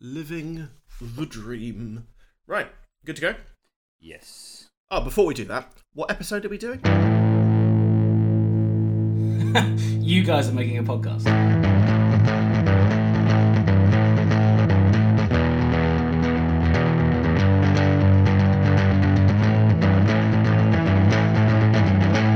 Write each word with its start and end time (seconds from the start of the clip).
living 0.00 0.68
the 1.00 1.26
dream. 1.26 2.06
Right, 2.46 2.68
good 3.04 3.16
to 3.16 3.22
go. 3.22 3.34
Yes. 4.00 4.68
Oh, 4.90 5.00
before 5.02 5.26
we 5.26 5.34
do 5.34 5.44
that, 5.46 5.72
what 5.92 6.10
episode 6.10 6.44
are 6.44 6.48
we 6.48 6.58
doing? 6.58 6.80
you 10.00 10.22
guys 10.22 10.48
are 10.48 10.52
making 10.52 10.78
a 10.78 10.82
podcast. 10.82 11.26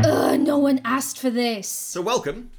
Ugh, 0.04 0.40
no 0.40 0.58
one 0.58 0.80
asked 0.84 1.18
for 1.18 1.30
this. 1.30 1.68
So, 1.68 2.02
welcome 2.02 2.50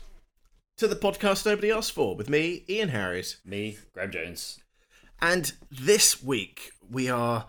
to 0.78 0.88
the 0.88 0.96
podcast 0.96 1.46
nobody 1.46 1.72
asked 1.72 1.92
for 1.92 2.16
with 2.16 2.30
me, 2.30 2.64
Ian 2.70 2.90
Harris. 2.90 3.38
Me, 3.46 3.78
Graham 3.94 4.12
Jones. 4.12 4.63
And 5.24 5.54
this 5.72 6.22
week 6.22 6.72
we 6.92 7.10
are. 7.10 7.48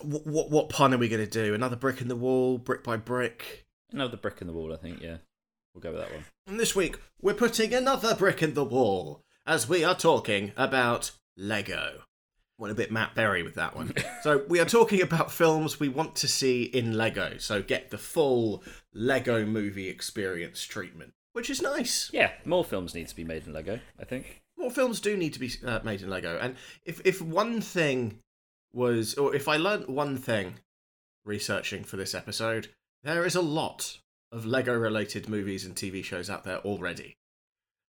What, 0.00 0.26
what, 0.26 0.50
what 0.50 0.68
pun 0.70 0.94
are 0.94 0.98
we 0.98 1.10
going 1.10 1.24
to 1.24 1.30
do? 1.30 1.52
Another 1.52 1.76
brick 1.76 2.00
in 2.00 2.08
the 2.08 2.16
wall, 2.16 2.56
brick 2.56 2.82
by 2.82 2.96
brick. 2.96 3.66
Another 3.92 4.16
brick 4.16 4.40
in 4.40 4.46
the 4.46 4.52
wall, 4.54 4.72
I 4.72 4.76
think, 4.76 5.02
yeah. 5.02 5.18
We'll 5.74 5.82
go 5.82 5.92
with 5.92 6.00
that 6.00 6.12
one. 6.12 6.24
And 6.46 6.58
this 6.58 6.74
week 6.74 6.98
we're 7.20 7.34
putting 7.34 7.74
another 7.74 8.14
brick 8.14 8.42
in 8.42 8.54
the 8.54 8.64
wall 8.64 9.22
as 9.46 9.68
we 9.68 9.84
are 9.84 9.94
talking 9.94 10.52
about 10.56 11.10
Lego. 11.36 12.04
Went 12.56 12.72
a 12.72 12.76
bit 12.76 12.90
Matt 12.90 13.14
Berry 13.14 13.42
with 13.42 13.56
that 13.56 13.76
one. 13.76 13.92
so 14.22 14.44
we 14.48 14.60
are 14.60 14.64
talking 14.64 15.02
about 15.02 15.30
films 15.30 15.78
we 15.78 15.88
want 15.90 16.16
to 16.16 16.28
see 16.28 16.62
in 16.62 16.96
Lego. 16.96 17.36
So 17.36 17.62
get 17.62 17.90
the 17.90 17.98
full 17.98 18.62
Lego 18.94 19.44
movie 19.44 19.88
experience 19.88 20.62
treatment, 20.62 21.12
which 21.34 21.50
is 21.50 21.60
nice. 21.60 22.08
Yeah, 22.14 22.32
more 22.46 22.64
films 22.64 22.94
need 22.94 23.08
to 23.08 23.16
be 23.16 23.24
made 23.24 23.46
in 23.46 23.52
Lego, 23.52 23.80
I 23.98 24.04
think. 24.04 24.40
More 24.60 24.70
films 24.70 25.00
do 25.00 25.16
need 25.16 25.32
to 25.32 25.40
be 25.40 25.50
uh, 25.64 25.80
made 25.82 26.02
in 26.02 26.10
Lego. 26.10 26.38
And 26.38 26.54
if 26.84 27.00
if 27.04 27.22
one 27.22 27.62
thing 27.62 28.18
was, 28.74 29.14
or 29.14 29.34
if 29.34 29.48
I 29.48 29.56
learnt 29.56 29.88
one 29.88 30.18
thing 30.18 30.56
researching 31.24 31.82
for 31.82 31.96
this 31.96 32.14
episode, 32.14 32.68
there 33.02 33.24
is 33.24 33.34
a 33.34 33.40
lot 33.40 33.98
of 34.30 34.44
Lego 34.44 34.74
related 34.76 35.28
movies 35.28 35.64
and 35.64 35.74
TV 35.74 36.04
shows 36.04 36.28
out 36.28 36.44
there 36.44 36.58
already. 36.58 37.14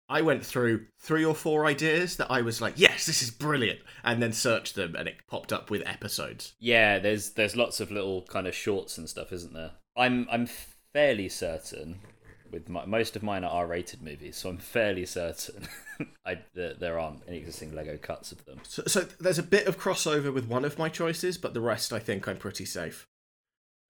I 0.08 0.22
went 0.22 0.45
through 0.45 0.86
three 1.00 1.26
or 1.26 1.34
four 1.34 1.66
ideas 1.66 2.17
that 2.17 2.30
I 2.30 2.42
was 2.42 2.62
like, 2.62 2.73
yes, 2.76 3.06
this 3.06 3.23
is 3.23 3.32
brilliant, 3.32 3.80
and 4.04 4.22
then 4.22 4.34
searched 4.34 4.76
them 4.76 4.95
and 4.95 5.08
it 5.08 5.26
popped 5.28 5.52
up 5.52 5.72
with 5.72 5.88
episodes. 5.88 6.54
Yeah, 6.59 7.00
there's 7.00 7.32
there's 7.32 7.56
lots 7.56 7.80
of 7.80 7.92
little 7.92 8.22
kind 8.23 8.45
of 8.45 8.54
shorts 8.54 9.00
and 9.00 9.09
stuff, 9.09 9.34
isn't 9.34 9.54
there? 9.54 9.72
I'm 9.98 10.28
I'm 10.32 10.45
fairly 10.94 11.28
certain 11.28 12.02
with 12.52 12.70
my, 12.70 12.86
most 12.86 13.16
of 13.16 13.24
mine 13.24 13.44
are 13.44 13.52
R-rated 13.52 14.02
movies, 14.02 14.38
so 14.38 14.50
I'm 14.50 14.58
fairly 14.58 15.06
certain 15.06 15.68
I, 16.26 16.40
that 16.54 16.80
there 16.80 17.00
aren't 17.00 17.24
any 17.28 17.38
existing 17.38 17.74
Lego 17.74 17.98
cuts 17.98 18.32
of 18.32 18.46
them. 18.46 18.60
So, 18.64 18.84
so 18.86 19.02
there's 19.20 19.40
a 19.40 19.44
bit 19.44 19.68
of 19.68 19.80
crossover 19.80 20.34
with 20.34 20.48
one 20.48 20.66
of 20.66 20.78
my 20.78 20.90
choices, 20.90 21.38
but 21.38 21.54
the 21.54 21.62
rest 21.62 21.94
I 21.94 22.00
think 22.00 22.28
I'm 22.28 22.38
pretty 22.38 22.66
safe. 22.66 23.08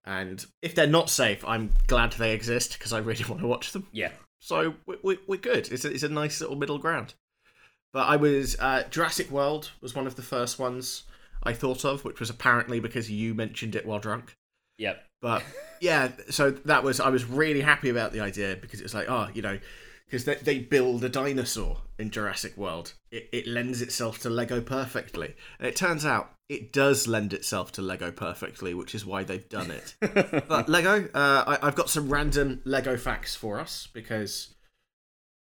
And 0.05 0.45
if 0.61 0.73
they're 0.73 0.87
not 0.87 1.09
safe, 1.09 1.43
I'm 1.45 1.71
glad 1.87 2.13
they 2.13 2.33
exist 2.33 2.73
because 2.73 2.93
I 2.93 2.99
really 2.99 3.25
want 3.29 3.41
to 3.41 3.47
watch 3.47 3.71
them. 3.71 3.87
Yeah, 3.91 4.11
So 4.39 4.75
we, 4.85 4.97
we, 5.03 5.19
we're 5.27 5.37
good. 5.37 5.71
It's 5.71 5.85
a, 5.85 5.91
it's 5.91 6.03
a 6.03 6.09
nice 6.09 6.41
little 6.41 6.55
middle 6.55 6.79
ground. 6.79 7.13
But 7.93 8.07
I 8.07 8.15
was 8.15 8.57
uh, 8.59 8.83
Jurassic 8.89 9.29
World 9.29 9.71
was 9.81 9.95
one 9.95 10.07
of 10.07 10.15
the 10.15 10.21
first 10.21 10.57
ones 10.57 11.03
I 11.43 11.53
thought 11.53 11.83
of, 11.85 12.05
which 12.05 12.19
was 12.19 12.29
apparently 12.29 12.79
because 12.79 13.11
you 13.11 13.33
mentioned 13.33 13.75
it 13.75 13.85
while 13.85 13.99
drunk. 13.99 14.35
Yep, 14.81 15.03
But 15.21 15.43
yeah, 15.79 16.11
so 16.29 16.51
that 16.51 16.83
was 16.83 16.99
I 16.99 17.09
was 17.09 17.25
really 17.25 17.61
happy 17.61 17.89
about 17.89 18.11
the 18.11 18.19
idea 18.19 18.57
because 18.59 18.81
it's 18.81 18.93
like 18.93 19.09
oh 19.09 19.29
you 19.33 19.41
know 19.41 19.59
because 20.11 20.25
they, 20.25 20.35
they 20.35 20.59
build 20.59 21.05
a 21.05 21.09
dinosaur 21.09 21.77
in 21.97 22.09
Jurassic 22.09 22.57
World. 22.57 22.93
It, 23.11 23.29
it 23.31 23.47
lends 23.47 23.81
itself 23.81 24.19
to 24.19 24.29
Lego 24.29 24.59
perfectly. 24.59 25.35
And 25.57 25.69
it 25.69 25.77
turns 25.77 26.05
out 26.05 26.33
it 26.49 26.73
does 26.73 27.07
lend 27.07 27.31
itself 27.31 27.71
to 27.73 27.81
Lego 27.81 28.11
perfectly, 28.11 28.73
which 28.73 28.93
is 28.93 29.05
why 29.05 29.23
they've 29.23 29.47
done 29.47 29.71
it. 29.71 29.95
but 30.49 30.67
Lego, 30.67 31.07
uh, 31.13 31.45
I, 31.47 31.59
I've 31.65 31.75
got 31.75 31.89
some 31.89 32.11
random 32.11 32.61
Lego 32.65 32.97
facts 32.97 33.35
for 33.35 33.57
us 33.57 33.87
because, 33.93 34.53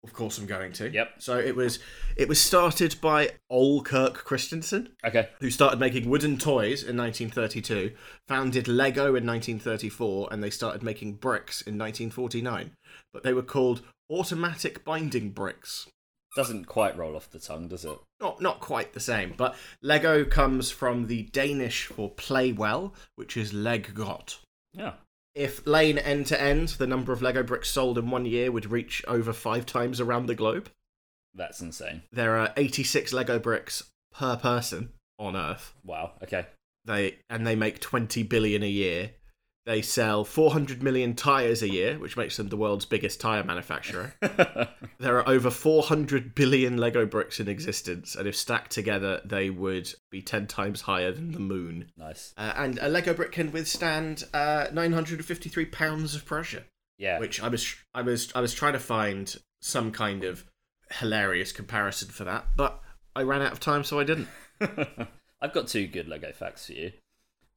of 0.04 0.12
course, 0.12 0.38
I'm 0.38 0.46
going 0.46 0.72
to. 0.74 0.90
Yep. 0.90 1.14
So 1.18 1.38
it 1.38 1.56
was 1.56 1.78
it 2.16 2.28
was 2.28 2.40
started 2.40 3.00
by 3.00 3.30
Ole 3.50 3.82
Kirk 3.82 4.14
Christiansen, 4.14 4.90
okay, 5.04 5.30
who 5.40 5.50
started 5.50 5.80
making 5.80 6.08
wooden 6.08 6.38
toys 6.38 6.82
in 6.82 6.96
1932, 6.96 7.92
founded 8.28 8.68
Lego 8.68 9.14
in 9.16 9.26
1934, 9.26 10.28
and 10.30 10.42
they 10.42 10.50
started 10.50 10.82
making 10.82 11.14
bricks 11.14 11.62
in 11.62 11.78
1949. 11.78 12.72
But 13.12 13.22
they 13.22 13.32
were 13.32 13.42
called 13.42 13.82
automatic 14.10 14.84
binding 14.84 15.30
bricks. 15.30 15.88
doesn't 16.36 16.66
quite 16.66 16.96
roll 16.96 17.16
off 17.16 17.30
the 17.30 17.38
tongue, 17.38 17.68
does 17.68 17.84
it? 17.84 17.98
Not 18.20 18.40
not 18.40 18.60
quite 18.60 18.92
the 18.92 19.00
same, 19.00 19.34
but 19.36 19.56
Lego 19.82 20.24
comes 20.24 20.70
from 20.70 21.06
the 21.06 21.22
Danish 21.24 21.86
for 21.86 22.10
play 22.10 22.52
well, 22.52 22.94
which 23.16 23.36
is 23.36 23.52
leg 23.52 23.94
godt. 23.94 24.38
Yeah, 24.72 24.94
If 25.34 25.66
lane 25.66 25.98
end 25.98 26.26
to 26.26 26.40
end, 26.40 26.68
the 26.68 26.86
number 26.86 27.12
of 27.12 27.20
Lego 27.20 27.42
bricks 27.42 27.68
sold 27.70 27.98
in 27.98 28.10
one 28.10 28.24
year 28.24 28.52
would 28.52 28.70
reach 28.70 29.04
over 29.08 29.32
five 29.32 29.66
times 29.66 30.00
around 30.00 30.26
the 30.26 30.34
globe. 30.34 30.70
that's 31.34 31.60
insane. 31.60 32.02
There 32.12 32.36
are 32.38 32.52
86 32.56 33.12
Lego 33.12 33.38
bricks 33.40 33.82
per 34.12 34.36
person 34.36 34.90
on 35.18 35.34
Earth. 35.34 35.74
Wow. 35.84 36.12
Okay. 36.22 36.46
They 36.84 37.18
and 37.28 37.46
they 37.46 37.56
make 37.56 37.80
20 37.80 38.22
billion 38.24 38.62
a 38.62 38.68
year. 38.68 39.10
They 39.66 39.80
sell 39.80 40.24
400 40.24 40.82
million 40.82 41.14
tires 41.14 41.62
a 41.62 41.72
year, 41.72 41.98
which 41.98 42.18
makes 42.18 42.36
them 42.36 42.48
the 42.48 42.56
world's 42.56 42.84
biggest 42.84 43.18
tire 43.18 43.42
manufacturer. 43.42 44.12
there 44.20 45.18
are 45.18 45.26
over 45.26 45.50
400 45.50 46.34
billion 46.34 46.76
Lego 46.76 47.06
bricks 47.06 47.40
in 47.40 47.48
existence, 47.48 48.14
and 48.14 48.28
if 48.28 48.36
stacked 48.36 48.72
together, 48.72 49.22
they 49.24 49.48
would 49.48 49.92
be 50.10 50.20
10 50.20 50.48
times 50.48 50.82
higher 50.82 51.12
than 51.12 51.32
the 51.32 51.40
moon. 51.40 51.90
nice. 51.96 52.34
Uh, 52.36 52.52
and 52.56 52.78
a 52.82 52.88
Lego 52.88 53.14
brick 53.14 53.32
can 53.32 53.52
withstand 53.52 54.24
uh, 54.34 54.66
953 54.70 55.64
pounds 55.66 56.14
of 56.14 56.26
pressure. 56.26 56.64
Yeah. 56.98 57.18
which 57.18 57.42
I 57.42 57.48
was 57.48 57.74
I 57.92 58.02
was 58.02 58.30
I 58.36 58.40
was 58.40 58.54
trying 58.54 58.74
to 58.74 58.78
find 58.78 59.34
some 59.60 59.90
kind 59.90 60.22
of 60.22 60.44
hilarious 60.92 61.50
comparison 61.50 62.08
for 62.08 62.22
that, 62.24 62.46
but 62.56 62.80
I 63.16 63.22
ran 63.22 63.42
out 63.42 63.52
of 63.52 63.60
time, 63.60 63.82
so 63.82 63.98
I 63.98 64.04
didn't. 64.04 64.28
I've 65.40 65.52
got 65.52 65.68
two 65.68 65.86
good 65.86 66.08
Lego 66.08 66.32
facts 66.32 66.66
for 66.66 66.72
you. 66.72 66.92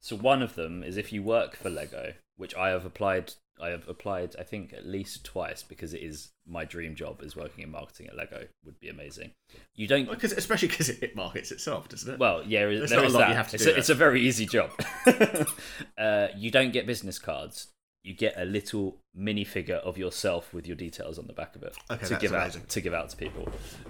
So 0.00 0.16
one 0.16 0.42
of 0.42 0.54
them 0.54 0.82
is 0.82 0.96
if 0.96 1.12
you 1.12 1.22
work 1.22 1.56
for 1.56 1.70
Lego, 1.70 2.12
which 2.36 2.54
I 2.54 2.68
have 2.70 2.84
applied 2.84 3.32
I 3.60 3.70
have 3.70 3.88
applied 3.88 4.36
I 4.38 4.44
think 4.44 4.72
at 4.72 4.86
least 4.86 5.24
twice 5.24 5.64
because 5.64 5.92
it 5.92 6.00
is 6.02 6.30
my 6.46 6.64
dream 6.64 6.94
job 6.94 7.20
is 7.22 7.34
working 7.34 7.64
in 7.64 7.70
marketing 7.72 8.06
at 8.06 8.16
Lego 8.16 8.46
would 8.64 8.78
be 8.78 8.88
amazing. 8.88 9.32
You 9.74 9.88
don't 9.88 10.08
Because 10.08 10.32
especially 10.32 10.68
because 10.68 10.88
it 10.88 11.16
markets 11.16 11.50
itself, 11.50 11.88
doesn't 11.88 12.14
it? 12.14 12.18
well, 12.20 12.44
yeah, 12.46 12.66
There's 12.66 12.90
there 12.90 13.00
not 13.00 13.08
a 13.08 13.12
lot 13.12 13.18
that. 13.20 13.28
you 13.30 13.34
have 13.34 13.48
to 13.50 13.56
it's, 13.56 13.64
do 13.64 13.70
a, 13.72 13.74
it's 13.74 13.88
a 13.88 13.94
very 13.96 14.20
easy 14.22 14.46
job. 14.46 14.70
uh, 15.98 16.28
you 16.36 16.50
don't 16.50 16.72
get 16.72 16.86
business 16.86 17.18
cards. 17.18 17.68
You 18.04 18.14
get 18.14 18.34
a 18.36 18.44
little 18.44 18.98
minifigure 19.18 19.80
of 19.80 19.98
yourself 19.98 20.54
with 20.54 20.66
your 20.66 20.76
details 20.76 21.18
on 21.18 21.26
the 21.26 21.32
back 21.32 21.56
of 21.56 21.62
it 21.64 21.76
Okay, 21.90 22.06
to 22.06 22.16
give 22.16 22.32
amazing. 22.32 22.62
out 22.62 22.68
to 22.68 22.80
give 22.80 22.94
out 22.94 23.10
to 23.10 23.16
people. 23.16 23.48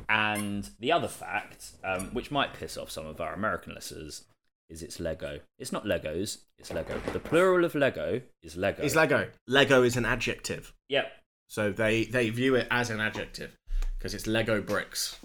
And 0.08 0.68
the 0.80 0.90
other 0.92 1.08
fact, 1.08 1.72
um, 1.84 2.06
which 2.14 2.30
might 2.30 2.54
piss 2.54 2.76
off 2.78 2.90
some 2.90 3.06
of 3.06 3.20
our 3.20 3.34
American 3.34 3.74
listeners, 3.74 4.24
is 4.68 4.82
it's 4.82 5.00
Lego. 5.00 5.40
It's 5.58 5.72
not 5.72 5.84
Legos. 5.84 6.38
It's 6.58 6.72
Lego. 6.72 7.00
The 7.12 7.20
plural 7.20 7.64
of 7.64 7.74
Lego 7.74 8.20
is 8.42 8.56
Lego. 8.56 8.82
It's 8.82 8.94
Lego. 8.94 9.28
Lego 9.46 9.82
is 9.82 9.96
an 9.96 10.04
adjective, 10.04 10.72
Yep. 10.88 11.10
so 11.48 11.72
they 11.72 12.04
they 12.04 12.30
view 12.30 12.54
it 12.54 12.66
as 12.70 12.90
an 12.90 13.00
adjective 13.00 13.56
because 13.98 14.14
it's 14.14 14.26
Lego 14.26 14.60
bricks, 14.60 15.16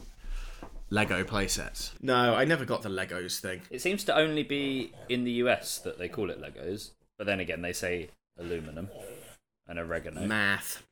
Lego 0.90 1.24
playsets. 1.24 1.92
No, 2.02 2.34
I 2.36 2.46
never 2.46 2.66
got 2.66 2.82
the 2.84 2.90
Legos 2.90 3.40
thing. 3.40 3.62
It 3.70 3.82
seems 3.82 4.04
to 4.06 4.16
only 4.16 4.44
be 4.44 4.92
in 5.10 5.24
the 5.24 5.32
US 5.44 5.78
that 5.80 5.98
they 6.00 6.08
call 6.08 6.30
it 6.30 6.42
Legos, 6.42 6.92
but 7.18 7.28
then 7.28 7.40
again 7.40 7.62
they 7.62 7.74
say 7.74 8.10
aluminum 8.40 8.90
and 9.68 9.78
oregano. 9.80 10.26
Math. 10.26 10.84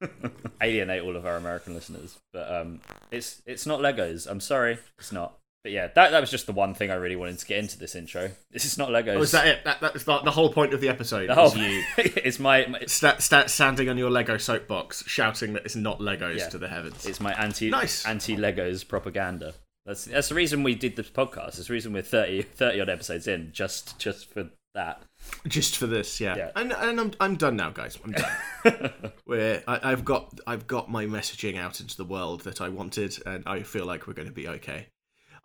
alienate 0.60 1.02
all 1.02 1.16
of 1.16 1.26
our 1.26 1.36
American 1.36 1.74
listeners. 1.74 2.18
But 2.32 2.52
um, 2.52 2.80
it's 3.10 3.42
it's 3.46 3.66
not 3.66 3.80
Legos. 3.80 4.26
I'm 4.30 4.40
sorry, 4.40 4.78
it's 4.98 5.12
not. 5.12 5.34
But 5.68 5.74
yeah, 5.74 5.88
that 5.88 6.12
that 6.12 6.20
was 6.22 6.30
just 6.30 6.46
the 6.46 6.52
one 6.52 6.72
thing 6.72 6.90
I 6.90 6.94
really 6.94 7.14
wanted 7.14 7.38
to 7.40 7.44
get 7.46 7.58
into 7.58 7.78
this 7.78 7.94
intro. 7.94 8.30
This 8.50 8.64
is 8.64 8.78
not 8.78 8.88
Legos. 8.88 9.16
Oh, 9.16 9.20
is 9.20 9.32
that 9.32 9.46
it? 9.46 9.64
That, 9.64 9.80
that's 9.82 10.04
the, 10.04 10.18
the 10.20 10.30
whole 10.30 10.50
point 10.50 10.72
of 10.72 10.80
the 10.80 10.88
episode. 10.88 11.28
The 11.28 11.34
whole- 11.34 11.54
you 11.54 11.82
it's 11.98 12.38
my, 12.38 12.64
my 12.66 12.80
sta- 12.86 13.18
sta- 13.18 13.48
standing 13.48 13.90
on 13.90 13.98
your 13.98 14.10
Lego 14.10 14.38
soapbox, 14.38 15.04
shouting 15.06 15.52
that 15.52 15.66
it's 15.66 15.76
not 15.76 15.98
Legos 15.98 16.38
Yeah. 16.38 16.48
to 16.48 16.56
the 16.56 16.68
heavens. 16.68 17.04
it's 17.04 17.20
my 17.20 17.34
anti 17.34 17.68
Nice. 17.68 18.06
anti 18.06 18.34
Legos 18.38 18.88
propaganda. 18.88 19.52
That's 19.84 20.06
that's 20.06 20.30
the 20.30 20.34
reason 20.36 20.62
we 20.62 20.74
did 20.74 20.96
this 20.96 21.10
podcast. 21.10 21.58
It's 21.58 21.66
the 21.66 21.74
reason 21.74 21.92
we're 21.92 22.00
30, 22.02 22.40
30 22.42 22.80
odd 22.80 22.88
episodes 22.88 23.28
in, 23.28 23.50
just 23.52 23.98
just 23.98 24.32
for 24.32 24.48
that. 24.74 25.02
just 25.46 25.76
for 25.76 25.86
this, 25.86 26.18
yeah. 26.18 26.36
Yeah. 26.36 26.50
And 26.56 26.72
and 26.72 26.98
I'm 26.98 27.12
I'm 27.20 27.36
done 27.36 27.56
now, 27.56 27.68
guys. 27.70 27.98
I'm 28.02 28.12
done. 28.12 28.90
Where 29.26 29.62
I, 29.68 29.92
I've 29.92 30.04
got 30.06 30.40
I've 30.46 30.66
got 30.66 30.90
my 30.90 31.04
messaging 31.04 31.58
out 31.58 31.80
into 31.80 31.98
the 31.98 32.04
world 32.06 32.40
that 32.44 32.62
I 32.62 32.70
wanted, 32.70 33.16
and 33.26 33.44
I 33.46 33.62
feel 33.62 33.84
like 33.84 34.06
we're 34.06 34.14
going 34.14 34.28
to 34.28 34.34
be 34.34 34.48
okay. 34.48 34.86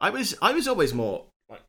I 0.03 0.09
was 0.09 0.35
I 0.41 0.51
was 0.51 0.67
always 0.67 0.93
more 0.93 1.25
like 1.49 1.61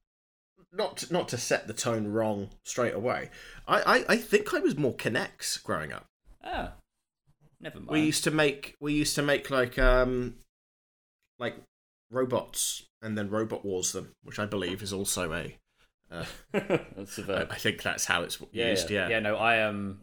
not 0.72 0.96
to, 0.98 1.12
not 1.12 1.28
to 1.28 1.38
set 1.38 1.66
the 1.66 1.72
tone 1.72 2.08
wrong 2.08 2.50
straight 2.64 2.94
away. 2.94 3.30
I, 3.68 3.80
I 3.80 4.04
I 4.10 4.16
think 4.16 4.52
I 4.52 4.58
was 4.58 4.76
more 4.76 4.94
K'NEX 4.94 5.62
growing 5.62 5.92
up. 5.92 6.06
Oh, 6.44 6.68
never 7.60 7.78
mind. 7.78 7.90
We 7.90 8.00
used 8.02 8.24
to 8.24 8.30
make 8.30 8.74
we 8.80 8.92
used 8.92 9.14
to 9.14 9.22
make 9.22 9.50
like 9.50 9.78
um 9.78 10.34
like 11.38 11.56
robots 12.10 12.84
and 13.02 13.16
then 13.16 13.30
robot 13.30 13.64
wars 13.64 13.92
them, 13.92 14.12
which 14.22 14.38
I 14.38 14.46
believe 14.46 14.82
is 14.82 14.92
also 14.92 15.32
a. 15.32 15.56
Uh, 16.10 16.24
That's 16.52 17.18
a 17.18 17.22
I, 17.22 17.26
verb. 17.26 17.48
I 17.50 17.56
think 17.56 17.82
that's 17.82 18.04
how 18.04 18.22
it's 18.22 18.38
Yeah, 18.52 18.70
used. 18.70 18.90
yeah, 18.90 19.08
Yeah. 19.08 19.08
yeah. 19.16 19.20
No, 19.20 19.36
I 19.36 19.56
am. 19.56 20.00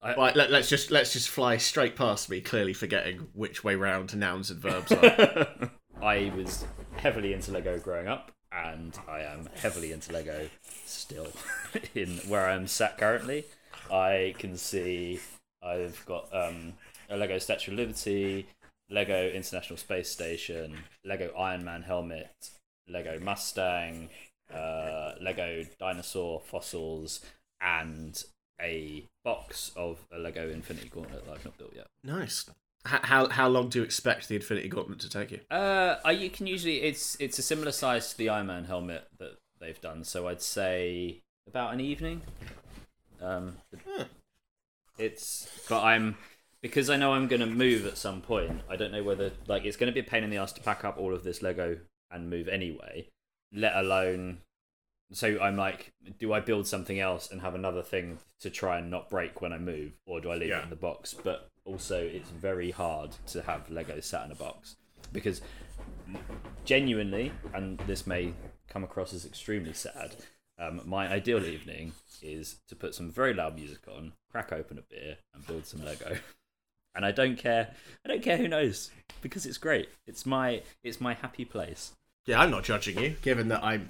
I, 0.00 0.14
Right, 0.14 0.34
let, 0.34 0.50
us 0.52 0.68
just 0.68 0.90
let's 0.90 1.12
just 1.12 1.28
fly 1.28 1.56
straight 1.58 1.94
past 1.94 2.28
me, 2.30 2.40
clearly 2.40 2.72
forgetting 2.72 3.28
which 3.34 3.62
way 3.62 3.74
round 3.76 4.16
nouns 4.16 4.50
and 4.50 4.60
verbs 4.60 4.90
are. 4.92 5.48
I 6.02 6.32
was 6.36 6.64
heavily 6.96 7.32
into 7.32 7.52
Lego 7.52 7.78
growing 7.78 8.08
up, 8.08 8.32
and 8.50 8.98
I 9.08 9.20
am 9.20 9.48
heavily 9.54 9.92
into 9.92 10.12
Lego 10.12 10.48
still. 10.84 11.28
in 11.94 12.18
where 12.28 12.48
I'm 12.48 12.66
sat 12.66 12.98
currently, 12.98 13.44
I 13.88 14.34
can 14.36 14.56
see 14.56 15.20
I've 15.62 16.04
got 16.04 16.28
um, 16.34 16.72
a 17.08 17.16
Lego 17.16 17.38
Statue 17.38 17.70
of 17.70 17.78
Liberty, 17.78 18.48
Lego 18.90 19.28
International 19.28 19.76
Space 19.76 20.10
Station, 20.10 20.76
Lego 21.04 21.32
Iron 21.38 21.64
Man 21.64 21.82
helmet, 21.82 22.50
Lego 22.88 23.20
Mustang, 23.20 24.08
uh, 24.52 25.12
Lego 25.20 25.64
dinosaur 25.78 26.40
fossils, 26.40 27.24
and 27.60 28.24
a 28.60 29.04
box 29.24 29.70
of 29.76 30.04
a 30.12 30.18
Lego 30.18 30.50
Infinity 30.50 30.88
Gauntlet 30.88 31.24
that 31.26 31.32
I've 31.32 31.44
not 31.44 31.56
built 31.58 31.74
yet. 31.76 31.86
nice. 32.02 32.44
How 32.84 33.28
how 33.28 33.48
long 33.48 33.68
do 33.68 33.78
you 33.78 33.84
expect 33.84 34.28
the 34.28 34.34
Infinity 34.36 34.68
Gauntlet 34.68 34.98
to 35.00 35.08
take 35.08 35.30
you? 35.30 35.40
Uh, 35.50 35.96
I, 36.04 36.10
you 36.12 36.30
can 36.30 36.46
usually 36.46 36.82
it's 36.82 37.16
it's 37.20 37.38
a 37.38 37.42
similar 37.42 37.70
size 37.72 38.10
to 38.10 38.18
the 38.18 38.28
Iron 38.28 38.48
Man 38.48 38.64
helmet 38.64 39.06
that 39.18 39.38
they've 39.60 39.80
done, 39.80 40.02
so 40.04 40.26
I'd 40.26 40.42
say 40.42 41.20
about 41.46 41.72
an 41.74 41.80
evening. 41.80 42.22
Um, 43.20 43.56
Huh. 43.86 44.04
it's 44.98 45.48
but 45.68 45.82
I'm 45.82 46.16
because 46.60 46.90
I 46.90 46.96
know 46.96 47.12
I'm 47.12 47.28
going 47.28 47.40
to 47.40 47.46
move 47.46 47.86
at 47.86 47.96
some 47.98 48.20
point. 48.20 48.62
I 48.68 48.76
don't 48.76 48.90
know 48.92 49.02
whether 49.04 49.30
like 49.46 49.64
it's 49.64 49.76
going 49.76 49.92
to 49.92 49.94
be 49.94 50.00
a 50.06 50.10
pain 50.10 50.24
in 50.24 50.30
the 50.30 50.38
ass 50.38 50.52
to 50.54 50.60
pack 50.60 50.84
up 50.84 50.98
all 50.98 51.14
of 51.14 51.22
this 51.22 51.40
Lego 51.40 51.78
and 52.10 52.28
move 52.28 52.48
anyway. 52.48 53.06
Let 53.52 53.76
alone, 53.76 54.38
so 55.12 55.38
I'm 55.40 55.56
like, 55.56 55.92
do 56.18 56.32
I 56.32 56.40
build 56.40 56.66
something 56.66 56.98
else 57.00 57.30
and 57.30 57.40
have 57.42 57.54
another 57.54 57.82
thing 57.82 58.18
to 58.40 58.50
try 58.50 58.78
and 58.78 58.90
not 58.90 59.08
break 59.10 59.40
when 59.40 59.52
I 59.52 59.58
move, 59.58 59.92
or 60.06 60.20
do 60.20 60.30
I 60.30 60.36
leave 60.36 60.48
Yeah. 60.50 60.60
it 60.60 60.64
in 60.64 60.70
the 60.70 60.76
box? 60.76 61.14
But 61.14 61.48
also, 61.64 62.02
it's 62.02 62.30
very 62.30 62.70
hard 62.70 63.10
to 63.28 63.42
have 63.42 63.70
Lego 63.70 64.00
sat 64.00 64.24
in 64.26 64.32
a 64.32 64.34
box 64.36 64.76
because 65.12 65.40
genuinely, 66.64 67.32
and 67.54 67.78
this 67.80 68.06
may 68.06 68.34
come 68.68 68.84
across 68.84 69.12
as 69.12 69.24
extremely 69.24 69.72
sad, 69.72 70.16
um, 70.58 70.80
my 70.84 71.08
ideal 71.10 71.44
evening 71.44 71.92
is 72.20 72.56
to 72.68 72.76
put 72.76 72.94
some 72.94 73.10
very 73.10 73.34
loud 73.34 73.56
music 73.56 73.80
on, 73.88 74.12
crack 74.30 74.52
open 74.52 74.78
a 74.78 74.82
beer, 74.82 75.16
and 75.34 75.46
build 75.46 75.66
some 75.66 75.84
Lego. 75.84 76.16
And 76.94 77.06
I 77.06 77.10
don't 77.10 77.36
care. 77.36 77.70
I 78.04 78.08
don't 78.10 78.22
care 78.22 78.36
who 78.36 78.46
knows 78.48 78.90
because 79.22 79.46
it's 79.46 79.56
great. 79.56 79.88
It's 80.06 80.26
my 80.26 80.60
it's 80.84 81.00
my 81.00 81.14
happy 81.14 81.46
place. 81.46 81.92
Yeah, 82.26 82.38
I'm 82.38 82.50
not 82.50 82.64
judging 82.64 82.98
you, 82.98 83.16
given 83.22 83.48
that 83.48 83.64
I'm. 83.64 83.88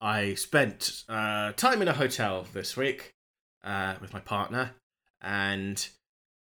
I 0.00 0.34
spent 0.34 1.04
uh, 1.08 1.52
time 1.52 1.82
in 1.82 1.88
a 1.88 1.92
hotel 1.92 2.46
this 2.52 2.76
week 2.76 3.12
uh, 3.62 3.96
with 4.00 4.12
my 4.12 4.20
partner, 4.20 4.72
and 5.20 5.86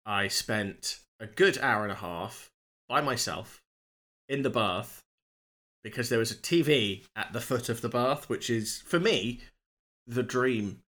I 0.07 0.29
spent 0.29 1.01
a 1.21 1.27
good 1.27 1.59
hour 1.59 1.83
and 1.83 1.93
a 1.93 1.97
half 1.97 2.51
by 2.89 3.01
myself 3.01 3.61
in 4.29 4.43
the 4.43 4.51
bath 4.51 5.03
because 5.83 6.09
there 6.09 6.19
was 6.19 6.31
a 6.31 6.37
TV 6.37 7.05
at 7.15 7.33
the 7.33 7.41
foot 7.41 7.69
of 7.69 7.83
the 7.83 7.89
bath, 7.89 8.29
which 8.29 8.49
is 8.49 8.83
for 8.87 8.99
me 8.99 9.41
the 10.07 10.23
dream. 10.23 10.81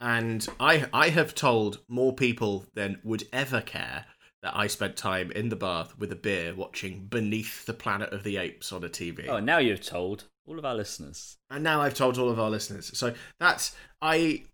And 0.00 0.46
I 0.58 0.88
I 0.94 1.10
have 1.10 1.34
told 1.34 1.80
more 1.86 2.14
people 2.14 2.64
than 2.74 3.00
would 3.04 3.28
ever 3.32 3.60
care 3.60 4.06
that 4.42 4.56
I 4.56 4.66
spent 4.68 4.96
time 4.96 5.30
in 5.32 5.50
the 5.50 5.56
bath 5.56 5.98
with 5.98 6.10
a 6.10 6.16
beer 6.16 6.54
watching 6.54 7.04
Beneath 7.04 7.66
the 7.66 7.74
Planet 7.74 8.10
of 8.10 8.22
the 8.22 8.38
Apes 8.38 8.72
on 8.72 8.82
a 8.82 8.88
TV. 8.88 9.28
Oh, 9.28 9.38
now 9.38 9.58
you've 9.58 9.84
told 9.84 10.24
all 10.46 10.58
of 10.58 10.64
our 10.64 10.74
listeners. 10.74 11.36
And 11.50 11.62
now 11.62 11.80
I've 11.80 11.94
told 11.94 12.18
all 12.18 12.28
of 12.28 12.40
our 12.40 12.50
listeners. 12.50 12.90
So 12.96 13.14
that's 13.38 13.74
I 14.00 14.44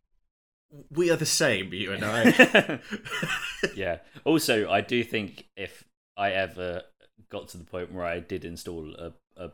we 0.90 1.10
are 1.10 1.16
the 1.16 1.26
same, 1.26 1.72
you 1.72 1.92
and 1.92 2.04
I. 2.04 2.80
yeah. 3.76 3.98
Also, 4.24 4.68
I 4.68 4.80
do 4.80 5.02
think 5.04 5.46
if 5.56 5.84
I 6.16 6.32
ever 6.32 6.82
got 7.30 7.48
to 7.48 7.58
the 7.58 7.64
point 7.64 7.92
where 7.92 8.04
I 8.04 8.20
did 8.20 8.44
install 8.44 8.94
a, 8.94 9.12
a 9.36 9.50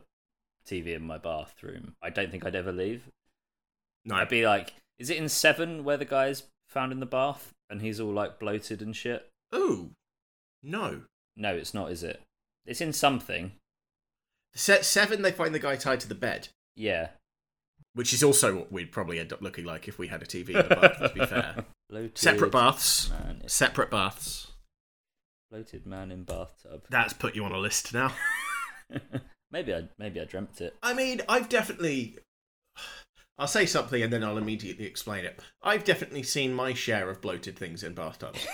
TV 0.67 0.95
in 0.95 1.03
my 1.03 1.17
bathroom, 1.17 1.95
I 2.01 2.09
don't 2.09 2.31
think 2.31 2.45
I'd 2.45 2.55
ever 2.55 2.71
leave. 2.71 3.09
no, 4.05 4.15
I'd 4.15 4.29
be 4.29 4.45
like, 4.45 4.73
is 4.99 5.09
it 5.09 5.17
in 5.17 5.29
Seven 5.29 5.83
where 5.83 5.97
the 5.97 6.05
guy's 6.05 6.43
found 6.67 6.91
in 6.91 6.99
the 6.99 7.05
bath 7.05 7.51
and 7.69 7.81
he's 7.81 7.99
all 7.99 8.11
like 8.11 8.39
bloated 8.39 8.81
and 8.81 8.95
shit? 8.95 9.29
Ooh. 9.53 9.91
No. 10.61 11.01
No, 11.35 11.55
it's 11.55 11.73
not, 11.73 11.91
is 11.91 12.03
it? 12.03 12.21
It's 12.65 12.81
in 12.81 12.93
something. 12.93 13.53
Set 14.55 14.85
seven 14.85 15.21
they 15.21 15.31
find 15.31 15.53
the 15.53 15.59
guy 15.59 15.75
tied 15.75 15.99
to 16.01 16.07
the 16.07 16.15
bed. 16.15 16.49
Yeah. 16.75 17.09
Which 17.93 18.13
is 18.13 18.23
also 18.23 18.55
what 18.55 18.71
we'd 18.71 18.91
probably 18.91 19.19
end 19.19 19.31
up 19.33 19.41
looking 19.41 19.65
like 19.65 19.87
if 19.87 19.97
we 19.99 20.07
had 20.07 20.21
a 20.23 20.25
TV 20.25 20.49
in 20.49 20.67
the 20.67 20.75
bath, 20.75 20.97
to 20.99 21.09
be 21.13 21.25
fair. 21.25 21.65
Bloated 21.89 22.17
Separate 22.17 22.51
baths. 22.51 23.09
Man, 23.09 23.41
Separate 23.47 23.91
baths. 23.91 24.51
bloated 25.51 25.85
man 25.85 26.11
in 26.11 26.23
bathtub. 26.23 26.85
That's 26.89 27.13
put 27.13 27.35
you 27.35 27.43
on 27.45 27.51
a 27.51 27.57
list 27.59 27.93
now. 27.93 28.13
maybe 29.51 29.73
I 29.73 29.87
maybe 29.99 30.19
I 30.19 30.25
dreamt 30.25 30.59
it. 30.61 30.75
I 30.81 30.93
mean, 30.93 31.21
I've 31.29 31.49
definitely. 31.49 32.17
I'll 33.37 33.47
say 33.47 33.65
something 33.65 34.01
and 34.01 34.13
then 34.13 34.23
I'll 34.23 34.37
immediately 34.37 34.85
explain 34.85 35.25
it. 35.25 35.39
I've 35.63 35.83
definitely 35.83 36.21
seen 36.21 36.53
my 36.53 36.73
share 36.75 37.09
of 37.09 37.19
bloated 37.21 37.57
things 37.57 37.81
in 37.83 37.93
bathtubs. 37.95 38.45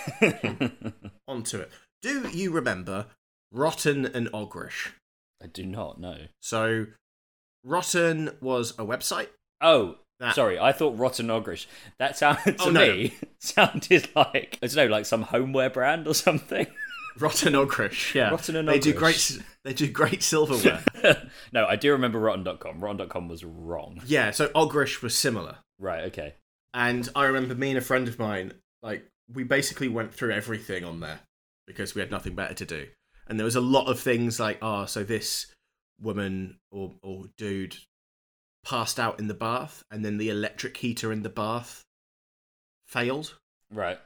Onto 1.28 1.58
it. 1.58 1.70
Do 2.00 2.28
you 2.32 2.50
remember 2.50 3.06
Rotten 3.52 4.06
and 4.06 4.28
Ogrish? 4.32 4.88
I 5.42 5.46
do 5.46 5.64
not 5.66 6.00
know. 6.00 6.16
So, 6.40 6.86
Rotten 7.64 8.30
was 8.40 8.72
a 8.72 8.84
website. 8.84 9.28
Oh, 9.60 9.96
That- 10.18 10.34
sorry. 10.34 10.58
I 10.58 10.72
thought 10.72 10.98
Rotten 10.98 11.28
Ogrish. 11.28 11.66
That 11.98 12.16
sounded 12.16 12.56
oh, 12.60 12.64
to 12.64 12.68
Oh, 12.68 12.70
no, 12.70 12.86
me 12.94 13.14
sounded 13.38 14.08
like 14.14 14.58
I 14.62 14.66
don't 14.66 14.76
know, 14.76 14.86
like 14.86 15.06
some 15.06 15.22
homeware 15.22 15.70
brand 15.70 16.06
or 16.06 16.14
something. 16.14 16.66
Rotten 17.18 17.54
Ogrish, 17.54 18.14
yeah. 18.14 18.30
Rotten 18.30 18.56
and 18.56 18.68
they 18.68 18.78
do 18.78 18.92
great. 18.94 19.40
They 19.64 19.72
do 19.74 19.88
great 19.90 20.22
silverware. 20.22 20.82
no, 21.52 21.66
I 21.66 21.76
do 21.76 21.92
remember 21.92 22.18
Rotten.com. 22.20 22.80
Rotten.com 22.80 23.28
was 23.28 23.44
wrong. 23.44 24.00
yeah. 24.06 24.30
So 24.30 24.48
Ogrish 24.50 25.02
was 25.02 25.14
similar, 25.14 25.56
Right. 25.78 26.04
Okay. 26.04 26.34
and 26.72 27.08
I 27.16 27.24
remember 27.24 27.54
me 27.56 27.70
and 27.70 27.78
a 27.78 27.82
friend 27.82 28.06
of 28.08 28.18
mine, 28.18 28.52
like 28.82 29.06
we 29.32 29.42
basically 29.42 29.88
went 29.88 30.14
through 30.14 30.32
everything 30.32 30.84
on 30.84 31.00
there 31.00 31.20
because 31.66 31.94
we 31.94 32.00
had 32.00 32.10
nothing 32.12 32.34
better 32.34 32.54
to 32.54 32.64
do, 32.64 32.86
and 33.30 33.38
there 33.38 33.44
was 33.46 33.56
a 33.56 33.60
lot 33.62 33.86
of 33.86 33.98
things 33.98 34.38
like, 34.38 34.58
oh, 34.60 34.84
so 34.84 35.02
this 35.04 35.46
woman 36.02 36.58
or 36.70 36.92
or 37.02 37.26
dude 37.38 37.76
passed 38.64 39.00
out 39.00 39.18
in 39.18 39.28
the 39.28 39.34
bath, 39.34 39.82
and 39.90 40.04
then 40.04 40.18
the 40.18 40.28
electric 40.28 40.76
heater 40.76 41.10
in 41.12 41.22
the 41.22 41.30
bath 41.30 41.82
failed, 42.86 43.38
Right. 43.72 43.98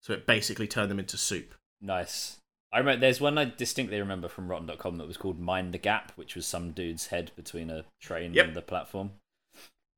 so 0.00 0.12
it 0.12 0.26
basically 0.26 0.66
turned 0.68 0.90
them 0.90 0.98
into 0.98 1.16
soup. 1.18 1.54
Nice. 1.80 2.38
I 2.72 2.78
remember 2.78 3.00
there's 3.00 3.20
one 3.20 3.36
I 3.36 3.44
distinctly 3.44 3.98
remember 4.00 4.28
from 4.28 4.48
Rotten.com 4.48 4.96
that 4.96 5.06
was 5.06 5.18
called 5.18 5.38
Mind 5.38 5.74
the 5.74 5.78
Gap, 5.78 6.12
which 6.16 6.34
was 6.34 6.46
some 6.46 6.70
dude's 6.70 7.08
head 7.08 7.32
between 7.36 7.68
a 7.68 7.84
train 8.00 8.32
Yep. 8.32 8.46
and 8.46 8.56
the 8.56 8.62
platform. 8.62 9.10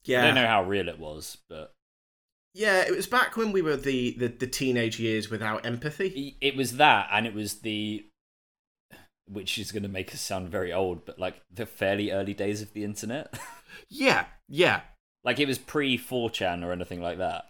Yeah, 0.05 0.23
I 0.23 0.27
don't 0.27 0.35
know 0.35 0.47
how 0.47 0.65
real 0.65 0.89
it 0.89 0.99
was, 0.99 1.39
but 1.49 1.73
Yeah, 2.53 2.81
it 2.83 2.91
was 2.97 3.07
back 3.07 3.37
when 3.37 3.53
we 3.53 3.63
were 3.63 3.77
the, 3.77 4.13
the, 4.19 4.27
the 4.29 4.47
teenage 4.49 4.99
years 4.99 5.31
without 5.31 5.65
empathy. 5.65 6.37
it 6.41 6.57
was 6.57 6.79
that, 6.79 7.09
and 7.13 7.27
it 7.27 7.35
was 7.35 7.61
the, 7.61 8.07
which 9.27 9.59
is 9.59 9.73
going 9.73 9.83
to 9.83 9.89
make 9.89 10.13
us 10.13 10.21
sound 10.21 10.49
very 10.49 10.73
old, 10.73 11.05
but 11.05 11.19
like 11.19 11.41
the 11.53 11.67
fairly 11.67 12.11
early 12.11 12.35
days 12.35 12.63
of 12.63 12.73
the 12.73 12.85
internet. 12.85 13.39
Yeah, 13.91 14.27
yeah. 14.49 14.83
like 15.25 15.41
it 15.41 15.49
was 15.49 15.59
pre 15.59 15.99
4chan 15.99 16.65
or 16.65 16.71
anything 16.71 17.03
like 17.03 17.19
that, 17.19 17.47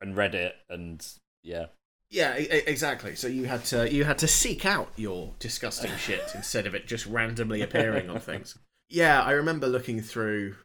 and 0.00 0.16
Reddit, 0.16 0.52
and 0.70 1.06
yeah. 1.42 1.66
Yeah, 2.10 2.32
exactly. 2.32 3.14
So 3.14 3.28
you 3.28 3.44
had 3.44 3.64
to 3.66 3.92
you 3.92 4.04
had 4.04 4.18
to 4.18 4.26
seek 4.26 4.64
out 4.64 4.88
your 4.96 5.34
disgusting 5.38 5.90
shit 5.98 6.32
instead 6.34 6.66
of 6.66 6.74
it 6.74 6.86
just 6.86 7.04
randomly 7.04 7.60
appearing 7.60 8.08
on 8.08 8.20
things. 8.20 8.58
Yeah, 8.88 9.22
I 9.22 9.32
remember 9.32 9.66
looking 9.66 10.00
through 10.00 10.56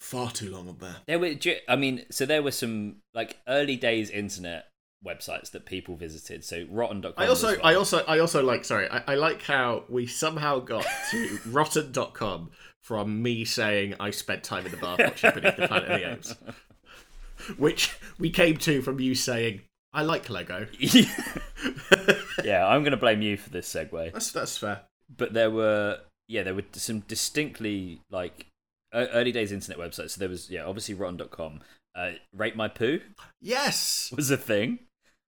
far 0.00 0.32
too 0.32 0.50
long 0.50 0.68
on 0.68 0.78
there. 0.80 0.96
There 1.06 1.18
were, 1.20 1.34
I 1.68 1.76
mean, 1.76 2.04
so 2.10 2.26
there 2.26 2.42
were 2.42 2.50
some 2.50 2.96
like 3.14 3.38
early 3.46 3.76
days 3.76 4.10
internet 4.10 4.66
websites 5.04 5.50
that 5.50 5.66
people 5.66 5.96
visited. 5.96 6.44
So 6.44 6.64
Rotten.com. 6.70 7.14
I 7.16 7.26
also 7.26 7.48
was 7.48 7.58
I 7.62 7.74
also 7.74 8.04
I 8.06 8.18
also 8.18 8.42
like 8.42 8.64
sorry, 8.64 8.88
I, 8.90 9.02
I 9.08 9.14
like 9.14 9.42
how 9.42 9.84
we 9.88 10.06
somehow 10.06 10.58
got 10.60 10.86
to 11.10 11.38
rotten.com 11.46 12.50
from 12.82 13.22
me 13.22 13.44
saying 13.44 13.94
I 14.00 14.10
spent 14.10 14.42
time 14.44 14.66
in 14.66 14.72
the 14.72 14.78
bath 14.78 14.98
watching 14.98 15.30
Beneath 15.34 15.56
the 15.56 15.68
Planet 15.68 15.90
of 15.90 16.00
the 16.00 16.12
Apes. 16.12 16.34
Which 17.58 17.96
we 18.18 18.30
came 18.30 18.56
to 18.58 18.82
from 18.82 19.00
you 19.00 19.14
saying, 19.14 19.62
I 19.92 20.02
like 20.02 20.30
Lego. 20.30 20.66
yeah, 22.44 22.66
I'm 22.66 22.82
going 22.82 22.92
to 22.92 22.96
blame 22.96 23.20
you 23.20 23.36
for 23.36 23.50
this 23.50 23.72
segue. 23.72 24.12
That's 24.12 24.30
that's 24.32 24.56
fair. 24.58 24.82
But 25.16 25.32
there 25.32 25.50
were, 25.50 25.98
yeah, 26.28 26.44
there 26.44 26.54
were 26.54 26.62
some 26.72 27.00
distinctly 27.00 28.00
like 28.10 28.46
early 28.94 29.32
days 29.32 29.52
internet 29.52 29.78
websites. 29.78 30.10
So 30.10 30.20
there 30.20 30.28
was, 30.28 30.50
yeah, 30.50 30.64
obviously 30.64 30.94
Rotten.com. 30.94 31.60
Uh, 31.94 32.12
Rate 32.34 32.56
My 32.56 32.68
Poo 32.68 33.00
Yes. 33.40 34.12
was 34.16 34.30
a 34.30 34.36
thing. 34.36 34.78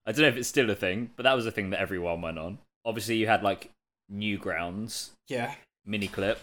I 0.07 0.13
don't 0.13 0.23
know 0.23 0.29
if 0.29 0.37
it's 0.37 0.49
still 0.49 0.71
a 0.71 0.75
thing, 0.75 1.11
but 1.17 1.23
that 1.23 1.35
was 1.35 1.47
a 1.47 1.51
thing 1.51 1.71
that 1.71 1.81
everyone 1.81 2.21
went 2.21 2.39
on. 2.39 2.59
Obviously, 2.85 3.17
you 3.17 3.27
had 3.27 3.43
like 3.43 3.71
Newgrounds, 4.13 5.11
Yeah. 5.29 5.55
Miniclip, 5.89 6.39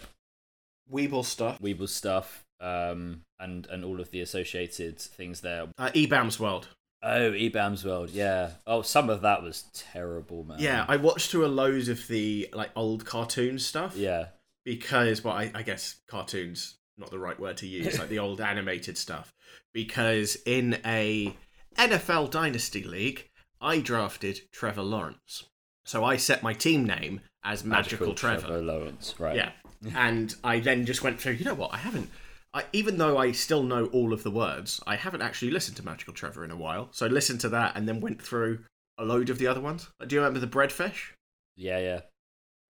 Weebl's 0.90 1.28
Stuff. 1.28 1.60
Weebl's 1.60 1.94
Stuff, 1.94 2.44
um, 2.60 3.22
and 3.40 3.66
and 3.68 3.84
all 3.84 4.00
of 4.00 4.10
the 4.10 4.20
associated 4.20 4.98
things 4.98 5.40
there. 5.40 5.66
Uh, 5.78 5.90
Ebaum's 5.94 6.38
World. 6.38 6.68
Oh, 7.04 7.32
Ebaum's 7.32 7.84
World, 7.84 8.10
yeah. 8.10 8.50
Oh, 8.66 8.82
some 8.82 9.10
of 9.10 9.22
that 9.22 9.42
was 9.42 9.64
terrible, 9.74 10.44
man. 10.44 10.58
Yeah, 10.60 10.84
I 10.86 10.96
watched 10.96 11.30
through 11.30 11.46
a 11.46 11.48
load 11.48 11.88
of 11.88 12.06
the 12.06 12.48
like 12.52 12.70
old 12.76 13.04
cartoon 13.04 13.58
stuff. 13.58 13.96
yeah, 13.96 14.26
because 14.64 15.24
well 15.24 15.34
I, 15.34 15.50
I 15.54 15.62
guess 15.62 15.96
cartoons 16.08 16.76
not 16.98 17.10
the 17.10 17.18
right 17.18 17.40
word 17.40 17.56
to 17.58 17.66
use 17.66 17.98
like 17.98 18.08
the 18.08 18.18
old 18.20 18.40
animated 18.40 18.96
stuff 18.98 19.34
because 19.72 20.36
in 20.46 20.78
a 20.84 21.34
nfl 21.76 22.30
dynasty 22.30 22.84
league 22.84 23.28
i 23.62 23.78
drafted 23.80 24.40
trevor 24.50 24.82
lawrence 24.82 25.44
so 25.84 26.04
i 26.04 26.16
set 26.16 26.42
my 26.42 26.52
team 26.52 26.84
name 26.84 27.20
as 27.44 27.64
magical, 27.64 28.14
trevor. 28.14 28.60
Lawrence, 28.60 29.14
right? 29.18 29.34
yeah 29.36 29.50
and 29.96 30.34
i 30.44 30.60
then 30.60 30.86
just 30.86 31.02
went 31.02 31.20
through 31.20 31.32
you 31.32 31.44
know 31.44 31.54
what 31.54 31.72
i 31.72 31.78
haven't 31.78 32.10
I, 32.54 32.64
even 32.72 32.98
though 32.98 33.16
I 33.16 33.32
still 33.32 33.62
know 33.62 33.86
all 33.86 34.12
of 34.12 34.24
the 34.24 34.30
words, 34.30 34.78
I 34.86 34.96
haven't 34.96 35.22
actually 35.22 35.50
listened 35.50 35.78
to 35.78 35.84
Magical 35.84 36.12
Trevor 36.12 36.44
in 36.44 36.50
a 36.50 36.56
while. 36.56 36.88
So 36.92 37.06
I 37.06 37.08
listened 37.08 37.40
to 37.40 37.48
that 37.48 37.76
and 37.76 37.88
then 37.88 38.00
went 38.00 38.20
through 38.20 38.64
a 38.98 39.04
load 39.04 39.30
of 39.30 39.38
the 39.38 39.46
other 39.46 39.60
ones. 39.60 39.88
Do 40.06 40.14
you 40.14 40.20
remember 40.20 40.38
the 40.38 40.46
breadfish? 40.46 41.12
yeah, 41.56 41.78
yeah. 41.78 42.00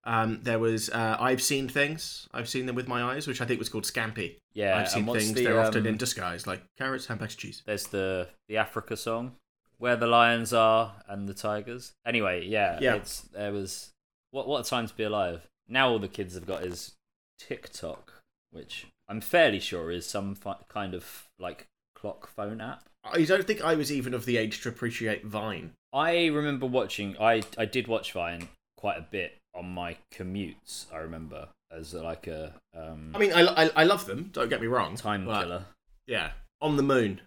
Um, 0.05 0.39
there 0.43 0.59
was 0.59 0.89
uh, 0.89 1.15
I've 1.17 1.41
seen 1.41 1.69
things. 1.69 2.27
I've 2.33 2.49
seen 2.49 2.65
them 2.65 2.75
with 2.75 2.89
my 2.89 3.03
eyes, 3.03 3.25
which 3.25 3.39
I 3.39 3.45
think 3.45 3.59
was 3.59 3.69
called 3.69 3.85
Scampi. 3.85 4.35
Yeah, 4.53 4.77
I've 4.77 4.89
seen 4.89 5.05
things. 5.05 5.31
the, 5.31 5.45
They're 5.45 5.59
often 5.61 5.81
um, 5.81 5.87
in 5.87 5.97
disguise, 5.97 6.45
like 6.45 6.61
carrots, 6.77 7.05
handbags, 7.05 7.35
cheese. 7.35 7.63
There's 7.65 7.87
the 7.87 8.27
the 8.49 8.57
Africa 8.57 8.97
song, 8.97 9.37
where 9.83 9.97
the 9.97 10.07
lions 10.07 10.53
are 10.53 10.93
and 11.09 11.27
the 11.27 11.33
tigers. 11.33 11.91
Anyway, 12.05 12.45
yeah, 12.45 12.79
Yeah. 12.79 12.95
It's 12.95 13.19
there 13.33 13.51
was 13.51 13.91
what 14.31 14.47
what 14.47 14.65
a 14.65 14.69
time 14.69 14.87
to 14.87 14.93
be 14.93 15.03
alive. 15.03 15.45
Now 15.67 15.89
all 15.89 15.99
the 15.99 16.07
kids 16.07 16.35
have 16.35 16.47
got 16.47 16.63
is 16.63 16.93
TikTok, 17.37 18.21
which 18.51 18.87
I'm 19.09 19.19
fairly 19.19 19.59
sure 19.59 19.91
is 19.91 20.05
some 20.05 20.35
fi- 20.35 20.63
kind 20.69 20.93
of 20.93 21.27
like 21.37 21.65
clock 21.95 22.29
phone 22.33 22.61
app. 22.61 22.85
I 23.03 23.25
don't 23.25 23.45
think 23.45 23.61
I 23.61 23.75
was 23.75 23.91
even 23.91 24.13
of 24.13 24.23
the 24.23 24.37
age 24.37 24.61
to 24.61 24.69
appreciate 24.69 25.25
Vine. 25.25 25.73
I 25.91 26.27
remember 26.27 26.65
watching. 26.65 27.17
I 27.19 27.43
I 27.57 27.65
did 27.65 27.89
watch 27.89 28.13
Vine 28.13 28.47
quite 28.77 28.97
a 28.97 29.05
bit 29.11 29.37
on 29.53 29.65
my 29.65 29.97
commutes. 30.13 30.85
I 30.93 30.99
remember 30.99 31.49
as 31.69 31.93
like 31.93 32.27
a 32.27 32.53
um, 32.73 33.11
I 33.13 33.17
mean, 33.17 33.33
I, 33.33 33.41
I, 33.65 33.69
I 33.75 33.83
love 33.83 34.05
them. 34.05 34.29
Don't 34.31 34.49
get 34.49 34.61
me 34.61 34.67
wrong. 34.67 34.95
time 34.95 35.25
killer. 35.25 35.65
Yeah, 36.07 36.31
On 36.61 36.77
the 36.77 36.83
Moon 36.83 37.19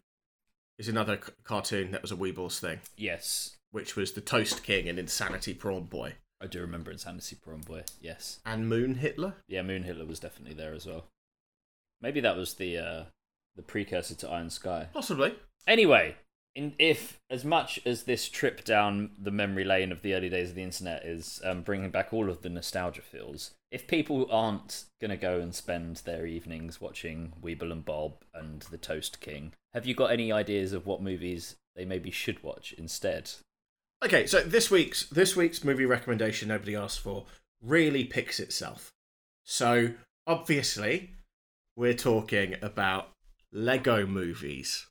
is 0.78 0.88
another 0.88 1.18
c- 1.24 1.32
cartoon 1.44 1.90
that 1.92 2.02
was 2.02 2.12
a 2.12 2.16
Weebl's 2.16 2.60
thing, 2.60 2.80
Yes, 2.96 3.56
which 3.70 3.96
was 3.96 4.12
the 4.12 4.20
Toast 4.20 4.62
King 4.62 4.88
and 4.88 4.98
Insanity 4.98 5.54
Prawn 5.54 5.84
Boy 5.84 6.14
I 6.40 6.46
do 6.46 6.60
remember 6.60 6.90
Insanity 6.90 7.36
Prawn 7.42 7.60
Boy. 7.62 7.84
Yes, 8.00 8.40
and 8.44 8.68
Moon 8.68 8.96
Hitler. 8.96 9.34
yeah, 9.48 9.62
Moon 9.62 9.84
Hitler 9.84 10.04
was 10.04 10.20
definitely 10.20 10.54
there 10.54 10.74
as 10.74 10.84
well. 10.86 11.06
Maybe 12.02 12.20
that 12.20 12.36
was 12.36 12.54
the 12.54 12.76
uh, 12.78 13.02
the 13.56 13.62
precursor 13.62 14.14
to 14.16 14.28
Iron 14.30 14.50
Sky. 14.50 14.88
Possibly. 14.92 15.34
Anyway, 15.66 16.16
in, 16.54 16.74
if 16.78 17.18
as 17.30 17.42
much 17.44 17.80
as 17.86 18.02
this 18.02 18.28
trip 18.28 18.64
down 18.64 19.12
the 19.18 19.30
memory 19.30 19.64
lane 19.64 19.90
of 19.92 20.02
the 20.02 20.12
early 20.14 20.28
days 20.28 20.50
of 20.50 20.56
the 20.56 20.62
internet 20.62 21.06
is 21.06 21.40
um, 21.42 21.62
bringing 21.62 21.90
back 21.90 22.12
all 22.12 22.28
of 22.28 22.42
the 22.42 22.50
nostalgia 22.50 23.00
feels, 23.00 23.52
if 23.72 23.86
people 23.86 24.28
aren't 24.30 24.84
gonna 25.00 25.16
go 25.16 25.40
and 25.40 25.54
spend 25.54 25.96
their 26.04 26.26
evenings 26.26 26.82
watching 26.82 27.32
Weebl 27.42 27.72
and 27.72 27.84
Bob 27.84 28.12
and 28.34 28.60
The 28.70 28.78
Toast 28.78 29.20
King, 29.20 29.54
have 29.76 29.84
you 29.84 29.94
got 29.94 30.10
any 30.10 30.32
ideas 30.32 30.72
of 30.72 30.86
what 30.86 31.02
movies 31.02 31.54
they 31.76 31.84
maybe 31.84 32.10
should 32.10 32.42
watch 32.42 32.74
instead? 32.78 33.30
Okay, 34.02 34.26
so 34.26 34.40
this 34.40 34.70
week's 34.70 35.04
this 35.10 35.36
week's 35.36 35.62
movie 35.62 35.84
recommendation 35.84 36.48
nobody 36.48 36.74
asked 36.74 37.00
for 37.00 37.26
really 37.62 38.02
picks 38.02 38.40
itself. 38.40 38.90
So 39.44 39.90
obviously, 40.26 41.10
we're 41.76 41.92
talking 41.92 42.56
about 42.62 43.10
Lego 43.52 44.06
movies 44.06 44.86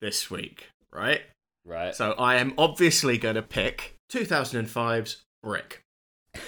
this 0.00 0.28
week, 0.28 0.70
right? 0.92 1.20
Right. 1.64 1.94
So 1.94 2.10
I 2.18 2.36
am 2.36 2.52
obviously 2.58 3.18
going 3.18 3.36
to 3.36 3.42
pick 3.42 3.94
2005's 4.10 5.22
Brick. 5.40 5.82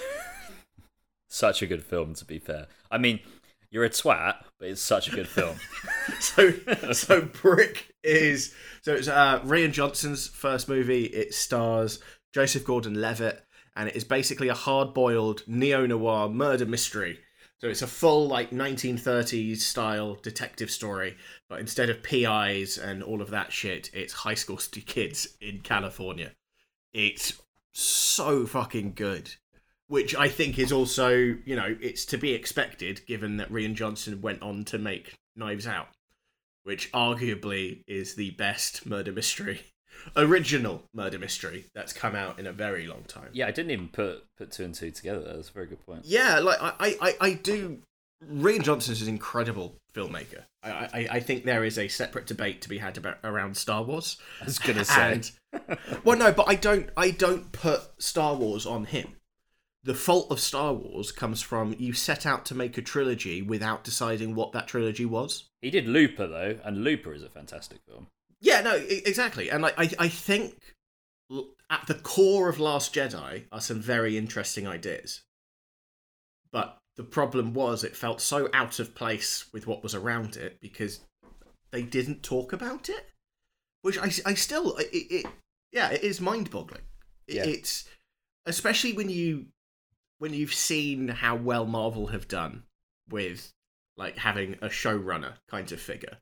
Such 1.29 1.61
a 1.61 1.67
good 1.67 1.85
film, 1.85 2.13
to 2.15 2.25
be 2.25 2.39
fair. 2.39 2.67
I 2.91 2.97
mean, 2.97 3.21
you're 3.71 3.85
a 3.85 3.89
twat, 3.89 4.43
but 4.59 4.69
it's 4.69 4.81
such 4.81 5.07
a 5.07 5.15
good 5.15 5.27
film. 5.27 5.57
so 6.19 6.51
so 6.91 7.21
Brick 7.21 7.93
is 8.03 8.53
so 8.81 8.93
it's 8.93 9.07
uh 9.07 9.39
Rian 9.41 9.71
Johnson's 9.71 10.27
first 10.27 10.67
movie. 10.67 11.05
It 11.05 11.33
stars 11.33 11.99
Joseph 12.33 12.63
Gordon-Levitt, 12.63 13.43
and 13.75 13.89
it 13.89 13.95
is 13.95 14.03
basically 14.03 14.49
a 14.49 14.53
hard-boiled 14.53 15.43
neo-noir 15.47 16.29
murder 16.29 16.65
mystery. 16.65 17.19
So 17.59 17.67
it's 17.67 17.81
a 17.81 17.87
full 17.87 18.27
like 18.27 18.51
1930s 18.51 19.57
style 19.57 20.15
detective 20.21 20.71
story, 20.71 21.17
but 21.49 21.59
instead 21.59 21.89
of 21.89 22.03
PIs 22.03 22.77
and 22.77 23.03
all 23.03 23.21
of 23.21 23.31
that 23.31 23.51
shit, 23.51 23.89
it's 23.93 24.13
high 24.13 24.35
school 24.35 24.57
kids 24.57 25.35
in 25.41 25.59
California. 25.59 26.31
It's 26.93 27.33
so 27.73 28.45
fucking 28.45 28.93
good. 28.93 29.35
Which 29.89 30.15
I 30.15 30.29
think 30.29 30.57
is 30.57 30.71
also, 30.71 31.09
you 31.09 31.55
know, 31.55 31.75
it's 31.81 32.05
to 32.05 32.17
be 32.17 32.31
expected 32.33 33.01
given 33.07 33.35
that 33.37 33.51
Rian 33.51 33.73
Johnson 33.73 34.21
went 34.21 34.41
on 34.41 34.63
to 34.65 34.77
make 34.77 35.15
Knives 35.35 35.65
Out, 35.67 35.87
which 36.63 36.91
arguably 36.91 37.81
is 37.87 38.13
the 38.15 38.29
best 38.31 38.85
murder 38.85 39.11
mystery, 39.11 39.61
original 40.15 40.83
murder 40.93 41.17
mystery 41.17 41.65
that's 41.73 41.91
come 41.91 42.15
out 42.15 42.37
in 42.39 42.45
a 42.45 42.51
very 42.53 42.85
long 42.85 43.03
time. 43.07 43.29
yeah, 43.33 43.47
I 43.47 43.51
didn't 43.51 43.71
even 43.71 43.87
put 43.87 44.23
put 44.37 44.51
two 44.51 44.63
and 44.63 44.75
two 44.75 44.91
together. 44.91 45.21
That's 45.21 45.49
a 45.49 45.53
very 45.53 45.65
good 45.65 45.83
point. 45.85 46.05
Yeah, 46.05 46.39
like 46.39 46.59
I, 46.61 46.95
I, 47.01 47.15
I- 47.19 47.33
do. 47.33 47.79
Rian 48.29 48.63
Johnson 48.63 48.91
is 48.91 49.01
an 49.01 49.07
incredible 49.07 49.77
filmmaker. 49.95 50.43
I, 50.61 50.69
I, 50.71 51.07
I 51.11 51.19
think 51.21 51.45
there 51.45 51.63
is 51.63 51.77
a 51.79 51.87
separate 51.87 52.27
debate 52.27 52.61
to 52.63 52.69
be 52.69 52.77
had 52.77 52.97
about 52.97 53.17
around 53.23 53.55
Star 53.55 53.81
Wars. 53.81 54.17
I 54.41 54.45
was 54.45 54.59
gonna 54.59 54.83
say. 54.83 55.13
And, 55.13 55.31
well, 56.03 56.17
no, 56.17 56.31
but 56.33 56.49
I 56.49 56.55
don't. 56.55 56.89
I 56.97 57.11
don't 57.11 57.49
put 57.53 57.81
Star 57.97 58.35
Wars 58.35 58.65
on 58.65 58.83
him. 58.85 59.15
The 59.89 59.95
fault 59.95 60.29
of 60.29 60.39
Star 60.39 60.71
Wars 60.71 61.11
comes 61.11 61.41
from 61.41 61.75
you 61.79 61.93
set 61.93 62.23
out 62.23 62.45
to 62.45 62.53
make 62.53 62.77
a 62.77 62.81
trilogy 62.83 63.41
without 63.41 63.83
deciding 63.83 64.35
what 64.35 64.51
that 64.51 64.67
trilogy 64.67 65.03
was. 65.03 65.45
He 65.63 65.71
did 65.71 65.87
Looper 65.87 66.27
though, 66.27 66.59
and 66.63 66.83
Looper 66.83 67.11
is 67.11 67.23
a 67.23 67.27
fantastic 67.27 67.79
film. 67.87 68.05
Yeah, 68.39 68.61
no, 68.61 68.75
exactly. 68.75 69.49
And 69.49 69.63
like, 69.63 69.73
I, 69.79 69.89
I 69.97 70.07
think 70.07 70.75
at 71.71 71.87
the 71.87 71.95
core 71.95 72.49
of 72.49 72.59
Last 72.59 72.93
Jedi 72.93 73.45
are 73.51 73.59
some 73.59 73.81
very 73.81 74.15
interesting 74.15 74.67
ideas. 74.67 75.21
But 76.51 76.77
the 76.95 77.03
problem 77.03 77.55
was 77.55 77.83
it 77.83 77.95
felt 77.95 78.21
so 78.21 78.47
out 78.53 78.77
of 78.77 78.93
place 78.93 79.45
with 79.51 79.65
what 79.65 79.81
was 79.81 79.95
around 79.95 80.37
it 80.37 80.59
because 80.61 80.99
they 81.71 81.81
didn't 81.81 82.21
talk 82.21 82.53
about 82.53 82.89
it. 82.89 83.09
Which 83.81 83.97
I, 83.97 84.11
I 84.23 84.35
still, 84.35 84.77
it, 84.77 84.89
it 84.93 85.25
yeah, 85.71 85.89
it 85.89 86.03
is 86.03 86.21
mind 86.21 86.51
boggling. 86.51 86.83
Yeah. 87.27 87.45
It's, 87.45 87.89
especially 88.45 88.93
when 88.93 89.09
you, 89.09 89.47
when 90.19 90.33
you've 90.33 90.53
seen 90.53 91.07
how 91.07 91.35
well 91.35 91.65
Marvel 91.65 92.07
have 92.07 92.27
done 92.27 92.63
with 93.09 93.51
like 93.97 94.17
having 94.17 94.53
a 94.61 94.67
showrunner 94.69 95.33
kind 95.49 95.71
of 95.71 95.81
figure. 95.81 96.17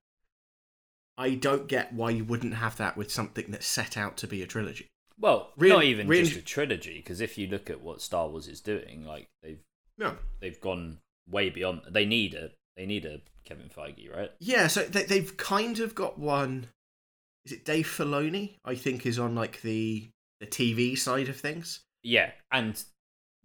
I 1.18 1.32
don't 1.36 1.68
get 1.68 1.94
why 1.94 2.12
you 2.12 2.24
wouldn't 2.24 2.54
have 2.56 2.78
that 2.78 2.96
with 2.96 3.12
something 3.12 3.46
that's 3.50 3.66
set 3.68 3.98
out 3.98 4.18
to 4.18 4.28
be 4.28 4.42
a 4.44 4.48
trilogy. 4.48 4.88
Well, 5.20 5.52
Rian- 5.60 5.70
not 5.70 5.84
even 5.84 6.08
Rian- 6.08 6.26
just 6.26 6.38
a 6.38 6.42
trilogy, 6.44 6.98
because 6.98 7.22
if 7.22 7.38
you 7.38 7.48
look 7.48 7.70
at 7.70 7.82
what 7.82 8.02
Star 8.02 8.28
Wars 8.30 8.48
is 8.48 8.62
doing, 8.62 9.04
like 9.04 9.28
they've 9.42 9.60
No. 9.98 10.18
they've 10.40 10.62
gone 10.62 11.00
way 11.28 11.50
beyond. 11.50 11.82
They 11.90 12.06
need 12.06 12.36
a 12.36 12.52
they 12.76 12.86
need 12.86 13.06
a 13.06 13.22
Kevin 13.44 13.70
Feige, 13.70 14.14
right? 14.16 14.32
Yeah, 14.40 14.68
so 14.68 14.84
they, 14.84 15.04
they've 15.04 15.36
kind 15.38 15.80
of 15.80 15.96
got 15.96 16.20
one. 16.20 16.68
Is 17.46 17.52
it 17.54 17.66
Dave 17.66 17.88
Filoni? 17.88 18.58
I 18.64 18.76
think 18.76 19.06
is 19.06 19.18
on 19.18 19.34
like 19.34 19.62
the 19.62 20.10
the 20.40 20.46
TV 20.46 20.96
side 20.96 21.30
of 21.30 21.38
things. 21.40 21.82
Yeah, 22.04 22.32
and 22.52 22.82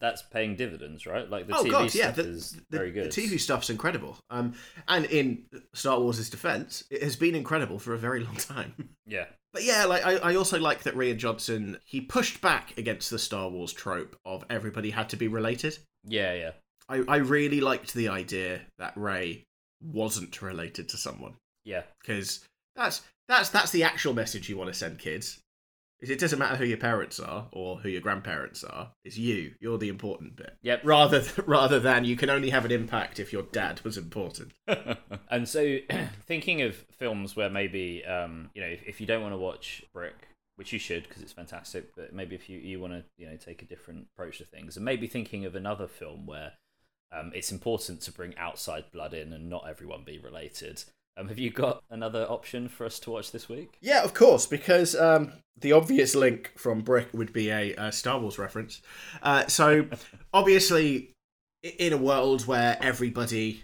that's 0.02 0.20
paying 0.20 0.56
dividends, 0.56 1.06
right? 1.06 1.30
Like 1.30 1.46
the 1.46 1.56
oh 1.56 1.64
TV 1.64 1.70
god, 1.70 1.94
yeah, 1.94 2.12
stuff 2.12 2.16
the, 2.16 2.28
is 2.28 2.52
the- 2.52 2.76
very 2.76 2.90
good. 2.90 3.10
The 3.10 3.22
TV 3.22 3.40
stuff's 3.40 3.70
incredible. 3.70 4.18
Um, 4.28 4.52
and 4.88 5.06
in 5.06 5.44
Star 5.72 5.98
Wars' 5.98 6.28
defense, 6.28 6.84
it 6.90 7.02
has 7.02 7.16
been 7.16 7.34
incredible 7.34 7.78
for 7.78 7.94
a 7.94 7.98
very 7.98 8.20
long 8.24 8.36
time. 8.36 8.74
Yeah, 9.06 9.26
But 9.52 9.64
yeah, 9.64 9.84
like 9.84 10.06
I, 10.06 10.16
I 10.18 10.34
also 10.36 10.58
like 10.60 10.84
that 10.84 10.94
Rian 10.94 11.16
Johnson 11.18 11.76
he 11.84 12.00
pushed 12.00 12.40
back 12.40 12.78
against 12.78 13.10
the 13.10 13.18
Star 13.18 13.48
Wars 13.50 13.72
trope 13.72 14.16
of 14.24 14.44
everybody 14.48 14.90
had 14.90 15.08
to 15.10 15.16
be 15.16 15.28
related. 15.28 15.78
yeah, 16.04 16.32
yeah. 16.34 16.50
I, 16.88 17.02
I 17.08 17.16
really 17.16 17.60
liked 17.60 17.94
the 17.94 18.08
idea 18.08 18.60
that 18.78 18.96
Rey 18.96 19.44
wasn't 19.82 20.40
related 20.42 20.88
to 20.90 20.96
someone 20.96 21.34
Yeah, 21.64 21.82
because 22.00 22.44
that's 22.76 23.02
that's 23.28 23.50
that's 23.50 23.70
the 23.72 23.82
actual 23.84 24.14
message 24.14 24.48
you 24.48 24.56
want 24.56 24.68
to 24.72 24.74
send 24.78 24.98
kids. 24.98 25.40
Is 26.02 26.10
it 26.10 26.18
doesn't 26.18 26.38
matter 26.38 26.56
who 26.56 26.64
your 26.64 26.78
parents 26.78 27.20
are 27.20 27.46
or 27.52 27.76
who 27.78 27.88
your 27.88 28.00
grandparents 28.00 28.64
are. 28.64 28.90
It's 29.04 29.16
you. 29.16 29.54
You're 29.60 29.78
the 29.78 29.88
important 29.88 30.34
bit. 30.34 30.56
Yep. 30.62 30.80
Rather 30.84 31.20
th- 31.20 31.46
rather 31.46 31.78
than 31.78 32.04
you 32.04 32.16
can 32.16 32.28
only 32.28 32.50
have 32.50 32.64
an 32.64 32.72
impact 32.72 33.20
if 33.20 33.32
your 33.32 33.44
dad 33.44 33.80
was 33.84 33.96
important. 33.96 34.52
and 35.30 35.48
so 35.48 35.78
thinking 36.26 36.62
of 36.62 36.74
films 36.98 37.36
where 37.36 37.48
maybe 37.48 38.04
um, 38.04 38.50
you 38.54 38.60
know 38.60 38.66
if, 38.66 38.82
if 38.82 39.00
you 39.00 39.06
don't 39.06 39.22
want 39.22 39.32
to 39.32 39.38
watch 39.38 39.84
Brick, 39.94 40.28
which 40.56 40.72
you 40.72 40.80
should 40.80 41.04
because 41.04 41.22
it's 41.22 41.32
fantastic, 41.32 41.94
but 41.94 42.12
maybe 42.12 42.34
if 42.34 42.50
you 42.50 42.58
you 42.58 42.80
want 42.80 42.92
to 42.94 43.04
you 43.16 43.26
know 43.26 43.36
take 43.36 43.62
a 43.62 43.66
different 43.66 44.08
approach 44.12 44.38
to 44.38 44.44
things, 44.44 44.76
and 44.76 44.84
maybe 44.84 45.06
thinking 45.06 45.44
of 45.44 45.54
another 45.54 45.86
film 45.86 46.26
where 46.26 46.54
um, 47.12 47.30
it's 47.32 47.52
important 47.52 48.00
to 48.00 48.12
bring 48.12 48.36
outside 48.36 48.84
blood 48.92 49.14
in 49.14 49.32
and 49.32 49.48
not 49.48 49.68
everyone 49.68 50.02
be 50.04 50.18
related. 50.18 50.82
Um, 51.16 51.28
have 51.28 51.38
you 51.38 51.50
got 51.50 51.82
another 51.90 52.26
option 52.28 52.68
for 52.68 52.86
us 52.86 52.98
to 53.00 53.10
watch 53.10 53.32
this 53.32 53.48
week? 53.48 53.76
Yeah, 53.80 54.02
of 54.02 54.14
course, 54.14 54.46
because 54.46 54.94
um, 54.94 55.32
the 55.58 55.72
obvious 55.72 56.14
link 56.14 56.52
from 56.56 56.80
Brick 56.80 57.08
would 57.12 57.32
be 57.32 57.50
a, 57.50 57.74
a 57.76 57.92
Star 57.92 58.18
Wars 58.18 58.38
reference. 58.38 58.80
Uh, 59.22 59.46
so, 59.46 59.86
obviously, 60.34 61.12
in 61.62 61.92
a 61.92 61.98
world 61.98 62.46
where 62.46 62.78
everybody 62.80 63.62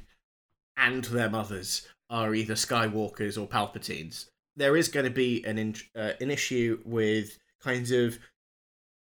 and 0.76 1.04
their 1.04 1.30
mothers 1.30 1.88
are 2.10 2.34
either 2.34 2.54
Skywalkers 2.54 3.40
or 3.40 3.48
Palpatines, 3.48 4.26
there 4.56 4.76
is 4.76 4.88
going 4.88 5.04
to 5.04 5.10
be 5.10 5.44
an 5.44 5.58
in- 5.58 5.74
uh, 5.96 6.12
an 6.20 6.30
issue 6.30 6.80
with 6.84 7.38
kind 7.62 7.90
of 7.90 8.18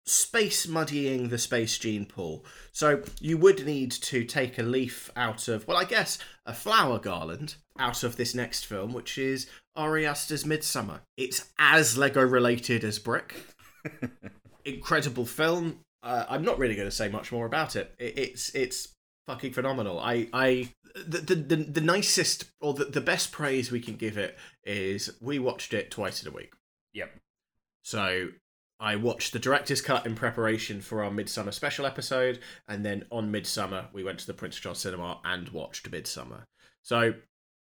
space 0.05 0.67
muddying 0.67 1.29
the 1.29 1.37
space 1.37 1.77
gene 1.77 2.05
pool. 2.05 2.43
So 2.71 3.03
you 3.21 3.37
would 3.37 3.65
need 3.65 3.91
to 3.91 4.25
take 4.25 4.57
a 4.57 4.63
leaf 4.63 5.09
out 5.15 5.47
of, 5.47 5.67
well, 5.67 5.77
I 5.77 5.85
guess 5.85 6.17
a 6.45 6.53
flower 6.53 6.99
garland 6.99 7.55
out 7.80 8.03
of 8.03 8.15
this 8.15 8.36
next 8.36 8.65
film, 8.65 8.94
which 8.94 9.18
is 9.18 9.48
Ari 9.75 10.06
Aster's 10.06 10.44
Midsommar. 10.44 11.01
It's 11.18 11.50
as 11.58 11.98
Lego 11.98 12.22
related 12.22 12.84
as 12.84 13.00
Brick. 13.00 13.36
Incredible 14.65 15.25
film. 15.25 15.80
Uh, 16.01 16.25
I'm 16.30 16.44
not 16.44 16.60
really 16.60 16.75
going 16.75 16.88
to 16.88 16.96
say 16.96 17.10
much 17.10 17.32
more 17.32 17.46
about 17.46 17.75
it. 17.75 17.94
it 17.98 18.18
it's 18.18 18.53
it's 18.56 18.89
fucking 19.27 19.53
phenomenal. 19.53 20.00
I 20.00 20.27
I 20.34 20.70
the 20.96 21.20
the 21.20 21.36
the, 21.36 21.56
the 21.56 21.82
nicest 21.82 22.46
or 22.62 22.74
the, 22.74 22.86
the 22.86 23.01
best 23.01 23.32
praise 23.32 23.72
we 23.72 23.80
can 23.80 23.96
give 23.96 24.18
it 24.18 24.38
is 24.63 25.12
we 25.22 25.39
watched 25.39 25.74
it 25.74 25.92
twice 25.92 26.22
in 26.22 26.30
a 26.30 26.36
week. 26.36 26.53
Yep. 26.94 27.12
So 27.84 28.30
I 28.80 28.96
watched 28.96 29.34
the 29.34 29.39
director's 29.39 29.82
cut 29.82 30.06
in 30.06 30.15
preparation 30.15 30.82
for 30.82 31.03
our 31.03 31.12
Midsummer 31.12 31.51
special 31.51 31.86
episode, 31.86 32.39
and 32.68 32.86
then 32.86 33.06
on 33.12 33.32
Midsummer 33.32 33.88
we 33.94 34.03
went 34.03 34.20
to 34.20 34.27
the 34.27 34.34
Prince 34.34 34.58
Charles 34.58 34.80
Cinema 34.80 35.20
and 35.24 35.50
watched 35.50 35.89
Midsommar. 35.89 36.44
So 36.82 37.13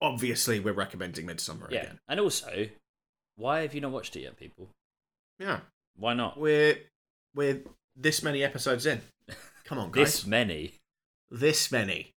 obviously 0.01 0.60
we're 0.60 0.74
recommending 0.74 1.25
Midsommar 1.27 1.70
Yeah. 1.72 1.82
again. 1.82 2.00
And 2.08 2.20
also, 2.20 2.68
why 3.36 3.62
have 3.62 3.74
you 3.74 3.82
not 3.82 3.92
watched 3.92 4.16
it 4.16 4.22
yet, 4.22 4.38
people? 4.38 4.70
Yeah, 5.39 5.62
Why 5.96 6.13
not? 6.13 6.39
we're 6.39 6.77
we're 7.36 7.62
this 7.96 8.24
many 8.24 8.44
episodes 8.44 8.86
in. 8.86 9.01
Come 9.66 9.77
on, 9.80 9.92
guys. 9.92 10.06
This 10.06 10.25
many. 10.25 10.74
this 11.30 11.72
many. 11.72 12.13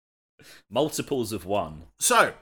Multiples 0.70 1.32
of 1.32 1.44
one. 1.46 1.84
So, 1.98 2.34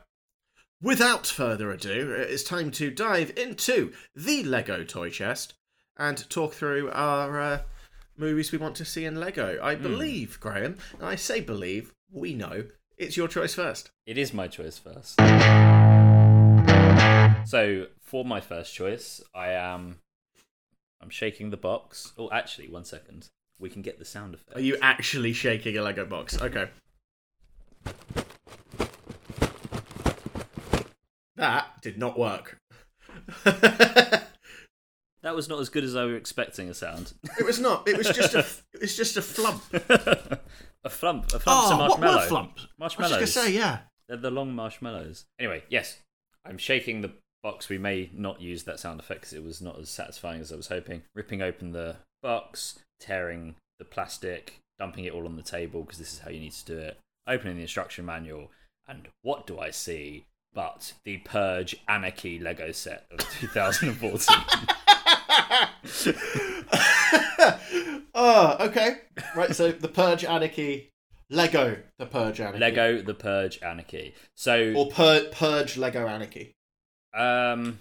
without 0.83 1.26
further 1.26 1.71
ado, 1.71 2.12
it's 2.12 2.43
time 2.43 2.71
to 2.73 2.90
dive 2.90 3.33
into 3.37 3.93
the 4.14 4.43
Lego 4.45 4.85
toy 4.85 5.09
chest 5.11 5.55
and 5.97 6.28
talk 6.28 6.52
through 6.52 6.90
our 6.90 7.40
uh, 7.40 7.62
movies 8.19 8.52
we 8.52 8.59
want 8.59 8.76
to 8.76 8.85
see 8.85 9.07
in 9.07 9.19
Lego. 9.19 9.59
I 9.62 9.75
believe, 9.76 10.38
Graham, 10.40 10.76
and 10.99 11.05
I 11.09 11.14
say 11.16 11.40
believe, 11.40 11.95
we 12.12 12.35
know 12.35 12.64
it's 12.99 13.17
your 13.17 13.29
choice 13.29 13.55
first. 13.55 13.91
It 14.07 14.19
is 14.19 14.33
my 14.33 14.49
choice 14.49 14.79
first. 14.79 15.21
So 17.47 17.87
for 18.00 18.25
my 18.25 18.41
first 18.41 18.75
choice, 18.75 19.23
I 19.35 19.50
am 19.50 19.99
I'm 21.00 21.11
shaking 21.11 21.50
the 21.50 21.57
box. 21.57 22.12
Oh, 22.19 22.31
actually, 22.31 22.69
one 22.69 22.85
second. 22.85 23.29
We 23.59 23.71
can 23.71 23.83
get 23.83 23.99
the 23.99 24.05
sound 24.05 24.35
effect. 24.35 24.57
Are 24.57 24.61
you 24.61 24.76
actually 24.83 25.33
shaking 25.33 25.76
a 25.76 25.83
Lego 25.83 26.05
box? 26.05 26.41
Okay. 26.41 26.69
That 31.37 31.83
did 31.83 31.99
not 31.99 32.19
work. 32.19 32.59
That 35.26 35.35
was 35.35 35.49
not 35.49 35.59
as 35.59 35.68
good 35.71 35.83
as 35.83 35.97
I 35.97 36.04
was 36.04 36.14
expecting 36.14 36.68
a 36.68 36.75
sound. 36.75 37.12
It 37.37 37.45
was 37.45 37.59
not. 37.59 37.88
It 37.88 37.99
was 37.99 38.06
just 38.06 38.35
a. 38.35 38.47
It 38.75 38.80
was 38.80 38.97
just 38.97 39.16
a 39.16 39.23
flump. 39.23 39.61
a 39.73 40.38
flump. 40.88 41.35
A 41.35 41.40
flump. 41.40 41.45
Oh, 41.49 41.76
what 41.88 41.99
marshmallow. 41.99 42.16
were 42.18 42.26
flumps? 42.28 42.66
I 42.80 42.85
was 42.85 42.95
just 42.95 43.11
gonna 43.11 43.26
say, 43.26 43.52
yeah. 43.52 43.78
They're 44.06 44.18
the 44.18 44.30
long 44.30 44.54
marshmallows. 44.54 45.25
Anyway, 45.40 45.64
yes, 45.68 45.99
I'm 46.45 46.59
shaking 46.59 47.00
the 47.00 47.11
box. 47.42 47.68
We 47.68 47.76
may 47.76 48.09
not 48.14 48.41
use 48.41 48.62
that 48.65 48.78
sound 48.78 49.00
effect 49.00 49.23
because 49.23 49.32
it 49.32 49.43
was 49.43 49.60
not 49.60 49.80
as 49.80 49.91
satisfying 49.91 50.41
as 50.41 50.52
I 50.52 50.56
was 50.56 50.69
hoping. 50.69 51.02
Ripping 51.12 51.43
open 51.43 51.73
the 51.73 51.97
box, 52.23 52.78
tearing 53.00 53.56
the 53.80 53.84
plastic, 53.84 54.60
dumping 54.78 55.06
it 55.06 55.12
all 55.12 55.26
on 55.26 55.34
the 55.34 55.43
table 55.43 55.82
because 55.82 55.99
this 55.99 56.12
is 56.12 56.21
how 56.21 56.30
you 56.30 56.39
need 56.39 56.52
to 56.52 56.65
do 56.65 56.78
it. 56.78 57.00
Opening 57.26 57.56
the 57.56 57.62
instruction 57.62 58.06
manual, 58.06 58.52
and 58.86 59.08
what 59.23 59.45
do 59.45 59.58
I 59.58 59.73
see 59.73 60.26
but 60.54 60.93
the 61.04 61.17
Purge 61.19 61.75
Anarchy 61.89 62.39
Lego 62.39 62.71
set 62.71 63.06
of 63.10 63.19
2014? 63.41 64.36
oh, 68.15 68.56
okay. 68.61 68.97
Right, 69.35 69.54
so 69.54 69.73
the 69.73 69.89
Purge 69.89 70.25
Anarchy, 70.25 70.91
Lego, 71.30 71.76
the 71.99 72.06
Purge 72.06 72.41
Anarchy, 72.41 72.59
Lego 72.59 73.02
The 73.02 73.15
Purge 73.15 73.61
Anarchy. 73.63 74.15
So 74.37 74.73
or 74.76 74.89
Pur- 74.89 75.28
Purge 75.32 75.76
Lego 75.76 76.06
Anarchy. 76.06 76.52
Um, 77.15 77.80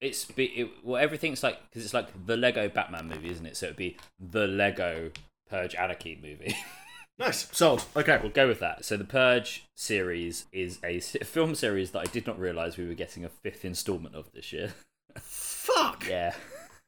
it's 0.00 0.24
be 0.26 0.44
it, 0.44 0.70
well 0.84 1.02
everything's 1.02 1.42
like 1.42 1.58
because 1.68 1.84
it's 1.84 1.94
like 1.94 2.08
the 2.26 2.36
Lego 2.36 2.68
Batman 2.68 3.08
movie, 3.08 3.30
isn't 3.30 3.46
it? 3.46 3.56
So 3.56 3.66
it'd 3.66 3.76
be 3.76 3.96
the 4.18 4.46
Lego 4.46 5.10
Purge 5.48 5.74
Anarchy 5.74 6.18
movie. 6.22 6.54
Nice, 7.18 7.48
sold. 7.50 7.84
Okay, 7.96 8.16
we'll 8.22 8.30
go 8.30 8.46
with 8.46 8.60
that. 8.60 8.84
So 8.84 8.96
the 8.96 9.02
Purge 9.02 9.64
series 9.76 10.46
is 10.52 10.78
a 10.84 11.00
film 11.00 11.56
series 11.56 11.90
that 11.90 11.98
I 11.98 12.04
did 12.04 12.28
not 12.28 12.38
realize 12.38 12.76
we 12.76 12.86
were 12.86 12.94
getting 12.94 13.24
a 13.24 13.28
fifth 13.28 13.64
installment 13.64 14.14
of 14.14 14.30
this 14.32 14.52
year. 14.52 14.72
fuck. 15.74 16.06
Yeah. 16.08 16.34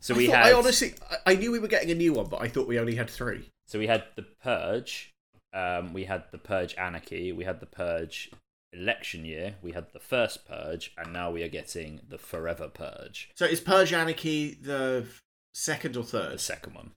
so 0.00 0.14
I 0.14 0.16
we 0.16 0.26
had 0.28 0.46
I 0.46 0.52
honestly, 0.52 0.94
I- 1.26 1.34
knew 1.34 1.50
we 1.52 1.58
were 1.58 1.68
getting 1.68 1.90
a 1.90 1.94
new 1.94 2.12
one, 2.12 2.26
but 2.28 2.40
I 2.42 2.48
thought 2.48 2.68
we 2.68 2.78
only 2.78 2.94
had 2.96 3.10
three. 3.10 3.50
so 3.66 3.78
we 3.78 3.86
had 3.86 4.04
the 4.16 4.22
Purge, 4.42 5.12
um, 5.52 5.92
we 5.92 6.04
had 6.04 6.24
the 6.32 6.38
Purge 6.38 6.74
Anarchy, 6.76 7.32
we 7.32 7.44
had 7.44 7.60
the 7.60 7.66
Purge 7.66 8.30
election 8.72 9.24
year, 9.24 9.56
we 9.62 9.72
had 9.72 9.86
the 9.92 9.98
first 9.98 10.46
Purge, 10.46 10.92
and 10.96 11.12
now 11.12 11.30
we 11.30 11.42
are 11.42 11.48
getting 11.48 12.00
the 12.08 12.18
Forever 12.18 12.68
Purge, 12.68 13.30
So 13.34 13.44
is 13.46 13.60
Purge 13.60 13.92
Anarchy 13.92 14.54
the 14.54 15.06
second 15.54 15.96
or 15.96 16.04
third? 16.04 16.24
the 16.24 16.28
third? 16.30 16.40
second 16.40 16.74
one, 16.74 16.90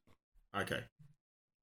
Okay, 0.55 0.81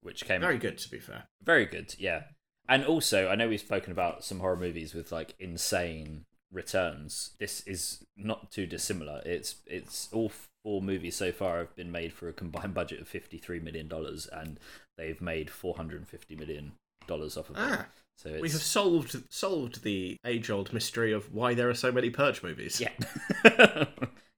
which 0.03 0.25
came 0.25 0.41
very 0.41 0.59
good 0.59 0.79
to 0.79 0.91
be 0.91 0.99
fair. 0.99 1.25
Very 1.43 1.65
good, 1.67 1.95
yeah. 1.99 2.23
And 2.69 2.85
also, 2.85 3.29
I 3.29 3.35
know 3.35 3.49
we've 3.49 3.59
spoken 3.61 3.91
about 3.93 4.25
some 4.25 4.39
horror 4.41 4.57
movies 4.57 4.95
with 4.95 5.11
like 5.11 5.35
insane 5.41 6.25
returns. 6.53 7.31
This 7.39 7.63
is 7.67 8.05
not 8.17 8.51
too 8.51 8.67
dissimilar. 8.67 9.23
It's 9.25 9.57
it's 9.67 10.09
all 10.13 10.33
four 10.65 10.83
movies 10.83 11.17
so 11.17 11.33
far 11.33 11.59
have 11.59 11.75
been 11.77 11.91
made 11.93 12.13
for 12.13 12.29
a 12.29 12.33
combined 12.33 12.75
budget 12.75 13.01
of 13.01 13.09
fifty 13.09 13.39
three 13.39 13.61
million 13.61 13.89
dollars, 13.89 14.27
and 14.33 14.59
they've 14.99 15.21
made 15.21 15.51
four 15.51 15.75
hundred 15.75 15.99
and 15.99 16.09
fifty 16.09 16.37
million 16.37 16.73
dollars 17.07 17.37
off 17.37 17.51
of 17.51 17.57
it. 17.57 17.63
Ah, 17.63 17.87
So 18.17 18.29
it's 18.31 18.43
we 18.43 18.51
have 18.51 18.63
solved 18.63 19.17
solved 19.31 19.83
the 19.83 20.17
age 20.27 20.51
old 20.51 20.73
mystery 20.73 21.13
of 21.13 21.33
why 21.35 21.55
there 21.55 21.69
are 21.71 21.75
so 21.75 21.93
many 21.93 22.11
Purge 22.11 22.43
movies. 22.43 22.81
yeah, 22.81 22.93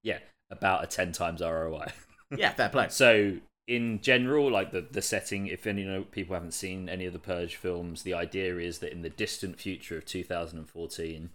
yeah, 0.02 0.18
about 0.50 0.84
a 0.84 0.86
ten 0.86 1.12
times 1.12 1.40
ROI. 1.40 1.88
yeah, 2.36 2.52
fair 2.52 2.68
play. 2.68 2.88
So 2.90 3.38
in 3.68 4.00
general, 4.00 4.50
like 4.50 4.72
the 4.72 4.80
the 4.90 5.02
setting, 5.02 5.46
if 5.46 5.66
any 5.66 5.82
you 5.82 5.88
know 5.88 6.02
people 6.04 6.34
haven't 6.34 6.54
seen 6.54 6.88
any 6.88 7.06
of 7.06 7.12
the 7.12 7.18
Purge 7.18 7.56
films, 7.56 8.02
the 8.02 8.14
idea 8.14 8.58
is 8.58 8.78
that 8.78 8.92
in 8.92 9.02
the 9.02 9.10
distant 9.10 9.58
future 9.58 9.96
of 9.98 10.04
2014, 10.04 11.30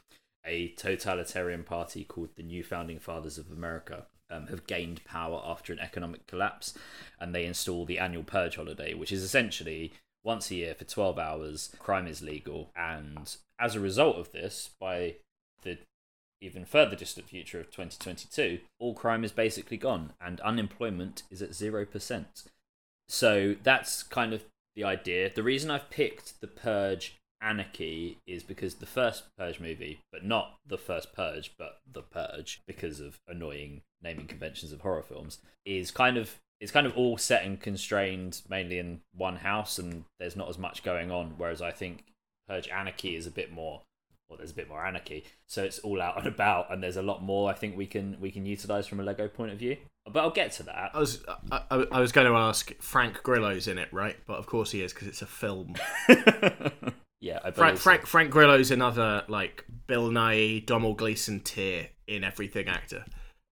a 0.47 0.69
totalitarian 0.69 1.63
party 1.63 2.03
called 2.03 2.29
the 2.35 2.43
New 2.43 2.63
Founding 2.63 2.99
Fathers 2.99 3.37
of 3.37 3.51
America 3.51 4.05
um, 4.29 4.47
have 4.47 4.67
gained 4.67 5.03
power 5.05 5.41
after 5.45 5.71
an 5.71 5.79
economic 5.79 6.25
collapse, 6.27 6.73
and 7.19 7.33
they 7.33 7.45
install 7.45 7.85
the 7.85 7.99
annual 7.99 8.23
Purge 8.23 8.55
holiday, 8.55 8.93
which 8.93 9.11
is 9.11 9.23
essentially 9.23 9.93
once 10.23 10.51
a 10.51 10.55
year 10.55 10.73
for 10.73 10.83
12 10.83 11.19
hours. 11.19 11.75
Crime 11.79 12.07
is 12.07 12.21
legal, 12.21 12.71
and 12.75 13.37
as 13.59 13.75
a 13.75 13.79
result 13.79 14.17
of 14.17 14.31
this, 14.31 14.71
by 14.79 15.15
the 15.63 15.77
even 16.41 16.65
further 16.65 16.95
distant 16.95 17.27
future 17.27 17.59
of 17.59 17.67
2022, 17.67 18.59
all 18.79 18.93
crime 18.93 19.23
is 19.23 19.31
basically 19.31 19.77
gone 19.77 20.13
and 20.21 20.39
unemployment 20.41 21.23
is 21.31 21.41
at 21.41 21.49
0%. 21.49 22.25
So 23.09 23.55
that's 23.63 24.03
kind 24.03 24.33
of 24.33 24.43
the 24.75 24.83
idea. 24.83 25.31
The 25.33 25.41
reason 25.41 25.71
I've 25.71 25.89
picked 25.89 26.39
the 26.39 26.47
Purge 26.47 27.17
Anarchy 27.41 28.17
is 28.25 28.43
because 28.43 28.75
the 28.75 28.85
first 28.85 29.23
Purge 29.37 29.59
movie, 29.59 29.99
but 30.11 30.23
not 30.23 30.55
the 30.65 30.77
first 30.77 31.13
Purge, 31.13 31.53
but 31.57 31.79
the 31.91 32.01
Purge, 32.01 32.61
because 32.67 32.99
of 32.99 33.19
annoying 33.27 33.81
naming 34.01 34.27
conventions 34.27 34.71
of 34.71 34.81
horror 34.81 35.03
films, 35.03 35.39
is 35.65 35.91
kind 35.91 36.17
of 36.17 36.39
it's 36.59 36.71
kind 36.71 36.87
of 36.87 36.97
all 36.97 37.17
set 37.17 37.45
and 37.45 37.59
constrained 37.59 38.41
mainly 38.49 38.79
in 38.79 39.01
one 39.15 39.37
house 39.37 39.77
and 39.77 40.05
there's 40.19 40.35
not 40.35 40.49
as 40.49 40.57
much 40.57 40.83
going 40.83 41.11
on. 41.11 41.35
Whereas 41.37 41.61
I 41.61 41.71
think 41.71 42.05
Purge 42.47 42.67
Anarchy 42.69 43.15
is 43.15 43.27
a 43.27 43.31
bit 43.31 43.51
more 43.51 43.81
well, 44.29 44.37
there's 44.37 44.51
a 44.51 44.55
bit 44.55 44.67
more 44.67 44.85
anarchy, 44.85 45.23
so 45.47 45.63
it's 45.63 45.79
all 45.79 46.01
out 46.01 46.17
and 46.17 46.27
about, 46.27 46.69
and 46.69 46.83
there's 46.83 46.97
a 46.97 47.01
lot 47.01 47.23
more 47.23 47.49
I 47.49 47.53
think 47.53 47.77
we 47.77 47.85
can 47.85 48.17
we 48.19 48.31
can 48.31 48.45
utilize 48.45 48.87
from 48.87 48.99
a 48.99 49.03
Lego 49.03 49.27
point 49.27 49.51
of 49.51 49.59
view. 49.59 49.77
But 50.11 50.21
I'll 50.21 50.31
get 50.31 50.51
to 50.53 50.63
that. 50.63 50.91
I 50.93 50.99
was 50.99 51.23
I, 51.51 51.61
I, 51.71 51.85
I 51.91 51.99
was 52.01 52.11
going 52.11 52.27
to 52.27 52.35
ask 52.35 52.73
Frank 52.81 53.23
Grillo's 53.23 53.67
in 53.67 53.77
it, 53.77 53.91
right? 53.91 54.17
But 54.25 54.37
of 54.37 54.45
course 54.45 54.71
he 54.71 54.81
is 54.81 54.93
because 54.93 55.07
it's 55.07 55.21
a 55.21 55.27
film. 55.27 55.75
yeah, 57.19 57.39
I 57.43 57.51
Frank 57.51 57.77
so. 57.77 57.83
Frank 57.83 58.05
Frank 58.05 58.31
Grillo's 58.31 58.71
another 58.71 59.23
like 59.27 59.65
Bill 59.87 60.11
Nye, 60.11 60.59
Domhnall 60.65 60.93
Gleeson 60.93 61.39
tier 61.41 61.89
in 62.07 62.23
everything 62.23 62.67
actor. 62.67 63.05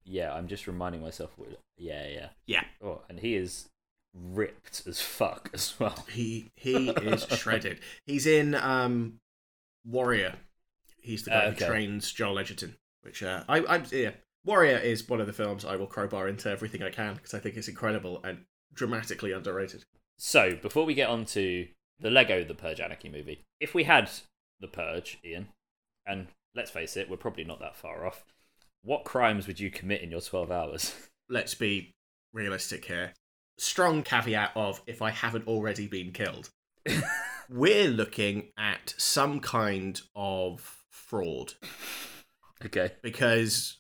Yeah, 0.04 0.34
I'm 0.34 0.48
just 0.48 0.68
reminding 0.68 1.02
myself. 1.02 1.32
Yeah, 1.78 2.08
yeah. 2.08 2.28
Yeah, 2.46 2.64
Oh, 2.84 3.02
and 3.10 3.20
he 3.20 3.36
is 3.36 3.68
ripped 4.14 4.84
as 4.88 5.02
fuck 5.02 5.50
as 5.54 5.74
well. 5.80 6.06
He 6.12 6.52
he 6.56 6.90
is 6.90 7.24
shredded. 7.38 7.80
He's 8.06 8.26
in 8.28 8.54
um, 8.56 9.20
Warrior. 9.84 10.36
He's 11.02 11.24
the 11.24 11.32
guy 11.32 11.46
Uh, 11.46 11.50
okay. 11.52 11.66
who 11.66 11.72
trains 11.72 12.12
Joel 12.12 12.40
Edgerton. 12.40 12.76
Which 13.02 13.24
uh, 13.24 13.44
I 13.50 13.60
I 13.60 13.84
yeah. 13.92 14.12
Warrior 14.46 14.78
is 14.78 15.10
one 15.10 15.20
of 15.20 15.26
the 15.28 15.34
films 15.34 15.66
I 15.66 15.76
will 15.76 15.88
crowbar 15.88 16.28
into 16.28 16.50
everything 16.52 16.84
I 16.84 16.92
can 16.92 17.16
because 17.16 17.34
I 17.34 17.40
think 17.40 17.58
it's 17.58 17.68
incredible 17.68 18.22
and 18.24 18.46
dramatically 18.76 19.32
underrated. 19.32 19.84
So, 20.20 20.56
before 20.62 20.86
we 20.86 20.94
get 20.94 21.10
on 21.10 21.26
to 21.26 21.68
the 22.00 22.10
Lego 22.10 22.44
The 22.44 22.56
Purge 22.56 22.80
Anarchy 22.80 23.10
movie, 23.10 23.42
if 23.60 23.74
we 23.74 23.84
had 23.84 24.10
The 24.60 24.68
Purge, 24.68 25.20
Ian, 25.24 25.50
and 26.06 26.28
let's 26.56 26.72
face 26.72 26.98
it, 26.98 27.10
we're 27.10 27.18
probably 27.18 27.44
not 27.44 27.60
that 27.60 27.76
far 27.76 28.06
off, 28.06 28.24
what 28.84 29.04
crimes 29.04 29.48
would 29.48 29.60
you 29.60 29.72
commit 29.72 30.02
in 30.02 30.12
your 30.12 30.22
12 30.22 30.52
hours? 30.52 30.96
Let's 31.30 31.56
be 31.56 31.94
realistic 32.34 32.86
here. 32.86 33.14
Strong 33.58 34.04
caveat 34.04 34.52
of 34.56 34.82
if 34.86 35.02
I 35.02 35.10
haven't 35.10 35.48
already 35.48 35.88
been 35.88 36.12
killed. 36.12 36.50
We're 37.50 37.90
looking 37.90 38.50
at 38.58 38.94
some 38.98 39.40
kind 39.40 40.00
of 40.16 40.84
fraud 40.92 41.54
okay. 42.64 42.92
because 43.02 43.78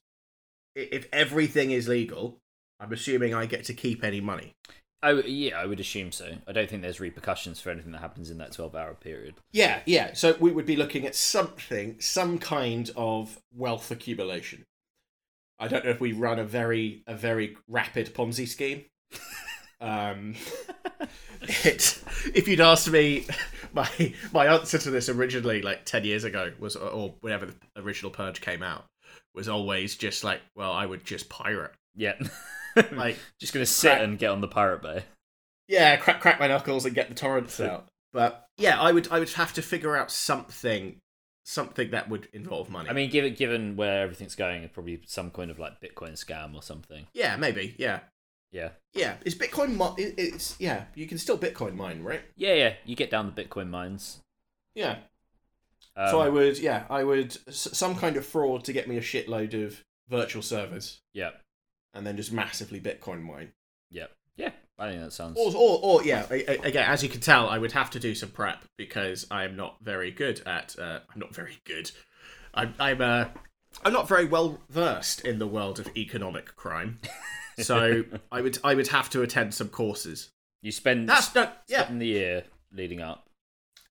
if 0.75 1.07
everything 1.13 1.71
is 1.71 1.87
legal, 1.87 2.39
I'm 2.79 2.91
assuming 2.91 3.33
I 3.33 3.45
get 3.45 3.65
to 3.65 3.73
keep 3.73 4.03
any 4.03 4.21
money. 4.21 4.53
Oh, 5.03 5.19
yeah, 5.19 5.59
I 5.59 5.65
would 5.65 5.79
assume 5.79 6.11
so. 6.11 6.37
I 6.47 6.51
don't 6.51 6.69
think 6.69 6.81
there's 6.81 6.99
repercussions 6.99 7.61
for 7.61 7.69
anything 7.69 7.91
that 7.91 8.01
happens 8.01 8.31
in 8.31 8.39
that 8.39 8.53
12 8.53 8.75
hour 8.75 8.93
period. 8.95 9.35
Yeah, 9.51 9.81
yeah. 9.85 10.13
So 10.13 10.35
we 10.39 10.51
would 10.51 10.65
be 10.65 10.75
looking 10.75 11.05
at 11.05 11.15
something, 11.15 11.97
some 11.99 12.39
kind 12.39 12.89
of 12.95 13.39
wealth 13.53 13.91
accumulation. 13.91 14.65
I 15.59 15.67
don't 15.67 15.85
know 15.85 15.91
if 15.91 16.01
we 16.01 16.11
run 16.11 16.39
a 16.39 16.43
very 16.43 17.03
a 17.07 17.15
very 17.15 17.55
rapid 17.67 18.13
Ponzi 18.13 18.47
scheme. 18.47 18.85
Um, 19.79 20.35
it, 21.41 22.03
if 22.33 22.47
you'd 22.47 22.59
asked 22.59 22.89
me, 22.89 23.25
my 23.73 24.13
my 24.33 24.47
answer 24.47 24.77
to 24.79 24.89
this 24.89 25.07
originally, 25.07 25.61
like 25.61 25.85
ten 25.85 26.03
years 26.03 26.23
ago, 26.23 26.51
was 26.59 26.75
or 26.75 27.13
whenever 27.21 27.45
the 27.45 27.55
original 27.77 28.11
Purge 28.11 28.41
came 28.41 28.63
out, 28.63 28.85
was 29.33 29.47
always 29.47 29.95
just 29.95 30.23
like, 30.23 30.41
well, 30.55 30.71
I 30.71 30.85
would 30.85 31.05
just 31.05 31.29
pirate, 31.29 31.73
Yeah. 31.95 32.15
like, 32.91 33.17
Just 33.39 33.53
to 33.65 33.71
sit 33.71 33.89
Crack- 33.89 34.01
and 34.01 34.17
get 34.19 34.29
on 34.31 34.41
the 34.41 34.47
Pirate 34.47 34.81
Bay. 34.81 35.03
yeah, 35.67 35.95
crack 35.97 36.21
crack 36.21 36.39
my 36.39 36.47
knuckles 36.47 36.85
and 36.85 36.93
get 36.95 37.09
the 37.09 37.15
torrents 37.15 37.59
out. 37.59 37.87
But 38.13 38.45
yeah, 38.57 38.79
I 38.79 38.91
would 38.91 39.07
I 39.11 39.19
would 39.19 39.29
have 39.31 39.53
to 39.53 39.61
figure 39.61 39.95
out 39.95 40.11
something 40.11 40.97
something 41.43 41.91
that 41.91 42.09
would 42.09 42.27
involve 42.33 42.69
money. 42.69 42.89
I 42.89 42.93
mean, 42.93 43.09
given 43.09 43.33
given 43.35 43.75
where 43.75 44.01
everything's 44.03 44.35
going, 44.35 44.67
probably 44.69 45.01
some 45.05 45.31
kind 45.31 45.51
of 45.51 45.59
like 45.59 45.81
Bitcoin 45.81 46.13
scam 46.13 46.55
or 46.55 46.63
something. 46.63 47.07
yeah, 47.13 47.35
maybe, 47.35 47.75
yeah. 47.77 47.99
Yeah. 48.51 48.69
Yeah, 48.93 49.15
is 49.25 49.35
Bitcoin? 49.35 49.99
It- 49.99 50.13
it's 50.17 50.55
yeah. 50.59 50.85
You 50.95 51.07
can 51.07 51.17
still 51.17 51.37
Bitcoin 51.37 51.75
mine, 51.75 52.03
right? 52.03 52.21
Yeah, 52.37 52.53
yeah. 52.53 52.73
You 52.85 52.95
get 52.95 53.11
down 53.11 53.33
the 53.33 53.43
Bitcoin 53.43 53.69
mines. 53.69 54.19
Yeah. 54.75 54.97
Um, 55.97 56.09
so 56.09 56.19
I 56.21 56.29
would, 56.29 56.57
yeah, 56.59 56.85
I 56.89 57.03
would 57.03 57.37
s- 57.47 57.69
some 57.73 57.95
kind 57.95 58.15
of 58.17 58.25
fraud 58.25 58.63
to 58.65 58.73
get 58.73 58.87
me 58.87 58.97
a 58.97 59.01
shitload 59.01 59.53
of 59.65 59.81
virtual 60.09 60.41
servers, 60.41 60.99
Yeah. 61.13 61.31
And 61.95 62.05
then 62.05 62.17
just 62.17 62.31
massively 62.31 62.79
Bitcoin 62.79 63.23
mine. 63.23 63.51
Yeah. 63.89 64.07
Yeah. 64.35 64.51
I 64.77 64.89
think 64.89 65.01
that 65.01 65.13
sounds. 65.13 65.37
Or, 65.37 65.51
or, 65.55 65.79
or 65.81 66.03
yeah. 66.03 66.25
Again, 66.29 66.85
as 66.87 67.01
you 67.01 67.09
can 67.09 67.21
tell, 67.21 67.47
I 67.49 67.57
would 67.57 67.71
have 67.71 67.89
to 67.91 67.99
do 67.99 68.13
some 68.13 68.29
prep 68.29 68.65
because 68.77 69.25
I 69.31 69.45
am 69.45 69.55
not 69.55 69.77
very 69.81 70.11
good 70.11 70.41
at. 70.45 70.77
Uh, 70.77 70.99
I'm 71.13 71.19
not 71.19 71.33
very 71.33 71.57
good. 71.65 71.91
I'm. 72.53 72.73
I'm. 72.79 73.01
Uh, 73.01 73.25
I'm 73.83 73.93
not 73.93 74.07
very 74.07 74.25
well 74.25 74.59
versed 74.69 75.21
in 75.21 75.39
the 75.39 75.47
world 75.47 75.79
of 75.79 75.89
economic 75.97 76.55
crime. 76.55 76.99
So 77.57 78.03
I 78.33 78.41
would. 78.41 78.57
I 78.65 78.75
would 78.75 78.89
have 78.89 79.09
to 79.11 79.21
attend 79.21 79.53
some 79.53 79.69
courses. 79.69 80.29
You 80.61 80.73
spend 80.73 81.07
That's 81.07 81.33
no. 81.33 81.49
Yeah. 81.69 81.87
In 81.87 81.99
the 81.99 82.07
year 82.07 82.43
leading 82.73 82.99
up. 82.99 83.29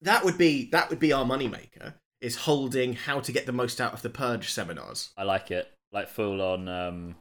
that 0.02 0.22
would 0.22 0.36
be 0.36 0.68
that 0.68 0.90
would 0.90 0.98
be 0.98 1.14
our 1.14 1.24
moneymaker 1.24 1.94
is 2.20 2.36
holding 2.36 2.92
how 2.92 3.20
to 3.20 3.32
get 3.32 3.46
the 3.46 3.52
most 3.52 3.80
out 3.80 3.94
of 3.94 4.02
the 4.02 4.10
purge 4.10 4.50
seminars 4.50 5.12
I 5.16 5.22
like 5.22 5.50
it. 5.50 5.72
Like 5.92 6.08
full 6.08 6.42
on, 6.42 6.68
um, 6.68 7.16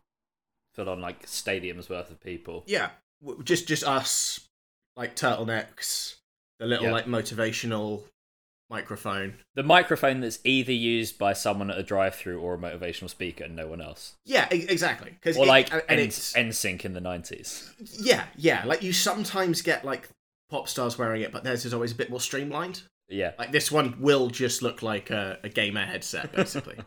full 0.73 0.89
on 0.89 1.01
like 1.01 1.25
stadiums 1.25 1.89
worth 1.89 2.09
of 2.11 2.19
people. 2.21 2.63
yeah. 2.67 2.89
Just 3.43 3.67
just 3.69 3.85
us 3.85 4.41
like 4.97 5.15
turtlenecks 5.15 6.15
the 6.59 6.65
little 6.65 6.91
like 6.91 7.05
motivational 7.05 8.03
microphone. 8.69 9.35
The 9.55 9.63
microphone 9.63 10.19
that's 10.19 10.39
either 10.43 10.71
used 10.71 11.17
by 11.17 11.33
someone 11.33 11.69
at 11.71 11.77
a 11.77 11.83
drive-through 11.83 12.39
or 12.39 12.55
a 12.55 12.57
motivational 12.57 13.09
speaker 13.09 13.43
and 13.45 13.55
no 13.55 13.67
one 13.67 13.81
else. 13.81 14.15
yeah 14.25 14.47
exactly. 14.51 15.11
Because 15.11 15.37
Or 15.37 15.45
like 15.45 15.71
and, 15.71 15.99
it's 15.99 16.33
NSYNC 16.33 16.85
in 16.85 16.93
the 16.93 17.01
nineties. 17.01 17.71
yeah 17.99 18.25
yeah. 18.35 18.63
Like 18.65 18.83
you 18.83 18.91
sometimes 18.93 19.61
get 19.61 19.85
like 19.85 20.09
pop 20.49 20.67
stars 20.67 20.97
wearing 20.97 21.21
it 21.21 21.31
but 21.31 21.43
theirs 21.43 21.65
is 21.65 21.73
always 21.73 21.91
a 21.91 21.95
bit 21.95 22.09
more 22.09 22.19
streamlined. 22.21 22.81
Yeah. 23.09 23.33
like 23.37 23.51
this 23.51 23.71
one 23.71 23.95
will 24.01 24.27
just 24.29 24.61
look 24.61 24.81
like 24.81 25.11
a, 25.11 25.37
a 25.43 25.49
gamer 25.49 25.85
headset 25.85 26.33
basically. 26.33 26.77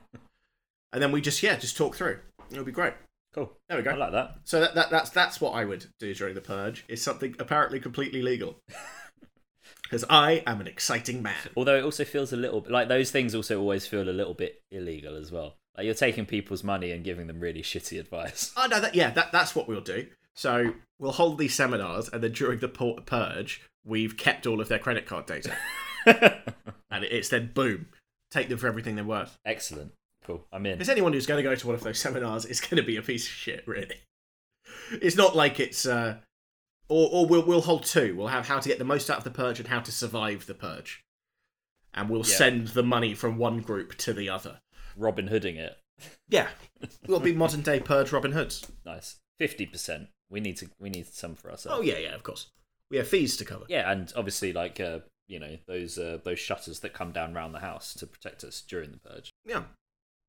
And 0.93 1.03
then 1.03 1.13
we 1.13 1.21
just 1.21 1.43
yeah 1.43 1.57
just 1.57 1.77
talk 1.77 1.95
through. 1.97 2.21
It'll 2.51 2.65
be 2.65 2.73
great 2.73 2.95
Cool. 3.37 3.53
there 3.69 3.77
we 3.77 3.85
go 3.85 3.91
I 3.91 3.97
like 3.97 4.13
that. 4.13 4.39
So 4.45 4.61
that, 4.61 4.75
that 4.75 4.91
that's 4.91 5.11
that's 5.11 5.41
what 5.41 5.51
I 5.51 5.65
would 5.65 5.87
do 6.01 6.15
during 6.15 6.35
the 6.35 6.41
purge. 6.41 6.85
Is 6.89 7.03
something 7.03 7.37
apparently 7.39 7.79
completely 7.79 8.23
legal. 8.23 8.57
Because 9.83 10.05
I 10.11 10.43
am 10.49 10.61
an 10.61 10.67
exciting 10.67 11.23
man. 11.23 11.37
Although 11.57 11.77
it 11.77 11.85
also 11.85 12.05
feels 12.05 12.33
a 12.33 12.37
little 12.37 12.65
like 12.69 12.89
those 12.89 13.13
things 13.13 13.37
also 13.37 13.61
always 13.61 13.87
feel 13.87 14.09
a 14.09 14.11
little 14.11 14.35
bit 14.35 14.61
illegal 14.73 15.15
as 15.17 15.31
well. 15.31 15.55
Like 15.77 15.85
you're 15.85 15.95
taking 15.95 16.27
people's 16.27 16.65
money 16.65 16.91
and 16.91 17.05
giving 17.05 17.29
them 17.29 17.39
really 17.39 17.63
shitty 17.63 18.01
advice. 18.01 18.53
Oh 18.57 18.67
no, 18.67 18.81
that 18.81 18.97
yeah, 18.97 19.11
that 19.11 19.31
that's 19.31 19.55
what 19.55 19.69
we'll 19.69 19.81
do. 19.81 20.09
So 20.35 20.75
we'll 20.99 21.13
hold 21.13 21.39
these 21.39 21.55
seminars, 21.55 22.09
and 22.09 22.23
then 22.23 22.33
during 22.33 22.59
the 22.59 22.69
purge, 22.69 23.63
we've 23.85 24.17
kept 24.17 24.47
all 24.47 24.61
of 24.61 24.69
their 24.69 24.79
credit 24.79 25.07
card 25.07 25.27
data, 25.27 25.55
and 26.91 27.05
it's 27.05 27.29
then 27.29 27.53
boom, 27.55 27.87
take 28.31 28.49
them 28.49 28.59
for 28.59 28.67
everything 28.67 28.97
they're 28.97 29.05
worth. 29.05 29.39
Excellent. 29.47 29.93
Cool. 30.27 30.45
I'm 30.53 30.67
in. 30.67 30.75
Because 30.79 30.89
anyone 30.89 31.13
who's 31.13 31.27
going 31.27 31.39
to 31.43 31.49
go 31.49 31.55
to 31.55 31.67
one 31.67 31.75
of 31.77 31.83
those 31.83 31.99
seminars 32.01 32.45
is 32.45 32.61
going 32.61 32.77
to 32.77 32.83
be 32.83 32.97
a 32.97 33.03
piece 33.03 33.27
of 33.27 33.33
shit, 33.33 33.63
really. 33.67 33.97
It's 34.91 35.17
not 35.17 35.37
like 35.37 35.61
it's. 35.61 35.87
Uh, 35.87 36.17
or 36.89 37.09
or 37.13 37.27
we'll 37.27 37.45
we'll 37.45 37.61
hold 37.63 37.85
two. 37.85 38.15
We'll 38.17 38.29
have 38.29 38.47
how 38.49 38.61
to 38.61 38.69
get 38.69 38.79
the 38.79 38.85
most 38.85 39.11
out 39.11 39.19
of 39.19 39.25
the 39.25 39.31
purge 39.31 39.59
and 39.59 39.69
how 39.69 39.81
to 39.81 39.91
survive 39.91 40.47
the 40.47 40.55
purge, 40.55 41.03
and 41.95 42.09
we'll 42.09 42.21
Yeah. 42.21 42.37
send 42.37 42.69
the 42.69 42.83
money 42.85 43.13
from 43.15 43.39
one 43.39 43.61
group 43.61 43.97
to 43.99 44.13
the 44.13 44.29
other. 44.29 44.61
Robin 44.97 45.27
Hooding 45.27 45.57
it. 45.57 45.77
Yeah, 46.29 46.49
we'll 47.09 47.19
be 47.21 47.33
modern 47.35 47.63
day 47.63 47.81
purge 47.81 48.13
Robin 48.13 48.33
Hoods. 48.33 48.67
Nice. 48.85 49.17
Fifty 49.39 49.67
percent. 49.67 50.09
We 50.31 50.39
need 50.41 50.57
to. 50.59 50.71
We 50.79 50.91
need 50.91 51.07
some 51.07 51.35
for 51.35 51.51
ourselves. 51.51 51.79
Oh 51.79 51.83
yeah, 51.83 51.99
yeah, 51.99 52.15
of 52.15 52.23
course. 52.23 52.51
We 52.91 52.99
have 52.99 53.09
fees 53.09 53.37
to 53.39 53.45
cover. 53.45 53.65
Yeah, 53.69 53.91
and 53.91 54.13
obviously 54.17 54.53
like 54.53 54.79
uh, 54.79 55.01
you 55.27 55.41
know 55.41 55.57
those 55.67 55.99
uh, 55.99 56.19
those 56.25 56.39
shutters 56.39 56.81
that 56.81 56.93
come 56.95 57.11
down 57.11 57.35
round 57.35 57.53
the 57.53 57.59
house 57.61 57.95
to 57.95 58.07
protect 58.07 58.45
us 58.45 58.61
during 58.61 58.93
the 58.93 58.99
purge. 58.99 59.31
Yeah, 59.45 59.65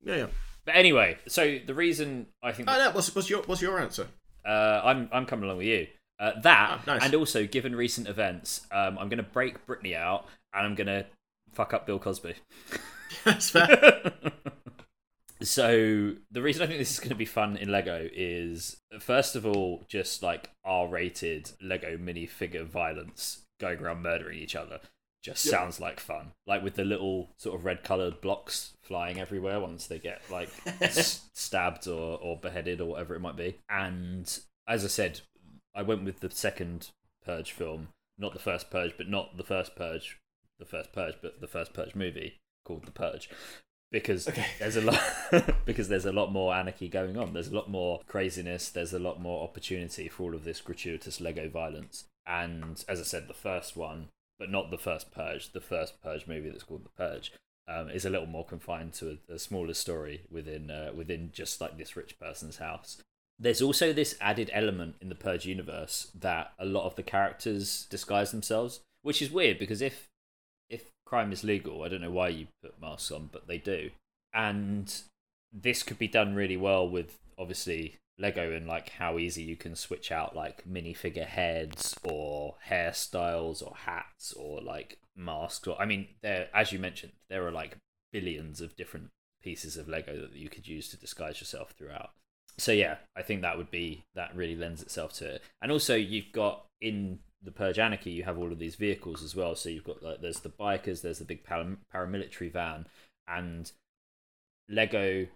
yeah, 0.03 0.15
yeah. 0.15 0.27
But 0.65 0.75
anyway, 0.75 1.17
so 1.27 1.60
the 1.65 1.73
reason 1.73 2.27
I 2.43 2.51
think 2.51 2.69
Oh, 2.69 2.77
no, 2.77 2.91
what's 2.91 3.13
what's 3.15 3.29
your 3.29 3.41
what's 3.43 3.62
your 3.62 3.79
answer? 3.79 4.07
uh, 4.45 4.81
I'm 4.83 5.10
I'm 5.12 5.25
coming 5.25 5.45
along 5.45 5.57
with 5.57 5.67
you. 5.67 5.88
Uh, 6.19 6.31
that 6.41 6.79
Oh, 6.88 6.93
nice. 6.93 7.03
and 7.03 7.13
also 7.15 7.45
given 7.45 7.75
recent 7.75 8.07
events, 8.07 8.65
um, 8.71 8.97
I'm 8.97 9.07
going 9.07 9.17
to 9.17 9.23
break 9.23 9.65
Britney 9.67 9.95
out 9.95 10.25
and 10.53 10.65
I'm 10.65 10.73
going 10.75 10.88
to 10.88 11.05
fuck 11.53 11.73
up 11.73 11.86
Bill 11.86 11.99
Cosby. 11.99 12.33
That's 13.23 13.49
fair. 13.51 14.13
so 15.41 16.13
the 16.31 16.41
reason 16.41 16.63
I 16.63 16.67
think 16.67 16.79
this 16.79 16.91
is 16.91 16.99
going 16.99 17.10
to 17.10 17.15
be 17.15 17.25
fun 17.25 17.55
in 17.57 17.71
Lego 17.71 18.07
is 18.12 18.77
first 18.99 19.36
of 19.36 19.45
all 19.45 19.83
just 19.88 20.23
like 20.23 20.49
R-rated 20.65 21.51
Lego 21.62 21.97
minifigure 21.97 22.65
violence 22.65 23.43
going 23.60 23.79
around 23.79 24.01
murdering 24.01 24.39
each 24.39 24.55
other. 24.55 24.79
Just 25.23 25.45
Yep. 25.45 25.51
sounds 25.51 25.80
like 25.80 25.99
fun, 25.99 26.32
like 26.45 26.63
with 26.63 26.75
the 26.75 26.86
little 26.86 27.30
sort 27.38 27.56
of 27.60 27.65
red 27.65 27.84
coloured 27.84 28.21
blocks 28.21 28.77
flying 28.82 29.19
everywhere 29.19 29.60
once 29.60 29.88
they 29.88 29.99
get 29.99 30.21
like 30.32 30.49
s- 30.82 31.27
stabbed 31.34 31.88
or, 31.88 32.17
or 32.21 32.38
beheaded 32.39 32.80
or 32.80 32.86
whatever 32.86 33.15
it 33.15 33.19
might 33.19 33.36
be. 33.36 33.58
And 33.69 34.23
as 34.67 34.86
I 34.86 34.88
said, 34.88 35.21
I 35.75 35.82
went 35.82 36.03
with 36.06 36.19
the 36.21 36.30
second 36.32 36.89
Purge 37.25 37.51
film, 37.51 37.89
not 38.17 38.34
the 38.34 38.39
first 38.39 38.69
Purge, 38.69 38.93
but 38.95 39.10
not 39.10 39.36
the 39.38 39.43
first 39.43 39.75
Purge, 39.75 40.17
the 40.60 40.65
first 40.65 40.93
Purge, 40.93 41.15
but 41.21 41.41
the 41.41 41.47
first 41.47 41.73
Purge 41.73 41.93
movie 41.95 42.38
called 42.63 42.86
The 42.86 42.91
Purge. 42.91 43.30
Because 43.91 44.27
Okay. 44.27 44.45
there's 44.60 44.75
a 44.75 44.82
lot 44.82 44.99
because 45.65 45.88
there's 45.88 46.06
a 46.06 46.12
lot 46.12 46.32
more 46.32 46.53
anarchy 46.53 46.89
going 46.89 47.17
on. 47.17 47.34
There's 47.34 47.47
a 47.47 47.56
lot 47.56 47.69
more 47.69 48.01
craziness. 48.06 48.69
There's 48.69 48.93
a 48.93 48.99
lot 48.99 49.19
more 49.21 49.43
opportunity 49.43 50.10
for 50.10 50.23
all 50.23 50.36
of 50.36 50.43
this 50.43 50.60
gratuitous 50.62 51.19
Lego 51.21 51.47
violence. 51.49 52.06
And 52.25 52.84
as 52.89 52.99
I 52.99 53.03
said, 53.03 53.27
the 53.30 53.34
first 53.34 53.77
one, 53.77 54.10
but 54.39 54.50
not 54.50 54.71
the 54.71 54.78
first 54.78 55.12
Purge, 55.12 55.52
the 55.52 55.62
first 55.62 56.02
Purge 56.02 56.28
movie 56.28 56.50
that's 56.50 56.63
called 56.63 56.86
The 56.86 56.89
Purge, 56.89 57.32
um, 57.67 57.89
is 57.89 58.06
a 58.06 58.10
little 58.10 58.28
more 58.28 58.45
confined 58.45 58.93
to 58.93 59.17
a, 59.30 59.34
a 59.34 59.39
smaller 59.39 59.73
story 59.73 60.21
within 60.32 60.71
uh, 60.71 60.91
within 60.95 61.32
just 61.34 61.60
like 61.60 61.78
this 61.78 61.95
rich 61.95 62.17
person's 62.19 62.58
house. 62.58 63.02
There's 63.39 63.62
also 63.62 63.93
this 63.93 64.15
added 64.19 64.50
element 64.54 64.95
in 65.02 65.10
the 65.10 65.15
Purge 65.15 65.45
universe 65.45 66.12
that 66.19 66.54
a 66.58 66.65
lot 66.65 66.86
of 66.86 66.95
the 66.95 67.04
characters 67.04 67.86
disguise 67.89 68.32
themselves, 68.32 68.80
which 69.04 69.21
is 69.21 69.32
weird 69.32 69.60
because 69.60 69.82
if 69.82 70.08
if 70.69 70.91
crime 71.06 71.32
is 71.32 71.43
legal, 71.43 71.84
I 71.84 71.89
don't 71.89 72.02
know 72.02 72.12
why 72.12 72.30
you 72.30 72.47
put 72.62 72.82
masks 72.82 73.12
on, 73.12 73.30
but 73.32 73.47
they 73.47 73.58
do. 73.58 73.91
And 74.34 74.93
this 75.52 75.84
could 75.84 76.00
be 76.00 76.08
done 76.08 76.36
really 76.36 76.58
well 76.58 76.88
with 76.88 77.17
obviously 77.38 77.97
Lego 78.19 78.51
and 78.51 78.67
like 78.67 78.89
how 78.89 79.17
easy 79.17 79.43
you 79.43 79.56
can 79.56 79.75
switch 79.75 80.12
out 80.12 80.36
like 80.36 80.67
minifigure 80.67 81.25
heads 81.25 81.95
or 82.03 82.56
hairstyles 82.67 83.62
or 83.62 83.75
hats 83.75 84.34
or 84.34 84.62
like 84.62 84.97
masks 85.15 85.67
or 85.67 85.80
I 85.80 85.86
mean 85.86 86.08
there 86.21 86.47
as 86.53 86.71
you 86.71 86.80
mentioned 86.80 87.13
there 87.30 87.45
are 87.45 87.51
like 87.51 87.77
billions 88.12 88.62
of 88.62 88.75
different 88.75 89.10
pieces 89.43 89.77
of 89.77 89.88
Lego 89.88 90.19
that 90.19 90.34
you 90.34 90.49
could 90.49 90.67
use 90.67 90.89
to 90.89 90.97
disguise 90.97 91.39
yourself 91.39 91.73
throughout. 91.77 92.12
So 92.58 92.71
yeah, 92.71 92.97
I 93.15 93.21
think 93.21 93.41
that 93.41 93.58
would 93.58 93.69
be 93.69 94.03
that 94.15 94.36
really 94.36 94.56
lends 94.56 94.82
itself 94.82 95.13
to 95.13 95.36
it. 95.36 95.43
And 95.62 95.71
also 95.71 95.95
you've 95.95 96.32
got 96.32 96.65
in 96.82 97.19
the 97.43 97.51
Purge 97.51 97.77
Anarchy 97.77 98.10
you 98.10 98.23
have 98.23 98.38
all 98.38 98.51
of 98.51 98.60
these 98.60 98.75
vehicles 98.75 99.21
as 99.21 99.36
well. 99.36 99.56
So 99.56 99.69
you've 99.69 99.84
got 99.84 100.01
like 100.01 100.21
there's 100.21 100.39
the 100.39 100.49
bikers, 100.49 101.01
there's 101.01 101.19
the 101.19 101.25
big 101.25 101.45
param- 101.45 101.77
paramilitary 101.93 102.51
van 102.51 102.88
and 103.27 103.71
Lego 104.69 105.27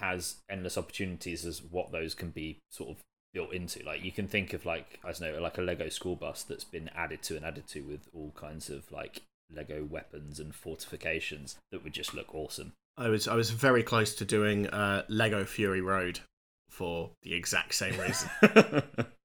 has 0.00 0.36
endless 0.48 0.76
opportunities 0.76 1.44
as 1.44 1.62
what 1.62 1.92
those 1.92 2.14
can 2.14 2.30
be 2.30 2.58
sort 2.70 2.90
of 2.90 2.96
built 3.32 3.52
into. 3.52 3.84
Like 3.84 4.04
you 4.04 4.12
can 4.12 4.28
think 4.28 4.52
of 4.52 4.66
like 4.66 4.98
I 5.04 5.12
don't 5.12 5.20
know, 5.20 5.40
like 5.40 5.58
a 5.58 5.62
Lego 5.62 5.88
school 5.88 6.16
bus 6.16 6.42
that's 6.42 6.64
been 6.64 6.90
added 6.94 7.22
to 7.24 7.36
and 7.36 7.44
added 7.44 7.66
to 7.68 7.82
with 7.82 8.08
all 8.12 8.32
kinds 8.36 8.70
of 8.70 8.90
like 8.90 9.22
Lego 9.54 9.84
weapons 9.84 10.40
and 10.40 10.54
fortifications 10.54 11.56
that 11.70 11.84
would 11.84 11.92
just 11.92 12.14
look 12.14 12.34
awesome. 12.34 12.72
I 12.96 13.08
was 13.08 13.28
I 13.28 13.34
was 13.34 13.50
very 13.50 13.82
close 13.82 14.14
to 14.16 14.24
doing 14.24 14.66
uh, 14.68 15.04
Lego 15.08 15.44
Fury 15.44 15.80
Road 15.80 16.20
for 16.68 17.10
the 17.22 17.34
exact 17.34 17.74
same 17.74 17.98
reason. 17.98 18.30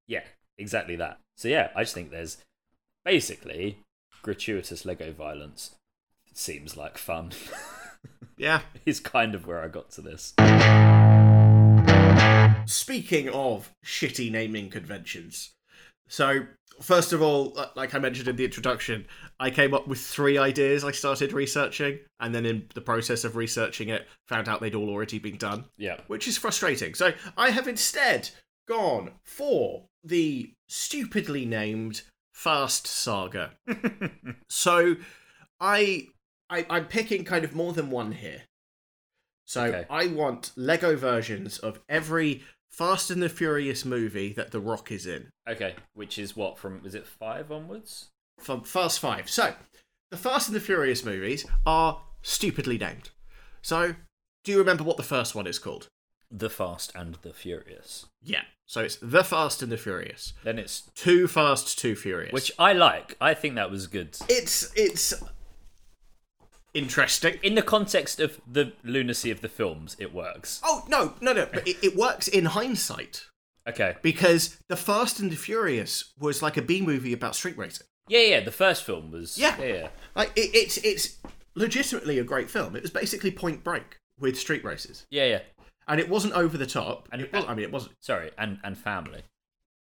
yeah, 0.07 0.23
exactly 0.57 0.95
that. 0.97 1.19
So 1.37 1.47
yeah, 1.47 1.69
I 1.75 1.83
just 1.83 1.93
think 1.93 2.11
there's 2.11 2.37
basically 3.03 3.79
gratuitous 4.21 4.85
Lego 4.85 5.11
violence. 5.11 5.75
seems 6.33 6.75
like 6.75 6.97
fun. 6.97 7.31
yeah. 8.37 8.61
Is 8.85 8.99
kind 8.99 9.35
of 9.35 9.47
where 9.47 9.61
I 9.61 9.67
got 9.67 9.91
to 9.91 10.01
this. 10.01 10.33
Speaking 12.67 13.29
of 13.29 13.71
shitty 13.83 14.31
naming 14.31 14.69
conventions, 14.69 15.51
so 16.07 16.45
first 16.81 17.13
of 17.13 17.21
all, 17.21 17.57
like 17.75 17.93
I 17.93 17.99
mentioned 17.99 18.27
in 18.27 18.35
the 18.35 18.45
introduction, 18.45 19.05
I 19.39 19.49
came 19.49 19.73
up 19.73 19.87
with 19.87 19.99
three 19.99 20.37
ideas 20.37 20.83
I 20.83 20.91
started 20.91 21.33
researching, 21.33 21.99
and 22.19 22.33
then 22.33 22.45
in 22.45 22.67
the 22.73 22.81
process 22.81 23.23
of 23.23 23.35
researching 23.35 23.89
it, 23.89 24.07
found 24.27 24.47
out 24.47 24.61
they'd 24.61 24.75
all 24.75 24.89
already 24.89 25.19
been 25.19 25.37
done. 25.37 25.65
Yeah. 25.77 25.99
Which 26.07 26.27
is 26.27 26.37
frustrating. 26.37 26.93
So 26.93 27.13
I 27.37 27.51
have 27.51 27.67
instead 27.67 28.29
gone 28.67 29.11
for 29.23 29.85
the 30.03 30.53
stupidly 30.67 31.45
named 31.45 32.03
Fast 32.33 32.87
Saga. 32.87 33.51
so 34.49 34.95
I, 35.59 36.07
I 36.49 36.65
I'm 36.69 36.85
picking 36.85 37.23
kind 37.23 37.43
of 37.45 37.55
more 37.55 37.73
than 37.73 37.89
one 37.89 38.11
here. 38.13 38.43
So 39.45 39.63
Okay. 39.65 39.85
I 39.89 40.07
want 40.07 40.51
Lego 40.55 40.95
versions 40.95 41.59
of 41.59 41.79
every 41.87 42.43
Fast 42.69 43.09
and 43.11 43.21
the 43.21 43.29
Furious 43.29 43.85
movie 43.85 44.33
that 44.33 44.51
The 44.51 44.59
Rock 44.59 44.91
is 44.91 45.05
in. 45.05 45.29
Okay, 45.47 45.75
which 45.93 46.17
is 46.17 46.35
what 46.35 46.57
from 46.57 46.81
is 46.85 46.95
it 46.95 47.07
five 47.07 47.51
onwards? 47.51 48.07
From 48.39 48.63
Fast 48.63 48.99
Five. 48.99 49.29
So 49.29 49.53
the 50.11 50.17
Fast 50.17 50.47
and 50.49 50.55
the 50.55 50.59
Furious 50.61 51.05
movies 51.05 51.45
are 51.65 52.01
stupidly 52.21 52.77
named. 52.77 53.11
So 53.61 53.95
do 54.43 54.51
you 54.51 54.57
remember 54.57 54.83
what 54.83 54.97
the 54.97 55.03
first 55.03 55.35
one 55.35 55.47
is 55.47 55.57
called? 55.59 55.87
The 56.31 56.49
Fast 56.49 56.91
and 56.95 57.15
the 57.21 57.33
Furious. 57.33 58.07
Yeah. 58.23 58.41
So 58.67 58.81
it's 58.81 58.95
The 59.01 59.23
Fast 59.23 59.61
and 59.61 59.71
the 59.71 59.77
Furious. 59.77 60.33
Then 60.43 60.57
it's 60.59 60.81
Too 60.95 61.27
Fast, 61.27 61.77
Too 61.79 61.95
Furious. 61.95 62.33
which 62.33 62.51
I 62.57 62.73
like. 62.73 63.15
I 63.21 63.35
think 63.35 63.55
that 63.55 63.69
was 63.71 63.85
good. 63.87 64.17
it's 64.27 64.73
it's 64.75 65.13
interesting. 66.75 67.39
In 67.41 67.55
the 67.55 67.61
context 67.63 68.19
of 68.19 68.39
the 68.45 68.73
lunacy 68.83 69.31
of 69.31 69.41
the 69.41 69.49
films, 69.49 69.95
it 69.99 70.13
works. 70.13 70.61
Oh 70.63 70.85
no, 70.87 71.13
no, 71.21 71.33
no! 71.33 71.47
But 71.51 71.67
it, 71.67 71.77
it 71.83 71.95
works 71.95 72.27
in 72.27 72.45
hindsight 72.45 73.25
Okay. 73.67 73.95
because 74.03 74.57
The 74.69 74.75
Fast 74.75 75.19
and 75.19 75.31
the 75.31 75.35
Furious 75.35 76.13
was 76.19 76.43
like 76.43 76.57
a 76.57 76.61
B 76.61 76.81
movie 76.81 77.13
about 77.13 77.35
street 77.35 77.57
racing. 77.57 77.87
Yeah, 78.07 78.19
yeah. 78.21 78.39
The 78.41 78.51
first 78.51 78.83
film 78.83 79.11
was. 79.11 79.37
Yeah. 79.37 79.57
yeah. 79.59 79.65
yeah. 79.65 79.87
Like 80.15 80.31
it, 80.35 80.51
it's 80.53 80.77
it's 80.77 81.17
legitimately 81.55 82.19
a 82.19 82.23
great 82.23 82.49
film. 82.49 82.75
It 82.75 82.83
was 82.83 82.91
basically 82.91 83.31
Point 83.31 83.63
Break 83.63 83.97
with 84.19 84.37
street 84.37 84.63
races, 84.63 85.05
Yeah, 85.09 85.25
yeah. 85.25 85.39
and 85.87 85.99
it 85.99 86.07
wasn't 86.09 86.33
over 86.35 86.57
the 86.57 86.65
top. 86.67 87.09
And- 87.11 87.21
it 87.23 87.33
was, 87.33 87.43
I 87.47 87.55
mean, 87.55 87.63
it 87.65 87.71
wasn't. 87.71 87.95
Sorry, 88.01 88.31
and 88.37 88.59
and 88.63 88.77
family. 88.77 89.23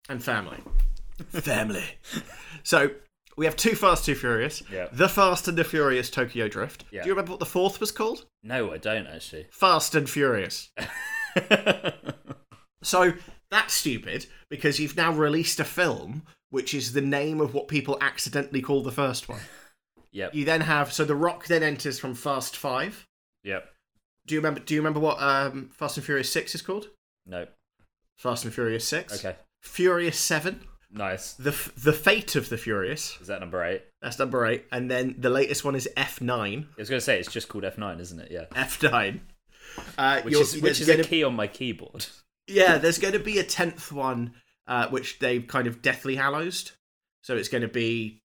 And 0.09 0.23
family, 0.23 0.57
family. 1.29 1.83
So 2.63 2.91
we 3.39 3.45
have 3.45 3.55
Too 3.55 3.75
Fast, 3.75 4.05
Too 4.05 4.15
Furious. 4.15 4.61
Yeah. 4.71 4.87
The 4.91 5.09
Fast 5.09 5.47
and 5.47 5.57
the 5.57 5.63
Furious 5.63 6.11
Tokyo 6.11 6.47
Drift. 6.47 6.83
Yeah. 6.91 7.01
Do 7.01 7.07
you 7.07 7.13
remember 7.13 7.31
what 7.31 7.39
the 7.39 7.45
fourth 7.45 7.79
was 7.79 7.91
called? 7.91 8.25
No, 8.43 8.71
I 8.71 8.77
don't 8.77 9.07
actually. 9.07 9.47
Fast 9.49 9.95
and 9.95 10.07
Furious. 10.07 10.69
So 12.81 13.13
that's 13.51 13.73
stupid 13.73 14.25
because 14.49 14.79
you've 14.79 14.95
now 14.95 15.11
released 15.11 15.59
a 15.59 15.65
film 15.65 16.23
which 16.51 16.73
is 16.73 16.93
the 16.93 17.01
name 17.01 17.41
of 17.41 17.53
what 17.53 17.67
people 17.67 17.97
accidentally 18.01 18.61
call 18.61 18.81
the 18.81 18.91
first 18.91 19.29
one. 19.29 19.41
yep. 20.11 20.33
You 20.33 20.45
then 20.45 20.61
have 20.61 20.91
so 20.91 21.05
the 21.05 21.15
Rock 21.15 21.45
then 21.45 21.61
enters 21.61 21.99
from 21.99 22.15
Fast 22.15 22.57
Five. 22.57 23.05
Yep. 23.43 23.69
Do 24.25 24.35
you 24.35 24.39
remember? 24.39 24.61
Do 24.61 24.73
you 24.73 24.79
remember 24.79 24.99
what 24.99 25.21
um, 25.21 25.69
Fast 25.73 25.97
and 25.97 26.05
Furious 26.05 26.31
Six 26.31 26.55
is 26.55 26.61
called? 26.61 26.87
No. 27.25 27.45
Fast 28.17 28.45
and 28.45 28.53
Furious 28.53 28.87
Six. 28.87 29.23
Okay. 29.23 29.37
Furious 29.61 30.17
Seven. 30.17 30.61
Nice. 30.91 31.33
The 31.33 31.51
the 31.77 31.93
Fate 31.93 32.35
of 32.35 32.49
the 32.49 32.57
Furious. 32.57 33.17
Is 33.21 33.27
that 33.27 33.39
number 33.41 33.63
eight? 33.63 33.83
That's 34.01 34.17
number 34.17 34.45
eight, 34.45 34.65
and 34.71 34.89
then 34.89 35.15
the 35.19 35.29
latest 35.29 35.63
one 35.63 35.75
is 35.75 35.87
F 35.95 36.19
Nine. 36.21 36.67
I 36.77 36.81
was 36.81 36.89
going 36.89 36.99
to 36.99 37.03
say 37.05 37.19
it's 37.19 37.31
just 37.31 37.47
called 37.47 37.63
F 37.65 37.77
nine, 37.77 37.99
isn't 37.99 38.19
it? 38.19 38.31
Yeah. 38.31 38.45
F 38.55 38.81
Nine. 38.81 39.21
Uh, 39.97 40.21
Which 40.21 40.33
is 40.35 40.61
which 40.61 40.81
is 40.81 40.89
a 40.89 40.93
gonna- 40.97 41.07
key 41.07 41.23
on 41.23 41.35
my 41.35 41.45
keyboard. 41.47 42.07
Yeah, 42.47 42.79
there's 42.79 42.97
going 42.97 43.13
to 43.13 43.19
be 43.19 43.37
a 43.37 43.43
tenth 43.43 43.91
one, 43.91 44.33
uh, 44.67 44.87
which 44.87 45.19
they've 45.19 45.45
kind 45.45 45.67
of 45.67 45.83
deathly 45.83 46.15
hallows. 46.15 46.71
So 47.21 47.37
it's 47.37 47.49
going 47.49 47.61
to 47.61 47.67
be 47.67 48.21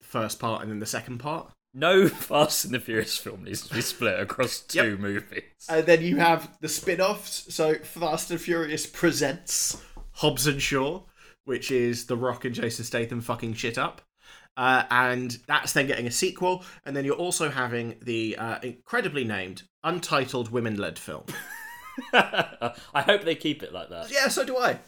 the 0.00 0.06
first 0.06 0.40
part 0.40 0.62
and 0.62 0.70
then 0.70 0.80
the 0.80 0.86
second 0.86 1.18
part. 1.18 1.52
No 1.72 2.08
Fast 2.08 2.64
and 2.64 2.74
the 2.74 2.80
Furious 2.80 3.16
film 3.18 3.44
needs 3.44 3.68
to 3.68 3.72
be 3.74 3.80
split 3.80 4.18
across 4.18 4.58
two 4.60 4.90
Yep. 4.92 4.98
movies. 4.98 5.42
And 5.68 5.86
then 5.86 6.02
you 6.02 6.16
have 6.16 6.58
the 6.60 6.68
spin 6.68 7.00
offs. 7.00 7.54
So 7.54 7.74
Fast 7.76 8.32
and 8.32 8.40
Furious 8.40 8.86
presents 8.86 9.80
Hobbs 10.14 10.48
and 10.48 10.60
Shaw, 10.60 11.02
which 11.46 11.70
is 11.70 12.04
The 12.06 12.16
Rock 12.16 12.44
and 12.44 12.54
Jason 12.54 12.84
Statham 12.84 13.20
fucking 13.22 13.54
shit 13.54 13.78
up. 13.78 14.02
Uh, 14.56 14.84
and 14.90 15.38
that's 15.46 15.72
then 15.72 15.86
getting 15.86 16.06
a 16.06 16.10
sequel. 16.10 16.64
And 16.84 16.94
then 16.94 17.04
you're 17.04 17.14
also 17.14 17.50
having 17.50 17.96
the 18.02 18.36
uh, 18.36 18.58
incredibly 18.62 19.24
named 19.24 19.62
Untitled 19.82 20.50
Women 20.50 20.76
led 20.76 20.98
film. 20.98 21.24
I 22.12 22.74
hope 22.94 23.24
they 23.24 23.34
keep 23.34 23.62
it 23.62 23.72
like 23.72 23.88
that. 23.90 24.10
Yeah, 24.10 24.28
so 24.28 24.44
do 24.44 24.56
I. 24.56 24.78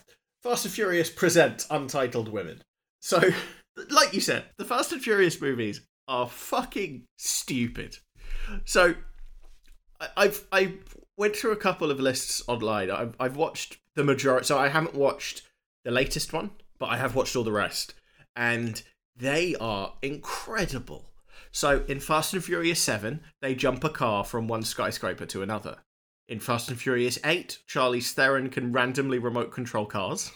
Fast 0.43 0.65
and 0.65 0.73
Furious 0.73 1.09
present 1.09 1.65
Untitled 1.69 2.29
Women. 2.29 2.61
So, 3.01 3.19
like 3.89 4.13
you 4.13 4.21
said, 4.21 4.45
the 4.57 4.65
Fast 4.65 4.91
and 4.91 5.01
Furious 5.01 5.41
movies 5.41 5.81
are 6.07 6.27
fucking 6.27 7.05
stupid. 7.17 7.97
So, 8.65 8.95
I- 9.99 10.09
I've 10.17 10.45
I 10.51 10.73
went 11.17 11.35
through 11.35 11.51
a 11.51 11.57
couple 11.57 11.91
of 11.91 11.99
lists 11.99 12.41
online. 12.47 12.91
I've 12.91 13.15
I've 13.19 13.35
watched 13.35 13.77
the 13.95 14.03
majority. 14.03 14.45
So 14.45 14.57
I 14.57 14.69
haven't 14.69 14.95
watched 14.95 15.41
the 15.83 15.91
latest 15.91 16.33
one, 16.33 16.51
but 16.77 16.87
I 16.87 16.97
have 16.97 17.15
watched 17.15 17.35
all 17.35 17.43
the 17.43 17.51
rest, 17.51 17.93
and 18.35 18.81
they 19.15 19.55
are 19.59 19.93
incredible. 20.01 21.05
So 21.51 21.83
in 21.87 21.99
Fast 21.99 22.33
and 22.33 22.43
Furious 22.43 22.79
Seven, 22.79 23.21
they 23.41 23.55
jump 23.55 23.83
a 23.83 23.89
car 23.89 24.23
from 24.23 24.47
one 24.47 24.63
skyscraper 24.63 25.25
to 25.27 25.41
another. 25.41 25.77
In 26.27 26.39
Fast 26.39 26.69
and 26.69 26.79
Furious 26.79 27.17
8, 27.25 27.57
Charlize 27.67 28.11
Theron 28.13 28.49
can 28.49 28.71
randomly 28.71 29.17
remote 29.17 29.51
control 29.51 29.87
cars. 29.87 30.31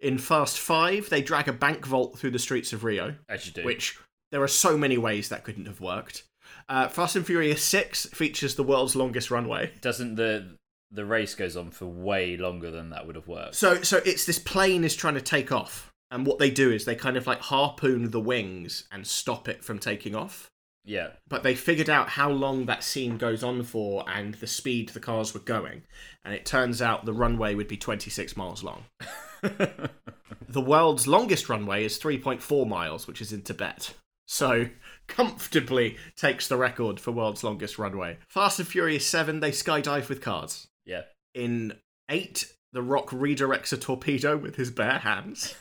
In 0.00 0.16
Fast 0.16 0.58
5, 0.58 1.10
they 1.10 1.20
drag 1.20 1.46
a 1.46 1.52
bank 1.52 1.84
vault 1.84 2.18
through 2.18 2.30
the 2.30 2.38
streets 2.38 2.72
of 2.72 2.84
Rio, 2.84 3.16
As 3.28 3.46
you 3.46 3.52
do. 3.52 3.62
which 3.64 3.98
there 4.32 4.42
are 4.42 4.48
so 4.48 4.78
many 4.78 4.96
ways 4.96 5.28
that 5.28 5.44
couldn't 5.44 5.66
have 5.66 5.80
worked. 5.82 6.22
Uh, 6.70 6.88
Fast 6.88 7.16
and 7.16 7.26
Furious 7.26 7.62
6 7.62 8.06
features 8.06 8.54
the 8.54 8.62
world's 8.62 8.96
longest 8.96 9.30
runway. 9.30 9.72
doesn't 9.82 10.14
the 10.14 10.56
the 10.90 11.04
race 11.04 11.34
goes 11.34 11.56
on 11.56 11.70
for 11.70 11.86
way 11.86 12.36
longer 12.36 12.70
than 12.70 12.90
that 12.90 13.06
would 13.06 13.16
have 13.16 13.28
worked. 13.28 13.54
So 13.54 13.82
so 13.82 13.98
it's 14.04 14.24
this 14.24 14.38
plane 14.38 14.84
is 14.84 14.96
trying 14.96 15.14
to 15.14 15.20
take 15.20 15.52
off, 15.52 15.92
and 16.10 16.26
what 16.26 16.38
they 16.38 16.50
do 16.50 16.70
is 16.70 16.84
they 16.84 16.94
kind 16.94 17.16
of 17.16 17.26
like 17.26 17.40
harpoon 17.40 18.10
the 18.10 18.20
wings 18.20 18.84
and 18.90 19.06
stop 19.06 19.48
it 19.48 19.64
from 19.64 19.78
taking 19.78 20.14
off. 20.14 20.50
Yeah. 20.84 21.10
But 21.28 21.42
they 21.42 21.54
figured 21.54 21.90
out 21.90 22.08
how 22.08 22.30
long 22.30 22.66
that 22.66 22.82
scene 22.82 23.18
goes 23.18 23.44
on 23.44 23.62
for 23.62 24.04
and 24.08 24.34
the 24.34 24.46
speed 24.46 24.88
the 24.90 25.00
cars 25.00 25.34
were 25.34 25.40
going, 25.40 25.82
and 26.24 26.34
it 26.34 26.46
turns 26.46 26.80
out 26.80 27.04
the 27.04 27.12
runway 27.12 27.54
would 27.54 27.68
be 27.68 27.76
26 27.76 28.36
miles 28.36 28.64
long. 28.64 28.84
the 29.42 30.60
world's 30.60 31.06
longest 31.06 31.48
runway 31.48 31.84
is 31.84 31.98
3.4 31.98 32.66
miles, 32.66 33.06
which 33.06 33.20
is 33.20 33.32
in 33.32 33.42
Tibet. 33.42 33.94
So 34.26 34.66
comfortably 35.06 35.96
takes 36.16 36.48
the 36.48 36.56
record 36.56 36.98
for 36.98 37.12
world's 37.12 37.44
longest 37.44 37.78
runway. 37.78 38.18
Fast 38.28 38.58
and 38.58 38.68
Furious 38.68 39.06
7, 39.06 39.40
they 39.40 39.50
skydive 39.50 40.08
with 40.08 40.20
cars. 40.20 40.68
Yeah. 40.84 41.02
In 41.34 41.74
8, 42.08 42.52
The 42.72 42.82
Rock 42.82 43.10
redirects 43.10 43.72
a 43.72 43.76
torpedo 43.76 44.36
with 44.36 44.56
his 44.56 44.70
bare 44.70 44.98
hands. 44.98 45.54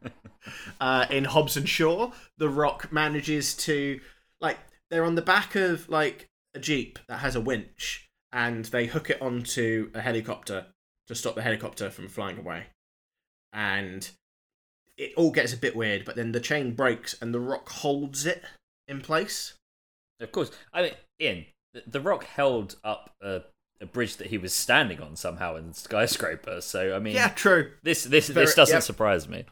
uh, 0.80 1.06
in 1.10 1.24
Hobbs 1.24 1.56
and 1.56 1.68
Shaw, 1.68 2.12
The 2.38 2.48
Rock 2.48 2.92
manages 2.92 3.54
to 3.58 4.00
like 4.40 4.58
they're 4.90 5.04
on 5.04 5.14
the 5.14 5.22
back 5.22 5.54
of 5.54 5.88
like 5.88 6.28
a 6.54 6.58
jeep 6.58 6.98
that 7.08 7.18
has 7.18 7.34
a 7.34 7.40
winch, 7.40 8.08
and 8.32 8.64
they 8.66 8.86
hook 8.86 9.10
it 9.10 9.20
onto 9.20 9.90
a 9.94 10.00
helicopter 10.00 10.66
to 11.06 11.14
stop 11.14 11.34
the 11.34 11.42
helicopter 11.42 11.90
from 11.90 12.08
flying 12.08 12.38
away, 12.38 12.66
and 13.52 14.10
it 14.96 15.12
all 15.16 15.30
gets 15.30 15.52
a 15.52 15.58
bit 15.58 15.76
weird. 15.76 16.04
But 16.04 16.16
then 16.16 16.32
the 16.32 16.40
chain 16.40 16.74
breaks, 16.74 17.14
and 17.20 17.34
the 17.34 17.40
Rock 17.40 17.68
holds 17.68 18.26
it 18.26 18.42
in 18.86 19.00
place. 19.00 19.54
Of 20.20 20.32
course. 20.32 20.50
I 20.72 20.82
mean, 20.82 20.92
Ian, 21.20 21.46
the 21.86 22.00
Rock 22.00 22.24
held 22.24 22.76
up 22.84 23.10
a, 23.20 23.42
a 23.84 23.86
bridge 23.86 24.16
that 24.16 24.26
he 24.28 24.38
was 24.38 24.52
standing 24.52 25.00
on 25.00 25.14
somehow 25.14 25.54
in 25.56 25.72
skyscraper. 25.72 26.60
So 26.60 26.96
I 26.96 26.98
mean, 26.98 27.14
Yeah, 27.14 27.28
true. 27.28 27.70
this 27.82 28.02
this 28.04 28.28
Very- 28.28 28.46
this 28.46 28.54
doesn't 28.54 28.74
yep. 28.74 28.82
surprise 28.82 29.28
me. 29.28 29.44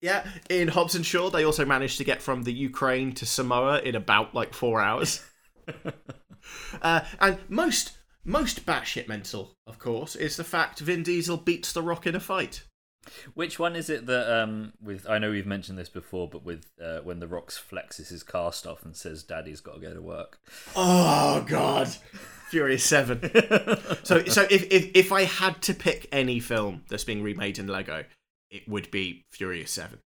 Yeah, 0.00 0.26
in 0.48 0.68
Hobbs 0.68 0.94
and 0.94 1.04
Shaw, 1.04 1.28
they 1.28 1.44
also 1.44 1.66
managed 1.66 1.98
to 1.98 2.04
get 2.04 2.22
from 2.22 2.44
the 2.44 2.52
Ukraine 2.54 3.12
to 3.14 3.26
Samoa 3.26 3.80
in 3.80 3.94
about 3.94 4.34
like 4.34 4.54
four 4.54 4.80
hours. 4.80 5.22
uh, 6.82 7.00
and 7.20 7.38
most 7.48 7.98
most 8.24 8.64
batshit 8.66 9.08
mental, 9.08 9.54
of 9.66 9.78
course, 9.78 10.14
is 10.16 10.36
the 10.36 10.44
fact 10.44 10.80
Vin 10.80 11.02
Diesel 11.02 11.36
beats 11.36 11.72
The 11.72 11.82
Rock 11.82 12.06
in 12.06 12.14
a 12.14 12.20
fight. 12.20 12.62
Which 13.32 13.58
one 13.58 13.76
is 13.76 13.88
it 13.88 14.06
that 14.06 14.42
um 14.42 14.74
with 14.80 15.08
I 15.08 15.18
know 15.18 15.30
we've 15.30 15.46
mentioned 15.46 15.78
this 15.78 15.88
before, 15.88 16.28
but 16.28 16.44
with 16.44 16.66
uh, 16.82 16.98
when 17.00 17.18
the 17.20 17.28
Rock 17.28 17.50
flexes 17.50 18.08
his 18.08 18.22
cast 18.22 18.66
off 18.66 18.84
and 18.84 18.94
says 18.94 19.22
Daddy's 19.22 19.60
got 19.60 19.74
to 19.74 19.80
go 19.80 19.94
to 19.94 20.02
work. 20.02 20.38
Oh 20.76 21.44
God, 21.46 21.88
Furious 22.50 22.84
Seven. 22.84 23.20
so 24.02 24.24
so 24.24 24.46
if, 24.50 24.64
if 24.72 24.90
if 24.94 25.12
I 25.12 25.22
had 25.22 25.62
to 25.62 25.74
pick 25.74 26.08
any 26.10 26.40
film 26.40 26.82
that's 26.88 27.04
being 27.04 27.22
remade 27.22 27.58
in 27.60 27.68
Lego, 27.68 28.04
it 28.50 28.68
would 28.68 28.90
be 28.90 29.24
Furious 29.30 29.70
Seven. 29.70 30.00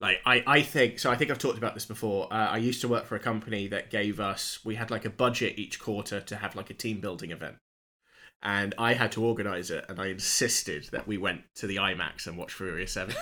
Like 0.00 0.20
I, 0.24 0.42
I 0.46 0.62
think 0.62 0.98
so. 0.98 1.10
I 1.10 1.16
think 1.16 1.30
I've 1.30 1.38
talked 1.38 1.58
about 1.58 1.74
this 1.74 1.84
before. 1.84 2.32
Uh, 2.32 2.48
I 2.48 2.56
used 2.56 2.80
to 2.80 2.88
work 2.88 3.04
for 3.04 3.14
a 3.14 3.20
company 3.20 3.68
that 3.68 3.90
gave 3.90 4.20
us. 4.20 4.58
We 4.64 4.76
had 4.76 4.90
like 4.90 5.04
a 5.04 5.10
budget 5.10 5.58
each 5.58 5.78
quarter 5.78 6.22
to 6.22 6.36
have 6.36 6.56
like 6.56 6.70
a 6.70 6.74
team 6.74 7.00
building 7.00 7.30
event, 7.30 7.56
and 8.42 8.74
I 8.78 8.94
had 8.94 9.12
to 9.12 9.24
organise 9.24 9.68
it. 9.68 9.84
And 9.90 10.00
I 10.00 10.06
insisted 10.06 10.88
that 10.92 11.06
we 11.06 11.18
went 11.18 11.42
to 11.56 11.66
the 11.66 11.76
IMAX 11.76 12.26
and 12.26 12.38
watch 12.38 12.54
Furious 12.54 12.92
Seven. 12.92 13.14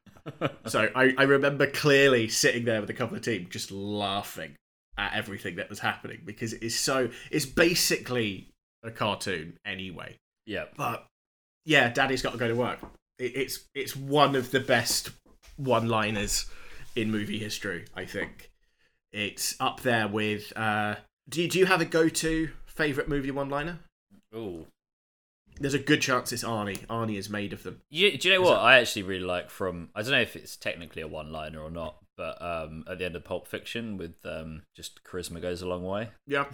so 0.66 0.88
I, 0.94 1.12
I 1.18 1.24
remember 1.24 1.66
clearly 1.66 2.28
sitting 2.28 2.64
there 2.64 2.80
with 2.80 2.88
a 2.88 2.94
couple 2.94 3.18
of 3.18 3.22
team 3.22 3.48
just 3.50 3.70
laughing 3.70 4.56
at 4.98 5.14
everything 5.14 5.56
that 5.56 5.68
was 5.68 5.80
happening 5.80 6.22
because 6.24 6.52
it 6.52 6.62
is 6.62 6.78
so. 6.78 7.10
It's 7.30 7.46
basically 7.46 8.48
a 8.82 8.90
cartoon 8.90 9.58
anyway. 9.64 10.16
Yeah. 10.46 10.64
But 10.76 11.06
yeah, 11.64 11.90
Daddy's 11.90 12.22
got 12.22 12.32
to 12.32 12.38
go 12.38 12.48
to 12.48 12.54
work. 12.54 12.78
It, 13.18 13.36
it's 13.36 13.64
it's 13.74 13.96
one 13.96 14.36
of 14.36 14.50
the 14.50 14.60
best 14.60 15.10
one-liners 15.56 16.46
in 16.94 17.10
movie 17.10 17.38
history. 17.38 17.86
I 17.94 18.04
think 18.04 18.50
it's 19.12 19.56
up 19.60 19.80
there 19.80 20.08
with. 20.08 20.52
Uh, 20.56 20.96
do 21.28 21.42
you, 21.42 21.48
do 21.48 21.58
you 21.58 21.66
have 21.66 21.80
a 21.80 21.84
go-to 21.84 22.50
favorite 22.66 23.08
movie 23.08 23.32
one-liner? 23.32 23.80
Ooh. 24.34 24.66
There's 25.58 25.74
a 25.74 25.78
good 25.78 26.02
chance 26.02 26.32
it's 26.32 26.44
Arnie. 26.44 26.86
Arnie 26.86 27.16
is 27.18 27.30
made 27.30 27.52
of 27.52 27.62
them. 27.62 27.80
You, 27.90 28.16
do 28.18 28.28
you 28.28 28.34
know 28.34 28.42
Is 28.42 28.46
what 28.48 28.54
that- 28.56 28.62
I 28.62 28.78
actually 28.78 29.04
really 29.04 29.24
like 29.24 29.50
from? 29.50 29.88
I 29.94 30.02
don't 30.02 30.10
know 30.12 30.20
if 30.20 30.36
it's 30.36 30.56
technically 30.56 31.02
a 31.02 31.08
one-liner 31.08 31.60
or 31.60 31.70
not, 31.70 31.96
but 32.16 32.40
um, 32.42 32.84
at 32.88 32.98
the 32.98 33.06
end 33.06 33.16
of 33.16 33.24
Pulp 33.24 33.46
Fiction, 33.48 33.96
with 33.96 34.14
um, 34.24 34.62
just 34.74 35.02
charisma 35.04 35.40
goes 35.40 35.62
a 35.62 35.66
long 35.68 35.84
way. 35.84 36.10
Yeah, 36.26 36.44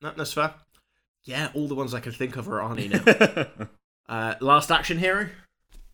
that, 0.00 0.16
that's 0.16 0.32
fair. 0.32 0.54
Yeah, 1.24 1.50
all 1.54 1.68
the 1.68 1.76
ones 1.76 1.94
I 1.94 2.00
can 2.00 2.10
think 2.12 2.36
of 2.36 2.48
are 2.48 2.58
Arnie 2.60 2.90
now. 2.90 3.66
Uh, 4.08 4.34
last 4.40 4.70
action 4.72 4.98
hero. 4.98 5.28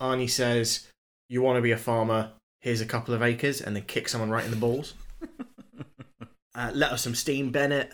Arnie 0.01 0.31
says, 0.31 0.89
"You 1.29 1.43
want 1.43 1.59
to 1.59 1.63
be 1.63 1.71
a 1.73 1.77
farmer? 1.77 2.31
Here's 2.63 2.81
a 2.81 2.87
couple 2.87 3.13
of 3.15 3.23
acres," 3.23 3.61
and 3.61 3.77
then 3.77 3.85
kick 3.85 4.09
someone 4.09 4.31
right 4.31 4.45
in 4.45 4.51
the 4.51 4.57
balls. 4.57 4.95
uh, 6.55 6.71
let 6.75 6.91
us 6.91 7.03
some 7.03 7.15
steam, 7.15 7.51
Bennett. 7.53 7.93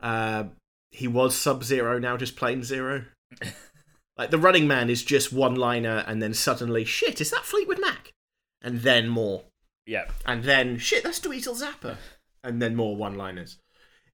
Uh, 0.00 0.44
he 0.90 1.08
was 1.08 1.34
Sub 1.34 1.64
Zero, 1.64 1.98
now 1.98 2.16
just 2.18 2.36
plain 2.36 2.62
Zero. 2.62 3.06
like 4.18 4.30
the 4.30 4.38
Running 4.38 4.66
Man 4.66 4.90
is 4.90 5.02
just 5.02 5.32
one 5.32 5.54
liner, 5.54 6.04
and 6.06 6.22
then 6.22 6.34
suddenly, 6.34 6.84
shit, 6.84 7.20
is 7.20 7.30
that 7.30 7.44
Fleetwood 7.44 7.80
Mac? 7.80 8.12
And 8.62 8.80
then 8.80 9.08
more, 9.08 9.44
yeah. 9.86 10.06
and 10.24 10.44
then 10.44 10.78
shit, 10.78 11.04
that's 11.04 11.20
Dweezil 11.20 11.60
Zappa, 11.60 11.96
and 12.42 12.62
then 12.62 12.74
more 12.74 12.96
one 12.96 13.16
liners. 13.16 13.58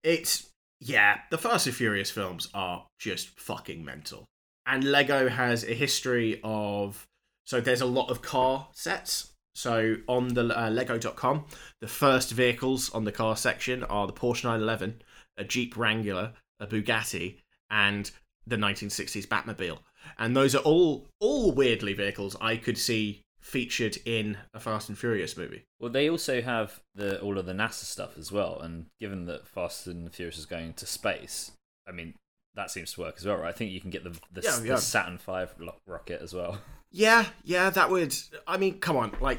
It's 0.02 0.50
yeah, 0.80 1.18
the 1.30 1.38
Fast 1.38 1.66
and 1.66 1.76
Furious 1.76 2.10
films 2.10 2.48
are 2.54 2.86
just 2.98 3.38
fucking 3.38 3.84
mental. 3.84 4.24
And 4.66 4.84
Lego 4.84 5.28
has 5.28 5.64
a 5.64 5.74
history 5.74 6.40
of 6.42 7.06
so 7.44 7.60
there's 7.60 7.80
a 7.80 7.86
lot 7.86 8.10
of 8.10 8.22
car 8.22 8.68
sets. 8.72 9.32
So 9.54 9.96
on 10.06 10.28
the 10.34 10.56
uh, 10.56 10.70
Lego.com, 10.70 11.46
the 11.80 11.88
first 11.88 12.30
vehicles 12.30 12.90
on 12.90 13.04
the 13.04 13.12
car 13.12 13.36
section 13.36 13.82
are 13.84 14.06
the 14.06 14.12
Porsche 14.12 14.44
911, 14.44 15.02
a 15.36 15.44
Jeep 15.44 15.76
Wrangler, 15.76 16.32
a 16.60 16.66
Bugatti, 16.66 17.38
and 17.68 18.10
the 18.46 18.56
1960s 18.56 19.26
Batmobile. 19.26 19.78
And 20.18 20.36
those 20.36 20.54
are 20.54 20.62
all 20.62 21.06
all 21.20 21.52
weirdly 21.52 21.92
vehicles 21.92 22.36
I 22.40 22.56
could 22.56 22.78
see 22.78 23.22
featured 23.40 23.96
in 24.04 24.36
a 24.54 24.60
Fast 24.60 24.88
and 24.88 24.98
Furious 24.98 25.36
movie. 25.36 25.64
Well, 25.78 25.90
they 25.90 26.08
also 26.08 26.40
have 26.42 26.80
the 26.94 27.20
all 27.20 27.38
of 27.38 27.46
the 27.46 27.52
NASA 27.52 27.84
stuff 27.84 28.16
as 28.18 28.30
well, 28.32 28.58
and 28.60 28.86
given 28.98 29.26
that 29.26 29.46
Fast 29.46 29.86
and 29.86 30.12
Furious 30.12 30.38
is 30.38 30.46
going 30.46 30.74
to 30.74 30.86
space, 30.86 31.52
I 31.88 31.92
mean 31.92 32.14
that 32.54 32.70
seems 32.70 32.92
to 32.94 33.00
work 33.00 33.14
as 33.18 33.26
well, 33.26 33.36
right? 33.36 33.48
I 33.48 33.52
think 33.52 33.70
you 33.70 33.80
can 33.80 33.90
get 33.90 34.04
the 34.04 34.18
the, 34.32 34.42
Yeah, 34.42 34.74
the. 34.74 34.76
Saturn 34.78 35.18
V 35.18 35.66
rocket 35.86 36.20
as 36.22 36.34
well. 36.34 36.58
Yeah, 36.92 37.26
yeah, 37.44 37.70
that 37.70 37.88
would. 37.88 38.12
I 38.48 38.56
mean, 38.56 38.80
come 38.80 38.96
on, 38.96 39.12
like 39.20 39.38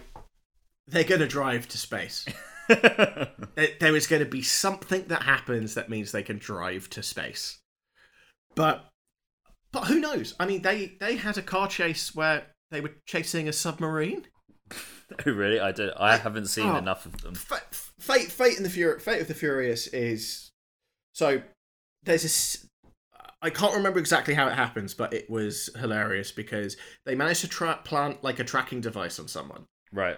they're 0.88 1.04
gonna 1.04 1.28
drive 1.28 1.68
to 1.68 1.78
space. 1.78 2.26
There 2.70 3.96
is 3.96 4.08
going 4.08 4.24
to 4.24 4.30
be 4.30 4.42
something 4.42 5.04
that 5.08 5.24
happens 5.24 5.74
that 5.74 5.90
means 5.90 6.12
they 6.12 6.24
can 6.24 6.38
drive 6.38 6.90
to 6.92 7.04
space. 7.04 7.60
But 8.56 8.86
but 9.72 9.86
who 9.88 10.00
knows? 10.00 10.36
I 10.40 10.46
mean, 10.46 10.62
they 10.62 10.98
they 11.00 11.16
had 11.16 11.38
a 11.38 11.42
car 11.42 11.68
chase 11.68 12.14
where 12.16 12.48
they 12.72 12.82
were 12.82 12.92
chasing 13.06 13.48
a 13.48 13.54
submarine. 13.54 14.28
oh, 14.72 15.32
really? 15.32 15.60
I 15.60 15.72
don't. 15.72 15.94
I 15.98 16.18
haven't 16.18 16.48
seen 16.48 16.68
Oh. 16.70 16.78
enough 16.78 17.06
of 17.06 17.22
them. 17.22 17.36
Fate, 17.36 18.26
Fate 18.32 18.58
and 18.58 18.66
the 18.66 18.70
Fur- 18.70 19.00
Fate 19.00 19.22
of 19.22 19.28
the 19.28 19.34
Furious 19.34 19.88
is 19.88 20.52
so. 21.14 21.42
There's 22.04 22.24
this. 22.24 22.66
I 23.44 23.50
can't 23.50 23.74
remember 23.76 23.98
exactly 24.00 24.34
how 24.36 24.48
it 24.48 24.54
happens, 24.54 24.94
but 24.94 25.14
it 25.14 25.30
was 25.30 25.70
hilarious 25.80 26.32
because 26.32 26.78
they 27.06 27.16
managed 27.16 27.42
to 27.42 27.48
tra- 27.48 27.80
plant 27.84 28.24
like 28.24 28.40
a 28.40 28.44
tracking 28.44 28.82
device 28.82 29.18
on 29.20 29.28
someone, 29.28 29.66
Right. 29.92 30.18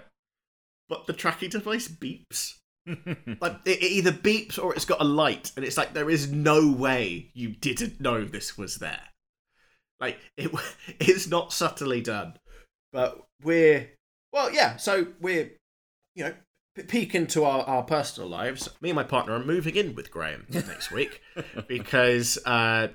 but 0.89 1.07
the 1.07 1.13
tracking 1.13 1.49
device 1.49 1.87
beeps. 1.87 2.55
Like 3.39 3.59
it, 3.65 3.81
it 3.81 3.91
either 3.91 4.11
beeps 4.11 4.61
or 4.61 4.75
it's 4.75 4.83
got 4.83 4.99
a 4.99 5.05
light, 5.05 5.53
and 5.55 5.63
it's 5.63 5.77
like 5.77 5.93
there 5.93 6.09
is 6.09 6.29
no 6.33 6.69
way 6.69 7.31
you 7.33 7.49
didn't 7.55 8.01
know 8.01 8.25
this 8.25 8.57
was 8.57 8.75
there. 8.75 8.99
Like 10.03 10.19
it, 10.35 10.51
it's 10.99 11.27
not 11.27 11.53
subtly 11.53 12.01
done, 12.01 12.33
but 12.91 13.25
we're 13.41 13.89
well, 14.33 14.51
yeah. 14.51 14.75
So 14.75 15.07
we're 15.21 15.51
you 16.13 16.25
know 16.25 16.33
peek 16.89 17.15
into 17.15 17.45
our, 17.45 17.63
our 17.63 17.83
personal 17.83 18.29
lives. 18.29 18.67
Me 18.81 18.89
and 18.89 18.97
my 18.97 19.03
partner 19.03 19.33
are 19.33 19.45
moving 19.45 19.77
in 19.77 19.95
with 19.95 20.11
Graham 20.11 20.45
next 20.49 20.91
week 20.91 21.21
because 21.69 22.37
uh, 22.45 22.89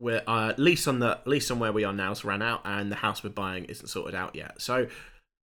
we're 0.00 0.22
uh, 0.26 0.54
lease 0.56 0.88
on 0.88 1.00
the 1.00 1.20
lease 1.26 1.50
on 1.50 1.58
where 1.58 1.72
we 1.72 1.84
are 1.84 1.92
now 1.92 2.08
has 2.08 2.24
ran 2.24 2.40
out, 2.40 2.62
and 2.64 2.90
the 2.90 2.96
house 2.96 3.22
we're 3.22 3.28
buying 3.28 3.66
isn't 3.66 3.86
sorted 3.86 4.14
out 4.14 4.34
yet. 4.34 4.60
So. 4.60 4.88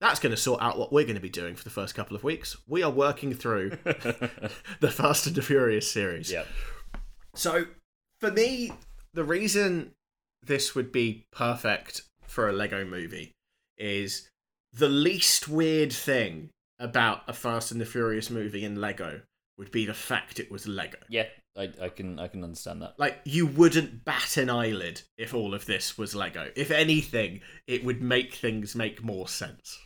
That's 0.00 0.20
going 0.20 0.32
to 0.32 0.36
sort 0.36 0.60
out 0.60 0.76
what 0.76 0.92
we're 0.92 1.04
going 1.04 1.14
to 1.14 1.20
be 1.20 1.30
doing 1.30 1.54
for 1.54 1.64
the 1.64 1.70
first 1.70 1.94
couple 1.94 2.14
of 2.14 2.22
weeks. 2.22 2.58
We 2.66 2.82
are 2.82 2.90
working 2.90 3.32
through 3.32 3.70
the 3.84 4.90
Fast 4.90 5.26
and 5.26 5.34
the 5.36 5.40
Furious 5.40 5.90
series. 5.90 6.30
yeah. 6.30 6.42
So, 7.34 7.66
for 8.20 8.30
me, 8.30 8.72
the 9.14 9.24
reason 9.24 9.92
this 10.46 10.74
would 10.74 10.92
be 10.92 11.26
perfect 11.32 12.02
for 12.26 12.48
a 12.48 12.52
Lego 12.52 12.84
movie 12.84 13.32
is 13.78 14.28
the 14.72 14.88
least 14.88 15.48
weird 15.48 15.92
thing 15.92 16.50
about 16.78 17.22
a 17.28 17.32
Fast 17.32 17.70
and 17.70 17.80
the 17.80 17.86
Furious 17.86 18.30
movie 18.30 18.64
in 18.64 18.80
Lego 18.80 19.20
would 19.56 19.70
be 19.70 19.86
the 19.86 19.94
fact 19.94 20.40
it 20.40 20.50
was 20.50 20.66
Lego. 20.66 20.98
Yeah. 21.08 21.26
I, 21.56 21.70
I 21.80 21.88
can 21.88 22.18
I 22.18 22.26
can 22.26 22.42
understand 22.42 22.82
that. 22.82 22.94
Like, 22.98 23.20
you 23.24 23.46
wouldn't 23.46 24.04
bat 24.04 24.36
an 24.36 24.50
eyelid 24.50 25.02
if 25.16 25.32
all 25.32 25.54
of 25.54 25.66
this 25.66 25.96
was 25.96 26.14
Lego. 26.14 26.50
If 26.56 26.72
anything, 26.72 27.42
it 27.68 27.84
would 27.84 28.02
make 28.02 28.34
things 28.34 28.74
make 28.74 29.04
more 29.04 29.28
sense. 29.28 29.78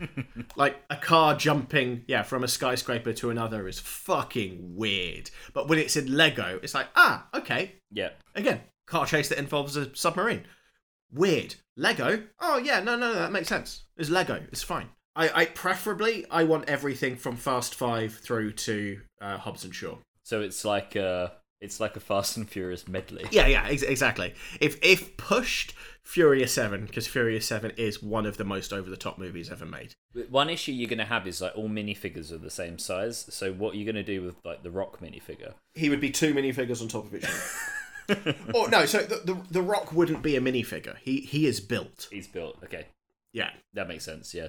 like, 0.56 0.82
a 0.88 0.96
car 0.96 1.36
jumping, 1.36 2.04
yeah, 2.08 2.22
from 2.22 2.42
a 2.42 2.48
skyscraper 2.48 3.12
to 3.12 3.28
another 3.28 3.68
is 3.68 3.78
fucking 3.78 4.74
weird. 4.74 5.30
But 5.52 5.68
when 5.68 5.78
it's 5.78 5.96
in 5.96 6.16
Lego, 6.16 6.58
it's 6.62 6.74
like, 6.74 6.88
ah, 6.96 7.28
okay. 7.34 7.74
Yeah. 7.90 8.10
Again, 8.34 8.62
car 8.92 9.06
chase 9.06 9.28
that 9.30 9.38
involves 9.38 9.76
a 9.76 9.94
submarine. 9.96 10.44
Weird. 11.10 11.56
Lego? 11.76 12.24
Oh, 12.40 12.58
yeah, 12.58 12.80
no, 12.80 12.96
no, 12.96 13.12
no, 13.12 13.18
that 13.20 13.32
makes 13.32 13.48
sense. 13.48 13.84
It's 13.96 14.10
Lego. 14.10 14.42
It's 14.52 14.62
fine. 14.62 14.90
I, 15.16 15.42
I 15.42 15.44
preferably, 15.46 16.26
I 16.30 16.44
want 16.44 16.68
everything 16.68 17.16
from 17.16 17.36
Fast 17.36 17.74
Five 17.74 18.14
through 18.14 18.52
to 18.52 19.00
uh, 19.20 19.38
Hobbs 19.38 19.64
and 19.64 19.74
Shaw. 19.74 19.96
So 20.22 20.40
it's 20.42 20.64
like 20.64 20.94
a 20.94 21.32
it's 21.60 21.80
like 21.80 21.96
a 21.96 22.00
Fast 22.00 22.36
and 22.36 22.48
Furious 22.48 22.88
medley. 22.88 23.24
Yeah, 23.30 23.46
yeah, 23.46 23.66
ex- 23.66 23.82
exactly. 23.82 24.34
If 24.60 24.78
if 24.82 25.16
pushed, 25.16 25.74
Furious 26.02 26.52
Seven, 26.52 26.86
because 26.86 27.06
Furious 27.06 27.46
Seven 27.46 27.72
is 27.76 28.02
one 28.02 28.26
of 28.26 28.36
the 28.36 28.44
most 28.44 28.72
over 28.72 28.88
the 28.88 28.96
top 28.96 29.18
movies 29.18 29.50
ever 29.50 29.66
made. 29.66 29.92
One 30.30 30.50
issue 30.50 30.72
you're 30.72 30.88
going 30.88 30.98
to 30.98 31.04
have 31.04 31.26
is 31.26 31.40
like 31.40 31.56
all 31.56 31.68
minifigures 31.68 32.32
are 32.32 32.38
the 32.38 32.50
same 32.50 32.78
size. 32.78 33.26
So 33.30 33.52
what 33.52 33.74
are 33.74 33.76
you 33.76 33.84
going 33.84 33.96
to 33.96 34.02
do 34.02 34.22
with 34.22 34.36
like 34.44 34.62
the 34.62 34.70
Rock 34.70 35.00
minifigure? 35.00 35.54
He 35.74 35.90
would 35.90 36.00
be 36.00 36.10
two 36.10 36.34
minifigures 36.34 36.80
on 36.80 36.88
top 36.88 37.04
of 37.04 37.14
each 37.14 37.24
other. 37.24 37.34
or 38.54 38.68
no, 38.68 38.86
so 38.86 38.98
the, 39.02 39.16
the 39.24 39.40
the 39.50 39.62
Rock 39.62 39.92
wouldn't 39.92 40.22
be 40.22 40.36
a 40.36 40.40
minifigure. 40.40 40.96
He 40.98 41.20
he 41.20 41.46
is 41.46 41.60
built. 41.60 42.08
He's 42.10 42.26
built. 42.28 42.58
Okay, 42.64 42.86
Yeah. 43.32 43.50
that 43.74 43.88
makes 43.88 44.04
sense. 44.04 44.34
Yeah, 44.34 44.48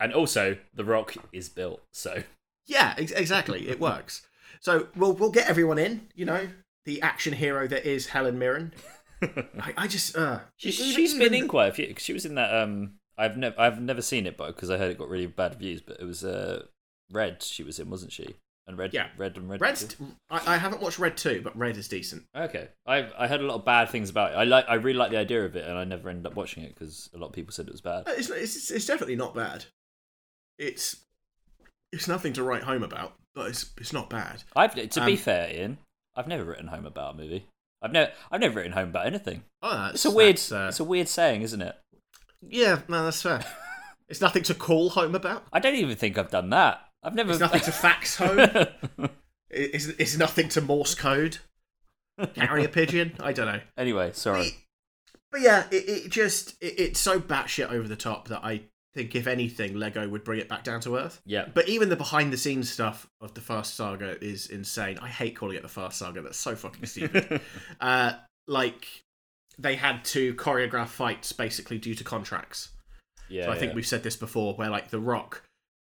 and 0.00 0.12
also 0.12 0.56
The 0.74 0.84
Rock 0.84 1.14
is 1.32 1.48
built. 1.48 1.82
So 1.92 2.22
Yeah, 2.66 2.94
ex- 2.98 3.12
exactly. 3.12 3.68
It 3.68 3.80
works. 3.80 4.26
So 4.60 4.88
we'll 4.96 5.12
we'll 5.14 5.30
get 5.32 5.48
everyone 5.48 5.78
in. 5.78 6.08
You 6.14 6.24
know, 6.26 6.48
the 6.84 7.02
action 7.02 7.32
hero 7.34 7.66
that 7.68 7.84
is 7.86 8.08
Helen 8.08 8.38
Mirren. 8.38 8.72
I, 9.22 9.72
I 9.76 9.86
just 9.86 10.16
uh, 10.16 10.40
she's, 10.56 10.80
even- 10.80 10.94
she's 10.96 11.14
been 11.14 11.34
in 11.34 11.48
quite 11.48 11.68
a 11.68 11.72
few. 11.72 11.94
She 11.98 12.12
was 12.12 12.24
in 12.26 12.34
that. 12.36 12.52
Um, 12.54 12.94
I've 13.18 13.36
never 13.36 13.60
I've 13.60 13.80
never 13.80 14.02
seen 14.02 14.26
it, 14.26 14.36
but 14.36 14.48
because 14.54 14.70
I 14.70 14.78
heard 14.78 14.90
it 14.90 14.98
got 14.98 15.08
really 15.08 15.26
bad 15.26 15.54
views. 15.56 15.80
But 15.80 16.00
it 16.00 16.04
was 16.04 16.24
uh, 16.24 16.64
Red. 17.10 17.42
She 17.42 17.62
was 17.62 17.78
in, 17.78 17.90
wasn't 17.90 18.12
she? 18.12 18.34
And 18.72 18.78
Red. 18.78 18.92
Yeah. 18.92 19.08
Red 19.16 19.36
and 19.36 19.48
Red. 19.48 19.60
Red's. 19.60 19.96
I, 20.30 20.54
I 20.54 20.56
haven't 20.56 20.82
watched 20.82 20.98
Red 20.98 21.16
two, 21.16 21.40
but 21.42 21.56
Red 21.56 21.76
is 21.76 21.88
decent. 21.88 22.24
Okay, 22.36 22.68
I 22.86 23.08
I 23.16 23.26
heard 23.28 23.40
a 23.40 23.46
lot 23.46 23.54
of 23.56 23.64
bad 23.64 23.88
things 23.90 24.10
about 24.10 24.32
it. 24.32 24.36
I 24.36 24.44
like 24.44 24.64
I 24.68 24.74
really 24.74 24.98
like 24.98 25.10
the 25.10 25.18
idea 25.18 25.44
of 25.44 25.54
it, 25.56 25.66
and 25.68 25.78
I 25.78 25.84
never 25.84 26.08
ended 26.08 26.26
up 26.26 26.34
watching 26.34 26.64
it 26.64 26.74
because 26.74 27.08
a 27.14 27.18
lot 27.18 27.28
of 27.28 27.32
people 27.32 27.52
said 27.52 27.66
it 27.66 27.72
was 27.72 27.80
bad. 27.80 28.04
It's, 28.08 28.30
it's 28.30 28.70
it's 28.70 28.86
definitely 28.86 29.16
not 29.16 29.34
bad. 29.34 29.64
It's 30.58 30.96
it's 31.92 32.08
nothing 32.08 32.32
to 32.34 32.42
write 32.42 32.62
home 32.62 32.82
about, 32.82 33.14
but 33.34 33.48
it's 33.48 33.72
it's 33.78 33.92
not 33.92 34.10
bad. 34.10 34.42
I've 34.56 34.74
to 34.74 35.04
be 35.04 35.12
Um, 35.12 35.18
fair, 35.18 35.50
Ian, 35.50 35.78
I've 36.16 36.28
never 36.28 36.44
written 36.44 36.68
home 36.68 36.86
about 36.86 37.14
a 37.14 37.16
movie. 37.16 37.46
I've 37.82 37.92
never 37.92 38.12
I've 38.30 38.40
never 38.40 38.56
written 38.56 38.72
home 38.72 38.88
about 38.90 39.06
anything. 39.06 39.42
Oh, 39.62 39.70
that's, 39.70 39.94
It's 39.96 40.04
a 40.04 40.10
weird 40.10 40.40
uh, 40.52 40.68
it's 40.68 40.80
a 40.80 40.84
weird 40.84 41.08
saying, 41.08 41.42
isn't 41.42 41.60
it? 41.62 41.76
yeah, 42.40 42.80
no, 42.88 43.04
that's 43.04 43.22
fair. 43.22 43.44
it's 44.08 44.20
nothing 44.20 44.42
to 44.44 44.54
call 44.54 44.90
home 44.90 45.14
about. 45.14 45.44
I 45.52 45.58
don't 45.60 45.74
even 45.74 45.96
think 45.96 46.16
I've 46.18 46.30
done 46.30 46.50
that. 46.50 46.80
I've 47.02 47.14
never. 47.14 47.30
It's 47.32 47.40
nothing 47.40 47.60
to 47.62 47.72
fax 47.72 48.16
home. 48.16 49.08
It's, 49.54 49.86
it's 49.86 50.16
nothing 50.16 50.48
to 50.48 50.62
Morse 50.62 50.94
code. 50.94 51.36
Carrier 52.34 52.68
pigeon. 52.72 53.12
I 53.20 53.34
don't 53.34 53.46
know. 53.46 53.60
anyway, 53.76 54.12
sorry. 54.14 54.56
But 55.30 55.42
yeah, 55.42 55.64
it, 55.70 55.88
it 55.88 56.08
just 56.10 56.54
it, 56.62 56.78
it's 56.78 56.98
so 57.00 57.20
batshit 57.20 57.70
over 57.70 57.86
the 57.86 57.94
top 57.94 58.28
that 58.28 58.40
I 58.42 58.62
think 58.94 59.14
if 59.14 59.26
anything, 59.26 59.74
Lego 59.76 60.08
would 60.08 60.24
bring 60.24 60.40
it 60.40 60.48
back 60.48 60.64
down 60.64 60.80
to 60.80 60.96
earth. 60.96 61.20
Yeah, 61.26 61.46
But 61.52 61.68
even 61.68 61.90
the 61.90 61.96
behind 61.96 62.32
the 62.32 62.38
scenes 62.38 62.70
stuff 62.70 63.06
of 63.20 63.34
the 63.34 63.42
Fast 63.42 63.74
Saga 63.74 64.16
is 64.24 64.46
insane. 64.46 64.98
I 65.02 65.08
hate 65.08 65.36
calling 65.36 65.56
it 65.56 65.62
the 65.62 65.68
Fast 65.68 65.98
Saga. 65.98 66.22
That's 66.22 66.38
so 66.38 66.54
fucking 66.56 66.86
stupid. 66.86 67.42
uh, 67.80 68.12
like 68.46 68.86
they 69.58 69.76
had 69.76 70.02
to 70.06 70.34
choreograph 70.34 70.88
fights 70.88 71.32
basically 71.32 71.76
due 71.76 71.94
to 71.94 72.04
contracts. 72.04 72.70
yeah. 73.28 73.44
So 73.44 73.52
I 73.52 73.58
think 73.58 73.74
we've 73.74 73.86
said 73.86 74.02
this 74.02 74.16
before, 74.16 74.54
where 74.54 74.70
like 74.70 74.88
the 74.88 75.00
Rock, 75.00 75.42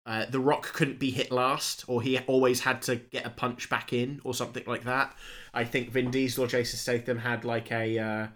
uh, 0.04 0.26
the 0.26 0.40
Rock 0.40 0.72
couldn't 0.72 0.98
be 0.98 1.10
hit 1.10 1.30
last, 1.30 1.84
or 1.86 2.02
he 2.02 2.18
always 2.20 2.60
had 2.60 2.82
to 2.82 2.96
get 2.96 3.24
a 3.24 3.30
punch 3.30 3.68
back 3.70 3.92
in, 3.92 4.20
or 4.24 4.34
something 4.34 4.64
like 4.66 4.84
that. 4.84 5.14
I 5.54 5.64
think 5.64 5.90
Vin 5.90 6.10
Diesel 6.10 6.44
or 6.44 6.48
Jason 6.48 6.78
Statham 6.78 7.18
had 7.18 7.44
like 7.44 7.70
a 7.70 7.98
uh, 7.98 8.26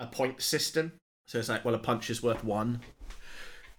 a 0.00 0.06
point 0.06 0.42
system, 0.42 0.92
so 1.28 1.38
it's 1.38 1.48
like, 1.48 1.64
well, 1.64 1.74
a 1.74 1.78
punch 1.78 2.10
is 2.10 2.20
worth 2.20 2.42
one, 2.42 2.80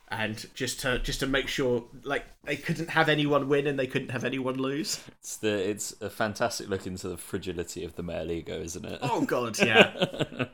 and 0.07 0.45
just 0.53 0.79
to 0.81 0.99
just 0.99 1.19
to 1.19 1.27
make 1.27 1.49
sure, 1.49 1.83
like 2.03 2.23
they 2.45 2.55
couldn't 2.55 2.91
have 2.91 3.09
anyone 3.09 3.49
win 3.49 3.67
and 3.67 3.77
they 3.77 3.87
couldn't 3.87 4.11
have 4.11 4.23
anyone 4.23 4.55
lose. 4.55 5.03
It's 5.19 5.35
the 5.35 5.69
it's 5.69 5.93
a 6.01 6.09
fantastic 6.09 6.69
look 6.69 6.87
into 6.87 7.09
the 7.09 7.17
fragility 7.17 7.83
of 7.83 7.95
the 7.95 8.03
male 8.03 8.31
ego, 8.31 8.61
isn't 8.61 8.85
it? 8.85 8.99
Oh 9.01 9.21
god, 9.25 9.59
yeah. 9.65 10.45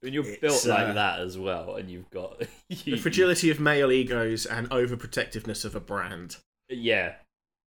When 0.00 0.12
you're 0.12 0.26
It's, 0.26 0.38
built 0.38 0.66
like 0.66 0.88
uh, 0.88 0.92
that 0.94 1.20
as 1.20 1.38
well, 1.38 1.76
and 1.76 1.90
you've 1.90 2.10
got 2.10 2.40
you, 2.68 2.94
the 2.94 2.96
fragility 2.96 3.50
of 3.50 3.60
male 3.60 3.90
egos 3.90 4.46
and 4.46 4.68
overprotectiveness 4.70 5.64
of 5.64 5.74
a 5.74 5.80
brand. 5.80 6.36
Yeah. 6.68 7.14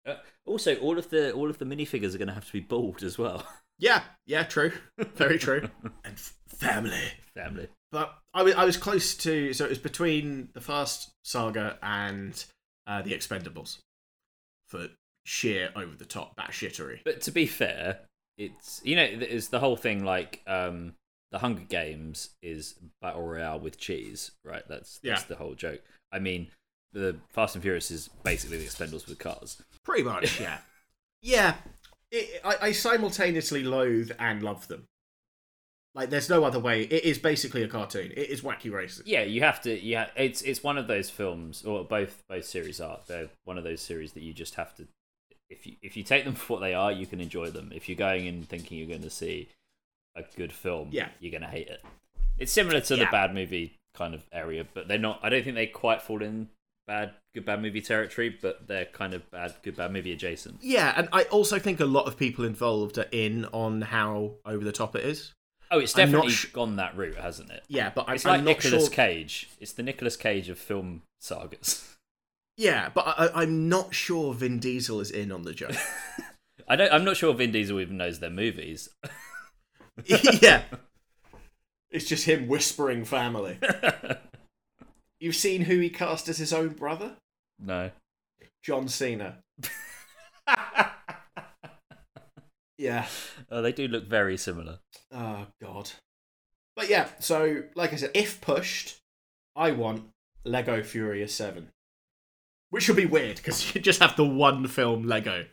Uh, 0.07 0.17
also, 0.47 0.77
all 0.77 0.99
of 0.99 1.11
the 1.11 1.33
all 1.33 1.49
of 1.51 1.59
the 1.59 1.65
minifigures 1.65 2.15
are 2.15 2.19
going 2.19 2.29
to 2.29 2.35
have 2.35 2.47
to 2.47 2.53
be 2.53 2.61
bald 2.61 3.03
as 3.03 3.19
well. 3.19 3.47
Yeah, 3.77 4.03
yeah, 4.25 4.45
true, 4.45 4.71
very 5.17 5.37
true. 5.37 5.69
and 6.05 6.15
f- 6.15 6.35
family. 6.47 7.03
Family. 7.35 7.67
But 7.91 8.17
I 8.33 8.45
was 8.45 8.55
I 8.55 8.65
was 8.65 8.77
close 8.77 9.17
to 9.17 9.53
so 9.53 9.65
it 9.65 9.69
was 9.69 9.81
between 9.81 10.51
the 10.53 10.61
Fast 10.61 11.11
Saga 11.25 11.77
and 11.83 12.45
uh, 12.87 13.03
the 13.03 13.13
Expendables 13.13 13.79
for 14.69 14.91
sheer 15.27 15.71
over 15.75 15.97
the 15.97 16.05
top 16.05 16.37
batshittery. 16.37 17.01
But 17.05 17.21
to 17.23 17.33
be 17.33 17.47
fair, 17.47 17.99
it's 18.39 18.81
you 18.85 18.95
know 18.95 19.09
it's 19.11 19.49
the 19.49 19.59
whole 19.59 19.77
thing 19.77 20.05
like 20.05 20.41
um 20.47 20.95
the 21.35 21.41
Hunger 21.41 21.65
Games 21.69 22.31
is 22.43 22.77
battle 23.03 23.27
royale 23.27 23.59
with 23.59 23.77
cheese, 23.77 24.31
right? 24.45 24.63
That's 24.69 24.99
that's 25.03 25.23
Yeah. 25.23 25.27
the 25.29 25.35
whole 25.35 25.55
joke. 25.55 25.81
I 26.13 26.21
mean, 26.21 26.47
the 26.93 27.17
Fast 27.31 27.57
and 27.57 27.63
Furious 27.63 27.91
is 27.91 28.09
basically 28.23 28.57
the 28.59 28.65
Expendables 28.67 29.09
with 29.09 29.19
cars. 29.19 29.61
Pretty 29.83 30.05
much, 30.05 30.41
yeah, 30.41 30.59
yeah. 31.23 31.55
It, 32.13 32.41
I, 32.45 32.69
I 32.69 32.73
simultaneously 32.73 33.65
loathe 33.65 34.13
and 34.17 34.45
love 34.45 34.69
them. 34.69 34.85
Like, 35.93 36.11
there's 36.11 36.31
no 36.31 36.45
other 36.45 36.61
way. 36.61 36.83
It 36.83 37.03
is 37.03 37.19
basically 37.19 37.65
a 37.65 37.69
cartoon. 37.69 38.13
It 38.17 38.31
is 38.31 38.43
Wacky 38.43 38.71
Races. 38.71 39.03
Yeah, 39.05 39.23
you 39.25 39.41
have 39.41 39.61
to. 39.63 39.77
Yeah, 39.85 40.07
it's 40.17 40.41
it's 40.43 40.63
one 40.63 40.79
of 40.79 40.87
those 40.87 41.11
films, 41.11 41.65
or 41.65 41.83
both 41.83 42.23
both 42.29 42.45
series 42.45 42.81
are. 42.81 43.01
They're 43.09 43.29
one 43.45 43.59
of 43.59 43.65
those 43.65 43.81
series 43.81 44.13
that 44.13 44.23
you 44.23 44.33
just 44.33 44.55
have 44.55 44.73
to. 44.77 44.87
If 45.51 45.67
you 45.67 45.75
if 45.83 45.97
you 45.97 46.05
take 46.05 46.25
them 46.25 46.37
for 46.37 46.53
what 46.53 46.61
they 46.61 46.75
are, 46.75 46.93
you 46.93 47.07
can 47.07 47.21
enjoy 47.21 47.51
them. 47.51 47.73
If 47.75 47.89
you're 47.89 47.97
going 47.97 48.27
in 48.27 48.45
thinking 48.45 48.79
you're 48.79 48.87
going 48.87 49.03
to 49.03 49.11
see 49.11 49.49
a 50.17 50.23
good 50.37 50.53
film, 50.53 50.89
Yeah. 50.93 51.09
you're 51.21 51.31
going 51.33 51.43
to 51.43 51.49
hate 51.49 51.69
it. 51.69 51.83
It's 52.39 52.53
similar 52.53 52.81
to 52.81 52.97
the 52.97 53.07
bad 53.11 53.33
movie 53.35 53.77
kind 53.95 54.15
of 54.15 54.25
area, 54.33 54.67
but 54.75 54.89
they're 54.89 54.99
not. 54.99 55.21
I 55.23 55.29
don't 55.29 55.45
think 55.45 55.55
they 55.57 55.67
quite 55.67 56.03
fall 56.03 56.23
in 56.23 56.49
bad 56.87 57.13
good 57.33 57.45
bad 57.45 57.63
movie 57.63 57.81
territory, 57.81 58.37
but 58.43 58.67
they're 58.67 58.85
kind 58.87 59.15
of 59.15 59.31
bad 59.31 59.55
good 59.63 59.77
bad 59.77 59.93
movie 59.93 60.13
adjacent. 60.13 60.59
Yeah, 60.61 60.93
and 60.97 61.09
I 61.13 61.23
also 61.25 61.59
think 61.61 61.79
a 61.81 61.85
lot 61.85 62.07
of 62.07 62.17
people 62.17 62.45
involved 62.45 62.99
are 62.99 63.07
in 63.13 63.45
on 63.47 63.83
how 63.83 64.33
over 64.45 64.65
the 64.65 64.73
top 64.73 64.97
it 64.97 65.05
is. 65.05 65.33
Oh, 65.71 65.79
it's 65.79 65.93
definitely 65.93 66.31
sh- 66.33 66.47
gone 66.47 66.77
that 66.77 66.97
route, 66.97 67.17
hasn't 67.17 67.51
it? 67.51 67.63
Yeah, 67.69 67.91
but 67.95 68.09
I, 68.09 68.15
It's 68.15 68.25
like 68.25 68.39
I'm 68.41 68.45
not 68.45 68.63
Nicolas 68.63 68.85
sure. 68.85 68.91
Cage. 68.93 69.49
It's 69.61 69.73
the 69.73 69.83
Nicolas 69.83 70.17
Cage 70.17 70.49
of 70.49 70.59
film 70.59 71.03
sagas. 71.21 71.89
Yeah, 72.57 72.91
but 72.95 73.05
I, 73.09 73.27
I- 73.27 73.43
I'm 73.43 73.69
not 73.69 73.95
sure 73.97 74.33
Vin 74.33 74.61
Diesel 74.61 75.01
is 75.01 75.11
in 75.11 75.33
on 75.33 75.43
the 75.43 75.53
joke. 75.53 75.75
I 76.69 76.77
don't. 76.77 76.93
I'm 76.93 77.05
not 77.05 77.17
sure 77.17 77.35
Vin 77.35 77.51
Diesel 77.51 77.81
even 77.81 77.97
knows 77.97 78.21
their 78.21 78.31
movies. 78.31 78.89
yeah. 80.05 80.63
It's 81.91 82.07
just 82.07 82.27
him 82.27 82.49
whispering 82.49 83.05
family. 83.05 83.59
You've 85.21 85.37
seen 85.37 85.63
who 85.63 85.79
he 85.79 85.91
cast 85.91 86.29
as 86.29 86.39
his 86.39 86.53
own 86.53 86.71
brother? 86.71 87.17
no. 87.59 87.91
John 88.63 88.89
Cena. 88.89 89.41
Yeah. 92.79 93.07
Oh, 93.51 93.63
they 93.63 93.73
do 93.73 93.89
look 93.89 94.07
very 94.09 94.37
similar. 94.37 94.79
Oh, 95.13 95.47
God. 95.63 95.91
But 96.77 96.89
yeah, 96.89 97.09
so, 97.21 97.63
like 97.75 97.93
I 97.93 97.97
said, 97.97 98.11
if 98.15 98.41
pushed, 98.41 98.99
I 99.55 99.71
want 99.71 100.09
Lego 100.45 100.83
Furious 100.83 101.35
7. 101.35 101.69
Which 102.71 102.89
would 102.89 102.97
be 102.97 103.07
weird, 103.07 103.37
because 103.37 103.75
you 103.75 103.81
just 103.81 104.01
have 104.01 104.17
the 104.17 104.25
one 104.25 104.67
film 104.67 105.07
Lego. 105.07 105.45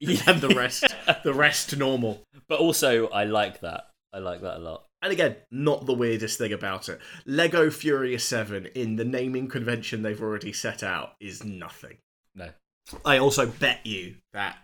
and 0.00 0.40
the 0.40 0.54
rest, 0.56 0.84
the 1.22 1.34
rest 1.34 1.76
normal. 1.76 2.22
But 2.48 2.60
also, 2.60 3.08
I 3.08 3.24
like 3.24 3.60
that. 3.60 3.89
I 4.12 4.18
like 4.18 4.40
that 4.42 4.56
a 4.56 4.58
lot. 4.58 4.86
And 5.02 5.12
again, 5.12 5.36
not 5.50 5.86
the 5.86 5.94
weirdest 5.94 6.36
thing 6.38 6.52
about 6.52 6.88
it. 6.88 7.00
Lego 7.24 7.70
Furious 7.70 8.24
7, 8.24 8.66
in 8.74 8.96
the 8.96 9.04
naming 9.04 9.48
convention 9.48 10.02
they've 10.02 10.20
already 10.20 10.52
set 10.52 10.82
out, 10.82 11.14
is 11.20 11.42
nothing. 11.44 11.98
No. 12.34 12.50
I 13.04 13.18
also 13.18 13.46
bet 13.46 13.86
you 13.86 14.16
that 14.32 14.58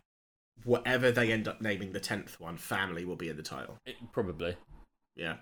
whatever 0.64 1.10
they 1.12 1.32
end 1.32 1.46
up 1.48 1.60
naming 1.60 1.92
the 1.92 2.00
10th 2.00 2.40
one, 2.40 2.56
family 2.56 3.04
will 3.04 3.16
be 3.16 3.28
in 3.28 3.36
the 3.36 3.42
title. 3.42 3.78
It- 3.86 3.96
probably. 4.12 4.56
Yeah. 5.14 5.36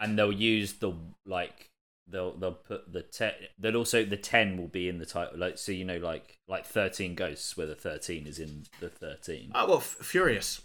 And 0.00 0.18
they'll 0.18 0.32
use 0.32 0.74
the 0.74 0.92
like 1.26 1.68
they'll 2.08 2.32
they'll 2.32 2.52
put 2.54 2.90
the 2.90 3.02
ten. 3.02 3.32
They'll 3.58 3.76
also 3.76 4.02
the 4.04 4.16
ten 4.16 4.56
will 4.56 4.66
be 4.66 4.88
in 4.88 4.98
the 4.98 5.04
title. 5.04 5.38
Like 5.38 5.58
so, 5.58 5.72
you 5.72 5.84
know, 5.84 5.98
like 5.98 6.38
like 6.48 6.64
thirteen 6.64 7.14
ghosts, 7.14 7.54
where 7.54 7.66
the 7.66 7.74
thirteen 7.74 8.26
is 8.26 8.38
in 8.38 8.64
the 8.80 8.88
thirteen. 8.88 9.52
Oh, 9.54 9.66
well, 9.68 9.76
F- 9.76 9.98
Furious. 10.00 10.62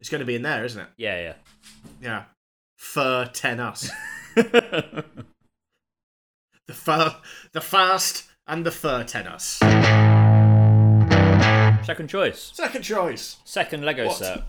It's 0.00 0.08
going 0.10 0.20
to 0.20 0.24
be 0.26 0.34
in 0.36 0.42
there, 0.42 0.64
isn't 0.64 0.80
it? 0.80 0.88
Yeah, 0.96 1.20
Yeah. 1.20 1.34
Yeah. 2.00 2.24
Fur 2.76 3.26
10 3.32 3.60
us. 3.60 3.90
The 6.66 6.74
fur, 6.74 7.16
the 7.52 7.62
fast, 7.62 8.24
and 8.46 8.64
the 8.66 8.70
fur 8.70 9.02
10 9.02 9.26
us. 9.26 9.58
Second 11.86 12.08
choice. 12.10 12.50
Second 12.54 12.82
choice. 12.82 13.38
Second 13.44 13.84
Lego 13.86 14.06
What? 14.08 14.16
set. 14.18 14.42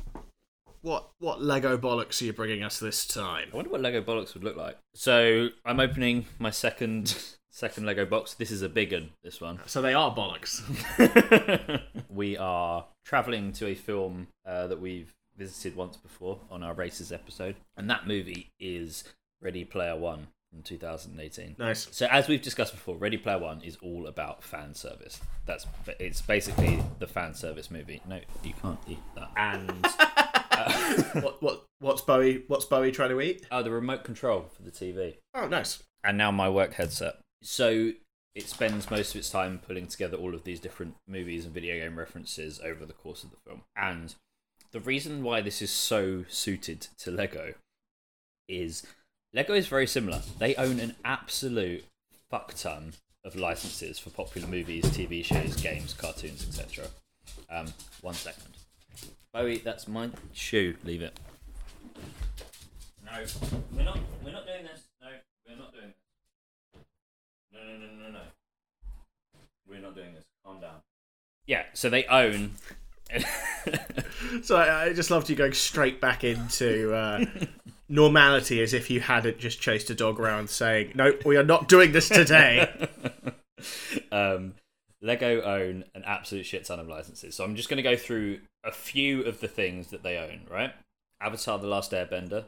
What 0.81 1.09
what 1.19 1.41
Lego 1.41 1.77
bollocks 1.77 2.21
are 2.21 2.25
you 2.25 2.33
bringing 2.33 2.61
us 2.63 2.77
this 2.79 3.05
time? 3.07 3.47
I 3.53 3.55
wonder 3.55 3.69
what 3.71 3.79
Lego 3.81 4.01
bollocks 4.01 4.33
would 4.33 4.43
look 4.43 4.57
like. 4.57 4.77
So 4.95 5.47
I'm 5.65 5.79
opening 5.79 6.25
my 6.39 6.49
second 6.51 7.17
second 7.49 7.85
Lego 7.85 8.05
box. 8.05 8.33
This 8.33 8.51
is 8.51 8.61
a 8.61 8.69
big 8.69 8.91
one. 8.91 9.11
This 9.23 9.39
one. 9.39 9.59
So 9.65 9.81
they 9.81 9.93
are 9.93 10.13
bollocks. 10.13 10.61
we 12.09 12.35
are 12.37 12.85
traveling 13.05 13.53
to 13.53 13.67
a 13.67 13.75
film 13.75 14.27
uh, 14.45 14.67
that 14.67 14.81
we've 14.81 15.13
visited 15.39 15.75
once 15.75 15.97
before 15.97 16.39
on 16.51 16.61
our 16.61 16.73
races 16.73 17.11
episode, 17.11 17.55
and 17.77 17.89
that 17.89 18.05
movie 18.05 18.51
is 18.59 19.05
Ready 19.41 19.63
Player 19.63 19.95
One 19.95 20.27
from 20.51 20.61
2018. 20.61 21.55
Nice. 21.57 21.87
So 21.91 22.07
as 22.07 22.27
we've 22.27 22.41
discussed 22.41 22.73
before, 22.73 22.97
Ready 22.97 23.17
Player 23.17 23.39
One 23.39 23.61
is 23.61 23.77
all 23.81 24.05
about 24.05 24.43
fan 24.43 24.75
service. 24.75 25.19
That's 25.45 25.65
it's 25.99 26.21
basically 26.21 26.83
the 26.99 27.07
fan 27.07 27.33
service 27.33 27.71
movie. 27.71 28.01
No, 28.07 28.19
you 28.43 28.53
can't 28.61 28.79
eat 28.87 28.99
that. 29.15 29.31
And 29.37 29.85
uh, 30.51 31.03
what 31.21 31.41
what 31.41 31.65
what's 31.79 32.01
Bowie 32.01 32.43
what's 32.47 32.65
Bowie 32.65 32.91
trying 32.91 33.11
to 33.11 33.21
eat? 33.21 33.45
Oh, 33.49 33.63
the 33.63 33.71
remote 33.71 34.03
control 34.03 34.49
for 34.55 34.61
the 34.61 34.71
TV. 34.71 35.15
Oh, 35.33 35.47
nice. 35.47 35.81
and 36.03 36.17
now 36.17 36.31
my 36.31 36.49
work 36.49 36.73
headset. 36.73 37.15
So 37.41 37.93
it 38.35 38.47
spends 38.47 38.91
most 38.91 39.15
of 39.15 39.19
its 39.19 39.29
time 39.29 39.59
pulling 39.65 39.87
together 39.87 40.17
all 40.17 40.35
of 40.35 40.43
these 40.43 40.59
different 40.59 40.95
movies 41.07 41.45
and 41.45 41.53
video 41.53 41.75
game 41.75 41.97
references 41.97 42.59
over 42.63 42.85
the 42.85 42.93
course 42.93 43.23
of 43.23 43.31
the 43.31 43.37
film. 43.45 43.63
And 43.75 44.15
the 44.71 44.79
reason 44.79 45.23
why 45.23 45.41
this 45.41 45.61
is 45.61 45.71
so 45.71 46.25
suited 46.29 46.87
to 46.99 47.11
Lego 47.11 47.53
is 48.47 48.85
Lego 49.33 49.53
is 49.53 49.67
very 49.67 49.87
similar. 49.87 50.21
They 50.37 50.55
own 50.55 50.79
an 50.79 50.95
absolute 51.05 51.85
fuck 52.29 52.53
ton 52.55 52.93
of 53.23 53.35
licenses 53.35 53.99
for 53.99 54.09
popular 54.09 54.47
movies, 54.47 54.85
TV 54.85 55.23
shows, 55.23 55.55
games, 55.55 55.93
cartoons, 55.93 56.45
etc. 56.47 56.87
Um, 57.49 57.73
one 58.01 58.13
second. 58.13 58.45
Bowie, 59.33 59.59
that's 59.59 59.87
my 59.87 60.09
shoe. 60.33 60.75
Leave 60.83 61.01
it. 61.01 61.19
No, 63.05 63.23
we're 63.75 63.83
not. 63.83 63.99
We're 64.23 64.31
not 64.31 64.45
doing 64.45 64.63
this. 64.63 64.81
No, 65.01 65.07
we're 65.47 65.57
not 65.57 65.73
doing 65.73 65.87
this. 65.87 66.83
No, 67.53 67.59
no, 67.59 67.77
no, 67.77 68.03
no, 68.03 68.11
no. 68.11 68.21
We're 69.67 69.81
not 69.81 69.95
doing 69.95 70.13
this. 70.13 70.25
Calm 70.43 70.59
down. 70.61 70.81
Yeah. 71.45 71.63
So 71.73 71.89
they 71.89 72.05
own. 72.05 72.53
So 74.43 74.55
I, 74.55 74.85
I 74.85 74.93
just 74.93 75.11
loved 75.11 75.29
you 75.29 75.35
going 75.35 75.53
straight 75.53 75.99
back 75.99 76.23
into 76.23 76.93
uh, 76.93 77.25
normality 77.89 78.61
as 78.61 78.73
if 78.73 78.89
you 78.89 78.99
hadn't 78.99 79.39
just 79.39 79.59
chased 79.59 79.89
a 79.89 79.95
dog 79.95 80.19
around 80.19 80.49
saying, 80.49 80.91
"No, 80.95 81.13
we 81.25 81.37
are 81.37 81.43
not 81.43 81.67
doing 81.67 81.91
this 81.91 82.09
today." 82.09 82.69
um, 84.11 84.53
Lego 85.01 85.41
own 85.41 85.85
an 85.95 86.03
absolute 86.05 86.45
shit 86.45 86.65
ton 86.65 86.79
of 86.79 86.87
licenses. 86.87 87.35
So 87.35 87.43
I'm 87.43 87.55
just 87.55 87.69
going 87.69 87.77
to 87.77 87.83
go 87.83 87.95
through 87.95 88.39
a 88.63 88.71
few 88.71 89.23
of 89.23 89.39
the 89.39 89.47
things 89.47 89.87
that 89.87 90.03
they 90.03 90.17
own, 90.17 90.41
right? 90.49 90.73
Avatar 91.21 91.57
The 91.57 91.67
Last 91.67 91.91
Airbender, 91.91 92.45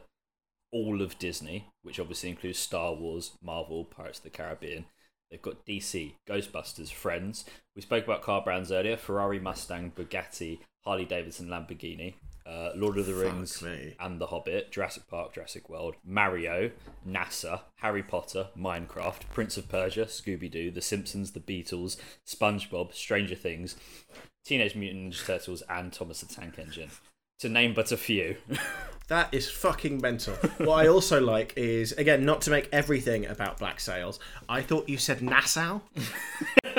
all 0.70 1.02
of 1.02 1.18
Disney, 1.18 1.68
which 1.82 1.98
obviously 1.98 2.30
includes 2.30 2.58
Star 2.58 2.94
Wars, 2.94 3.32
Marvel, 3.42 3.84
Pirates 3.84 4.18
of 4.18 4.24
the 4.24 4.30
Caribbean. 4.30 4.86
They've 5.32 5.40
got 5.40 5.64
DC, 5.64 6.12
Ghostbusters, 6.28 6.92
Friends. 6.92 7.46
We 7.74 7.80
spoke 7.80 8.04
about 8.04 8.20
car 8.20 8.42
brands 8.42 8.70
earlier 8.70 8.98
Ferrari, 8.98 9.40
Mustang, 9.40 9.90
Bugatti, 9.96 10.58
Harley 10.84 11.06
Davidson, 11.06 11.48
Lamborghini. 11.48 12.14
Uh, 12.44 12.72
Lord 12.74 12.98
of 12.98 13.06
the 13.06 13.14
Fuck 13.14 13.22
Rings 13.22 13.62
me. 13.62 13.94
and 13.98 14.20
The 14.20 14.26
Hobbit, 14.26 14.70
Jurassic 14.70 15.08
Park, 15.08 15.32
Jurassic 15.32 15.70
World, 15.70 15.94
Mario, 16.04 16.72
NASA, 17.08 17.60
Harry 17.76 18.02
Potter, 18.02 18.48
Minecraft, 18.58 19.30
Prince 19.32 19.56
of 19.56 19.70
Persia, 19.70 20.04
Scooby 20.04 20.50
Doo, 20.50 20.70
The 20.70 20.82
Simpsons, 20.82 21.32
The 21.32 21.40
Beatles, 21.40 21.96
SpongeBob, 22.26 22.92
Stranger 22.92 23.36
Things, 23.36 23.76
Teenage 24.44 24.74
Mutant 24.74 25.14
Ninja 25.14 25.24
Turtles, 25.24 25.62
and 25.70 25.92
Thomas 25.92 26.20
the 26.20 26.34
Tank 26.34 26.58
Engine. 26.58 26.90
To 27.42 27.48
name 27.48 27.74
but 27.74 27.90
a 27.90 27.96
few. 27.96 28.36
That 29.08 29.34
is 29.34 29.50
fucking 29.50 30.00
mental. 30.00 30.32
What 30.58 30.86
I 30.86 30.88
also 30.88 31.20
like 31.20 31.52
is 31.56 31.92
again 31.92 32.24
not 32.24 32.40
to 32.42 32.50
make 32.50 32.68
everything 32.72 33.26
about 33.26 33.58
black 33.58 33.78
sails. 33.80 34.18
I 34.48 34.62
thought 34.62 34.88
you 34.88 34.96
said 34.96 35.20
Nassau. 35.20 35.80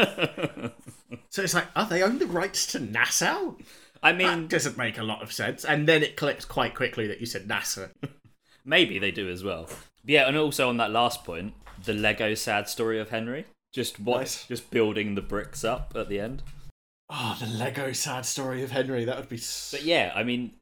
so 1.29 1.43
it's 1.43 1.53
like, 1.53 1.67
are 1.75 1.85
they 1.85 2.01
own 2.01 2.17
the 2.17 2.25
rights 2.25 2.65
to 2.67 2.79
Nassau. 2.79 3.55
I 4.01 4.13
That 4.13 4.17
mean, 4.17 4.47
doesn't 4.47 4.77
make 4.77 4.97
a 4.97 5.03
lot 5.03 5.21
of 5.21 5.31
sense. 5.31 5.63
And 5.63 5.87
then 5.87 6.01
it 6.01 6.15
clicked 6.15 6.47
quite 6.47 6.73
quickly 6.73 7.05
that 7.07 7.19
you 7.19 7.27
said 7.27 7.47
NASA. 7.47 7.91
maybe 8.65 8.97
they 8.97 9.11
do 9.11 9.29
as 9.29 9.43
well. 9.43 9.69
Yeah, 10.03 10.27
and 10.27 10.35
also 10.35 10.69
on 10.69 10.77
that 10.77 10.91
last 10.91 11.25
point, 11.25 11.53
the 11.83 11.93
Lego 11.93 12.33
sad 12.33 12.67
story 12.67 12.99
of 12.99 13.09
Henry. 13.09 13.45
Just 13.73 13.99
what? 13.99 14.21
Nice. 14.21 14.47
Just 14.47 14.71
building 14.71 15.13
the 15.13 15.21
bricks 15.21 15.63
up 15.63 15.93
at 15.95 16.09
the 16.09 16.19
end. 16.19 16.41
Oh, 17.15 17.37
the 17.39 17.45
Lego 17.47 17.91
sad 17.91 18.25
story 18.25 18.63
of 18.63 18.71
Henry. 18.71 19.05
That 19.05 19.17
would 19.17 19.29
be. 19.29 19.35
s 19.35 19.69
But 19.71 19.83
yeah, 19.83 20.11
I 20.15 20.23
mean, 20.23 20.53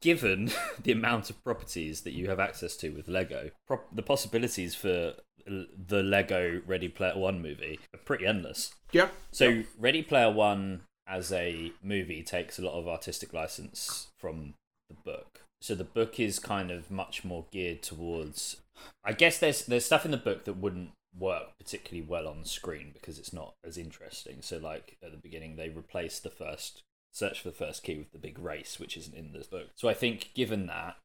given 0.00 0.52
the 0.82 0.92
amount 0.92 1.28
of 1.28 1.42
properties 1.42 2.02
that 2.02 2.12
you 2.12 2.28
have 2.28 2.38
access 2.38 2.76
to 2.78 2.90
with 2.90 3.08
Lego, 3.08 3.50
pro- 3.66 3.80
the 3.92 4.02
possibilities 4.02 4.74
for 4.76 5.14
the 5.46 6.02
Lego 6.02 6.60
Ready 6.66 6.88
Player 6.88 7.18
One 7.18 7.42
movie 7.42 7.80
are 7.94 7.98
pretty 8.04 8.26
endless. 8.26 8.74
yeah. 8.92 9.08
So, 9.32 9.64
Ready 9.78 10.02
Player 10.02 10.30
One 10.30 10.82
as 11.08 11.32
a 11.32 11.72
movie 11.82 12.22
takes 12.22 12.58
a 12.58 12.62
lot 12.62 12.78
of 12.78 12.86
artistic 12.86 13.32
license 13.32 14.08
from 14.18 14.54
the 14.90 14.96
book. 15.04 15.40
So 15.60 15.74
the 15.74 15.84
book 15.84 16.20
is 16.20 16.38
kind 16.38 16.70
of 16.70 16.90
much 16.90 17.24
more 17.24 17.46
geared 17.50 17.82
towards. 17.82 18.58
I 19.04 19.12
guess 19.12 19.38
there's 19.38 19.64
there's 19.66 19.86
stuff 19.86 20.04
in 20.04 20.12
the 20.12 20.16
book 20.16 20.44
that 20.44 20.58
wouldn't 20.58 20.90
work 21.16 21.58
particularly 21.58 22.06
well 22.06 22.28
on 22.28 22.44
screen 22.44 22.90
because 22.92 23.18
it's 23.18 23.32
not 23.32 23.54
as 23.64 23.76
interesting. 23.76 24.42
So 24.42 24.58
like 24.58 24.96
at 25.02 25.10
the 25.10 25.16
beginning 25.16 25.56
they 25.56 25.68
replaced 25.68 26.22
the 26.22 26.30
first 26.30 26.82
search 27.12 27.40
for 27.40 27.48
the 27.48 27.54
first 27.54 27.82
key 27.82 27.96
with 27.96 28.12
the 28.12 28.18
big 28.18 28.38
race, 28.38 28.78
which 28.78 28.96
isn't 28.96 29.16
in 29.16 29.32
this 29.32 29.46
book. 29.46 29.68
So 29.74 29.88
I 29.88 29.94
think 29.94 30.30
given 30.34 30.66
that 30.66 30.96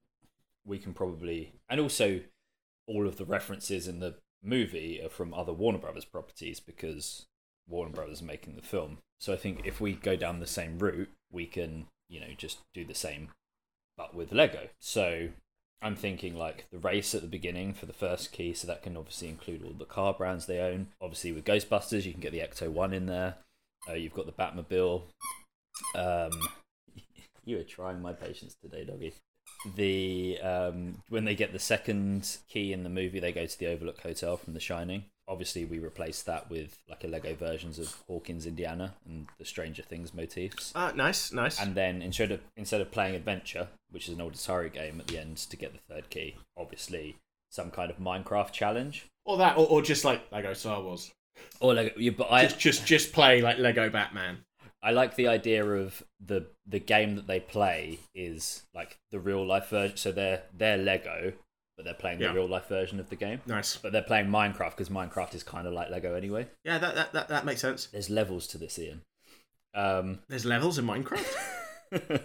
we 0.66 0.78
can 0.78 0.94
probably 0.94 1.54
and 1.70 1.80
also 1.80 2.22
all 2.88 3.08
of 3.08 3.18
the 3.18 3.26
references 3.26 3.88
in 3.88 4.00
the 4.00 4.16
movie 4.44 5.02
are 5.04 5.10
from 5.10 5.34
other 5.34 5.54
Warner 5.54 5.78
Brothers 5.78 6.06
properties 6.06 6.60
because 6.60 7.26
Warner 7.68 7.92
Brothers 7.92 8.22
are 8.22 8.26
making 8.26 8.56
the 8.56 8.62
film. 8.62 9.00
So 9.20 9.32
I 9.34 9.38
think 9.38 9.62
if 9.66 9.80
we 9.80 9.94
go 9.94 10.16
down 10.16 10.40
the 10.40 10.48
same 10.48 10.80
route, 10.80 11.10
we 11.32 11.46
can, 11.46 11.88
you 12.10 12.20
know, 12.20 12.28
just 12.38 12.60
do 12.74 12.84
the 12.84 12.94
same 12.94 13.30
but 13.96 14.14
with 14.14 14.32
Lego. 14.32 14.68
So 14.80 15.30
I'm 15.84 15.98
thinking 15.98 16.36
like 16.36 16.66
the 16.72 16.80
race 16.80 17.14
at 17.14 17.22
the 17.22 17.28
beginning 17.28 17.74
for 17.74 17.86
the 17.86 17.94
first 17.94 18.32
key, 18.32 18.54
so 18.54 18.66
that 18.68 18.82
can 18.84 18.96
obviously 18.96 19.28
include 19.28 19.64
all 19.64 19.74
the 19.74 19.84
car 19.84 20.14
brands 20.14 20.46
they 20.46 20.60
own. 20.60 20.88
Obviously 21.02 21.34
with 21.34 21.44
Ghostbusters, 21.44 22.06
you 22.06 22.14
can 22.14 22.22
get 22.22 22.32
the 22.32 22.40
Ecto 22.40 22.70
One 22.70 22.94
in 22.94 23.06
there. 23.06 23.36
Uh, 23.88 23.94
you've 23.94 24.14
got 24.14 24.26
the 24.26 24.32
Batmobile. 24.32 25.04
Um, 25.94 26.32
you 27.46 27.60
are 27.60 27.64
trying 27.64 28.02
my 28.02 28.14
patience 28.14 28.56
today, 28.62 28.86
doggy. 28.86 29.14
The 29.76 30.40
um, 30.42 31.02
when 31.10 31.26
they 31.26 31.36
get 31.36 31.54
the 31.54 31.60
second 31.60 32.38
key 32.50 32.74
in 32.74 32.84
the 32.84 32.90
movie, 32.90 33.20
they 33.20 33.32
go 33.32 33.46
to 33.46 33.60
the 33.60 33.68
Overlook 33.68 34.02
Hotel 34.02 34.38
from 34.38 34.54
The 34.54 34.60
Shining. 34.60 35.06
Obviously, 35.26 35.64
we 35.64 35.80
replaced 35.80 36.26
that 36.26 36.50
with 36.50 36.78
like 36.90 37.04
a 37.06 37.08
Lego 37.08 37.34
versions 37.34 37.80
of 37.80 37.96
Hawkins, 38.08 38.46
Indiana, 38.46 38.94
and 39.06 39.28
the 39.40 39.46
Stranger 39.46 39.82
Things 39.82 40.14
motifs. 40.14 40.74
Ah, 40.76 40.92
nice, 40.96 41.32
nice. 41.32 41.62
And 41.62 41.76
then 41.76 42.02
instead 42.02 42.32
of 42.32 42.42
instead 42.58 42.82
of 42.82 42.92
playing 42.92 43.16
Adventure, 43.16 43.70
which 43.92 44.10
is 44.10 44.16
an 44.16 44.22
old 44.22 44.34
Atari 44.34 44.72
game, 44.72 45.00
at 45.00 45.08
the 45.08 45.18
end 45.20 45.38
to 45.38 45.56
get 45.56 45.72
the 45.72 45.94
third 45.94 46.10
key, 46.10 46.36
obviously 46.58 47.16
some 47.50 47.72
kind 47.72 47.90
of 47.90 48.00
Minecraft 48.00 48.52
challenge. 48.52 49.06
or 49.26 49.38
that, 49.38 49.56
or, 49.58 49.68
or 49.68 49.82
just 49.82 50.04
like 50.04 50.24
Lego 50.32 50.54
Star 50.54 50.82
Wars. 50.82 51.12
Or 51.60 51.74
Lego, 51.74 51.92
yeah, 51.98 52.12
but 52.18 52.32
I 52.32 52.44
Just, 52.46 52.60
just, 52.60 52.86
just 52.86 53.14
play 53.14 53.42
like 53.42 53.60
Lego 53.60 53.90
Batman. 53.90 54.40
I 54.84 54.92
like 54.92 55.16
the 55.16 55.28
idea 55.30 55.66
of 55.66 56.04
the 56.24 56.48
the 56.68 56.80
game 56.80 57.16
that 57.16 57.26
they 57.28 57.40
play 57.40 58.00
is 58.14 58.64
like 58.76 58.98
the 59.12 59.20
real 59.20 59.46
life 59.46 59.70
version. 59.70 59.96
So 59.98 60.12
they're 60.12 60.44
they're 60.56 60.78
Lego, 60.78 61.34
but 61.78 61.86
they're 61.86 61.94
playing 61.94 62.20
Yeah. 62.20 62.28
the 62.30 62.34
real 62.36 62.48
life 62.48 62.68
version 62.68 63.00
of 63.00 63.10
the 63.10 63.16
game. 63.16 63.40
Nice. 63.46 63.78
But 63.78 63.94
they're 63.94 64.02
playing 64.02 64.28
Minecraft 64.28 64.72
because 64.72 64.90
Minecraft 64.90 65.34
is 65.36 65.44
kind 65.44 65.66
of 65.68 65.74
like 65.74 65.90
Lego 65.90 66.16
anyway. 66.16 66.48
Yeah, 66.66 66.78
that, 66.80 66.96
that, 66.96 67.14
that, 67.14 67.28
that 67.30 67.46
makes 67.46 67.62
sense. 67.62 67.86
There's 67.88 68.10
levels 68.10 68.46
to 68.48 68.58
this, 68.58 68.78
Ian. 68.78 69.02
Um, 69.74 70.20
There's 70.28 70.46
levels 70.46 70.78
in 70.78 70.86
Minecraft. 70.86 71.34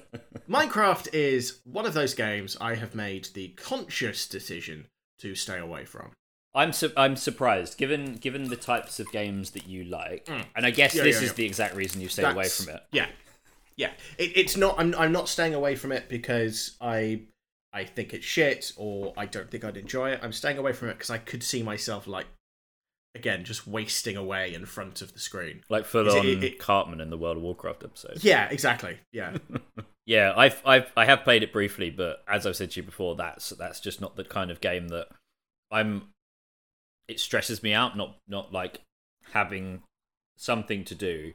Minecraft 0.49 1.09
is 1.15 1.61
one 1.65 1.87
of 1.87 1.95
those 1.95 2.15
games 2.15 2.57
I 2.61 2.75
have 2.75 2.95
made 2.95 3.29
the 3.35 3.49
conscious 3.57 4.27
decision 4.27 4.87
to 5.21 5.35
stay 5.35 5.59
away 5.59 5.85
from. 5.85 6.13
I'm 6.55 6.72
su- 6.72 6.92
I'm 6.96 7.14
surprised 7.16 7.76
given 7.78 8.14
given 8.14 8.44
the 8.49 8.57
types 8.57 8.99
of 9.01 9.11
games 9.12 9.51
that 9.53 9.66
you 9.66 9.84
like, 9.84 10.26
Mm. 10.26 10.44
and 10.57 10.66
I 10.66 10.70
guess 10.70 10.94
Yeah, 10.94 11.03
this 11.05 11.16
yeah, 11.16 11.22
is 11.24 11.28
yeah. 11.30 11.34
the 11.36 11.44
exact 11.46 11.74
reason 11.76 12.01
you 12.01 12.09
stay 12.09 12.24
away 12.24 12.49
from 12.49 12.74
it. 12.74 12.82
Yeah, 12.92 13.07
yeah. 13.76 13.92
It, 14.18 14.32
it's 14.36 14.57
not. 14.57 14.76
I'm. 14.78 14.94
I'm 14.96 15.12
not 15.12 15.28
staying 15.28 15.55
away 15.55 15.76
from 15.76 15.92
it 15.92 16.09
because 16.09 16.76
I. 16.80 17.22
I 17.70 17.84
think 17.84 18.14
it's 18.14 18.24
shit, 18.24 18.72
or 18.78 19.12
I 19.16 19.26
don't 19.26 19.51
think 19.51 19.62
I'd 19.62 19.76
enjoy 19.76 20.11
it. 20.12 20.20
I'm 20.22 20.32
staying 20.32 20.57
away 20.57 20.72
from 20.72 20.88
it 20.88 20.94
because 20.94 21.11
I 21.11 21.18
could 21.18 21.42
see 21.42 21.62
myself 21.62 22.07
like, 22.07 22.24
again, 23.14 23.44
just 23.44 23.66
wasting 23.66 24.16
away 24.16 24.55
in 24.55 24.64
front 24.64 25.03
of 25.03 25.12
the 25.12 25.18
screen. 25.18 25.61
Like 25.68 25.84
full 25.84 26.11
on 26.11 26.26
it- 26.26 26.42
it- 26.42 26.59
Cartman 26.59 27.03
in 27.03 27.11
the 27.11 27.18
World 27.18 27.36
of 27.36 27.42
Warcraft 27.42 27.84
episode. 27.84 28.24
Yeah, 28.24 28.49
exactly. 28.51 28.96
Yeah, 29.12 29.36
Yeah, 30.07 30.32
I've 30.34 30.62
I've 30.64 30.90
I 30.96 31.05
have 31.05 31.22
played 31.24 31.42
it 31.42 31.53
briefly, 31.53 31.90
but 31.90 32.24
as 32.26 32.46
I've 32.46 32.57
said 32.57 32.70
to 32.70 32.80
you 32.80 32.84
before, 32.86 33.14
that's 33.16 33.51
that's 33.51 33.80
just 33.80 34.01
not 34.01 34.16
the 34.16 34.24
kind 34.24 34.51
of 34.51 34.62
game 34.62 34.88
that 34.88 35.09
I'm. 35.70 36.09
It 37.09 37.19
stresses 37.21 37.63
me 37.63 37.73
out, 37.73 37.97
not 37.97 38.17
not 38.29 38.53
like 38.53 38.81
having 39.33 39.83
something 40.37 40.85
to 40.85 40.95
do, 40.95 41.33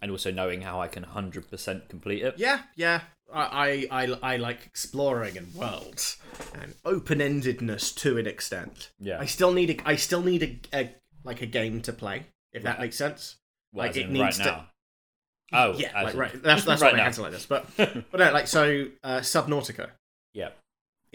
and 0.00 0.10
also 0.10 0.30
knowing 0.30 0.60
how 0.62 0.80
I 0.80 0.88
can 0.88 1.02
hundred 1.02 1.50
percent 1.50 1.88
complete 1.88 2.22
it. 2.22 2.34
yeah, 2.38 2.62
yeah. 2.76 3.00
I, 3.32 3.88
I, 3.90 4.04
I, 4.04 4.18
I 4.34 4.36
like 4.36 4.64
exploring 4.66 5.36
and 5.36 5.52
worlds 5.52 6.16
and 6.54 6.74
open 6.84 7.18
endedness 7.18 7.92
to 7.96 8.18
an 8.18 8.26
extent. 8.28 8.90
Yeah. 9.00 9.18
I 9.18 9.24
still 9.24 9.52
need 9.52 9.70
a. 9.70 9.88
I 9.88 9.96
still 9.96 10.22
need 10.22 10.42
a, 10.72 10.78
a 10.78 10.94
like 11.24 11.42
a 11.42 11.46
game 11.46 11.80
to 11.82 11.92
play. 11.92 12.26
If 12.52 12.62
that 12.62 12.78
makes 12.78 12.96
sense. 12.96 13.36
Well, 13.72 13.86
like, 13.86 13.96
it 13.96 14.08
needs 14.10 14.38
right 14.38 14.44
to- 14.44 14.44
now. 14.44 14.66
Oh, 15.52 15.72
yeah, 15.76 16.02
like 16.02 16.14
right. 16.14 16.42
That's 16.42 16.64
that's 16.66 16.82
right 16.82 16.92
why 16.92 17.00
I 17.00 17.04
answer 17.06 17.22
like 17.22 17.32
this. 17.32 17.46
But 17.46 17.66
but 17.76 18.14
no, 18.14 18.32
like 18.32 18.46
so, 18.46 18.86
uh, 19.02 19.18
Subnautica. 19.18 19.90
Yeah. 20.32 20.50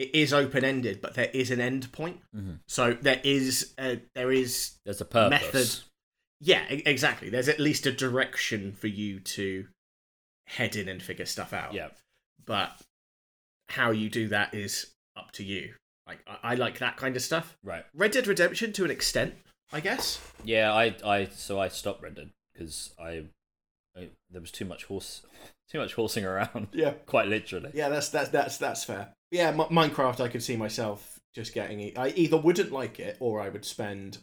It 0.02 0.16
is 0.16 0.34
open 0.34 0.64
ended, 0.64 1.00
but 1.02 1.14
there 1.14 1.30
is 1.34 1.52
an 1.52 1.62
end 1.62 1.92
point. 1.92 2.22
Mhm. 2.36 2.60
So 2.68 2.94
there 2.94 3.22
is 3.24 3.74
a, 3.80 4.02
there 4.16 4.32
is 4.32 4.72
There's 4.86 5.02
a 5.02 5.06
purpose. 5.06 5.54
method. 5.54 5.70
Yeah, 6.40 6.64
exactly. 6.70 7.30
There's 7.30 7.48
at 7.50 7.60
least 7.60 7.86
a 7.86 7.92
direction 7.92 8.72
for 8.72 8.88
you 8.88 9.20
to 9.20 9.68
head 10.48 10.76
in 10.76 10.90
and 10.90 11.02
figure 11.04 11.26
stuff 11.28 11.54
out. 11.54 11.74
Yeah. 11.74 11.90
But 12.44 12.72
how 13.70 13.92
you 13.92 14.10
do 14.10 14.28
that 14.30 14.54
is 14.56 14.92
up 15.16 15.32
to 15.34 15.44
you. 15.44 15.76
Like 16.08 16.20
I, 16.28 16.54
I 16.54 16.56
like 16.56 16.80
that 16.80 16.98
kind 16.98 17.16
of 17.16 17.22
stuff. 17.22 17.56
Right. 17.64 17.86
Red 17.94 18.12
Dead 18.12 18.26
Redemption 18.26 18.74
to 18.74 18.86
an 18.86 18.92
extent, 18.92 19.36
I 19.72 19.82
guess. 19.82 20.20
Yeah, 20.44 20.74
I, 20.74 20.96
I, 21.06 21.26
so 21.26 21.60
I 21.60 21.68
stopped 21.68 22.02
Red 22.02 22.16
Dead 22.16 22.32
because 22.54 22.92
I, 23.00 23.26
I, 23.96 24.10
there 24.32 24.42
was 24.42 24.52
too 24.52 24.66
much 24.66 24.86
horse, 24.86 25.22
too 25.70 25.78
much 25.78 25.94
horsing 25.94 26.26
around. 26.26 26.70
Yeah. 26.74 26.92
Quite 27.06 27.28
literally. 27.28 27.70
Yeah, 27.76 27.90
that's 27.90 28.10
that's 28.10 28.30
that's 28.30 28.58
that's 28.58 28.84
fair. 28.84 29.14
Yeah, 29.32 29.50
M- 29.50 29.58
Minecraft, 29.58 30.20
I 30.20 30.28
could 30.28 30.44
see 30.44 30.58
myself 30.58 31.20
just 31.34 31.54
getting 31.54 31.80
it. 31.80 31.98
I 31.98 32.10
either 32.10 32.38
wouldn't 32.38 32.72
like 32.72 33.00
it 33.00 33.18
or 33.20 33.42
I 33.42 33.50
would 33.50 33.66
spend 33.66 34.20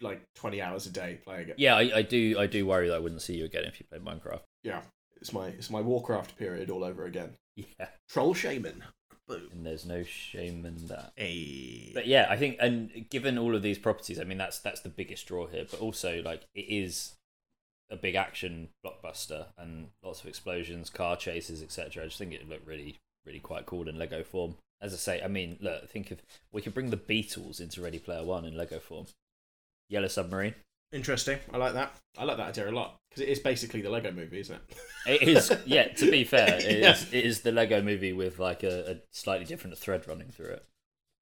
like 0.00 0.22
twenty 0.34 0.60
hours 0.60 0.86
a 0.86 0.90
day 0.90 1.20
playing 1.24 1.50
it. 1.50 1.56
Yeah, 1.58 1.76
I, 1.76 1.98
I 1.98 2.02
do, 2.02 2.36
I 2.38 2.46
do 2.46 2.66
worry 2.66 2.88
that 2.88 2.96
I 2.96 2.98
wouldn't 2.98 3.22
see 3.22 3.34
you 3.36 3.44
again 3.44 3.64
if 3.64 3.78
you 3.78 3.86
played 3.88 4.04
Minecraft. 4.04 4.40
Yeah, 4.64 4.80
it's 5.20 5.32
my 5.32 5.48
it's 5.48 5.70
my 5.70 5.80
Warcraft 5.80 6.36
period 6.36 6.70
all 6.70 6.82
over 6.82 7.04
again. 7.04 7.36
Yeah. 7.56 7.88
Troll 8.08 8.34
Shaman. 8.34 8.82
Boom. 9.28 9.48
And 9.52 9.64
there's 9.64 9.86
no 9.86 10.02
shame 10.02 10.66
in 10.66 10.88
that. 10.88 11.12
Hey. 11.16 11.92
But 11.94 12.06
yeah, 12.06 12.26
I 12.28 12.36
think, 12.36 12.56
and 12.60 13.06
given 13.08 13.38
all 13.38 13.54
of 13.54 13.62
these 13.62 13.78
properties, 13.78 14.18
I 14.18 14.24
mean, 14.24 14.38
that's 14.38 14.58
that's 14.58 14.80
the 14.80 14.88
biggest 14.88 15.26
draw 15.26 15.46
here. 15.46 15.64
But 15.70 15.80
also, 15.80 16.22
like, 16.22 16.42
it 16.54 16.66
is 16.68 17.12
a 17.90 17.96
big 17.96 18.14
action 18.14 18.70
blockbuster 18.84 19.46
and 19.56 19.88
lots 20.02 20.22
of 20.22 20.26
explosions, 20.26 20.90
car 20.90 21.16
chases, 21.16 21.62
etc. 21.62 22.02
I 22.02 22.06
just 22.06 22.18
think 22.18 22.32
it 22.32 22.40
would 22.40 22.48
look 22.48 22.62
really, 22.66 22.98
really 23.26 23.40
quite 23.40 23.66
cool 23.66 23.88
in 23.88 23.98
Lego 23.98 24.22
form. 24.22 24.56
As 24.80 24.92
I 24.92 24.96
say, 24.96 25.22
I 25.22 25.28
mean, 25.28 25.58
look, 25.60 25.88
think 25.88 26.10
of 26.10 26.20
we 26.52 26.60
could 26.62 26.74
bring 26.74 26.90
the 26.90 26.96
Beatles 26.96 27.60
into 27.60 27.80
Ready 27.80 27.98
Player 27.98 28.24
One 28.24 28.44
in 28.44 28.56
Lego 28.56 28.78
form. 28.78 29.06
Yellow 29.88 30.08
Submarine. 30.08 30.54
Interesting. 30.92 31.38
I 31.52 31.56
like 31.56 31.72
that. 31.74 31.94
I 32.18 32.24
like 32.24 32.36
that 32.36 32.48
idea 32.48 32.68
a 32.68 32.72
lot 32.72 32.96
because 33.08 33.22
it 33.22 33.28
is 33.30 33.38
basically 33.38 33.80
the 33.80 33.88
Lego 33.90 34.10
movie, 34.12 34.40
isn't 34.40 34.56
it? 34.56 35.22
It 35.22 35.28
is, 35.28 35.52
yeah. 35.66 35.88
To 35.88 36.10
be 36.10 36.24
fair, 36.24 36.56
it 36.58 36.64
is. 36.64 36.82
Yeah. 37.12 37.18
It 37.18 37.24
is 37.24 37.40
the 37.40 37.52
Lego 37.52 37.80
movie 37.80 38.12
with 38.12 38.38
like 38.38 38.62
a, 38.62 38.90
a 38.92 38.96
slightly 39.10 39.46
different 39.46 39.78
thread 39.78 40.06
running 40.06 40.28
through 40.30 40.50
it, 40.50 40.64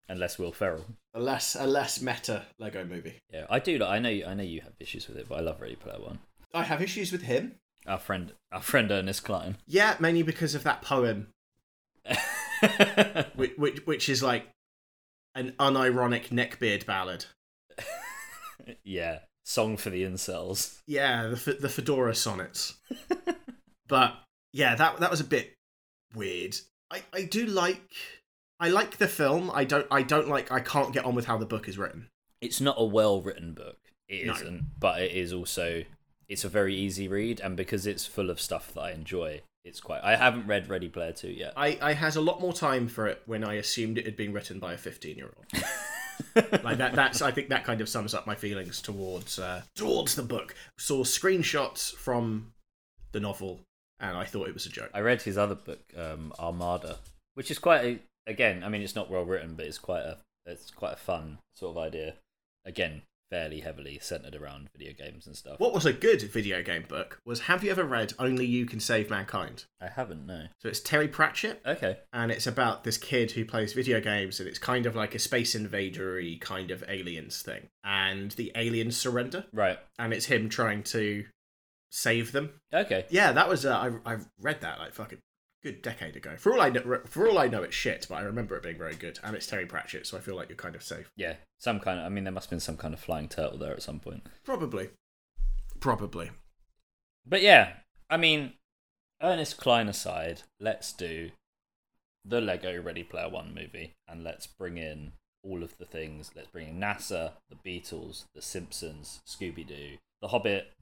and 0.08 0.18
less 0.18 0.38
Will 0.38 0.52
Ferrell. 0.52 0.86
A 1.14 1.20
less 1.20 1.54
a 1.54 1.66
less 1.66 2.00
meta 2.00 2.46
Lego 2.58 2.84
movie. 2.84 3.14
Yeah, 3.32 3.46
I 3.48 3.58
do. 3.60 3.78
like- 3.78 3.90
I 3.90 3.98
know. 4.00 4.08
I 4.26 4.34
know 4.34 4.42
you 4.42 4.60
have 4.62 4.72
issues 4.80 5.06
with 5.06 5.16
it, 5.18 5.28
but 5.28 5.36
I 5.38 5.40
love 5.42 5.60
Ready 5.60 5.76
Player 5.76 6.00
One. 6.00 6.18
I 6.52 6.64
have 6.64 6.82
issues 6.82 7.12
with 7.12 7.22
him. 7.22 7.56
Our 7.86 7.98
friend, 7.98 8.32
our 8.50 8.60
friend 8.62 8.90
Ernest 8.90 9.24
Cline. 9.24 9.56
Yeah, 9.66 9.96
mainly 10.00 10.22
because 10.22 10.54
of 10.56 10.64
that 10.64 10.82
poem, 10.82 11.28
which 13.34 13.52
which, 13.56 13.86
which 13.86 14.08
is 14.08 14.22
like 14.22 14.48
an 15.34 15.52
unironic 15.58 16.28
neckbeard 16.28 16.86
ballad. 16.86 17.26
yeah, 18.84 19.20
song 19.44 19.76
for 19.76 19.90
the 19.90 20.02
incels. 20.02 20.80
Yeah, 20.86 21.28
the 21.28 21.56
the 21.60 21.68
Fedora 21.68 22.14
sonnets. 22.14 22.74
but 23.88 24.14
yeah, 24.52 24.74
that 24.74 24.98
that 24.98 25.10
was 25.10 25.20
a 25.20 25.24
bit 25.24 25.54
weird. 26.14 26.56
I 26.90 27.02
I 27.12 27.22
do 27.22 27.46
like 27.46 27.82
I 28.58 28.68
like 28.68 28.98
the 28.98 29.08
film. 29.08 29.50
I 29.52 29.64
don't 29.64 29.86
I 29.90 30.02
don't 30.02 30.28
like 30.28 30.50
I 30.50 30.60
can't 30.60 30.92
get 30.92 31.04
on 31.04 31.14
with 31.14 31.26
how 31.26 31.38
the 31.38 31.46
book 31.46 31.68
is 31.68 31.78
written. 31.78 32.08
It's 32.40 32.60
not 32.60 32.76
a 32.78 32.84
well 32.84 33.20
written 33.20 33.54
book. 33.54 33.78
It 34.08 34.26
No. 34.26 34.32
not 34.32 34.62
but 34.78 35.00
it 35.02 35.12
is 35.12 35.32
also 35.32 35.84
it's 36.28 36.44
a 36.44 36.48
very 36.48 36.76
easy 36.76 37.08
read, 37.08 37.40
and 37.40 37.56
because 37.56 37.86
it's 37.86 38.06
full 38.06 38.30
of 38.30 38.40
stuff 38.40 38.72
that 38.74 38.80
I 38.80 38.90
enjoy, 38.92 39.42
it's 39.64 39.80
quite. 39.80 40.02
I 40.02 40.16
haven't 40.16 40.46
read 40.46 40.68
Ready 40.68 40.88
Player 40.88 41.12
Two 41.12 41.30
yet. 41.30 41.52
I 41.56 41.78
I 41.80 41.92
had 41.92 42.16
a 42.16 42.20
lot 42.20 42.40
more 42.40 42.52
time 42.52 42.88
for 42.88 43.06
it 43.06 43.22
when 43.26 43.44
I 43.44 43.54
assumed 43.54 43.98
it 43.98 44.04
had 44.04 44.16
been 44.16 44.32
written 44.32 44.58
by 44.58 44.72
a 44.72 44.76
15-year-old. 44.76 45.64
like 46.64 46.78
that 46.78 46.92
that's 46.94 47.22
I 47.22 47.30
think 47.30 47.48
that 47.48 47.64
kind 47.64 47.80
of 47.80 47.88
sums 47.88 48.14
up 48.14 48.26
my 48.26 48.34
feelings 48.34 48.80
towards 48.80 49.38
uh, 49.38 49.62
towards 49.74 50.14
the 50.14 50.22
book. 50.22 50.54
Saw 50.78 51.04
screenshots 51.04 51.92
from 51.94 52.52
the 53.12 53.20
novel 53.20 53.60
and 54.00 54.16
I 54.16 54.24
thought 54.24 54.48
it 54.48 54.54
was 54.54 54.66
a 54.66 54.70
joke. 54.70 54.90
I 54.94 55.00
read 55.00 55.22
his 55.22 55.36
other 55.36 55.54
book, 55.54 55.80
um, 55.96 56.32
Armada, 56.38 56.98
which 57.34 57.50
is 57.50 57.58
quite 57.58 57.84
a, 57.84 57.98
again. 58.30 58.64
I 58.64 58.68
mean, 58.68 58.82
it's 58.82 58.96
not 58.96 59.10
well 59.10 59.24
written, 59.24 59.54
but 59.54 59.66
it's 59.66 59.78
quite 59.78 60.02
a 60.02 60.16
it's 60.46 60.70
quite 60.70 60.94
a 60.94 60.96
fun 60.96 61.38
sort 61.54 61.76
of 61.76 61.82
idea. 61.82 62.14
Again, 62.64 63.02
fairly 63.30 63.60
heavily 63.60 63.98
centered 64.02 64.34
around 64.34 64.68
video 64.76 64.92
games 64.92 65.26
and 65.26 65.36
stuff. 65.36 65.60
What 65.60 65.72
was 65.72 65.86
a 65.86 65.92
good 65.92 66.20
video 66.22 66.62
game 66.62 66.84
book 66.88 67.20
was 67.24 67.42
Have 67.42 67.62
you 67.62 67.70
ever 67.70 67.84
read 67.84 68.12
Only 68.18 68.44
You 68.44 68.66
Can 68.66 68.80
Save 68.80 69.08
Mankind? 69.08 69.64
I 69.80 69.88
haven't 69.88 70.26
no. 70.26 70.46
So 70.58 70.68
it's 70.68 70.80
Terry 70.80 71.08
Pratchett 71.08 71.62
Okay. 71.64 71.98
and 72.12 72.30
it's 72.32 72.46
about 72.46 72.84
this 72.84 72.98
kid 72.98 73.30
who 73.32 73.44
plays 73.44 73.72
video 73.72 74.00
games 74.00 74.40
and 74.40 74.48
it's 74.48 74.58
kind 74.58 74.84
of 74.86 74.96
like 74.96 75.14
a 75.14 75.18
space 75.20 75.54
invadery 75.54 76.40
kind 76.40 76.70
of 76.70 76.82
aliens 76.88 77.40
thing. 77.42 77.68
And 77.84 78.32
the 78.32 78.50
aliens 78.56 78.96
surrender 78.96 79.44
Right. 79.52 79.78
and 79.98 80.12
it's 80.12 80.26
him 80.26 80.48
trying 80.48 80.82
to 80.84 81.24
save 81.90 82.32
them. 82.32 82.50
Okay. 82.72 83.06
Yeah, 83.10 83.32
that 83.32 83.48
was 83.48 83.64
uh, 83.64 83.76
I 84.04 84.14
I 84.14 84.18
read 84.40 84.60
that 84.62 84.78
like 84.78 84.94
fucking 84.94 85.18
good 85.62 85.82
decade 85.82 86.16
ago. 86.16 86.36
For 86.36 86.52
all 86.52 86.60
I 86.60 86.70
know, 86.70 87.00
for 87.06 87.28
all 87.28 87.38
I 87.38 87.48
know, 87.48 87.62
it's 87.62 87.74
shit, 87.74 88.06
but 88.08 88.16
I 88.16 88.22
remember 88.22 88.56
it 88.56 88.62
being 88.62 88.78
very 88.78 88.94
good, 88.94 89.18
and 89.22 89.36
it's 89.36 89.46
Terry 89.46 89.66
Pratchett, 89.66 90.06
so 90.06 90.16
I 90.16 90.20
feel 90.20 90.36
like 90.36 90.48
you're 90.48 90.56
kind 90.56 90.74
of 90.74 90.82
safe. 90.82 91.10
Yeah. 91.16 91.34
Some 91.58 91.80
kind 91.80 91.98
of. 91.98 92.06
I 92.06 92.08
mean, 92.08 92.24
there 92.24 92.32
must 92.32 92.46
have 92.46 92.50
been 92.50 92.60
some 92.60 92.76
kind 92.76 92.94
of 92.94 93.00
flying 93.00 93.28
turtle 93.28 93.58
there 93.58 93.72
at 93.72 93.82
some 93.82 94.00
point. 94.00 94.26
Probably, 94.44 94.90
probably. 95.80 96.30
But 97.26 97.42
yeah, 97.42 97.74
I 98.08 98.16
mean, 98.16 98.54
Ernest 99.22 99.58
Cline 99.58 99.88
aside, 99.88 100.42
let's 100.58 100.92
do 100.92 101.30
the 102.24 102.40
Lego 102.40 102.80
Ready 102.80 103.02
Player 103.02 103.28
One 103.28 103.54
movie, 103.54 103.92
and 104.08 104.24
let's 104.24 104.46
bring 104.46 104.78
in 104.78 105.12
all 105.42 105.62
of 105.62 105.76
the 105.78 105.84
things. 105.84 106.30
Let's 106.34 106.48
bring 106.48 106.68
in 106.68 106.80
NASA, 106.80 107.32
the 107.48 107.56
Beatles, 107.56 108.24
the 108.34 108.42
Simpsons, 108.42 109.20
Scooby 109.26 109.66
Doo, 109.66 109.96
The 110.20 110.28
Hobbit, 110.28 110.72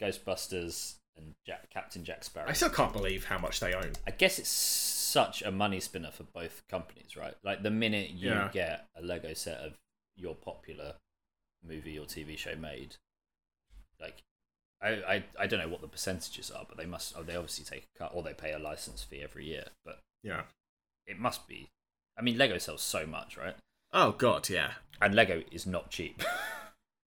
Ghostbusters, 0.00 0.94
and 1.18 1.34
Jack, 1.46 1.68
Captain 1.70 2.04
Jack 2.04 2.24
Sparrow. 2.24 2.48
I 2.48 2.52
still 2.52 2.70
can't 2.70 2.92
believe 2.92 3.24
how 3.24 3.38
much 3.38 3.60
they 3.60 3.74
own. 3.74 3.92
I 4.06 4.10
guess 4.12 4.38
it's 4.38 4.48
such 4.48 5.42
a 5.42 5.50
money 5.50 5.80
spinner 5.80 6.10
for 6.10 6.22
both 6.24 6.62
companies, 6.68 7.16
right? 7.16 7.34
Like 7.42 7.62
the 7.62 7.70
minute 7.70 8.10
you 8.10 8.30
Yeah. 8.30 8.48
get 8.52 8.86
a 8.96 9.02
Lego 9.02 9.34
set 9.34 9.58
of 9.58 9.74
your 10.16 10.34
popular 10.34 10.94
movie 11.66 11.98
or 11.98 12.04
TV 12.06 12.36
show 12.38 12.54
made, 12.56 12.96
like 14.00 14.22
I, 14.80 14.88
I 14.90 15.24
I 15.40 15.46
don't 15.46 15.60
know 15.60 15.68
what 15.68 15.80
the 15.80 15.88
percentages 15.88 16.50
are, 16.50 16.64
but 16.68 16.76
they 16.78 16.86
must 16.86 17.14
oh, 17.16 17.22
they 17.22 17.34
obviously 17.36 17.64
take 17.64 17.84
a 17.94 17.98
cut 17.98 18.12
or 18.14 18.22
they 18.22 18.34
pay 18.34 18.52
a 18.52 18.58
license 18.58 19.02
fee 19.02 19.22
every 19.22 19.44
year, 19.44 19.64
but 19.84 19.98
Yeah. 20.22 20.42
it 21.06 21.18
must 21.18 21.48
be. 21.48 21.68
I 22.16 22.22
mean, 22.22 22.36
Lego 22.38 22.58
sells 22.58 22.82
so 22.82 23.06
much, 23.06 23.36
right? 23.36 23.54
Oh 23.92 24.12
god, 24.12 24.48
yeah. 24.48 24.72
And 25.00 25.14
Lego 25.14 25.42
is 25.50 25.66
not 25.66 25.90
cheap. 25.90 26.22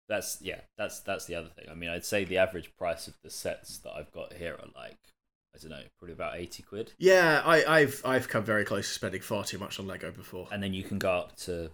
that's 0.09 0.39
yeah, 0.43 0.61
that's 0.77 1.01
that's 1.01 1.25
the 1.27 1.35
other 1.35 1.49
thing. 1.49 1.67
I 1.71 1.75
mean, 1.75 1.91
I'd 1.91 2.05
say 2.05 2.25
the 2.25 2.39
average 2.39 2.71
price 2.77 3.09
of 3.09 3.15
the 3.23 3.31
sets 3.31 3.79
that 3.79 3.93
I've 3.93 4.13
got 4.13 4.35
here 4.35 4.55
are 4.55 4.69
like 4.81 4.99
I 5.55 5.59
don't 5.61 5.71
know, 5.71 5.83
probably 5.99 6.15
about 6.15 6.37
eighty 6.37 6.63
quid. 6.63 6.93
Yeah, 6.99 7.43
I, 7.45 7.65
I've 7.65 8.03
I've 8.05 8.29
come 8.29 8.45
very 8.45 8.65
close 8.65 8.89
to 8.89 8.95
spending 8.95 9.21
far 9.23 9.45
too 9.45 9.59
much 9.59 9.79
on 9.79 9.87
Lego 9.87 10.11
before. 10.11 10.49
and 10.51 10.63
then 10.63 10.75
you 10.75 10.83
can 10.83 10.99
go 10.99 11.11
up 11.13 11.37
to 11.39 11.71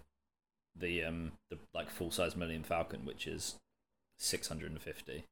the 0.76 1.04
um 1.04 1.32
the 1.50 1.58
like 1.74 1.90
full 1.90 2.10
size 2.10 2.36
Millennium 2.36 2.62
Falcon, 2.62 3.04
which 3.04 3.26
is 3.26 3.56
six 4.18 4.48
hundred 4.48 4.70
and 4.70 4.80
fifty. 4.80 5.24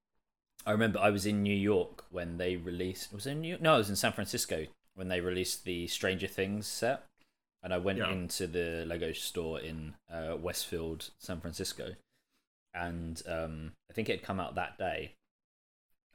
I 0.67 0.73
remember 0.73 0.99
I 0.99 1.11
was 1.11 1.25
in 1.25 1.43
New 1.43 1.55
York 1.55 2.05
when 2.11 2.37
they 2.39 2.57
released. 2.57 3.13
Was 3.13 3.27
it 3.27 3.33
in 3.33 3.41
New 3.43 3.49
York? 3.49 3.61
No, 3.63 3.75
I 3.75 3.79
was 3.79 3.89
in 3.91 3.97
San 3.97 4.13
Francisco 4.13 4.67
when 4.95 5.09
they 5.09 5.21
released 5.21 5.65
the 5.65 5.87
Stranger 5.87 6.27
Things 6.27 6.67
set, 6.67 7.05
and 7.63 7.73
I 7.73 7.79
went 7.79 7.99
Yeah. 7.99 8.11
into 8.11 8.47
the 8.49 8.85
Lego 8.87 9.13
store 9.13 9.61
in 9.61 9.95
uh, 10.13 10.37
Westfield, 10.37 11.11
San 11.19 11.41
Francisco, 11.41 11.91
and 12.75 13.23
um, 13.29 13.73
I 13.91 13.95
think 13.95 14.09
it 14.09 14.19
had 14.19 14.27
come 14.27 14.41
out 14.41 14.55
that 14.55 14.79
day. 14.79 15.13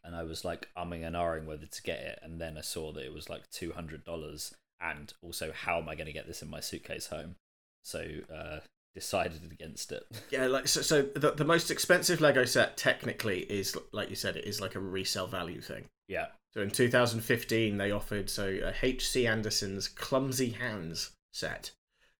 And 0.05 0.15
I 0.15 0.23
was 0.23 0.43
like 0.43 0.67
umming 0.77 1.05
and 1.07 1.15
ahhing 1.15 1.45
whether 1.45 1.65
to 1.65 1.81
get 1.83 1.99
it, 1.99 2.19
and 2.21 2.39
then 2.41 2.57
I 2.57 2.61
saw 2.61 2.91
that 2.91 3.05
it 3.05 3.13
was 3.13 3.29
like 3.29 3.49
two 3.51 3.71
hundred 3.71 4.03
dollars, 4.03 4.53
and 4.81 5.13
also 5.21 5.53
how 5.53 5.77
am 5.77 5.87
I 5.87 5.95
going 5.95 6.07
to 6.07 6.13
get 6.13 6.27
this 6.27 6.41
in 6.41 6.49
my 6.49 6.59
suitcase 6.59 7.07
home? 7.07 7.35
So 7.83 8.05
uh, 8.33 8.59
decided 8.93 9.49
against 9.51 9.91
it. 9.93 10.03
Yeah, 10.29 10.47
like 10.47 10.67
so. 10.67 10.81
So 10.81 11.03
the 11.03 11.31
the 11.31 11.45
most 11.45 11.71
expensive 11.71 12.19
Lego 12.19 12.43
set 12.43 12.75
technically 12.75 13.41
is 13.41 13.77
like 13.93 14.09
you 14.09 14.17
said, 14.17 14.35
it 14.35 14.43
is 14.45 14.59
like 14.59 14.75
a 14.75 14.79
resale 14.79 15.27
value 15.27 15.61
thing. 15.61 15.85
yeah, 16.09 16.27
So 16.53 16.61
in 16.61 16.69
2015, 16.69 17.77
they 17.77 17.91
offered 17.91 18.29
so 18.29 18.45
a 18.47 18.73
H.C. 18.85 19.25
Andersen's 19.25 19.87
Clumsy 19.87 20.51
Hans 20.51 21.11
set 21.31 21.71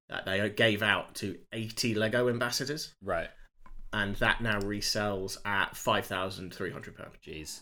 that 0.09 0.25
they 0.25 0.49
gave 0.49 0.81
out 0.81 1.15
to 1.15 1.37
80 1.51 1.95
Lego 1.95 2.29
ambassadors, 2.29 2.93
right. 3.03 3.29
And 3.93 4.15
that 4.17 4.41
now 4.41 4.59
resells 4.59 5.37
at 5.45 5.77
five 5.77 6.05
thousand 6.05 6.53
three 6.53 6.71
hundred 6.71 6.97
pounds. 6.97 7.15
Jeez. 7.25 7.61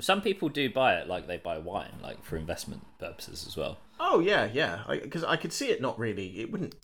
Some 0.00 0.22
people 0.22 0.48
do 0.48 0.70
buy 0.70 0.94
it 0.94 1.08
like 1.08 1.26
they 1.26 1.36
buy 1.36 1.58
wine, 1.58 1.92
like 2.02 2.24
for 2.24 2.36
investment 2.36 2.82
purposes 2.98 3.44
as 3.46 3.56
well. 3.56 3.78
Oh 3.98 4.20
yeah, 4.20 4.48
yeah. 4.52 4.84
Because 4.88 5.24
I, 5.24 5.36
could 5.36 5.52
see 5.52 5.70
it 5.70 5.82
not 5.82 5.98
really. 5.98 6.40
It 6.40 6.50
wouldn't 6.50 6.74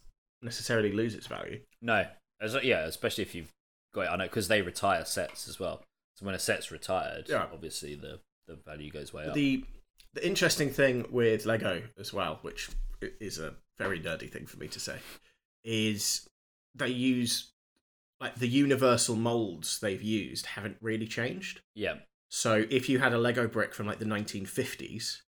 necessarily 0.42 0.92
lose 0.92 1.14
its 1.14 1.26
value. 1.26 1.60
No, 1.80 2.06
as, 2.40 2.56
yeah, 2.62 2.80
especially 2.84 3.22
if 3.22 3.34
you've 3.34 3.52
got 3.94 4.02
it. 4.02 4.10
I 4.10 4.16
know 4.16 4.24
because 4.24 4.48
they 4.48 4.60
retire 4.60 5.04
sets 5.04 5.48
as 5.48 5.58
well. 5.58 5.82
So 6.16 6.26
when 6.26 6.34
a 6.34 6.38
set's 6.38 6.70
retired, 6.70 7.26
Yeah. 7.28 7.46
obviously 7.52 7.94
the 7.94 8.20
the 8.46 8.56
value 8.66 8.90
goes 8.90 9.12
way 9.14 9.26
up. 9.26 9.34
The 9.34 9.64
the 10.14 10.26
interesting 10.26 10.70
thing 10.70 11.06
with 11.10 11.46
Lego 11.46 11.82
as 11.98 12.12
well, 12.12 12.38
which 12.42 12.70
is 13.00 13.38
a 13.38 13.54
very 13.78 14.00
nerdy 14.00 14.30
thing 14.30 14.46
for 14.46 14.58
me 14.58 14.68
to 14.68 14.80
say, 14.80 14.98
is 15.64 16.26
they 16.74 16.88
use 16.88 17.52
like 18.20 18.36
the 18.36 18.48
universal 18.48 19.16
molds 19.16 19.78
they've 19.80 20.02
used 20.02 20.46
haven't 20.46 20.76
really 20.80 21.06
changed. 21.06 21.60
yeah, 21.74 21.96
So 22.28 22.64
if 22.70 22.88
you 22.88 22.98
had 22.98 23.12
a 23.12 23.18
Lego 23.18 23.46
brick 23.46 23.74
from 23.74 23.86
like 23.86 23.98
the 23.98 24.04
1950s, 24.06 25.18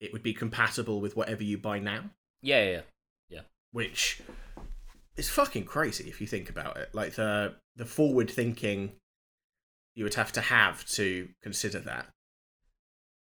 it 0.00 0.12
would 0.12 0.22
be 0.22 0.32
compatible 0.32 1.00
with 1.00 1.16
whatever 1.16 1.42
you 1.42 1.58
buy 1.58 1.78
now. 1.78 2.04
Yeah, 2.42 2.64
yeah, 2.64 2.80
yeah. 3.28 3.40
which 3.72 4.22
is 5.16 5.28
fucking 5.28 5.64
crazy 5.64 6.08
if 6.08 6.20
you 6.20 6.26
think 6.26 6.48
about 6.48 6.76
it. 6.78 6.88
Like 6.94 7.14
the 7.14 7.56
the 7.76 7.84
forward 7.84 8.30
thinking 8.30 8.92
you 9.94 10.04
would 10.04 10.14
have 10.14 10.32
to 10.32 10.40
have 10.40 10.86
to 10.86 11.28
consider 11.42 11.80
that 11.80 12.06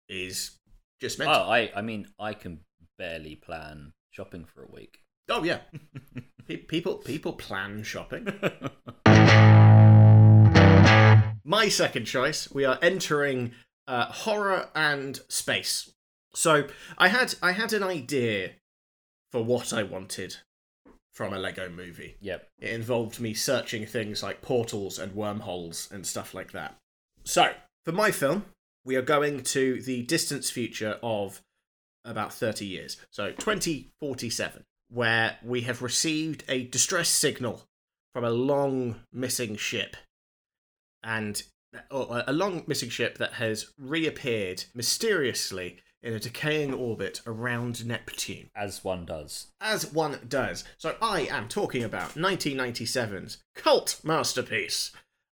is 0.08 0.58
just 1.02 1.20
mental. 1.20 1.36
Oh. 1.36 1.50
I, 1.50 1.72
I 1.76 1.82
mean, 1.82 2.08
I 2.20 2.34
can 2.34 2.62
barely 2.98 3.36
plan 3.36 3.92
shopping 4.12 4.46
for 4.46 4.64
a 4.64 4.72
week. 4.72 5.00
Oh, 5.30 5.44
yeah, 5.44 5.60
people 6.68 6.96
people 6.96 7.34
plan 7.34 7.84
shopping. 7.84 8.28
My 11.44 11.70
second 11.70 12.06
choice, 12.06 12.52
we 12.52 12.66
are 12.66 12.80
entering 12.82 13.52
uh, 13.88 14.06
horror 14.06 14.70
and 14.76 15.20
space. 15.30 15.92
So 16.34 16.68
I 16.98 17.08
had 17.08 17.36
I 17.42 17.54
had 17.54 17.74
an 17.74 17.84
idea 17.84 18.52
for 19.32 19.44
what 19.44 19.74
I 19.74 19.84
wanted 19.84 20.38
from 21.14 21.34
a 21.34 21.40
Lego 21.40 21.70
movie. 21.70 22.16
yep. 22.22 22.48
It 22.60 22.72
involved 22.72 23.20
me 23.20 23.34
searching 23.34 23.86
things 23.86 24.24
like 24.24 24.42
portals 24.42 24.98
and 24.98 25.14
wormholes 25.14 25.90
and 25.92 26.06
stuff 26.08 26.34
like 26.34 26.54
that. 26.54 26.78
So, 27.26 27.52
for 27.84 27.92
my 27.92 28.12
film, 28.12 28.46
we 28.86 28.96
are 28.96 29.02
going 29.02 29.44
to 29.44 29.82
the 29.82 30.04
distance 30.04 30.50
future 30.50 30.98
of 31.04 31.42
about 32.06 32.34
30 32.34 32.66
years. 32.66 32.98
So, 33.12 33.32
2047, 33.32 34.64
where 34.90 35.38
we 35.44 35.62
have 35.62 35.82
received 35.82 36.46
a 36.48 36.64
distress 36.64 37.10
signal 37.10 37.64
from 38.14 38.24
a 38.24 38.32
long 38.32 39.02
missing 39.12 39.58
ship. 39.58 39.98
And 41.04 41.42
uh, 41.92 42.24
a 42.28 42.34
long 42.34 42.64
missing 42.68 42.90
ship 42.90 43.18
that 43.20 43.34
has 43.34 43.68
reappeared 43.78 44.66
mysteriously 44.74 45.78
in 46.02 46.14
a 46.14 46.20
decaying 46.20 46.74
orbit 46.74 47.22
around 47.28 47.86
Neptune 47.86 48.50
As 48.56 48.84
one 48.84 49.06
does. 49.06 49.48
as 49.60 49.92
one 49.92 50.20
does. 50.28 50.64
So 50.78 50.96
I 51.02 51.22
am 51.30 51.48
talking 51.50 51.84
about 51.84 52.12
1997's 52.16 53.38
cult 53.56 54.00
masterpiece, 54.04 54.92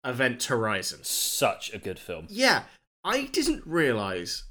Event 0.04 0.44
Horizon. 0.44 1.00
Such 1.02 1.72
a 1.72 1.78
good 1.78 1.98
film. 1.98 2.26
Yeah, 2.28 2.64
I 3.04 3.24
didn't 3.32 3.66
realize 3.66 4.44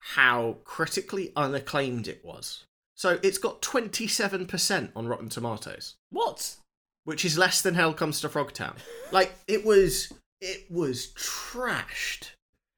how 0.00 0.58
critically 0.64 1.32
unacclaimed 1.34 2.08
it 2.08 2.22
was. 2.24 2.64
So 2.94 3.18
it's 3.22 3.38
got 3.38 3.62
27% 3.62 4.90
on 4.94 5.08
Rotten 5.08 5.28
Tomatoes, 5.30 5.94
What? 6.10 6.56
which 7.04 7.24
is 7.24 7.38
less 7.38 7.60
than 7.62 7.74
Hell 7.74 7.94
Comes 7.94 8.20
to 8.20 8.28
Frogtown. 8.28 8.76
Like 9.12 9.32
it 9.48 9.64
was 9.64 10.12
it 10.44 10.70
was 10.70 11.08
trashed. 11.16 12.30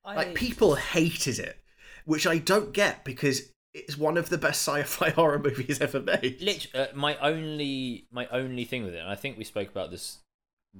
Like 0.04 0.36
people 0.36 0.76
hated 0.76 1.40
it, 1.40 1.58
which 2.04 2.28
I 2.28 2.38
don't 2.38 2.72
get 2.72 3.04
because 3.04 3.50
it's 3.74 3.98
one 3.98 4.16
of 4.16 4.28
the 4.28 4.38
best 4.38 4.66
sci-fi 4.66 5.10
horror 5.16 5.40
movies 5.40 5.80
ever 5.80 6.00
made. 6.00 6.40
Lit- 6.40 6.74
uh, 6.74 6.86
my 6.94 7.16
only 7.18 8.06
my 8.12 8.28
only 8.28 8.64
thing 8.64 8.84
with 8.84 8.94
it, 8.94 9.00
and 9.00 9.10
I 9.10 9.16
think 9.16 9.36
we 9.36 9.42
spoke 9.42 9.68
about 9.68 9.90
this 9.90 10.18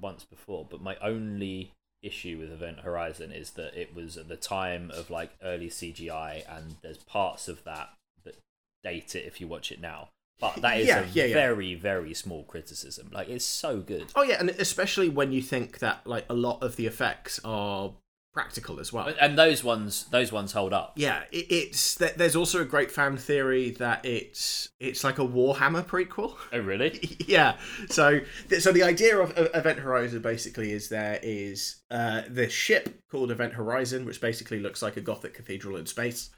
once 0.01 0.25
before, 0.25 0.65
but 0.71 0.81
my 0.81 0.97
only 1.03 1.73
issue 2.03 2.39
with 2.39 2.53
Event 2.53 2.81
Horizon 2.81 3.33
is 3.33 3.51
that 3.53 3.75
it 3.75 3.95
was 3.97 4.17
at 4.17 4.29
the 4.29 4.37
time 4.37 4.93
of 4.93 5.11
like 5.11 5.33
early 5.43 5.69
CGI, 5.69 6.45
and 6.49 6.77
there's 6.83 6.99
parts 6.99 7.49
of 7.49 7.65
that 7.65 7.91
that 8.25 8.37
date 8.85 9.17
it 9.17 9.27
if 9.27 9.41
you 9.41 9.49
watch 9.49 9.73
it 9.73 9.81
now. 9.81 10.09
But 10.39 10.57
that 10.63 10.79
is 10.81 10.87
Yeah, 10.89 11.01
a 11.01 11.07
yeah, 11.13 11.25
yeah. 11.25 11.35
very 11.35 11.75
very 11.75 12.13
small 12.15 12.45
criticism. 12.45 13.11
Like 13.13 13.29
it's 13.29 13.45
so 13.45 13.81
good. 13.81 14.13
Oh 14.15 14.23
yeah, 14.23 14.37
and 14.39 14.51
especially 14.51 15.09
when 15.09 15.33
you 15.33 15.41
think 15.43 15.79
that 15.79 16.07
like 16.07 16.27
a 16.29 16.35
lot 16.35 16.63
of 16.63 16.77
the 16.77 16.87
effects 16.87 17.41
are 17.45 17.93
practical 18.35 18.79
as 18.81 18.93
well. 18.93 19.11
And 19.19 19.39
those 19.39 19.65
ones 19.65 20.05
those 20.11 20.31
ones 20.31 20.53
hold 20.53 20.75
up. 20.75 20.93
Yeah, 20.97 21.23
it, 21.33 21.47
it's 21.49 21.95
th- 21.95 22.17
there's 22.17 22.37
also 22.37 22.61
a 22.61 22.67
great 22.67 22.91
fan 22.91 23.17
theory 23.17 23.71
that 23.79 24.05
it's 24.05 24.69
it's 24.79 25.03
like 25.03 25.19
a 25.19 25.27
Warhammer 25.27 25.83
prequel. 25.87 26.35
Oh 26.53 26.59
really? 26.59 27.17
yeah. 27.27 27.57
So 27.89 28.21
th- 28.51 28.61
so 28.63 28.73
the 28.73 28.83
idea 28.83 29.17
of 29.19 29.31
of 29.39 29.49
Event 29.55 29.79
Horizon 29.79 30.21
basically 30.21 30.73
is 30.73 30.91
there 30.91 31.19
is 31.23 31.77
uh, 31.91 32.23
this 32.29 32.53
ship 32.53 33.01
called 33.11 33.31
Event 33.31 33.55
Horizon, 33.55 34.05
which 34.05 34.21
basically 34.21 34.61
looks 34.61 34.83
like 34.83 34.99
a 34.99 35.01
gothic 35.01 35.33
cathedral 35.33 35.79
in 35.79 35.87
space, 35.87 36.29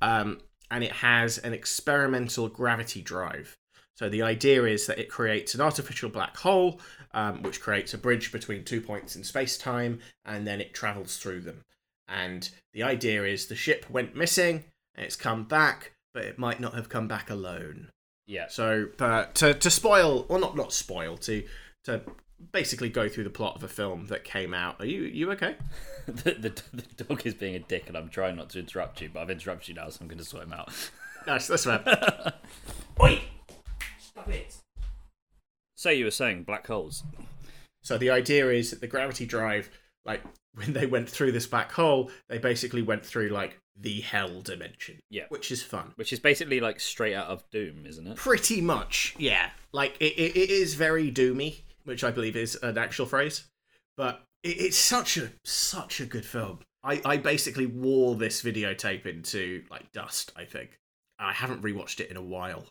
um, 0.00 0.40
and 0.74 0.82
it 0.82 0.90
has 0.90 1.38
an 1.38 1.54
experimental 1.54 2.48
gravity 2.48 3.00
drive. 3.00 3.56
So 3.96 4.08
the 4.08 4.22
idea 4.22 4.64
is 4.64 4.88
that 4.88 4.98
it 4.98 5.08
creates 5.08 5.54
an 5.54 5.60
artificial 5.60 6.10
black 6.10 6.36
hole, 6.36 6.80
um, 7.12 7.44
which 7.44 7.60
creates 7.60 7.94
a 7.94 7.98
bridge 7.98 8.32
between 8.32 8.64
two 8.64 8.80
points 8.80 9.14
in 9.14 9.22
space 9.22 9.56
time, 9.56 10.00
and 10.24 10.44
then 10.44 10.60
it 10.60 10.74
travels 10.74 11.16
through 11.16 11.42
them. 11.42 11.62
And 12.08 12.50
the 12.72 12.82
idea 12.82 13.22
is 13.22 13.46
the 13.46 13.54
ship 13.54 13.86
went 13.88 14.16
missing, 14.16 14.64
and 14.96 15.06
it's 15.06 15.14
come 15.14 15.44
back, 15.44 15.92
but 16.12 16.24
it 16.24 16.40
might 16.40 16.58
not 16.58 16.74
have 16.74 16.88
come 16.88 17.06
back 17.06 17.30
alone. 17.30 17.90
Yeah. 18.26 18.46
So, 18.48 18.88
but 18.96 19.36
to 19.36 19.54
to 19.54 19.70
spoil, 19.70 20.26
or 20.28 20.40
not 20.40 20.56
not 20.56 20.72
spoil, 20.72 21.16
to 21.18 21.44
to 21.84 22.02
basically 22.52 22.88
go 22.88 23.08
through 23.08 23.24
the 23.24 23.30
plot 23.30 23.56
of 23.56 23.64
a 23.64 23.68
film 23.68 24.06
that 24.06 24.24
came 24.24 24.54
out. 24.54 24.80
Are 24.80 24.86
you 24.86 25.02
you 25.02 25.30
okay? 25.32 25.56
the, 26.06 26.32
the 26.32 26.62
the 26.72 27.04
dog 27.04 27.26
is 27.26 27.34
being 27.34 27.54
a 27.54 27.60
dick, 27.60 27.84
and 27.88 27.96
I'm 27.96 28.08
trying 28.08 28.36
not 28.36 28.50
to 28.50 28.58
interrupt 28.58 29.00
you, 29.00 29.10
but 29.12 29.20
I've 29.20 29.30
interrupted 29.30 29.68
you 29.68 29.74
now, 29.74 29.88
so 29.88 29.98
I'm 30.00 30.08
going 30.08 30.18
to 30.18 30.24
sort 30.24 30.44
him 30.44 30.52
out. 30.52 30.72
Nice, 31.26 31.46
that's 31.46 31.64
fine. 31.64 31.80
Oi! 33.00 33.18
Stop 33.98 34.28
it! 34.28 34.54
So 35.74 35.88
you 35.88 36.04
were 36.04 36.10
saying 36.10 36.42
black 36.44 36.66
holes. 36.66 37.02
so 37.82 37.96
the 37.96 38.10
idea 38.10 38.50
is 38.50 38.68
that 38.68 38.82
the 38.82 38.86
gravity 38.86 39.24
drive, 39.24 39.70
like 40.04 40.20
when 40.54 40.74
they 40.74 40.84
went 40.84 41.08
through 41.08 41.32
this 41.32 41.46
black 41.46 41.72
hole, 41.72 42.10
they 42.28 42.36
basically 42.36 42.82
went 42.82 43.06
through 43.06 43.28
like 43.28 43.58
the 43.74 44.02
hell 44.02 44.42
dimension. 44.42 44.98
Yeah. 45.10 45.24
which 45.30 45.50
is 45.50 45.62
fun. 45.62 45.92
Which 45.96 46.12
is 46.12 46.20
basically 46.20 46.60
like 46.60 46.78
straight 46.78 47.14
out 47.14 47.28
of 47.28 47.42
Doom, 47.50 47.86
isn't 47.86 48.06
it? 48.06 48.16
Pretty 48.16 48.60
much, 48.60 49.14
yeah. 49.18 49.50
Like 49.72 49.96
it, 50.00 50.12
it, 50.18 50.36
it 50.36 50.50
is 50.50 50.74
very 50.74 51.10
doomy, 51.10 51.62
which 51.84 52.04
I 52.04 52.10
believe 52.10 52.36
is 52.36 52.56
an 52.62 52.78
actual 52.78 53.06
phrase, 53.06 53.44
but 53.96 54.22
it, 54.42 54.60
it's 54.60 54.76
such 54.76 55.16
a 55.16 55.30
such 55.44 56.00
a 56.00 56.06
good 56.06 56.24
film. 56.24 56.60
I, 56.82 57.00
I 57.04 57.16
basically 57.16 57.66
wore 57.66 58.14
this 58.14 58.42
videotape 58.42 59.06
into 59.06 59.64
like 59.70 59.90
dust. 59.92 60.32
I 60.36 60.44
think 60.44 60.78
I 61.18 61.32
haven't 61.32 61.62
rewatched 61.62 62.00
it 62.00 62.10
in 62.10 62.16
a 62.16 62.22
while. 62.22 62.66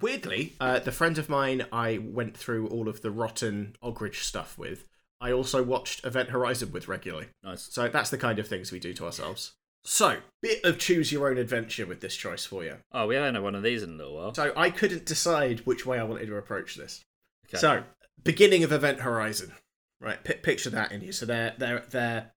Weirdly, 0.00 0.54
uh, 0.60 0.78
the 0.78 0.92
friend 0.92 1.18
of 1.18 1.28
mine 1.28 1.66
I 1.72 1.98
went 1.98 2.36
through 2.36 2.68
all 2.68 2.88
of 2.88 3.02
the 3.02 3.10
rotten 3.10 3.76
Ogrish 3.82 4.22
stuff 4.22 4.56
with. 4.56 4.86
I 5.20 5.32
also 5.32 5.64
watched 5.64 6.06
Event 6.06 6.30
Horizon 6.30 6.70
with 6.70 6.86
regularly. 6.86 7.26
Nice. 7.42 7.62
So 7.72 7.88
that's 7.88 8.10
the 8.10 8.18
kind 8.18 8.38
of 8.38 8.46
things 8.46 8.70
we 8.70 8.78
do 8.78 8.94
to 8.94 9.06
ourselves. 9.06 9.54
So, 9.84 10.18
bit 10.42 10.64
of 10.64 10.78
choose 10.78 11.10
your 11.10 11.30
own 11.30 11.38
adventure 11.38 11.86
with 11.86 12.00
this 12.00 12.14
choice 12.14 12.44
for 12.44 12.62
you. 12.62 12.76
Oh, 12.92 13.06
we 13.06 13.14
haven't 13.14 13.34
had 13.34 13.42
one 13.42 13.54
of 13.54 13.62
these 13.62 13.82
in 13.82 13.94
a 13.94 13.96
little 13.96 14.16
while. 14.16 14.34
So 14.34 14.52
I 14.56 14.70
couldn't 14.70 15.06
decide 15.06 15.60
which 15.60 15.86
way 15.86 15.98
I 15.98 16.04
wanted 16.04 16.26
to 16.26 16.36
approach 16.36 16.76
this. 16.76 17.04
Okay. 17.46 17.58
So 17.58 17.82
beginning 18.24 18.64
of 18.64 18.72
Event 18.72 19.00
Horizon, 19.00 19.52
right? 20.00 20.22
P- 20.22 20.34
picture 20.34 20.70
that 20.70 20.92
in 20.92 21.00
you. 21.00 21.12
So 21.12 21.26
they're 21.26 21.54
they're 21.58 21.84
they're 21.90 22.32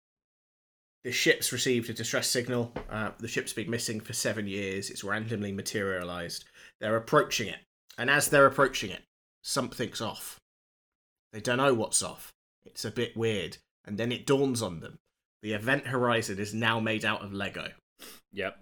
the 1.04 1.12
ship's 1.12 1.52
received 1.52 1.90
a 1.90 1.94
distress 1.94 2.28
signal. 2.28 2.72
Uh, 2.90 3.12
the 3.18 3.28
ship's 3.28 3.54
been 3.54 3.70
missing 3.70 4.00
for 4.00 4.14
seven 4.14 4.48
years. 4.48 4.90
It's 4.90 5.04
randomly 5.04 5.52
materialized. 5.52 6.46
They're 6.80 6.96
approaching 6.96 7.48
it, 7.48 7.60
and 7.98 8.10
as 8.10 8.30
they're 8.30 8.46
approaching 8.46 8.92
it, 8.92 9.02
something's 9.44 10.02
off. 10.02 10.40
They 11.34 11.40
don't 11.40 11.58
know 11.58 11.74
what's 11.74 12.04
off. 12.04 12.32
It's 12.66 12.86
a 12.86 12.92
bit 12.92 13.18
weird, 13.18 13.58
and 13.86 13.98
then 13.98 14.12
it 14.12 14.26
dawns 14.26 14.62
on 14.62 14.80
them: 14.80 15.00
the 15.42 15.54
Event 15.54 15.88
Horizon 15.88 16.40
is 16.40 16.54
now 16.54 16.80
made 16.80 17.06
out 17.06 17.24
of 17.24 17.34
Lego. 17.34 17.70
Yep. 18.34 18.60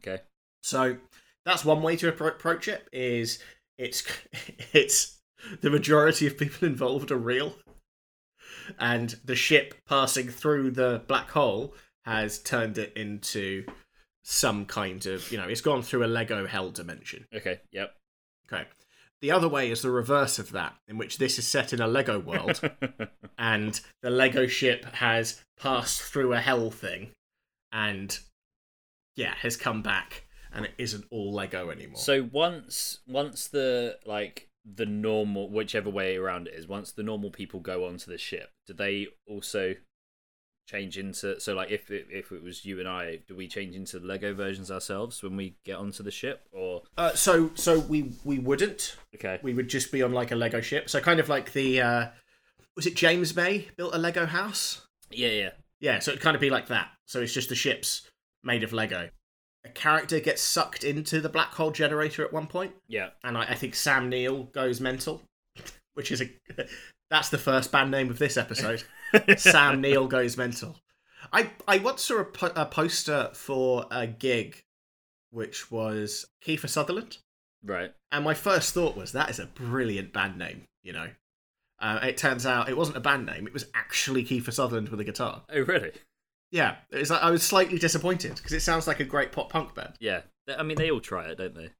Okay. 0.00 0.22
So 0.62 0.98
that's 1.44 1.64
one 1.64 1.82
way 1.82 1.96
to 1.96 2.10
appro- 2.12 2.28
approach 2.28 2.68
it. 2.68 2.86
Is 2.92 3.38
it's 3.78 4.04
it's 4.72 5.19
the 5.60 5.70
majority 5.70 6.26
of 6.26 6.38
people 6.38 6.66
involved 6.66 7.10
are 7.10 7.18
real, 7.18 7.56
and 8.78 9.16
the 9.24 9.36
ship 9.36 9.74
passing 9.88 10.28
through 10.28 10.72
the 10.72 11.02
black 11.06 11.30
hole 11.30 11.74
has 12.04 12.38
turned 12.38 12.78
it 12.78 12.92
into 12.96 13.64
some 14.22 14.66
kind 14.66 15.06
of 15.06 15.30
you 15.32 15.38
know 15.38 15.48
it's 15.48 15.60
gone 15.60 15.82
through 15.82 16.04
a 16.04 16.06
Lego 16.06 16.46
hell 16.46 16.70
dimension. 16.70 17.26
Okay. 17.34 17.60
Yep. 17.72 17.94
Okay. 18.52 18.64
The 19.20 19.30
other 19.32 19.48
way 19.48 19.70
is 19.70 19.82
the 19.82 19.90
reverse 19.90 20.38
of 20.38 20.52
that, 20.52 20.74
in 20.88 20.96
which 20.96 21.18
this 21.18 21.38
is 21.38 21.46
set 21.46 21.74
in 21.74 21.80
a 21.80 21.86
Lego 21.86 22.18
world, 22.18 22.60
and 23.38 23.78
the 24.02 24.08
Lego 24.08 24.46
ship 24.46 24.84
has 24.94 25.42
passed 25.58 26.00
through 26.00 26.32
a 26.32 26.40
hell 26.40 26.70
thing, 26.70 27.10
and 27.70 28.18
yeah, 29.16 29.34
has 29.40 29.58
come 29.58 29.82
back, 29.82 30.24
and 30.52 30.64
it 30.64 30.72
isn't 30.78 31.04
all 31.10 31.32
Lego 31.34 31.70
anymore. 31.70 31.98
so 31.98 32.28
once 32.32 33.00
once 33.06 33.46
the 33.48 33.98
like 34.06 34.48
the 34.64 34.86
normal 34.86 35.48
whichever 35.50 35.90
way 35.90 36.16
around 36.16 36.46
it 36.48 36.54
is, 36.54 36.66
once 36.68 36.92
the 36.92 37.02
normal 37.02 37.30
people 37.30 37.60
go 37.60 37.86
onto 37.86 38.10
the 38.10 38.18
ship, 38.18 38.50
do 38.66 38.72
they 38.74 39.08
also 39.26 39.74
change 40.68 40.96
into 40.96 41.40
so 41.40 41.52
like 41.54 41.68
if 41.70 41.90
it, 41.90 42.06
if 42.10 42.30
it 42.30 42.42
was 42.42 42.64
you 42.64 42.78
and 42.78 42.88
I, 42.88 43.18
do 43.26 43.34
we 43.34 43.48
change 43.48 43.74
into 43.74 43.98
Lego 43.98 44.32
versions 44.34 44.70
ourselves 44.70 45.20
when 45.22 45.34
we 45.36 45.56
get 45.64 45.76
onto 45.76 46.02
the 46.04 46.12
ship 46.12 46.46
or 46.52 46.82
Uh, 46.96 47.12
so 47.14 47.50
so 47.54 47.80
we 47.80 48.12
we 48.24 48.38
wouldn't. 48.38 48.96
okay. 49.16 49.40
We 49.42 49.52
would 49.54 49.68
just 49.68 49.90
be 49.90 50.02
on 50.02 50.12
like 50.12 50.30
a 50.30 50.36
Lego 50.36 50.60
ship. 50.60 50.88
So 50.88 51.00
kind 51.00 51.18
of 51.18 51.28
like 51.28 51.52
the 51.52 51.80
uh, 51.80 52.06
was 52.76 52.86
it 52.86 52.94
James 52.94 53.34
May 53.34 53.68
built 53.76 53.94
a 53.94 53.98
Lego 53.98 54.26
house? 54.26 54.86
Yeah, 55.10 55.28
yeah. 55.30 55.50
Yeah, 55.80 55.98
so 55.98 56.12
it'd 56.12 56.22
kind 56.22 56.34
of 56.36 56.40
be 56.40 56.50
like 56.50 56.68
that. 56.68 56.88
So 57.06 57.20
it's 57.20 57.32
just 57.32 57.48
the 57.48 57.54
ships 57.56 58.08
made 58.44 58.62
of 58.62 58.72
Lego. 58.72 59.08
A 59.64 59.68
character 59.68 60.20
gets 60.20 60.42
sucked 60.42 60.84
into 60.84 61.20
the 61.20 61.28
black 61.28 61.52
hole 61.54 61.70
generator 61.70 62.24
at 62.24 62.32
one 62.32 62.46
point, 62.46 62.72
Yeah. 62.88 63.10
and 63.22 63.36
I, 63.36 63.42
I 63.42 63.54
think 63.54 63.74
Sam 63.74 64.08
Neill 64.08 64.44
goes 64.44 64.80
mental, 64.80 65.22
which 65.94 66.10
is 66.12 66.22
a 66.22 66.30
that's 67.10 67.28
the 67.30 67.38
first 67.38 67.70
band 67.72 67.90
name 67.90 68.08
of 68.10 68.18
this 68.18 68.36
episode. 68.36 68.84
Sam 69.36 69.80
Neill 69.80 70.06
goes 70.06 70.36
mental. 70.36 70.76
I 71.32 71.50
I 71.68 71.78
once 71.78 72.02
saw 72.02 72.18
a, 72.20 72.24
po- 72.24 72.52
a 72.56 72.64
poster 72.66 73.30
for 73.34 73.86
a 73.90 74.06
gig, 74.06 74.62
which 75.30 75.70
was 75.70 76.26
Kiefer 76.44 76.68
Sutherland, 76.68 77.18
Right. 77.64 77.92
and 78.10 78.24
my 78.24 78.34
first 78.34 78.72
thought 78.72 78.96
was 78.96 79.12
that 79.12 79.28
is 79.30 79.38
a 79.38 79.46
brilliant 79.46 80.12
band 80.12 80.38
name. 80.38 80.62
You 80.82 80.94
know, 80.94 81.08
uh, 81.80 82.00
it 82.02 82.16
turns 82.16 82.46
out 82.46 82.68
it 82.70 82.76
wasn't 82.76 82.96
a 82.96 83.00
band 83.00 83.26
name; 83.26 83.46
it 83.46 83.52
was 83.52 83.66
actually 83.74 84.24
Kiefer 84.24 84.52
Sutherland 84.52 84.88
with 84.88 85.00
a 85.00 85.04
guitar. 85.04 85.42
Oh, 85.52 85.60
really? 85.60 85.92
Yeah, 86.50 86.76
it 86.90 86.98
was 86.98 87.10
like 87.10 87.22
I 87.22 87.30
was 87.30 87.42
slightly 87.42 87.78
disappointed 87.78 88.36
because 88.36 88.52
it 88.52 88.60
sounds 88.60 88.86
like 88.86 89.00
a 89.00 89.04
great 89.04 89.32
pop 89.32 89.50
punk 89.50 89.74
band. 89.74 89.94
Yeah. 90.00 90.22
I 90.58 90.62
mean, 90.64 90.76
they 90.76 90.90
all 90.90 91.00
try 91.00 91.26
it, 91.26 91.38
don't 91.38 91.54
they? 91.54 91.70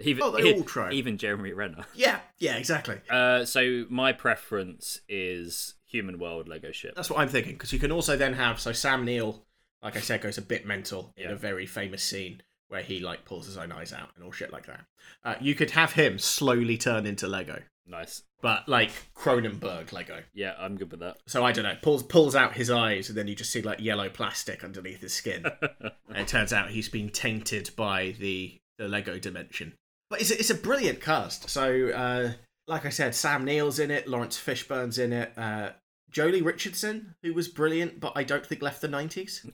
Even, 0.00 0.22
Oh, 0.24 0.30
they 0.30 0.52
all 0.54 0.62
try. 0.64 0.90
Even 0.92 1.16
Jeremy 1.16 1.52
Renner. 1.52 1.84
Yeah, 1.94 2.18
yeah, 2.38 2.56
exactly. 2.56 2.98
Uh, 3.08 3.44
so 3.44 3.84
my 3.88 4.12
preference 4.12 5.00
is 5.08 5.74
Human 5.86 6.18
World 6.18 6.48
Lego 6.48 6.72
ship. 6.72 6.94
That's 6.96 7.08
what 7.08 7.20
I'm 7.20 7.28
thinking 7.28 7.52
because 7.52 7.72
you 7.72 7.78
can 7.78 7.92
also 7.92 8.16
then 8.16 8.34
have 8.34 8.58
so 8.60 8.72
Sam 8.72 9.04
Neill, 9.04 9.44
like 9.82 9.96
I 9.96 10.00
said, 10.00 10.20
goes 10.22 10.38
a 10.38 10.42
bit 10.42 10.66
mental 10.66 11.12
in 11.16 11.24
Yeah. 11.28 11.32
a 11.32 11.36
very 11.36 11.66
famous 11.66 12.02
scene 12.02 12.42
where 12.68 12.82
he 12.82 12.98
like 13.00 13.24
pulls 13.24 13.46
his 13.46 13.56
own 13.56 13.70
eyes 13.70 13.92
out 13.92 14.10
and 14.16 14.24
all 14.24 14.32
shit 14.32 14.52
like 14.52 14.66
that. 14.66 14.84
Uh, 15.24 15.34
you 15.40 15.54
could 15.54 15.70
have 15.70 15.92
him 15.92 16.18
slowly 16.18 16.76
turn 16.76 17.06
into 17.06 17.28
Lego, 17.28 17.62
Nice. 17.88 18.22
but 18.42 18.68
like 18.68 18.90
Cronenberg 19.14 19.92
Lego. 19.92 20.22
Yeah, 20.34 20.54
I'm 20.58 20.76
good 20.76 20.90
with 20.90 21.00
that. 21.00 21.18
So 21.26 21.44
I 21.44 21.52
don't 21.52 21.64
know, 21.64 21.76
pulls 21.82 22.02
pulls 22.02 22.34
out 22.34 22.54
his 22.54 22.70
eyes 22.70 23.08
and 23.08 23.16
then 23.16 23.28
you 23.28 23.34
just 23.34 23.52
see 23.52 23.62
like 23.62 23.80
yellow 23.80 24.08
plastic 24.08 24.64
underneath 24.64 25.00
his 25.00 25.14
skin. 25.14 25.46
and 25.80 25.92
it 26.16 26.28
turns 26.28 26.52
out 26.52 26.70
he's 26.70 26.88
been 26.88 27.10
tainted 27.10 27.70
by 27.76 28.14
the 28.18 28.58
the 28.78 28.88
Lego 28.88 29.18
dimension. 29.18 29.74
But 30.10 30.20
it's 30.20 30.30
a, 30.30 30.38
it's 30.38 30.50
a 30.50 30.54
brilliant 30.54 31.00
cast. 31.00 31.48
So 31.48 31.90
uh, 31.90 32.32
like 32.66 32.84
I 32.84 32.90
said, 32.90 33.14
Sam 33.14 33.44
Neill's 33.44 33.78
in 33.78 33.90
it, 33.90 34.08
Laurence 34.08 34.38
Fishburne's 34.38 34.98
in 34.98 35.12
it, 35.12 35.32
uh, 35.36 35.70
Joely 36.12 36.44
Richardson, 36.44 37.14
who 37.22 37.34
was 37.34 37.48
brilliant, 37.48 38.00
but 38.00 38.12
I 38.16 38.24
don't 38.24 38.44
think 38.44 38.62
left 38.62 38.80
the 38.80 38.88
nineties. 38.88 39.44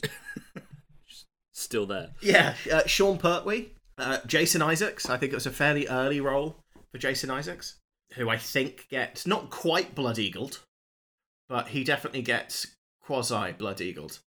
Still 1.53 1.87
there. 1.87 2.11
Yeah, 2.23 2.55
uh, 2.73 2.87
Sean 2.87 3.19
Pertwee, 3.19 3.73
uh, 3.99 4.19
Jason 4.27 4.63
Isaacs. 4.63 5.09
I 5.09 5.17
think 5.19 5.33
it 5.33 5.37
was 5.37 5.47
a 5.47 5.51
fairly 5.51 5.87
early 5.87 6.21
role 6.21 6.57
for 6.91 6.99
Jason 6.99 7.31
Isaacs, 7.31 7.77
who 8.17 8.29
I 8.29 8.37
think 8.39 8.89
gets 8.89 9.27
not 9.27 9.51
quite 9.51 9.95
blood 9.95 10.19
eagled, 10.19 10.61
but 11.49 11.69
he 11.69 11.85
definitely 11.85 12.23
gets 12.23 12.67
quasi 13.03 13.53
blood 13.53 13.81
eagled. 13.81 14.21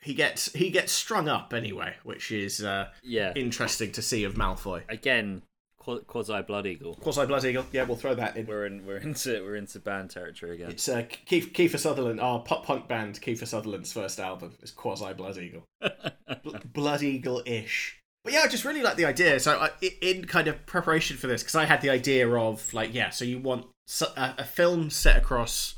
He 0.00 0.14
gets 0.14 0.52
he 0.52 0.70
gets 0.70 0.92
strung 0.92 1.28
up 1.28 1.52
anyway, 1.52 1.94
which 2.04 2.30
is 2.30 2.62
uh, 2.62 2.88
Yeah. 3.02 3.32
interesting 3.34 3.90
to 3.92 4.02
see 4.02 4.22
of 4.24 4.34
Malfoy. 4.34 4.82
Again, 4.88 5.42
quasi 5.78 6.40
Blood 6.42 6.66
Eagle. 6.66 6.94
Quasi 6.96 7.24
blood 7.26 7.44
eagle. 7.44 7.64
Yeah, 7.72 7.84
we'll 7.84 7.96
throw 7.96 8.14
that 8.14 8.36
in. 8.36 8.46
We're 8.46 8.66
in. 8.66 8.84
We're 8.86 8.98
into. 8.98 9.42
We're 9.42 9.56
into 9.56 9.80
band 9.80 10.10
territory 10.10 10.54
again. 10.54 10.70
It's 10.70 10.88
uh, 10.88 11.04
Keith, 11.26 11.52
Kiefer 11.54 11.78
Sutherland, 11.78 12.20
our 12.20 12.40
pop 12.40 12.66
punk 12.66 12.86
band, 12.88 13.20
Kiefer 13.20 13.46
Sutherland's 13.46 13.92
first 13.92 14.20
album 14.20 14.54
is 14.62 14.70
Quasi 14.70 15.12
Blood 15.14 15.38
Eagle. 15.38 15.64
Bl- 16.44 16.56
Blood 16.72 17.02
Eagle 17.02 17.42
ish. 17.46 17.98
But 18.28 18.34
yeah, 18.34 18.42
I 18.44 18.48
just 18.48 18.66
really 18.66 18.82
like 18.82 18.96
the 18.96 19.06
idea. 19.06 19.40
So, 19.40 19.58
I, 19.58 19.70
in 20.02 20.26
kind 20.26 20.48
of 20.48 20.66
preparation 20.66 21.16
for 21.16 21.28
this, 21.28 21.42
because 21.42 21.54
I 21.54 21.64
had 21.64 21.80
the 21.80 21.88
idea 21.88 22.28
of 22.28 22.74
like, 22.74 22.92
yeah, 22.92 23.08
so 23.08 23.24
you 23.24 23.38
want 23.38 23.64
a, 24.02 24.34
a 24.36 24.44
film 24.44 24.90
set 24.90 25.16
across 25.16 25.76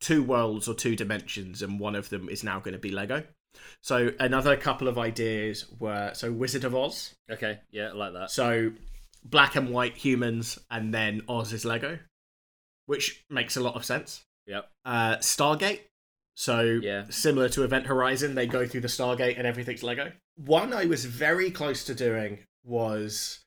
two 0.00 0.22
worlds 0.22 0.68
or 0.68 0.74
two 0.74 0.94
dimensions, 0.94 1.62
and 1.62 1.80
one 1.80 1.96
of 1.96 2.08
them 2.08 2.28
is 2.28 2.44
now 2.44 2.60
going 2.60 2.74
to 2.74 2.78
be 2.78 2.92
Lego. 2.92 3.24
So, 3.82 4.12
another 4.20 4.56
couple 4.56 4.86
of 4.86 4.96
ideas 4.96 5.66
were 5.80 6.12
so 6.14 6.30
Wizard 6.30 6.62
of 6.62 6.76
Oz. 6.76 7.16
Okay. 7.28 7.58
Yeah, 7.72 7.88
I 7.88 7.94
like 7.94 8.12
that. 8.12 8.30
So 8.30 8.70
black 9.24 9.56
and 9.56 9.70
white 9.70 9.96
humans, 9.96 10.60
and 10.70 10.94
then 10.94 11.22
Oz 11.28 11.52
is 11.52 11.64
Lego, 11.64 11.98
which 12.86 13.24
makes 13.28 13.56
a 13.56 13.60
lot 13.60 13.74
of 13.74 13.84
sense. 13.84 14.24
Yep. 14.46 14.70
Uh, 14.84 15.16
Stargate. 15.16 15.80
So 16.36 16.80
Yeah. 16.82 17.06
similar 17.08 17.48
to 17.48 17.62
Event 17.64 17.86
Horizon, 17.86 18.34
they 18.34 18.46
go 18.46 18.66
through 18.66 18.82
the 18.82 18.88
Stargate 18.88 19.38
and 19.38 19.46
everything's 19.46 19.82
Lego. 19.82 20.12
One 20.36 20.72
I 20.72 20.84
was 20.84 21.06
very 21.06 21.50
close 21.50 21.82
to 21.84 21.94
doing 21.94 22.44
was, 22.62 23.40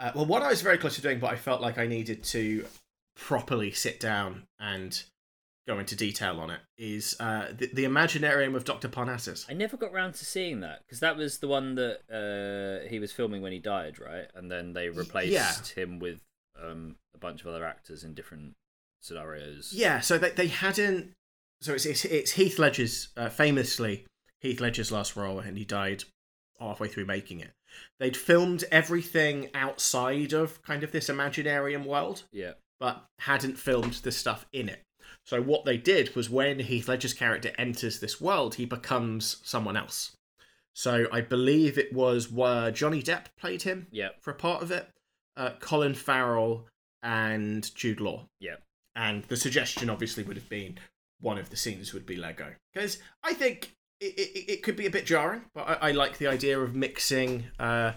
uh, 0.00 0.10
well, 0.14 0.26
one 0.26 0.42
I 0.42 0.48
was 0.48 0.60
very 0.60 0.76
close 0.76 0.96
to 0.96 1.00
doing, 1.00 1.20
but 1.20 1.30
I 1.30 1.36
felt 1.36 1.62
like 1.62 1.78
I 1.78 1.86
needed 1.86 2.24
to 2.24 2.66
properly 3.16 3.70
sit 3.70 4.00
down 4.00 4.48
and 4.58 5.00
go 5.68 5.78
into 5.78 5.94
detail 5.94 6.40
on 6.40 6.50
it. 6.50 6.60
Is 6.76 7.14
uh, 7.20 7.52
the, 7.56 7.70
the 7.72 7.84
Imaginarium 7.84 8.56
of 8.56 8.64
Doctor 8.64 8.88
Parnassus? 8.88 9.46
I 9.48 9.54
never 9.54 9.76
got 9.76 9.92
round 9.92 10.14
to 10.14 10.24
seeing 10.24 10.60
that 10.60 10.80
because 10.84 11.00
that 11.00 11.16
was 11.16 11.38
the 11.38 11.48
one 11.48 11.76
that 11.76 12.00
uh, 12.10 12.88
he 12.88 12.98
was 12.98 13.12
filming 13.12 13.42
when 13.42 13.52
he 13.52 13.60
died, 13.60 14.00
right? 14.00 14.26
And 14.34 14.50
then 14.50 14.72
they 14.72 14.88
replaced 14.88 15.32
yeah. 15.32 15.54
him 15.82 16.00
with 16.00 16.20
um, 16.60 16.96
a 17.14 17.18
bunch 17.18 17.42
of 17.42 17.46
other 17.46 17.64
actors 17.64 18.02
in 18.02 18.14
different 18.14 18.54
scenarios. 19.00 19.72
Yeah, 19.72 20.00
so 20.00 20.18
they, 20.18 20.30
they 20.30 20.48
hadn't. 20.48 21.12
So 21.64 21.72
it's, 21.72 21.86
it's, 21.86 22.04
it's 22.04 22.32
Heath 22.32 22.58
Ledger's, 22.58 23.08
uh, 23.16 23.30
famously, 23.30 24.04
Heath 24.40 24.60
Ledger's 24.60 24.92
last 24.92 25.16
role, 25.16 25.38
and 25.38 25.56
he 25.56 25.64
died 25.64 26.04
halfway 26.60 26.88
through 26.88 27.06
making 27.06 27.40
it. 27.40 27.52
They'd 27.98 28.18
filmed 28.18 28.64
everything 28.70 29.48
outside 29.54 30.34
of 30.34 30.60
kind 30.62 30.82
of 30.82 30.92
this 30.92 31.08
Imaginarium 31.08 31.86
world, 31.86 32.24
Yeah. 32.32 32.52
but 32.78 33.06
hadn't 33.20 33.56
filmed 33.58 33.94
the 33.94 34.12
stuff 34.12 34.44
in 34.52 34.68
it. 34.68 34.82
So 35.24 35.40
what 35.40 35.64
they 35.64 35.78
did 35.78 36.14
was 36.14 36.28
when 36.28 36.58
Heath 36.58 36.86
Ledger's 36.86 37.14
character 37.14 37.52
enters 37.56 37.98
this 37.98 38.20
world, 38.20 38.56
he 38.56 38.66
becomes 38.66 39.38
someone 39.42 39.74
else. 39.76 40.12
So 40.74 41.06
I 41.10 41.22
believe 41.22 41.78
it 41.78 41.94
was 41.94 42.30
where 42.30 42.70
Johnny 42.72 43.02
Depp 43.02 43.28
played 43.38 43.62
him 43.62 43.86
Yeah. 43.90 44.10
for 44.20 44.32
a 44.32 44.34
part 44.34 44.62
of 44.62 44.70
it, 44.70 44.86
uh, 45.38 45.52
Colin 45.60 45.94
Farrell 45.94 46.68
and 47.02 47.74
Jude 47.74 48.00
Law. 48.00 48.26
Yeah. 48.38 48.56
And 48.94 49.24
the 49.24 49.36
suggestion 49.38 49.88
obviously 49.88 50.24
would 50.24 50.36
have 50.36 50.50
been 50.50 50.78
one 51.24 51.38
of 51.38 51.50
the 51.50 51.56
scenes 51.56 51.92
would 51.92 52.06
be 52.06 52.16
Lego. 52.16 52.54
Because 52.72 52.98
I 53.22 53.32
think 53.32 53.74
it, 54.00 54.14
it, 54.18 54.52
it 54.52 54.62
could 54.62 54.76
be 54.76 54.86
a 54.86 54.90
bit 54.90 55.06
jarring, 55.06 55.42
but 55.54 55.68
I, 55.68 55.88
I 55.88 55.90
like 55.92 56.18
the 56.18 56.26
idea 56.26 56.60
of 56.60 56.74
mixing, 56.76 57.44
uh, 57.58 57.92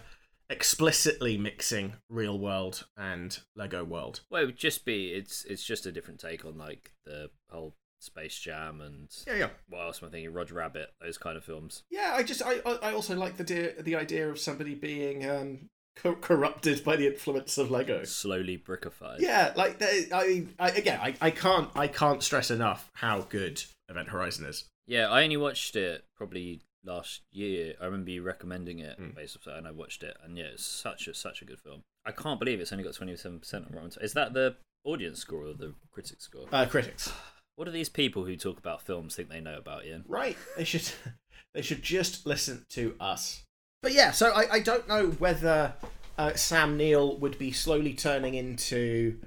explicitly 0.49 1.37
mixing 1.37 1.93
real 2.09 2.39
world 2.39 2.87
and 2.95 3.39
Lego 3.55 3.83
world. 3.83 4.21
Well, 4.29 4.43
it 4.43 4.45
would 4.45 4.57
just 4.57 4.85
be 4.85 5.09
it's 5.13 5.43
it's 5.45 5.63
just 5.63 5.85
a 5.85 5.91
different 5.91 6.19
take 6.19 6.45
on 6.45 6.57
like 6.57 6.93
the 7.05 7.29
whole 7.51 7.75
Space 7.99 8.39
Jam 8.39 8.79
and 8.79 9.09
Yeah, 9.25 9.35
yeah. 9.35 9.49
what 9.67 9.81
else 9.81 10.01
am 10.01 10.07
I 10.07 10.11
thinking? 10.11 10.31
Roger 10.33 10.55
Rabbit, 10.55 10.93
those 11.01 11.17
kind 11.17 11.35
of 11.35 11.43
films. 11.43 11.83
Yeah, 11.89 12.13
I 12.15 12.23
just, 12.23 12.41
I, 12.45 12.59
I 12.81 12.93
also 12.93 13.15
like 13.15 13.37
the, 13.37 13.43
de- 13.43 13.81
the 13.81 13.95
idea 13.95 14.29
of 14.29 14.39
somebody 14.39 14.75
being 14.75 15.27
um, 15.27 15.69
co- 16.01 16.15
corrupted 16.15 16.83
by 16.83 16.95
the 16.95 17.07
influence 17.07 17.57
of 17.57 17.69
Lego. 17.71 18.03
Slowly 18.03 18.57
brickified. 18.57 19.19
Yeah, 19.19 19.53
like 19.55 19.79
they, 19.79 20.05
I 20.13 20.27
mean, 20.27 20.53
I, 20.59 20.69
again, 20.71 20.99
I, 21.01 21.15
I 21.21 21.31
can't 21.31 21.69
I 21.75 21.87
can't 21.87 22.23
stress 22.23 22.49
enough 22.51 22.89
how 22.93 23.21
good 23.21 23.63
Event 23.89 24.09
Horizon 24.09 24.45
is. 24.45 24.65
Yeah, 24.87 25.09
I 25.09 25.23
only 25.23 25.37
watched 25.37 25.75
it 25.75 26.05
probably 26.15 26.61
last 26.85 27.21
year. 27.31 27.73
I 27.81 27.85
remember 27.85 28.11
you 28.11 28.21
recommending 28.23 28.79
it 28.79 28.99
Mm. 28.99 29.15
based 29.15 29.35
off 29.35 29.43
that, 29.45 29.57
and 29.57 29.67
I 29.67 29.71
watched 29.71 30.03
it, 30.03 30.15
and 30.23 30.37
yeah, 30.37 30.45
it's 30.45 30.65
such 30.65 31.07
a 31.07 31.13
such 31.13 31.41
a 31.41 31.45
good 31.45 31.59
film. 31.59 31.81
I 32.05 32.11
can't 32.11 32.39
believe 32.39 32.59
it's 32.61 32.71
only 32.71 32.83
got 32.85 32.93
twenty 32.93 33.15
seven 33.17 33.39
percent 33.39 33.65
on 33.69 33.75
Rotten. 33.75 34.01
Is 34.01 34.13
that 34.13 34.33
the 34.33 34.55
audience 34.85 35.19
score 35.19 35.45
or 35.47 35.53
the 35.53 35.73
critic 35.91 36.21
score? 36.21 36.45
Uh, 36.51 36.65
critics, 36.65 37.11
What 37.57 37.65
do 37.65 37.71
these 37.71 37.89
people 37.89 38.23
who 38.23 38.37
talk 38.37 38.57
about 38.59 38.81
films 38.81 39.15
think 39.15 39.29
they 39.29 39.41
know 39.41 39.57
about 39.57 39.85
Ian? 39.85 40.05
right? 40.07 40.37
They 40.55 40.63
should 40.63 40.89
they 41.53 41.61
should 41.61 41.81
just 41.83 42.25
listen 42.25 42.63
to 42.69 42.95
us. 42.99 43.43
But 43.81 43.93
yeah, 43.93 44.11
so 44.11 44.31
I, 44.31 44.53
I 44.53 44.59
don't 44.59 44.87
know 44.87 45.07
whether 45.19 45.73
uh, 46.17 46.33
Sam 46.33 46.77
Neill 46.77 47.17
would 47.17 47.37
be 47.37 47.51
slowly 47.51 47.93
turning 47.93 48.33
into 48.35 49.19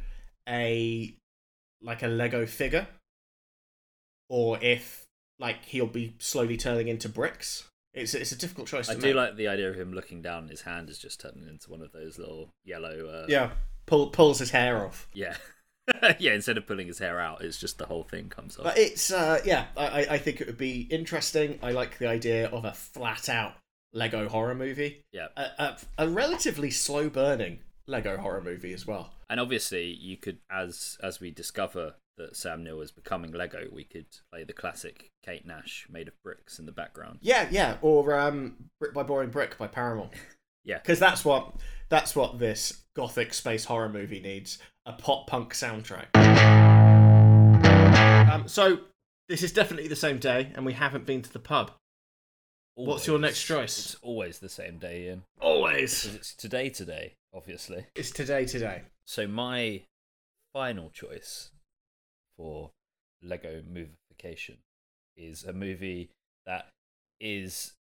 a 0.49 1.15
like 1.83 2.03
a 2.03 2.09
Lego 2.09 2.47
figure, 2.47 2.87
or 4.29 4.59
if 4.63 5.07
like 5.39 5.65
he'll 5.65 5.87
be 5.87 6.15
slowly 6.19 6.57
turning 6.57 6.89
into 6.89 7.09
bricks. 7.09 7.67
It's 7.95 8.15
it's 8.15 8.33
a 8.33 8.37
difficult 8.39 8.69
choice. 8.69 8.89
I 8.89 8.95
to 8.95 9.01
do 9.01 9.07
make. 9.09 9.17
like 9.17 9.37
the 9.37 9.49
idea 9.49 9.71
of 9.71 9.77
him 9.77 9.93
looking 9.93 10.23
down. 10.23 10.43
and 10.45 10.51
His 10.51 10.63
hand 10.63 10.91
is 10.91 10.99
just 10.99 11.21
turning 11.21 11.49
into 11.49 11.71
one 11.71 11.83
of 11.83 11.93
those 11.93 12.19
little 12.19 12.51
yellow. 12.65 13.07
Uh, 13.09 13.27
yeah, 13.29 13.51
pull 13.87 14.09
pulls 14.11 14.39
his 14.39 14.51
hair 14.51 14.85
off. 14.87 15.09
yeah, 15.15 15.35
yeah. 16.19 16.35
Instead 16.35 16.57
of 16.59 16.67
pulling 16.67 16.87
his 16.87 16.99
hair 16.99 17.19
out, 17.21 17.43
it's 17.43 17.59
just 17.59 17.79
the 17.79 17.87
whole 17.87 18.05
thing 18.05 18.29
comes 18.29 18.57
off. 18.59 18.65
But 18.65 18.79
it's 18.79 19.13
uh 19.13 19.41
yeah, 19.45 19.67
I 19.77 19.87
I- 20.03 20.07
I 20.15 20.19
think 20.19 20.41
it 20.41 20.47
would 20.47 20.59
be 20.59 20.83
interesting. 20.91 21.59
I 21.63 21.73
like 21.73 21.99
the 21.99 22.07
idea 22.09 22.49
of 22.49 22.65
a 22.65 22.73
flat 22.73 23.29
out 23.29 23.55
Lego 23.93 24.29
horror 24.29 24.55
movie. 24.55 25.03
Yeah. 25.13 25.29
A, 25.37 25.43
a, 25.59 25.77
a 25.99 26.09
relatively 26.09 26.71
slow 26.71 27.09
burning 27.09 27.59
Lego 27.87 28.17
horror 28.17 28.43
movie 28.43 28.73
as 28.73 28.87
well. 28.87 29.13
And 29.29 29.41
obviously, 29.41 29.87
you 29.87 30.17
could, 30.17 30.39
as 30.51 30.97
as 31.03 31.21
we 31.21 31.31
discover 31.31 31.95
that 32.19 32.37
Sam 32.37 32.63
Neill 32.63 32.81
is 32.83 32.91
becoming 32.93 33.33
Lego, 33.33 33.67
we 33.73 33.85
could 33.85 34.07
play 34.33 34.45
the 34.45 34.53
classic 34.53 35.09
Kate 35.25 35.47
Nash 35.47 35.87
made 35.91 36.09
of 36.09 36.15
bricks 36.23 36.59
in 36.59 36.67
the 36.67 36.73
background. 36.73 37.19
Yeah, 37.23 37.49
yeah, 37.51 37.77
or 37.83 38.19
um 38.19 38.57
Brick 38.79 38.95
by 38.95 39.03
Boring 39.03 39.31
Brick 39.31 39.59
by 39.59 39.67
Paramore. 39.67 40.11
Yeah. 40.63 40.79
Cuz 40.81 40.99
that's 40.99 41.25
what 41.25 41.55
that's 41.89 42.15
what 42.15 42.39
this 42.39 42.83
gothic 42.95 43.33
space 43.33 43.65
horror 43.65 43.89
movie 43.89 44.21
needs, 44.21 44.59
a 44.85 44.93
pop 44.93 45.27
punk 45.27 45.55
soundtrack. 45.55 46.15
Um 48.31 48.47
so 48.47 48.81
this 49.31 49.43
is 49.43 49.53
definitely 49.53 49.89
the 49.89 49.97
same 49.97 50.19
day 50.19 50.53
and 50.55 50.67
we 50.67 50.75
haven't 50.75 51.07
been 51.07 51.23
to 51.23 51.33
the 51.33 51.39
pub. 51.39 51.73
What's 52.75 53.07
your 53.07 53.19
next 53.19 53.43
choice? 53.45 53.79
It's 53.79 53.95
always 53.97 54.39
the 54.39 54.49
same 54.49 54.79
day, 54.79 55.05
Ian. 55.07 55.25
Always. 55.41 56.03
'Cause 56.05 56.15
it's 56.15 56.35
today, 56.35 56.71
today, 56.71 57.15
obviously. 57.35 57.87
It's 57.95 58.11
today, 58.11 58.47
today. 58.47 58.83
So 59.05 59.27
my 59.27 59.83
final 60.53 60.91
choice 60.91 61.51
for 62.37 62.71
Lego 63.23 63.63
Movification 63.63 64.59
is 65.17 65.45
a 65.45 65.53
movie 65.53 66.11
that 66.47 66.71
is. 67.21 67.75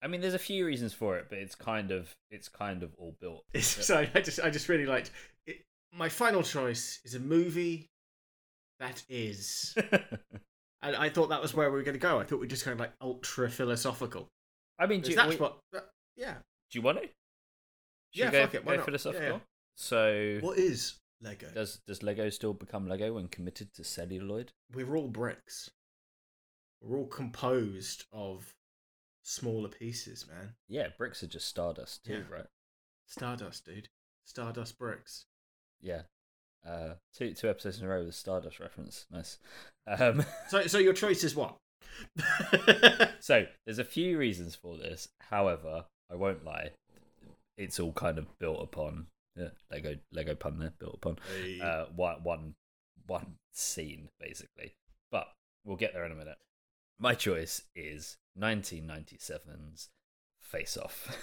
I 0.00 0.06
mean, 0.06 0.20
there's 0.20 0.34
a 0.34 0.38
few 0.38 0.64
reasons 0.64 0.94
for 0.94 1.18
it, 1.18 1.26
but 1.28 1.38
it's 1.38 1.54
kind 1.56 1.90
of 1.90 2.16
it's 2.30 2.48
kind 2.48 2.82
of 2.82 2.94
all 2.94 3.16
built. 3.20 3.44
It's, 3.52 3.66
sorry, 3.84 4.10
I 4.14 4.20
just 4.20 4.40
I 4.40 4.48
just 4.50 4.68
really 4.68 4.86
liked 4.86 5.10
it. 5.46 5.64
My 5.92 6.08
final 6.08 6.42
choice 6.42 7.00
is 7.04 7.14
a 7.14 7.18
movie 7.20 7.90
that 8.78 9.02
is, 9.08 9.74
and 10.82 10.96
I 10.96 11.08
thought 11.08 11.28
that 11.28 11.42
was 11.42 11.54
where 11.54 11.70
we 11.70 11.76
were 11.78 11.82
going 11.82 11.94
to 11.94 12.00
go. 12.00 12.18
I 12.20 12.24
thought 12.24 12.36
we 12.36 12.40
would 12.40 12.50
just 12.50 12.64
kind 12.64 12.72
of 12.74 12.80
like 12.80 12.92
ultra 13.00 13.50
philosophical. 13.50 14.28
I 14.78 14.86
mean, 14.86 15.00
do 15.00 15.10
you, 15.10 15.16
That's 15.16 15.30
we- 15.30 15.36
what. 15.36 15.58
that- 15.72 15.90
yeah. 16.16 16.34
do 16.70 16.78
you 16.78 16.82
want 16.82 16.98
to? 16.98 17.04
Should 17.04 17.12
Yeah, 18.12 18.30
go, 18.30 18.42
fuck 18.46 18.54
it, 18.54 18.64
why 18.64 18.72
go 18.72 18.76
not? 18.78 18.84
philosophical. 18.86 19.26
Yeah, 19.26 19.32
yeah. 19.34 19.38
So, 19.76 20.38
What 20.40 20.58
is 20.58 20.98
Lego? 21.20 21.48
does 21.54 21.80
does 21.86 22.02
Lego 22.02 22.30
still 22.30 22.52
become 22.54 22.88
Lego 22.88 23.12
when 23.14 23.28
committed 23.28 23.72
to 23.74 23.84
celluloid? 23.84 24.52
We're 24.72 24.96
all 24.96 25.08
bricks. 25.08 25.70
We're 26.80 26.96
all 26.98 27.06
composed 27.06 28.04
of 28.12 28.54
smaller 29.22 29.68
pieces, 29.68 30.26
man. 30.28 30.54
Yeah, 30.68 30.88
bricks 30.96 31.22
are 31.22 31.26
just 31.28 31.48
stardust 31.48 32.04
too, 32.04 32.24
Yeah. 32.28 32.34
right? 32.34 32.46
Stardust, 33.06 33.64
dude. 33.66 33.88
Stardust 34.24 34.78
bricks. 34.78 35.26
Yeah. 35.80 36.02
Uh, 36.66 36.94
two 37.14 37.32
two 37.34 37.48
episodes 37.48 37.78
in 37.78 37.86
a 37.86 37.88
row 37.88 38.00
with 38.00 38.08
a 38.08 38.12
Stardust 38.12 38.60
reference. 38.60 39.06
Nice. 39.10 39.38
Um, 39.86 40.24
So, 40.48 40.66
so 40.66 40.78
your 40.78 40.92
choice 40.92 41.24
is 41.24 41.34
what? 41.34 41.56
so 43.20 43.46
there's 43.64 43.78
a 43.78 43.84
few 43.84 44.18
reasons 44.18 44.54
for 44.54 44.76
this. 44.76 45.08
However, 45.30 45.86
I 46.10 46.14
won't 46.14 46.44
lie. 46.44 46.70
It's 47.56 47.80
all 47.80 47.92
kind 47.92 48.18
of 48.18 48.38
built 48.38 48.62
upon 48.62 49.06
yeah, 49.36 49.48
Lego 49.70 49.96
Lego 50.12 50.34
pun 50.34 50.58
there, 50.58 50.72
built 50.78 50.94
upon 50.94 51.18
uh, 51.62 51.86
one 51.94 52.22
one 52.22 52.54
one 53.06 53.34
scene 53.52 54.08
basically. 54.20 54.74
But 55.10 55.28
we'll 55.64 55.76
get 55.76 55.92
there 55.94 56.04
in 56.04 56.12
a 56.12 56.16
minute. 56.16 56.38
My 56.98 57.14
choice 57.14 57.62
is 57.76 58.16
1997's 58.38 59.88
Face 60.40 60.76
Off. 60.76 61.16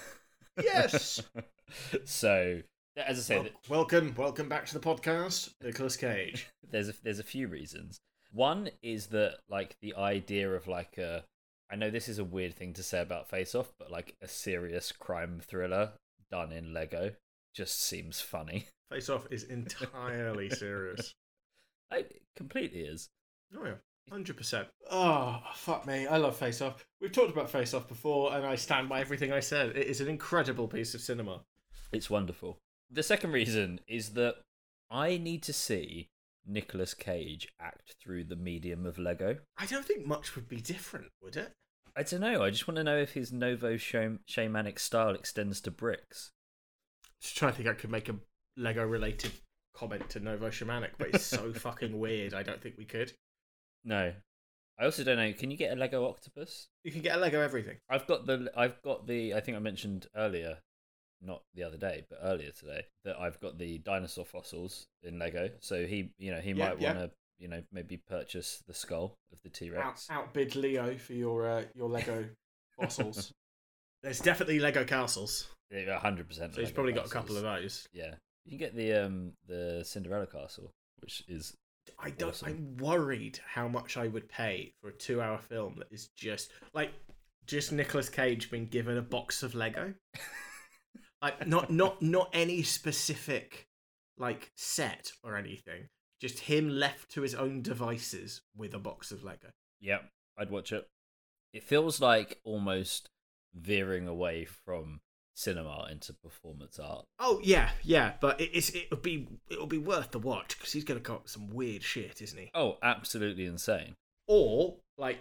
Yes. 0.62 1.22
so 2.06 2.62
as 2.98 3.18
I 3.18 3.22
say, 3.22 3.39
Wel- 3.39 3.50
welcome, 3.80 4.14
welcome 4.18 4.50
back 4.50 4.66
to 4.68 4.74
the 4.74 4.80
podcast, 4.80 5.54
Nicolas 5.62 5.98
Cage. 5.98 6.48
there's 6.72 6.89
a, 6.89 6.93
there's 7.04 7.20
a 7.20 7.24
few 7.24 7.48
reasons. 7.48 8.00
One 8.32 8.70
is 8.82 9.08
that 9.08 9.38
like 9.50 9.78
the 9.82 9.96
idea 9.96 10.50
of 10.52 10.68
like 10.68 10.98
a 10.98 11.24
I 11.70 11.76
know 11.76 11.89
this 11.89 12.08
is 12.08 12.20
a 12.20 12.24
weird 12.24 12.54
thing 12.54 12.74
to 12.74 12.84
say 12.84 13.02
about 13.02 13.30
Face 13.30 13.56
Off, 13.56 13.74
but 13.80 13.91
like 13.91 14.16
a 14.22 14.28
serious 14.28 14.91
crime 14.91 15.41
thriller 15.43 15.93
done 16.30 16.52
in 16.52 16.74
Lego 16.74 17.12
just 17.54 17.82
seems 17.82 18.22
funny. 18.22 18.68
Face 18.91 19.10
Off 19.10 19.28
is 19.32 19.43
entirely 19.43 20.50
serious. 20.50 21.14
It 21.91 22.24
completely 22.36 22.82
is. 22.82 23.10
Oh 23.56 23.64
yeah, 23.64 23.76
hundred 24.10 24.36
percent. 24.38 24.68
Oh 24.89 25.39
fuck 25.54 25.86
me, 25.86 26.08
I 26.08 26.18
love 26.18 26.36
Face 26.36 26.60
Off. 26.60 26.84
We've 27.00 27.12
talked 27.12 27.32
about 27.32 27.50
Face 27.50 27.76
Off 27.76 27.88
before, 27.88 28.36
and 28.36 28.43
I 28.43 28.56
stand 28.56 28.89
by 28.89 29.02
everything 29.02 29.32
I 29.32 29.39
said. 29.39 29.78
It 29.78 29.86
is 29.86 30.02
an 30.02 30.08
incredible 30.08 30.68
piece 30.68 30.96
of 30.96 31.02
cinema. 31.02 31.41
It's 31.93 32.10
wonderful. 32.10 32.58
The 32.90 33.04
second 33.04 33.32
reason 33.32 33.80
is 33.88 34.12
that 34.12 34.36
I 34.90 35.18
need 35.18 35.44
to 35.44 35.54
see 35.54 36.10
Nicolas 36.46 36.94
Cage 36.94 37.48
act 37.60 37.96
through 38.02 38.26
the 38.26 38.36
medium 38.36 38.86
of 38.86 39.00
Lego. 39.00 39.38
I 39.58 39.66
don't 39.66 39.86
think 39.86 40.06
much 40.06 40.36
would 40.36 40.48
be 40.48 40.62
different, 40.62 41.08
would 41.22 41.36
it? 41.36 41.52
I 41.98 42.04
don't 42.04 42.22
know. 42.22 42.44
I 42.44 42.50
just 42.50 42.68
want 42.68 42.78
to 42.78 42.84
know 42.84 42.98
if 42.98 43.14
his 43.14 43.32
Nouveau 43.32 43.78
sham- 43.78 44.20
shamanic 44.30 44.80
style 44.80 45.16
extends 45.16 45.62
to 45.62 45.72
bricks. 45.72 46.32
Just 47.22 47.38
trying 47.38 47.52
to 47.54 47.58
think 47.58 47.70
I 47.70 47.74
could 47.74 47.90
make 47.90 48.10
a 48.10 48.16
Lego 48.58 48.86
related 48.86 49.32
comment 49.74 50.10
to 50.10 50.20
Nouveau 50.20 50.50
Shamanic, 50.50 50.92
but 50.98 51.10
it's 51.14 51.26
so 51.26 51.52
fucking 51.54 51.98
weird. 51.98 52.34
I 52.34 52.44
don't 52.44 52.62
think 52.62 52.76
we 52.78 52.86
could. 52.86 53.14
No. 53.84 54.14
I 54.78 54.86
also 54.86 55.04
don't 55.04 55.18
know. 55.18 55.32
Can 55.34 55.52
you 55.52 55.58
get 55.58 55.72
a 55.72 55.80
Lego 55.80 56.06
octopus? 56.06 56.68
You 56.84 56.92
can 56.92 57.02
get 57.02 57.16
a 57.16 57.20
Lego 57.20 57.42
everything. 57.42 57.78
I've 57.90 58.08
got 58.08 58.26
the 58.26 58.52
I've 58.58 58.82
got 58.82 59.08
the 59.08 59.34
I 59.34 59.40
think 59.40 59.56
I 59.56 59.60
mentioned 59.62 60.08
earlier, 60.16 60.58
not 61.22 61.41
the 61.53 61.63
other 61.63 61.78
day, 61.78 62.05
but 62.09 62.20
earlier 62.22 62.51
today 62.51 62.86
that 63.03 63.18
I've 63.20 63.39
got 63.39 63.57
the 63.57 63.78
dinosaur 63.80 64.26
fossils 64.26 64.86
in 65.03 65.18
Lego. 65.20 65.49
So 65.59 65.86
he 65.86 66.11
you 66.18 66.32
know 66.32 66.39
he 66.41 66.51
Yeah, 66.51 66.70
might 66.70 66.80
yeah. 66.82 66.93
want 66.93 67.11
to 67.11 67.11
you 67.39 67.47
know 67.47 67.61
maybe 67.72 67.97
purchase 67.97 68.63
the 68.68 68.74
skull 68.74 69.16
of 69.32 69.39
the 69.43 69.49
T 69.49 69.70
Out, 69.76 69.86
Rex. 69.86 70.07
outbid 70.09 70.55
Leo 70.55 70.95
for 70.97 71.13
your 71.13 71.47
uh, 71.49 71.63
your 71.74 71.89
Lego 71.89 72.26
fossils. 72.80 73.32
There's 74.03 74.20
definitely 74.20 74.59
Lego 74.59 74.84
castles, 74.86 75.47
Yeah, 75.72 75.97
hundred 75.99 76.28
percent. 76.28 76.53
so 76.53 76.61
he's 76.61 76.72
probably 76.72 76.93
got 76.93 77.07
a 77.07 77.09
couple 77.09 77.38
of 77.38 77.43
those. 77.43 77.88
Yeah, 77.91 78.13
you 78.45 78.51
can 78.51 78.59
get 78.59 78.76
the 78.76 78.93
um 78.93 79.32
the 79.47 79.84
Cinderella 79.84 80.28
castle, 80.28 80.72
which 81.01 81.24
is 81.28 81.53
I 81.99 82.11
don't. 82.11 82.30
Awesome. 82.30 82.47
I'm 82.49 82.78
worried 82.78 83.39
how 83.47 83.68
much 83.68 83.97
I 83.97 84.07
would 84.07 84.28
pay 84.30 84.74
for 84.82 84.89
a 84.89 84.93
two-hour 84.93 85.39
film 85.39 85.76
that 85.80 85.88
is 85.91 86.09
just 86.16 86.51
like 86.74 86.91
just 87.47 87.72
Nicolas 87.72 88.09
Cage 88.09 88.49
being 88.51 88.68
given 88.68 88.97
a 88.97 89.01
box 89.01 89.41
of 89.43 89.55
Lego. 89.55 89.93
like 91.26 91.48
not 91.48 91.72
not 91.72 92.02
not 92.02 92.30
any 92.34 92.62
specific 92.62 93.68
like 94.18 94.52
set 94.56 95.12
or 95.24 95.36
anything. 95.36 95.90
Just 96.22 96.40
him 96.40 96.70
left 96.70 97.12
to 97.12 97.22
his 97.22 97.36
own 97.36 97.62
devices 97.62 98.42
with 98.56 98.74
a 98.74 98.80
box 98.80 99.12
of 99.12 99.24
Lego. 99.24 99.50
yeah. 99.82 100.00
I'd 100.38 100.52
watch 100.52 100.74
it. 100.74 100.86
It 101.54 101.64
feels 101.64 102.02
like 102.02 102.40
almost 102.44 103.10
veering 103.54 104.06
away 104.06 104.44
from 104.44 105.00
cinema 105.34 105.88
into 105.90 106.12
performance 106.14 106.78
art. 106.78 107.06
Oh 107.20 107.40
yeah, 107.42 107.70
yeah, 107.84 108.14
but 108.20 108.42
it, 108.42 108.50
it's 108.54 108.70
it 108.72 108.88
would 108.92 109.02
be 109.02 109.28
it 109.50 109.58
will 109.58 109.66
be 109.66 109.78
worth 109.78 110.12
the 110.12 110.20
watch 110.20 110.58
because 110.58 110.74
he's 110.74 110.84
gonna 110.84 111.00
come 111.00 111.16
up 111.16 111.24
with 111.24 111.32
some 111.32 111.50
weird 111.50 111.84
shit, 111.84 112.22
isn't 112.22 112.38
he? 112.38 112.52
Oh, 112.54 112.78
absolutely 112.84 113.46
insane. 113.46 113.96
Or 114.28 114.76
like 114.98 115.20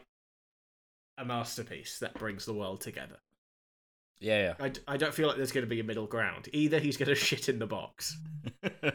a 1.17 1.25
masterpiece 1.25 1.99
that 2.01 2.19
brings 2.19 2.45
the 2.45 2.55
world 2.55 2.81
together. 2.81 3.19
Yeah, 4.21 4.41
yeah. 4.41 4.55
I, 4.65 4.69
d- 4.71 4.81
I 4.89 4.97
don't 4.97 5.13
feel 5.13 5.29
like 5.29 5.37
there's 5.37 5.53
going 5.53 5.67
to 5.67 5.71
be 5.71 5.81
a 5.81 5.85
middle 5.85 6.07
ground. 6.07 6.49
Either 6.53 6.79
he's 6.79 6.97
going 6.97 7.09
to 7.11 7.15
shit 7.15 7.49
in 7.49 7.59
the 7.59 7.67
box, 7.67 8.17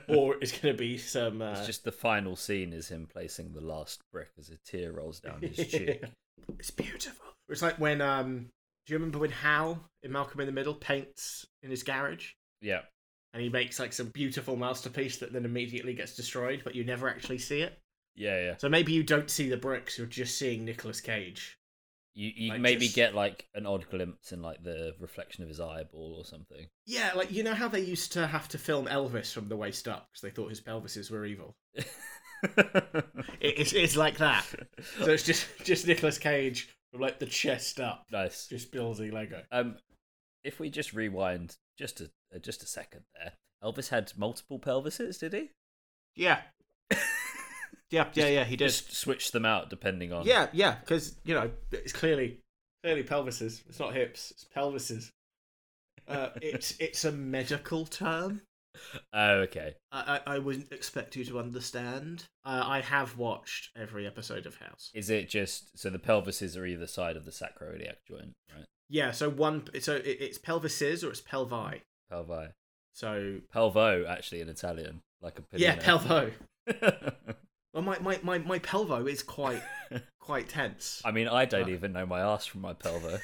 or 0.07 0.35
it's 0.41 0.51
going 0.51 0.73
to 0.73 0.77
be 0.77 0.97
some. 0.97 1.41
Uh, 1.41 1.51
It's 1.51 1.65
just 1.67 1.83
the 1.83 1.91
final 1.91 2.35
scene 2.35 2.73
is 2.73 2.89
him 2.89 3.07
placing 3.11 3.53
the 3.53 3.61
last 3.61 4.01
brick 4.11 4.29
as 4.39 4.49
a 4.49 4.57
tear 4.65 4.91
rolls 4.93 5.19
down 5.19 5.41
his 5.41 5.67
cheek. 5.71 6.03
It's 6.57 6.71
beautiful. 6.71 7.25
It's 7.49 7.61
like 7.61 7.79
when 7.79 8.01
um, 8.01 8.47
do 8.85 8.93
you 8.93 8.97
remember 8.97 9.19
when 9.19 9.31
Hal 9.31 9.83
in 10.03 10.11
Malcolm 10.11 10.39
in 10.39 10.47
the 10.47 10.51
Middle 10.53 10.73
paints 10.73 11.45
in 11.61 11.69
his 11.69 11.83
garage 11.83 12.31
Yeah, 12.61 12.81
and 13.33 13.43
he 13.43 13.49
makes 13.49 13.79
like 13.79 13.93
some 13.93 14.07
beautiful 14.07 14.55
masterpiece 14.55 15.17
that 15.17 15.33
then 15.33 15.45
immediately 15.45 15.93
gets 15.93 16.15
destroyed, 16.15 16.61
but 16.63 16.73
you 16.75 16.83
never 16.83 17.07
actually 17.09 17.37
see 17.39 17.61
it. 17.61 17.77
yeah, 18.15 18.39
yeah. 18.41 18.57
So 18.57 18.69
maybe 18.69 18.93
you 18.93 19.03
don't 19.03 19.29
see 19.29 19.49
the 19.49 19.57
bricks; 19.57 19.97
you're 19.97 20.07
just 20.07 20.37
seeing 20.39 20.65
Nicolas 20.65 21.01
Cage. 21.01 21.58
You 22.19 22.31
you 22.35 22.49
Like, 22.51 22.59
maybe 22.61 22.85
just- 22.85 22.95
get 22.97 23.15
like 23.15 23.47
an 23.55 23.65
odd 23.65 23.89
glimpse 23.89 24.33
in 24.33 24.41
like 24.41 24.61
the 24.61 24.93
reflection 24.99 25.41
of 25.43 25.47
his 25.49 25.61
eyeball 25.61 26.15
or 26.17 26.25
something. 26.25 26.67
Yeah, 26.85 27.13
like 27.15 27.31
you 27.31 27.43
know 27.43 27.53
how 27.53 27.69
they 27.69 27.79
used 27.79 28.11
to 28.13 28.27
have 28.27 28.49
to 28.49 28.57
film 28.57 28.87
Elvis 28.87 29.31
from 29.33 29.47
the 29.47 29.55
waist 29.55 29.87
up 29.87 30.07
because 30.11 30.21
they 30.21 30.29
thought 30.29 30.49
his 30.49 30.59
pelvises 30.61 31.09
were 31.09 31.25
evil. 31.25 31.55
It, 33.41 33.53
it's 33.59 33.73
it's 33.73 33.95
like 33.97 34.17
that. 34.19 34.45
So 34.99 35.11
it's 35.11 35.23
just 35.23 35.45
just 35.63 35.85
Nicolas 35.87 36.17
Cage 36.17 36.69
from 36.91 37.01
like 37.01 37.19
the 37.19 37.25
chest 37.25 37.79
up, 37.81 38.05
nice. 38.11 38.47
just 38.47 38.71
building 38.71 39.11
Lego. 39.11 39.41
Um, 39.51 39.75
if 40.45 40.59
we 40.59 40.69
just 40.69 40.93
rewind 40.93 41.57
just 41.77 41.99
a 42.01 42.05
uh, 42.33 42.39
just 42.39 42.63
a 42.63 42.65
second 42.65 43.01
there, 43.15 43.33
Elvis 43.63 43.89
had 43.89 44.11
multiple 44.17 44.57
pelvises, 44.59 45.19
did 45.19 45.33
he? 45.33 45.49
Yeah. 46.15 46.41
yeah, 47.89 48.07
yeah, 48.13 48.27
yeah. 48.27 48.43
He 48.43 48.55
did. 48.55 48.65
Just 48.65 48.95
switch 48.95 49.31
them 49.31 49.45
out 49.45 49.69
depending 49.69 50.13
on. 50.13 50.25
Yeah, 50.25 50.47
yeah, 50.53 50.75
because 50.79 51.15
you 51.23 51.33
know 51.33 51.51
it's 51.71 51.93
clearly 51.93 52.39
clearly 52.83 53.03
pelvises. 53.03 53.61
It's 53.67 53.79
not 53.79 53.93
hips. 53.93 54.31
It's 54.31 54.45
pelvises. 54.55 55.09
Uh, 56.07 56.29
it's 56.41 56.75
it's 56.79 57.05
a 57.05 57.11
medical 57.11 57.85
term. 57.85 58.41
Oh, 59.13 59.39
okay. 59.41 59.75
I, 59.91 60.19
I 60.27 60.35
I 60.35 60.39
wouldn't 60.39 60.71
expect 60.71 61.15
you 61.15 61.25
to 61.25 61.39
understand. 61.39 62.25
Uh, 62.45 62.63
I 62.65 62.81
have 62.81 63.17
watched 63.17 63.69
every 63.75 64.05
episode 64.05 64.45
of 64.45 64.55
House. 64.55 64.91
Is 64.93 65.09
it 65.09 65.29
just 65.29 65.77
so 65.77 65.89
the 65.89 65.99
pelvises 65.99 66.57
are 66.57 66.65
either 66.65 66.87
side 66.87 67.17
of 67.17 67.25
the 67.25 67.31
sacroiliac 67.31 67.95
joint, 68.07 68.33
right? 68.55 68.65
Yeah, 68.89 69.11
so 69.11 69.29
one 69.29 69.63
so 69.81 69.95
it, 69.95 70.05
it's 70.05 70.37
pelvises 70.37 71.03
or 71.03 71.09
it's 71.09 71.21
pelvi. 71.21 71.81
Pelvi. 72.11 72.51
So 72.93 73.39
Pelvo, 73.55 74.05
actually, 74.09 74.41
in 74.41 74.49
Italian, 74.49 75.01
like 75.21 75.39
a 75.39 75.43
yeah, 75.57 75.77
pelvo. 75.77 76.31
Well, 77.73 77.83
my, 77.83 77.99
my, 77.99 78.19
my, 78.23 78.37
my 78.39 78.59
pelvo 78.59 79.07
is 79.09 79.21
quite 79.23 79.61
quite 80.19 80.49
tense. 80.49 81.01
I 81.05 81.11
mean, 81.11 81.27
I 81.27 81.45
don't 81.45 81.65
Uh. 81.65 81.69
even 81.73 81.93
know 81.93 82.05
my 82.05 82.19
ass 82.21 82.45
from 82.45 82.61
my 82.61 82.73
pelvo. 82.73 83.19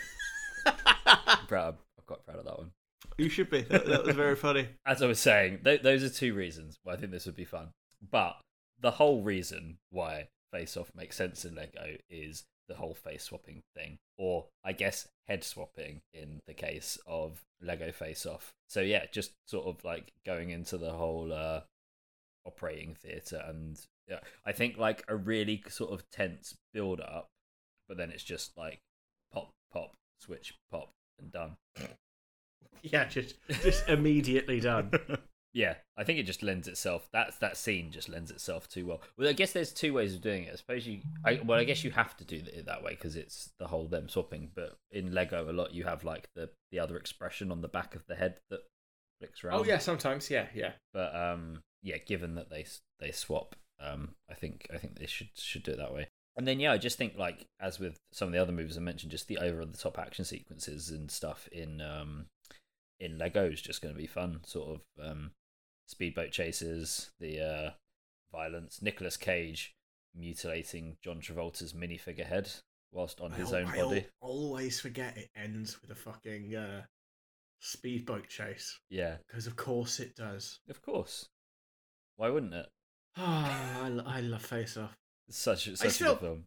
I'm 0.65 1.47
proud. 1.47 1.75
I'm 1.97 2.03
quite 2.05 2.25
proud 2.25 2.39
of 2.39 2.45
that 2.45 2.57
one. 2.57 2.71
you 3.17 3.29
should 3.29 3.49
be. 3.49 3.61
That, 3.61 3.85
that 3.87 4.05
was 4.05 4.15
very 4.15 4.35
funny. 4.35 4.69
As 4.85 5.01
I 5.01 5.07
was 5.07 5.19
saying, 5.19 5.59
th- 5.63 5.81
those 5.81 6.03
are 6.03 6.09
two 6.09 6.33
reasons 6.33 6.77
why 6.83 6.93
I 6.93 6.97
think 6.97 7.11
this 7.11 7.25
would 7.25 7.35
be 7.35 7.45
fun. 7.45 7.69
But 8.11 8.37
the 8.79 8.91
whole 8.91 9.21
reason 9.21 9.77
why 9.91 10.27
Face 10.51 10.77
Off 10.77 10.91
makes 10.95 11.15
sense 11.15 11.43
in 11.45 11.55
Lego 11.55 11.95
is 12.09 12.43
the 12.67 12.75
whole 12.75 12.93
face 12.95 13.23
swapping 13.23 13.61
thing, 13.75 13.97
or 14.17 14.45
I 14.63 14.73
guess 14.73 15.07
head 15.27 15.43
swapping 15.43 16.01
in 16.13 16.39
the 16.47 16.53
case 16.53 16.97
of 17.07 17.41
Lego 17.61 17.91
Face 17.91 18.25
Off. 18.25 18.53
So 18.69 18.81
yeah, 18.81 19.05
just 19.11 19.31
sort 19.47 19.67
of 19.67 19.83
like 19.83 20.11
going 20.25 20.49
into 20.49 20.77
the 20.77 20.91
whole 20.91 21.31
uh, 21.31 21.61
operating 22.45 22.95
theatre, 22.95 23.41
and 23.47 23.79
yeah, 24.07 24.19
I 24.45 24.51
think 24.51 24.77
like 24.77 25.03
a 25.07 25.15
really 25.15 25.63
sort 25.69 25.91
of 25.91 26.09
tense 26.11 26.55
build 26.73 27.01
up, 27.01 27.29
but 27.87 27.97
then 27.97 28.11
it's 28.11 28.23
just 28.23 28.57
like 28.57 28.79
pop, 29.33 29.51
pop, 29.73 29.93
switch, 30.19 30.53
pop, 30.71 30.91
and 31.19 31.31
done. 31.31 31.55
Yeah, 32.83 33.05
just 33.05 33.33
just 33.63 33.89
immediately 33.89 34.59
done. 34.59 34.91
Yeah, 35.55 35.75
I 35.95 36.03
think 36.03 36.19
it 36.19 36.23
just 36.23 36.43
lends 36.43 36.67
itself. 36.67 37.07
That 37.13 37.39
that 37.39 37.55
scene 37.55 37.89
just 37.89 38.09
lends 38.09 38.29
itself 38.29 38.67
too 38.67 38.85
well. 38.85 39.01
Well, 39.17 39.29
I 39.29 39.31
guess 39.31 39.53
there's 39.53 39.71
two 39.71 39.93
ways 39.93 40.13
of 40.13 40.19
doing 40.19 40.43
it. 40.43 40.51
I 40.51 40.55
suppose 40.57 40.85
you, 40.85 40.99
I, 41.23 41.39
well, 41.45 41.57
I 41.57 41.63
guess 41.63 41.81
you 41.81 41.91
have 41.91 42.17
to 42.17 42.25
do 42.25 42.41
it 42.45 42.65
that 42.65 42.83
way 42.83 42.91
because 42.91 43.15
it's 43.15 43.51
the 43.57 43.67
whole 43.67 43.87
them 43.87 44.09
swapping. 44.09 44.51
But 44.53 44.75
in 44.91 45.13
Lego, 45.13 45.49
a 45.49 45.53
lot 45.53 45.73
you 45.73 45.85
have 45.85 46.03
like 46.03 46.27
the 46.35 46.49
the 46.73 46.79
other 46.79 46.97
expression 46.97 47.53
on 47.53 47.61
the 47.61 47.69
back 47.69 47.95
of 47.95 48.05
the 48.05 48.15
head 48.15 48.35
that 48.49 48.63
flicks 49.21 49.45
around. 49.45 49.61
Oh 49.61 49.63
yeah, 49.63 49.77
sometimes. 49.77 50.29
Yeah, 50.29 50.47
yeah. 50.53 50.73
But 50.93 51.15
um, 51.15 51.61
yeah, 51.81 51.99
given 52.05 52.35
that 52.35 52.49
they 52.49 52.65
they 52.99 53.11
swap, 53.11 53.55
um, 53.79 54.15
I 54.29 54.33
think 54.33 54.67
I 54.73 54.77
think 54.77 54.97
they 54.99 55.05
should 55.05 55.29
should 55.35 55.63
do 55.63 55.71
it 55.71 55.77
that 55.77 55.93
way. 55.93 56.07
And 56.37 56.47
then 56.47 56.59
yeah, 56.59 56.71
I 56.73 56.77
just 56.77 56.97
think 56.97 57.17
like 57.17 57.47
as 57.59 57.79
with 57.79 57.97
some 58.11 58.27
of 58.27 58.33
the 58.33 58.41
other 58.41 58.51
movies 58.51 58.77
I 58.77 58.81
mentioned, 58.81 59.11
just 59.11 59.27
the 59.27 59.37
over 59.37 59.63
the 59.65 59.77
top 59.77 59.97
action 59.97 60.25
sequences 60.25 60.89
and 60.89 61.09
stuff 61.09 61.47
in 61.51 61.81
um 61.81 62.25
in 62.99 63.17
Lego 63.17 63.45
is 63.49 63.61
just 63.61 63.81
going 63.81 63.93
to 63.93 63.99
be 63.99 64.07
fun. 64.07 64.41
Sort 64.45 64.79
of 64.99 65.05
um 65.09 65.31
speedboat 65.87 66.31
chases, 66.31 67.11
the 67.19 67.39
uh 67.39 67.69
violence, 68.31 68.81
Nicolas 68.81 69.17
Cage 69.17 69.73
mutilating 70.13 70.97
John 71.03 71.19
Travolta's 71.21 71.73
minifigure 71.73 72.25
head 72.25 72.49
whilst 72.91 73.19
on 73.19 73.31
his 73.31 73.51
I, 73.53 73.61
own 73.61 73.67
I 73.67 73.77
body. 73.81 74.05
always 74.21 74.79
forget 74.79 75.17
it 75.17 75.29
ends 75.35 75.81
with 75.81 75.91
a 75.91 75.95
fucking 75.95 76.55
uh, 76.55 76.81
speedboat 77.59 78.29
chase 78.29 78.79
Yeah, 78.89 79.17
because 79.27 79.47
of 79.47 79.55
course 79.57 79.99
it 79.99 80.15
does. 80.15 80.59
of 80.69 80.81
course. 80.81 81.27
Why 82.15 82.29
wouldn't 82.29 82.53
it? 82.53 82.67
I, 83.17 83.89
lo- 83.89 84.03
I 84.05 84.21
love 84.21 84.41
Face 84.41 84.77
Off. 84.77 84.95
Such 85.29 85.75
such 85.75 85.91
still- 85.91 86.11
a 86.11 86.15
good 86.15 86.19
film. 86.21 86.43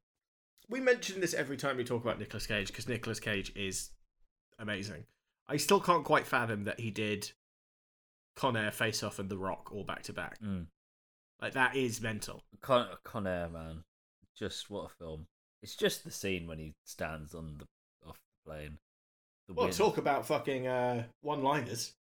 We 0.70 0.80
mention 0.80 1.20
this 1.22 1.32
every 1.32 1.56
time 1.56 1.78
we 1.78 1.84
talk 1.84 2.02
about 2.04 2.18
Nicolas 2.18 2.46
Cage 2.46 2.66
because 2.68 2.86
Nicolas 2.86 3.18
Cage 3.20 3.52
is 3.56 3.90
amazing. 4.58 5.04
I 5.48 5.56
still 5.56 5.80
can't 5.80 6.04
quite 6.04 6.26
fathom 6.26 6.64
that 6.64 6.78
he 6.78 6.90
did 6.90 7.32
Con 8.36 8.54
Air, 8.54 8.70
Face 8.70 9.02
Off, 9.02 9.18
and 9.18 9.30
The 9.30 9.38
Rock 9.38 9.72
all 9.72 9.82
back 9.82 10.02
to 10.04 10.12
back. 10.12 10.38
Mm. 10.42 10.66
Like 11.40 11.54
that 11.54 11.74
is 11.74 12.02
mental. 12.02 12.42
Con, 12.60 12.86
Con 13.02 13.26
Air, 13.26 13.48
man. 13.48 13.84
Just 14.36 14.68
what 14.68 14.86
a 14.86 14.88
film. 15.02 15.26
It's 15.62 15.74
just 15.74 16.04
the 16.04 16.10
scene 16.10 16.46
when 16.46 16.58
he 16.58 16.74
stands 16.84 17.34
on 17.34 17.56
the 17.58 17.64
off 18.06 18.18
the 18.44 18.50
plane. 18.50 18.78
The 19.48 19.54
Well, 19.54 19.66
wind. 19.68 19.76
talk 19.76 19.96
about 19.96 20.26
fucking 20.26 20.66
uh, 20.66 21.04
one-liners. 21.22 21.94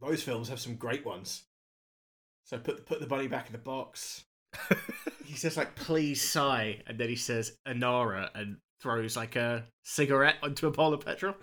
Those 0.00 0.22
films 0.22 0.48
have 0.50 0.60
some 0.60 0.76
great 0.76 1.04
ones. 1.04 1.42
So 2.44 2.58
put 2.58 2.86
put 2.86 3.00
the 3.00 3.06
bunny 3.06 3.26
back 3.26 3.46
in 3.46 3.52
the 3.52 3.58
box. 3.58 4.24
He 5.24 5.36
says 5.36 5.56
like, 5.56 5.74
"Please 5.74 6.20
sigh," 6.22 6.82
and 6.86 6.98
then 6.98 7.08
he 7.08 7.16
says 7.16 7.56
"Anara" 7.66 8.28
and 8.34 8.58
throws 8.80 9.16
like 9.16 9.36
a 9.36 9.64
cigarette 9.82 10.36
onto 10.42 10.66
a 10.66 10.70
bowl 10.70 10.92
of 10.92 11.04
petrol. 11.04 11.34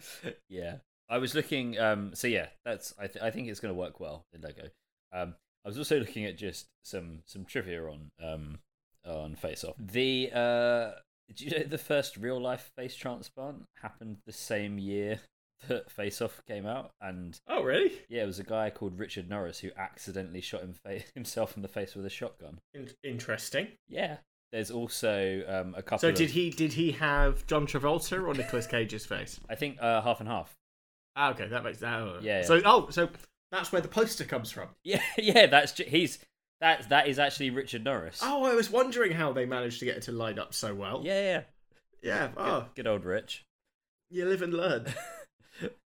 yeah. 0.49 0.75
I 1.09 1.17
was 1.17 1.35
looking. 1.35 1.79
Um. 1.79 2.11
So 2.13 2.27
yeah, 2.27 2.47
that's. 2.63 2.93
I. 2.99 3.07
Th- 3.07 3.23
I 3.23 3.31
think 3.31 3.49
it's 3.49 3.59
going 3.59 3.73
to 3.73 3.79
work 3.79 3.99
well 3.99 4.25
in 4.33 4.41
Lego. 4.41 4.69
Um. 5.11 5.35
I 5.65 5.69
was 5.69 5.77
also 5.77 5.99
looking 5.99 6.25
at 6.25 6.37
just 6.37 6.67
some 6.83 7.23
some 7.25 7.43
trivia 7.43 7.83
on 7.83 8.11
um 8.23 8.59
on 9.05 9.35
Face 9.35 9.63
Off. 9.63 9.75
The 9.79 10.29
uh. 10.33 10.91
Do 11.35 11.45
you 11.45 11.51
know 11.51 11.63
the 11.63 11.77
first 11.77 12.17
real 12.17 12.39
life 12.39 12.71
face 12.75 12.95
transplant 12.95 13.63
happened 13.81 14.17
the 14.25 14.33
same 14.33 14.77
year 14.77 15.19
that 15.67 15.91
Face 15.91 16.21
Off 16.21 16.41
came 16.47 16.65
out, 16.65 16.91
and 17.01 17.39
Oh, 17.47 17.63
really? 17.63 17.91
yeah, 18.09 18.23
it 18.23 18.27
was 18.27 18.39
a 18.39 18.43
guy 18.43 18.69
called 18.69 18.97
Richard 18.99 19.29
Norris 19.29 19.59
who 19.59 19.69
accidentally 19.77 20.41
shot 20.41 20.61
him 20.61 20.73
fa- 20.73 21.01
himself 21.15 21.55
in 21.55 21.61
the 21.61 21.67
face 21.67 21.95
with 21.95 22.05
a 22.05 22.09
shotgun. 22.09 22.59
In- 22.73 22.89
interesting. 23.03 23.67
Yeah. 23.87 24.17
There's 24.51 24.69
also 24.71 25.43
um, 25.47 25.75
a 25.77 25.81
couple. 25.81 25.99
So 25.99 26.09
of, 26.09 26.15
did 26.15 26.31
he 26.31 26.49
did 26.49 26.73
he 26.73 26.91
have 26.91 27.47
John 27.47 27.65
Travolta 27.65 28.21
or 28.21 28.33
Nicolas 28.33 28.67
Cage's 28.67 29.05
face? 29.05 29.39
I 29.49 29.55
think 29.55 29.77
uh, 29.81 30.01
half 30.01 30.19
and 30.19 30.27
half. 30.27 30.53
Ah, 31.15 31.29
okay, 31.31 31.47
that 31.47 31.63
makes 31.63 31.79
that. 31.79 31.99
oh. 32.01 32.19
Yeah, 32.21 32.39
yeah. 32.39 32.45
So 32.45 32.61
oh, 32.65 32.89
so 32.89 33.07
that's 33.53 33.71
where 33.71 33.81
the 33.81 33.87
poster 33.87 34.25
comes 34.25 34.51
from. 34.51 34.67
Yeah, 34.83 35.01
yeah. 35.17 35.45
That's 35.45 35.77
he's 35.77 36.19
that 36.59 36.89
that 36.89 37.07
is 37.07 37.17
actually 37.17 37.51
Richard 37.51 37.85
Norris. 37.85 38.19
Oh, 38.21 38.43
I 38.43 38.53
was 38.53 38.69
wondering 38.69 39.13
how 39.13 39.31
they 39.31 39.45
managed 39.45 39.79
to 39.79 39.85
get 39.85 39.95
it 39.95 40.03
to 40.03 40.11
line 40.11 40.37
up 40.37 40.53
so 40.53 40.75
well. 40.75 41.01
Yeah, 41.05 41.21
yeah. 41.21 41.41
yeah. 42.03 42.27
Good, 42.27 42.33
Oh, 42.37 42.65
good 42.75 42.87
old 42.87 43.05
Rich. 43.05 43.45
you 44.09 44.25
live 44.25 44.41
and 44.41 44.53
learn. 44.53 44.85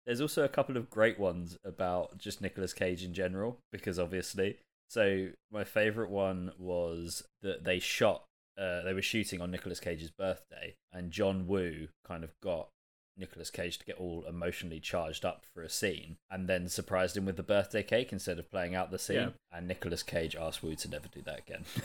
There's 0.06 0.22
also 0.22 0.44
a 0.44 0.50
couple 0.50 0.78
of 0.78 0.90
great 0.90 1.20
ones 1.20 1.58
about 1.66 2.18
just 2.18 2.42
Nicolas 2.42 2.74
Cage 2.74 3.04
in 3.04 3.14
general, 3.14 3.60
because 3.72 3.98
obviously. 4.00 4.58
So 4.90 5.30
my 5.52 5.64
favourite 5.64 6.12
one 6.12 6.52
was 6.60 7.24
that 7.42 7.64
they 7.64 7.80
shot, 7.80 8.24
uh, 8.58 8.82
they 8.84 8.94
were 8.94 9.02
shooting 9.02 9.42
on 9.42 9.50
Nicolas 9.52 9.80
Cage's 9.80 10.12
birthday, 10.12 10.76
and 10.94 11.12
John 11.12 11.48
Woo 11.48 11.88
kind 12.08 12.24
of 12.24 12.34
got 12.42 12.70
Nicolas 13.18 13.50
Cage 13.50 13.80
to 13.80 13.86
get 13.86 13.98
all 13.98 14.24
emotionally 14.28 14.80
charged 14.80 15.26
up 15.26 15.44
for 15.54 15.64
a 15.64 15.70
scene, 15.70 16.18
and 16.30 16.48
then 16.48 16.68
surprised 16.70 17.18
him 17.18 17.26
with 17.26 17.38
the 17.38 17.44
birthday 17.44 17.82
cake 17.82 18.14
instead 18.14 18.38
of 18.38 18.52
playing 18.52 18.76
out 18.76 18.92
the 18.92 19.00
scene. 19.00 19.16
Yeah. 19.16 19.30
And 19.52 19.68
Nicolas 19.68 20.04
Cage 20.04 20.36
asked 20.36 20.62
Woo 20.62 20.76
to 20.76 20.88
never 20.90 21.08
do 21.08 21.22
that 21.24 21.40
again. 21.40 21.66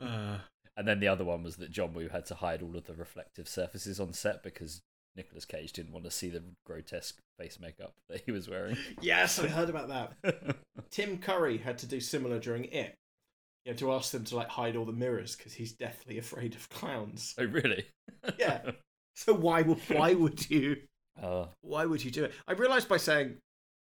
Uh, 0.00 0.38
And 0.76 0.86
then 0.86 1.00
the 1.00 1.08
other 1.08 1.24
one 1.24 1.42
was 1.42 1.56
that 1.56 1.70
John 1.70 1.94
Woo 1.94 2.08
had 2.08 2.26
to 2.26 2.34
hide 2.34 2.62
all 2.62 2.76
of 2.76 2.86
the 2.86 2.94
reflective 2.94 3.48
surfaces 3.48 3.98
on 3.98 4.12
set 4.12 4.42
because 4.42 4.82
Nicolas 5.16 5.44
Cage 5.44 5.72
didn't 5.72 5.92
want 5.92 6.04
to 6.04 6.10
see 6.10 6.28
the 6.28 6.42
grotesque 6.66 7.16
face 7.38 7.58
makeup 7.60 7.94
that 8.08 8.22
he 8.26 8.32
was 8.32 8.48
wearing. 8.48 8.76
yes, 9.00 9.38
I 9.38 9.48
heard 9.48 9.70
about 9.70 9.88
that. 9.88 10.56
Tim 10.90 11.18
Curry 11.18 11.58
had 11.58 11.78
to 11.78 11.86
do 11.86 12.00
similar 12.00 12.38
during 12.38 12.64
it. 12.64 12.94
He 13.64 13.70
had 13.70 13.78
to 13.78 13.92
ask 13.92 14.12
them 14.12 14.24
to 14.24 14.36
like 14.36 14.48
hide 14.48 14.76
all 14.76 14.84
the 14.84 14.92
mirrors 14.92 15.34
because 15.34 15.54
he's 15.54 15.72
deathly 15.72 16.18
afraid 16.18 16.54
of 16.54 16.68
clowns. 16.68 17.34
oh, 17.38 17.44
really? 17.44 17.84
Yeah. 18.38 18.60
So 19.14 19.32
why 19.34 19.62
would 19.62 19.78
why 19.88 20.14
would 20.14 20.48
you 20.50 20.76
Oh, 21.22 21.48
why 21.62 21.86
would 21.86 22.04
you 22.04 22.10
do 22.10 22.24
it? 22.24 22.32
I 22.46 22.52
realised 22.52 22.88
by 22.88 22.98
saying 22.98 23.36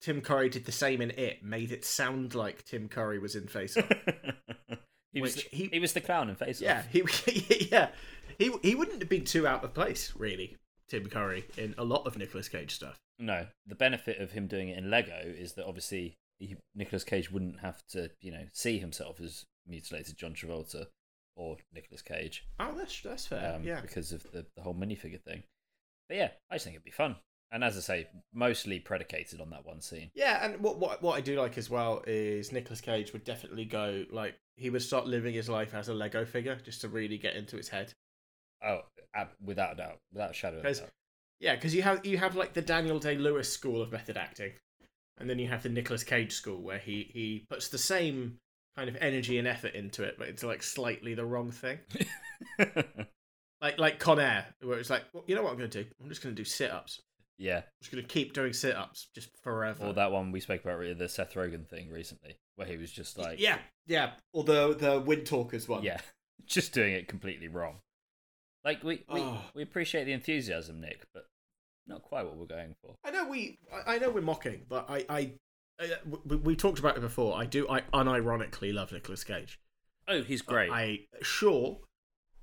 Tim 0.02 0.20
Curry 0.22 0.50
did 0.50 0.66
the 0.66 0.72
same 0.72 1.02
in 1.02 1.12
it 1.12 1.44
made 1.44 1.72
it 1.72 1.86
sound 1.86 2.36
like 2.36 2.66
Tim 2.66 2.90
Curry 2.90 3.18
was 3.20 3.36
in 3.36 3.48
Face 3.48 3.78
Off. 3.78 3.90
he 5.14 5.22
was 5.22 5.36
the, 5.36 5.42
he- 5.52 5.70
he, 5.72 5.80
was 5.80 5.94
the 5.94 6.02
clown 6.02 6.30
in 6.30 6.36
Face 6.36 6.58
Off. 6.58 6.64
yeah, 6.64 6.84
he 6.92 7.68
yeah 7.72 7.90
he 8.38 8.52
he 8.62 8.76
wouldn't 8.76 9.00
have 9.00 9.10
been 9.10 9.24
too 9.26 9.48
out 9.48 9.64
of 9.64 9.74
place 9.74 10.12
really. 10.18 10.58
Tim 10.92 11.08
Curry 11.08 11.46
in 11.58 11.74
a 11.78 11.86
lot 11.86 12.06
of 12.06 12.18
Nicolas 12.18 12.50
Cage 12.50 12.76
stuff. 12.76 13.00
No, 13.18 13.48
the 13.66 13.76
benefit 13.76 14.20
of 14.20 14.32
him 14.32 14.48
doing 14.48 14.68
it 14.68 14.78
in 14.78 14.90
Lego 14.90 15.22
is 15.24 15.54
that 15.54 15.66
obviously 15.66 16.18
he, 16.38 16.58
Nicolas 16.76 17.06
Cage 17.06 17.32
wouldn't 17.32 17.62
have 17.62 17.82
to, 17.92 18.12
you 18.20 18.32
know, 18.32 18.44
see 18.52 18.78
himself 18.78 19.22
as 19.22 19.46
mutilated 19.66 20.18
John 20.18 20.34
Travolta 20.34 20.88
or 21.38 21.56
Nicolas 21.74 22.02
Cage. 22.02 22.46
Oh, 22.60 22.74
that's 22.78 23.00
that's 23.02 23.26
fair. 23.26 23.56
um, 23.56 23.64
yeah. 23.64 23.80
because 23.80 24.12
of 24.12 24.24
the, 24.34 24.46
the 24.58 24.62
whole 24.62 24.76
minifigure 24.76 25.22
thing. 25.22 25.44
But 26.10 26.18
yeah, 26.18 26.30
I 26.50 26.56
just 26.56 26.66
think 26.66 26.76
it'd 26.76 26.84
be 26.84 26.92
fun. 26.92 27.16
And 27.54 27.64
as 27.64 27.78
I 27.78 27.82
say, 27.82 28.08
mostly 28.34 28.80
predicated 28.80 29.40
on 29.40 29.50
that 29.52 29.66
one 29.66 29.80
scene. 29.80 30.12
Yeah, 30.14 30.46
and 30.46 30.62
what 30.62 30.78
what 30.78 31.02
what 31.02 31.18
I 31.18 31.22
do 31.22 31.40
like 31.40 31.58
as 31.58 31.70
well 31.70 32.04
is 32.06 32.52
Nicolas 32.52 32.82
Cage 32.82 33.14
would 33.14 33.24
definitely 33.24 33.64
go 33.66 34.04
like 34.12 34.36
he 34.58 34.70
would 34.70 34.82
start 34.82 35.08
living 35.08 35.34
his 35.34 35.48
life 35.48 35.74
as 35.74 35.88
a 35.88 35.94
Lego 35.94 36.26
figure 36.26 36.58
just 36.66 36.82
to 36.82 36.90
really 36.90 37.18
get 37.18 37.36
into 37.36 37.58
its 37.58 37.70
head. 37.70 37.94
Oh, 38.66 38.82
without 39.44 39.74
a 39.74 39.76
doubt, 39.76 39.98
without 40.14 40.32
a 40.32 40.34
shadow 40.34 40.60
of 40.60 40.66
a 40.66 40.74
doubt. 40.74 40.90
Yeah, 41.40 41.56
because 41.56 41.74
you 41.74 41.82
have 41.82 42.06
you 42.06 42.18
have 42.18 42.36
like 42.36 42.54
the 42.54 42.62
Daniel 42.62 43.00
Day 43.00 43.16
Lewis 43.18 43.52
school 43.52 43.82
of 43.82 43.92
method 43.92 44.18
acting, 44.18 44.52
and 45.18 45.30
then 45.30 45.40
you 45.40 45.48
have 45.48 45.64
the 45.64 45.70
Nicolas 45.70 46.04
Cage 46.04 46.34
school 46.34 46.62
where 46.62 46.78
he 46.78 47.10
he 47.14 47.46
puts 47.50 47.70
the 47.70 47.78
same 47.80 48.38
kind 48.78 48.88
of 48.88 48.96
energy 49.02 49.38
and 49.38 49.48
effort 49.48 49.74
into 49.74 50.04
it, 50.04 50.16
but 50.18 50.28
it's 50.28 50.44
like 50.44 50.62
slightly 50.64 51.14
the 51.14 51.26
wrong 51.26 51.52
thing. 51.52 51.80
Like 53.62 53.78
like 53.78 54.00
Con 54.00 54.20
Air, 54.20 54.48
where 54.64 54.80
it's 54.80 54.90
like, 54.90 55.04
well, 55.14 55.24
you 55.28 55.36
know 55.36 55.44
what 55.44 55.52
I'm 55.52 55.58
going 55.60 55.70
to 55.70 55.84
do? 55.84 55.90
I'm 56.02 56.10
just 56.10 56.24
going 56.24 56.36
to 56.36 56.42
do 56.42 56.44
sit 56.46 56.72
ups. 56.72 57.00
yeah, 57.38 57.58
I'm 57.58 57.64
just 57.80 57.92
going 57.92 58.04
to 58.04 58.08
keep 58.10 58.34
doing 58.34 58.54
sit 58.54 58.76
ups 58.76 59.08
just 59.14 59.30
forever. 59.44 59.86
or 59.86 59.94
that 59.94 60.12
one 60.12 60.32
we 60.32 60.40
spoke 60.40 60.64
about, 60.66 60.98
the 60.98 61.08
Seth 61.08 61.36
Rogen 61.36 61.68
thing 61.68 61.92
recently, 61.92 62.38
where 62.56 62.68
he 62.68 62.78
was 62.78 62.92
just 62.92 63.20
like, 63.20 63.40
yeah, 63.40 63.60
yeah. 63.86 64.14
Or 64.34 64.44
the 64.44 64.76
the 64.76 65.00
Wind 65.00 65.28
Talkers 65.28 65.68
one. 65.68 65.84
yeah, 65.84 66.00
just 66.48 66.74
doing 66.74 66.94
it 66.94 67.08
completely 67.08 67.48
wrong. 67.48 67.76
Like 68.64 68.84
we 68.84 69.04
we, 69.12 69.22
Oh. 69.22 69.42
we 69.56 69.64
appreciate 69.64 70.06
the 70.06 70.14
enthusiasm, 70.14 70.80
Nick, 70.82 71.06
but 71.14 71.26
not 71.88 72.04
quite 72.04 72.26
what 72.26 72.38
we're 72.38 72.46
going 72.46 72.76
for. 72.82 72.96
I 73.04 73.12
know 73.12 73.28
we, 73.28 73.58
I 73.88 73.98
know 73.98 74.10
we're 74.12 74.22
mocking, 74.22 74.62
but 74.70 74.90
I, 74.90 75.06
I, 75.10 75.32
I 75.80 75.90
we, 76.26 76.36
we 76.38 76.56
talked 76.56 76.80
about 76.80 76.96
it 76.98 77.02
before. 77.02 77.36
I 77.38 77.46
do, 77.46 77.68
I 77.70 77.82
unironically 77.94 78.74
love 78.74 78.92
Nicolas 78.92 79.24
Cage. 79.24 79.60
Oh, 80.08 80.22
he's 80.22 80.42
great. 80.42 80.70
I 80.72 81.02
sure 81.22 81.80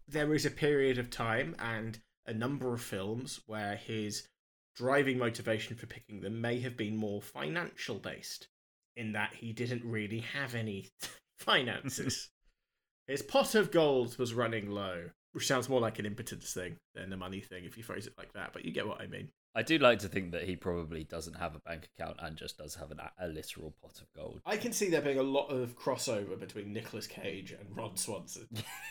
there 0.09 0.35
is 0.35 0.45
a 0.47 0.51
period 0.51 0.99
of 0.99 1.11
time 1.11 1.55
and 1.59 2.01
a 2.27 2.33
number 2.33 2.73
of 2.75 2.81
films 2.83 3.41
where 3.47 3.77
his 3.77 4.27
driving 4.75 5.19
motivation 5.19 5.77
for 5.77 5.87
picking 5.87 6.21
them 6.21 6.41
may 6.41 6.61
have 6.61 6.77
been 6.77 6.97
more 6.97 7.21
financial 7.23 7.97
based, 7.97 8.49
in 8.97 9.13
that 9.13 9.35
he 9.35 9.53
didn't 9.53 9.85
really 9.85 10.21
have 10.21 10.55
any 10.55 10.89
finances. 11.39 12.29
his 13.07 13.23
pot 13.23 13.55
of 13.55 13.71
gold 13.71 14.19
was 14.19 14.35
running 14.35 14.71
low. 14.71 15.11
Which 15.39 15.47
sounds 15.47 15.69
more 15.69 15.81
like 15.81 16.01
an 16.01 16.05
impotence 16.05 16.53
thing 16.53 16.77
than 16.97 17.13
a 17.13 17.17
money 17.17 17.39
thing 17.39 17.65
if 17.65 17.77
you 17.77 17.85
phrase 17.85 18.09
it 18.09 18.13
like 18.19 18.33
that. 18.33 18.53
But 18.53 18.65
you 18.65 18.73
get 18.73 18.89
what 18.89 19.01
I 19.01 19.07
mean. 19.07 19.29
I 19.55 19.63
do 19.63 19.79
like 19.79 20.01
to 20.01 20.09
think 20.09 20.33
that 20.33 20.43
he 20.43 20.57
probably 20.57 21.05
doesn't 21.05 21.35
have 21.35 21.55
a 21.55 21.61
bank 21.61 21.89
account 21.97 22.17
and 22.19 22.37
just 22.37 22.59
does 22.59 22.75
have 22.75 22.91
an, 22.91 22.99
a 23.21 23.29
literal 23.29 23.73
pot 23.81 24.01
of 24.01 24.13
gold. 24.17 24.41
I 24.45 24.57
can 24.57 24.73
see 24.73 24.91
there 24.91 25.01
being 25.01 25.21
a 25.21 25.23
lot 25.23 25.47
of 25.47 25.79
crossover 25.79 26.37
between 26.37 26.73
Nicolas 26.73 27.07
Cage 27.07 27.53
and 27.53 27.77
Ron 27.77 27.97
Swanson. 27.97 28.49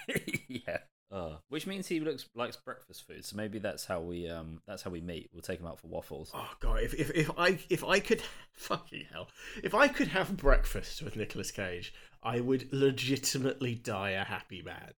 yeah. 0.48 0.78
Uh, 1.12 1.36
which 1.50 1.68
means 1.68 1.88
he 1.88 2.00
looks 2.00 2.30
likes 2.34 2.56
breakfast 2.56 3.06
food, 3.06 3.26
so 3.26 3.36
maybe 3.36 3.60
that's 3.60 3.84
how 3.84 4.00
we 4.00 4.30
um 4.30 4.62
that's 4.68 4.84
how 4.84 4.92
we 4.92 5.02
meet. 5.02 5.30
We'll 5.34 5.42
take 5.42 5.60
him 5.60 5.68
out 5.68 5.80
for 5.80 5.88
waffles. 5.88 6.32
Oh 6.34 6.52
god, 6.62 6.82
if 6.82 6.94
if, 6.94 7.12
if 7.12 7.32
I 7.38 7.60
if 7.70 7.84
I 7.84 8.00
could 8.00 8.22
fucking 8.54 9.06
hell, 9.12 9.28
if 9.64 9.74
I 9.74 9.88
could 9.88 10.10
have 10.10 10.36
breakfast 10.36 11.02
with 11.02 11.16
Nicolas 11.16 11.52
Cage, 11.52 11.94
I 12.22 12.40
would 12.40 12.72
legitimately 12.74 13.76
die 13.76 14.12
a 14.12 14.26
happy 14.26 14.62
man. 14.62 14.94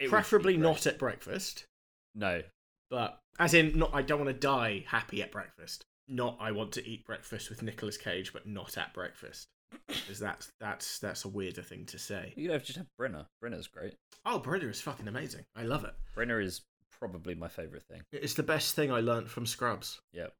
It 0.00 0.08
Preferably 0.08 0.56
not 0.56 0.86
at 0.86 0.98
breakfast, 0.98 1.66
No, 2.14 2.42
but 2.90 3.18
as 3.38 3.54
in 3.54 3.78
not 3.78 3.90
I 3.94 4.02
don't 4.02 4.18
want 4.18 4.34
to 4.34 4.40
die 4.40 4.84
happy 4.88 5.22
at 5.22 5.30
breakfast. 5.30 5.84
Not 6.08 6.38
I 6.40 6.50
want 6.52 6.72
to 6.72 6.88
eat 6.88 7.04
breakfast 7.04 7.50
with 7.50 7.62
Nicolas 7.62 7.96
Cage, 7.96 8.32
but 8.32 8.46
not 8.46 8.76
at 8.78 8.92
breakfast. 8.94 9.46
Because 9.86 10.18
that's 10.18 10.50
that's 10.58 10.98
that's 10.98 11.24
a 11.24 11.28
weirder 11.28 11.62
thing 11.62 11.84
to 11.86 11.98
say. 11.98 12.32
you 12.36 12.46
could 12.48 12.54
have 12.54 12.64
just 12.64 12.78
have 12.78 12.86
Brinner. 12.98 13.26
Brinner's 13.40 13.68
great. 13.68 13.94
Oh, 14.26 14.38
Brinner 14.38 14.68
is 14.70 14.80
fucking 14.80 15.06
amazing. 15.06 15.44
I 15.54 15.62
love 15.62 15.84
it. 15.84 15.94
Brinner 16.14 16.40
is 16.40 16.62
probably 16.98 17.34
my 17.34 17.48
favorite 17.48 17.84
thing. 17.84 18.00
It's 18.10 18.34
the 18.34 18.42
best 18.42 18.74
thing 18.74 18.90
I 18.90 19.00
learnt 19.00 19.28
from 19.28 19.46
Scrubs. 19.46 20.00
Yep. 20.12 20.32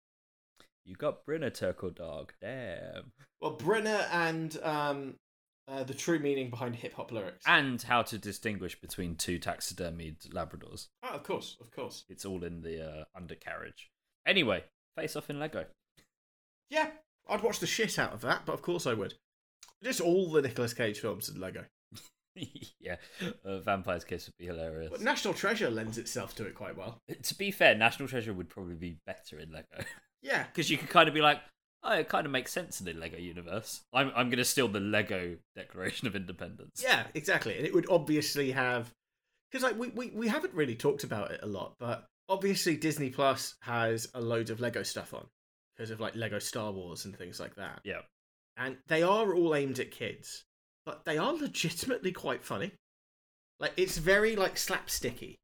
You 0.85 0.97
got 0.97 1.24
Brinner 1.24 1.51
Turkle 1.51 1.91
Dog. 1.91 2.32
Damn. 2.41 3.12
Well, 3.41 3.53
Brinner 3.53 4.07
and 4.11 4.59
um, 4.62 5.15
uh, 5.71 5.85
the 5.85 5.95
true 5.95 6.19
meaning 6.19 6.51
behind 6.51 6.77
hip 6.77 6.95
hop 6.95 7.13
lyrics. 7.13 7.45
And 7.47 7.81
how 7.81 8.03
to 8.03 8.19
distinguish 8.19 8.81
between 8.81 9.17
two 9.17 9.39
taxidermied 9.39 10.29
Labradors. 10.31 10.89
oh, 11.03 11.15
of 11.15 11.23
course, 11.23 11.57
of 11.61 11.71
course. 11.71 12.05
It's 12.09 12.25
all 12.25 12.45
in 12.45 12.63
the 12.63 12.85
uh, 12.85 13.05
undercarriage. 13.17 13.91
Anyway, 14.27 14.65
face 14.97 15.17
off 15.17 15.31
in 15.31 15.39
Lego. 15.39 15.67
Yeah, 16.69 16.91
I'd 17.29 17.43
watch 17.43 17.61
the 17.61 17.67
shit 17.67 17.99
out 17.99 18.13
of 18.13 18.21
that, 18.23 18.43
but 18.47 18.53
of 18.53 18.63
course 18.63 18.87
I 18.87 18.95
would. 18.95 19.15
Just 19.83 20.01
all 20.01 20.31
the 20.31 20.43
Nicolas 20.43 20.75
Cage 20.75 21.01
films 21.01 21.29
in 21.29 21.41
Lego. 21.41 21.65
yeah, 22.81 22.97
uh, 23.45 23.61
Vampire's 23.61 24.05
Kiss 24.05 24.27
would 24.27 24.37
be 24.39 24.47
hilarious. 24.47 24.91
But 24.91 25.01
National 25.01 25.35
Treasure 25.35 25.71
lends 25.71 25.99
itself 25.99 26.35
to 26.37 26.47
it 26.47 26.55
quite 26.55 26.77
well. 26.77 26.99
to 27.23 27.35
be 27.35 27.51
fair, 27.51 27.75
National 27.75 28.09
Treasure 28.09 28.33
would 28.33 28.49
probably 28.49 28.75
be 28.75 28.99
better 29.07 29.39
in 29.39 29.53
Lego 29.53 29.85
Yeah, 30.23 30.45
because 30.53 30.71
you 30.71 30.79
could 30.79 30.91
kind 30.91 31.09
of 31.09 31.15
be 31.15 31.23
like, 31.23 31.41
oh, 31.82 31.94
it 31.94 32.09
kind 32.09 32.27
of 32.27 32.32
makes 32.32 32.52
sense 32.52 32.81
in 32.81 32.86
the 32.86 32.93
Lego 32.93 33.16
universe. 33.19 33.82
I'm 33.93 34.12
I'm 34.15 34.31
gonna 34.31 34.44
steal 34.44 34.69
the 34.69 34.81
Lego 34.81 35.36
Declaration 35.57 36.07
of 36.07 36.16
Independence. 36.16 36.81
yeah, 36.82 37.07
exactly. 37.15 37.57
And 37.57 37.66
it 37.66 37.74
would 37.74 37.89
obviously 37.90 38.51
have 38.52 38.90
because 39.51 39.62
like 39.65 39.78
we, 39.78 39.89
we 39.89 40.11
we 40.11 40.28
haven't 40.28 40.55
really 40.55 40.74
talked 40.77 41.05
about 41.05 41.31
it 41.31 41.40
a 41.43 41.47
lot, 41.47 41.74
but 41.78 42.07
obviously 42.28 42.77
Disney 42.77 43.11
Plus 43.11 43.57
has 43.62 44.09
a 44.15 44.20
load 44.20 44.51
of 44.51 44.61
Lego 44.61 44.82
stuff 44.82 45.12
on 45.15 45.27
because 45.77 45.90
of 45.90 46.01
like 46.01 46.15
Lego 46.15 46.39
Star 46.39 46.70
Wars 46.73 47.05
and 47.05 47.16
things 47.16 47.40
like 47.40 47.55
that. 47.57 47.81
Yeah. 47.85 48.02
and 48.57 48.77
they 48.89 49.02
are 49.02 49.35
all 49.35 49.55
aimed 49.55 49.78
at 49.81 49.90
kids, 49.90 50.44
but 50.85 51.05
they 51.05 51.19
are 51.19 51.32
legitimately 51.32 52.12
quite 52.12 52.44
funny. 52.44 52.73
Like 53.59 53.73
it's 53.77 53.98
very 53.98 54.36
like 54.36 54.55
slapsticky 54.57 55.36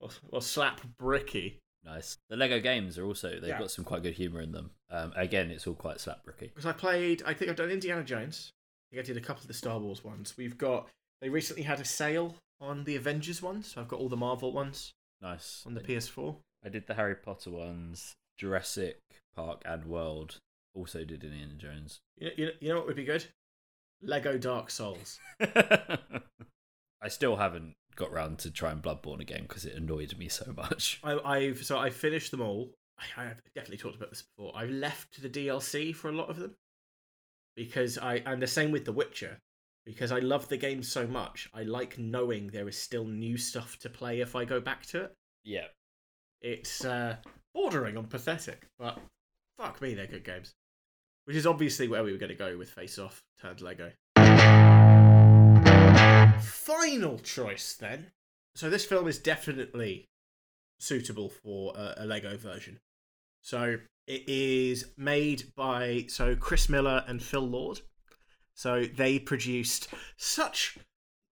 or, 0.00 0.10
or 0.30 0.40
slap 0.42 0.80
bricky. 0.98 1.58
Nice. 1.84 2.18
The 2.28 2.36
Lego 2.36 2.60
games 2.60 2.98
are 2.98 3.04
also 3.04 3.30
they've 3.30 3.48
Yeah. 3.48 3.58
got 3.58 3.70
some 3.70 3.84
quite 3.84 4.02
good 4.02 4.14
humor 4.14 4.40
in 4.40 4.52
them. 4.52 4.70
Um, 4.90 5.12
again, 5.16 5.50
it's 5.50 5.66
all 5.66 5.74
quite 5.74 5.96
slapbricky. 5.96 6.40
Because 6.54 6.66
I 6.66 6.72
played, 6.72 7.22
I 7.24 7.32
think 7.34 7.50
I've 7.50 7.56
done 7.56 7.70
Indiana 7.70 8.04
Jones. 8.04 8.52
I 8.92 8.96
think 8.96 9.04
I 9.04 9.06
did 9.06 9.16
a 9.16 9.20
couple 9.26 9.42
of 9.42 9.48
the 9.48 9.54
Star 9.54 9.78
Wars 9.78 10.04
ones. 10.04 10.36
We've 10.36 10.58
got 10.58 10.88
they 11.20 11.28
recently 11.28 11.62
had 11.62 11.80
a 11.80 11.84
sale 11.84 12.36
on 12.60 12.84
the 12.84 12.96
Avengers 12.96 13.40
ones, 13.42 13.72
so 13.72 13.80
I've 13.80 13.88
got 13.88 13.98
all 14.00 14.08
the 14.10 14.16
Marvel 14.16 14.52
ones 14.52 14.92
Nice. 15.22 15.62
on 15.66 15.74
the 15.74 15.80
PS4. 15.80 16.36
I 16.64 16.68
did 16.68 16.86
the 16.86 16.94
Harry 16.94 17.14
Potter 17.14 17.50
ones, 17.50 18.14
Jurassic 18.36 18.98
Park 19.34 19.62
and 19.64 19.84
World. 19.86 20.36
Also 20.74 21.04
did 21.04 21.24
Indiana 21.24 21.54
Jones. 21.54 22.00
You 22.18 22.26
know, 22.28 22.32
you 22.36 22.46
know, 22.46 22.52
you 22.60 22.68
know 22.68 22.76
what 22.76 22.86
would 22.86 22.96
be 22.96 23.04
good? 23.04 23.24
Lego 24.02 24.36
Dark 24.38 24.70
Souls. 24.70 25.18
I 27.02 27.08
still 27.08 27.36
haven't 27.36 27.74
got 28.00 28.12
round 28.12 28.38
to 28.38 28.50
trying 28.50 28.80
Bloodborne 28.80 29.20
again 29.20 29.42
because 29.42 29.66
it 29.66 29.76
annoyed 29.76 30.16
me 30.16 30.28
so 30.28 30.52
much. 30.56 31.00
I, 31.04 31.18
I've 31.18 31.64
so 31.64 31.78
I 31.78 31.90
finished 31.90 32.30
them 32.30 32.40
all. 32.40 32.70
I, 32.98 33.22
I 33.22 33.24
have 33.26 33.40
definitely 33.54 33.76
talked 33.76 33.96
about 33.96 34.10
this 34.10 34.22
before. 34.22 34.52
I've 34.56 34.70
left 34.70 35.20
the 35.20 35.28
DLC 35.28 35.94
for 35.94 36.08
a 36.08 36.12
lot 36.12 36.30
of 36.30 36.38
them 36.38 36.56
because 37.54 37.98
I 37.98 38.16
and 38.26 38.42
the 38.42 38.46
same 38.46 38.72
with 38.72 38.86
The 38.86 38.92
Witcher 38.92 39.38
because 39.84 40.12
I 40.12 40.18
love 40.20 40.48
the 40.48 40.56
game 40.56 40.82
so 40.82 41.06
much. 41.06 41.48
I 41.52 41.62
like 41.62 41.98
knowing 41.98 42.48
there 42.48 42.68
is 42.68 42.78
still 42.78 43.04
new 43.04 43.36
stuff 43.36 43.78
to 43.80 43.90
play 43.90 44.20
if 44.20 44.34
I 44.34 44.44
go 44.44 44.60
back 44.60 44.86
to 44.86 45.04
it. 45.04 45.14
Yeah. 45.44 45.66
It's 46.40 46.84
uh, 46.84 47.16
bordering 47.54 47.98
on 47.98 48.06
pathetic, 48.06 48.66
but 48.78 48.98
fuck 49.58 49.80
me, 49.82 49.94
they're 49.94 50.06
good 50.06 50.24
games. 50.24 50.54
Which 51.26 51.36
is 51.36 51.46
obviously 51.46 51.86
where 51.86 52.02
we 52.02 52.12
were 52.12 52.18
going 52.18 52.30
to 52.30 52.34
go 52.34 52.56
with 52.56 52.70
Face 52.70 52.98
Off 52.98 53.22
turned 53.40 53.60
Lego. 53.60 53.92
Final 56.40 57.18
choice 57.18 57.74
then. 57.74 58.10
So 58.54 58.68
this 58.68 58.84
film 58.84 59.08
is 59.08 59.18
definitely 59.18 60.08
suitable 60.78 61.28
for 61.28 61.74
a, 61.76 61.94
a 61.98 62.06
Lego 62.06 62.36
version. 62.36 62.78
So 63.42 63.76
it 64.06 64.24
is 64.26 64.86
made 64.96 65.52
by 65.56 66.06
so 66.08 66.34
Chris 66.34 66.68
Miller 66.68 67.04
and 67.06 67.22
Phil 67.22 67.46
Lord. 67.46 67.80
So 68.54 68.84
they 68.84 69.18
produced 69.18 69.88
such. 70.16 70.78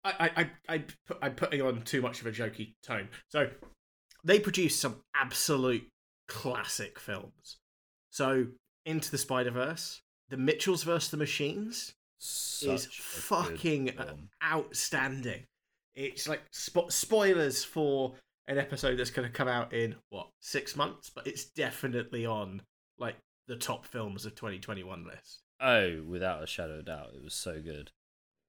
I 0.05 0.51
I 0.69 0.75
I 0.75 0.85
I'm 1.21 1.35
putting 1.35 1.61
on 1.61 1.83
too 1.83 2.01
much 2.01 2.21
of 2.21 2.27
a 2.27 2.33
jokey 2.33 2.75
tone. 2.83 3.09
So 3.29 3.51
they 4.25 4.39
produced 4.39 4.81
some 4.81 5.03
absolute 5.15 5.89
classic 6.29 6.99
films. 6.99 7.59
So 8.11 8.47
Into 8.85 9.11
the 9.11 9.19
Spider 9.19 9.51
Verse, 9.51 10.03
The 10.29 10.37
Mitchells 10.37 10.85
vs 10.85 11.11
the 11.11 11.17
Machines 11.17 11.95
Such 12.19 12.69
is 12.69 12.87
fucking 12.95 13.93
outstanding. 14.45 15.45
It's 15.95 16.29
like 16.29 16.43
spo- 16.53 16.93
spoilers 16.93 17.65
for 17.65 18.15
an 18.47 18.59
episode 18.59 18.97
that's 18.97 19.11
going 19.11 19.29
to 19.29 19.33
come 19.33 19.49
out 19.49 19.73
in 19.73 19.95
what 20.11 20.29
six 20.41 20.77
months, 20.77 21.11
but 21.11 21.27
it's 21.27 21.45
definitely 21.45 22.27
on 22.27 22.63
like 22.99 23.17
the 23.47 23.57
top 23.57 23.87
films 23.87 24.27
of 24.27 24.35
2021 24.35 25.07
list. 25.07 25.41
Oh, 25.61 26.03
without 26.07 26.43
a 26.43 26.47
shadow 26.47 26.79
of 26.79 26.87
doubt, 26.87 27.11
it 27.15 27.23
was 27.23 27.35
so 27.35 27.61
good. 27.61 27.91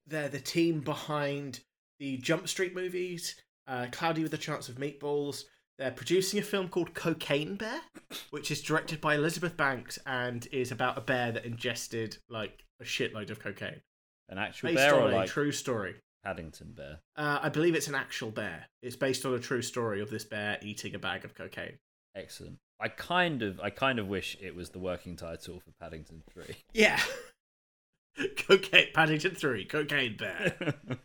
They're 0.06 0.30
the 0.30 0.40
team 0.40 0.82
behind 0.82 1.62
the 2.00 2.18
Jump 2.18 2.48
Street 2.48 2.76
movies, 2.76 3.36
uh, 3.68 3.88
Cloudy 3.91 4.24
with 4.24 4.34
a 4.34 4.38
Chance 4.38 4.70
of 4.70 4.76
Meatballs. 4.76 5.44
They're 5.80 5.92
producing 5.92 6.40
a 6.40 6.44
film 6.44 6.68
called 6.68 6.94
Cocaine 6.94 7.56
Bear, 7.56 7.80
which 8.32 8.52
is 8.52 8.62
directed 8.62 9.00
by 9.00 9.16
Elizabeth 9.16 9.56
Banks 9.56 9.98
and 10.06 10.46
is 10.52 10.74
about 10.74 10.98
a 10.98 11.02
bear 11.02 11.32
that 11.32 11.46
ingested 11.46 12.18
like 12.30 12.66
a 12.82 12.84
shitload 12.84 13.30
of 13.30 13.40
cocaine. 13.40 13.80
An 14.28 14.38
actual 14.38 14.70
Based 14.70 14.78
bear 14.78 14.94
or 14.94 15.10
a 15.10 15.16
like 15.16 15.30
true 15.30 15.54
story. 15.54 15.96
Paddington 16.26 16.74
Bear? 16.74 17.00
Uh, 17.16 17.40
I 17.42 17.48
believe 17.48 17.76
it's 17.76 17.88
an 17.88 17.96
actual 17.96 18.30
bear. 18.30 18.66
It's 18.84 18.98
based 18.98 19.26
on 19.26 19.34
a 19.34 19.40
true 19.40 19.62
story 19.62 20.02
of 20.02 20.10
this 20.10 20.26
bear 20.26 20.58
eating 20.62 20.96
a 20.96 21.00
bag 21.00 21.24
of 21.24 21.34
cocaine. 21.34 21.78
Excellent. 22.14 22.58
I 22.82 22.90
kind 22.90 23.42
of, 23.42 23.62
I 23.62 23.70
kind 23.70 24.00
of 24.00 24.08
wish 24.08 24.36
it 24.42 24.54
was 24.56 24.72
the 24.72 24.80
working 24.80 25.16
title 25.16 25.62
for 25.62 25.72
Paddington 25.80 26.24
Three. 26.30 26.58
Yeah. 26.74 27.00
cocaine 28.36 28.88
Paddington 28.94 29.34
3, 29.36 29.64
Cocaine 29.64 30.18
Bear. 30.18 30.56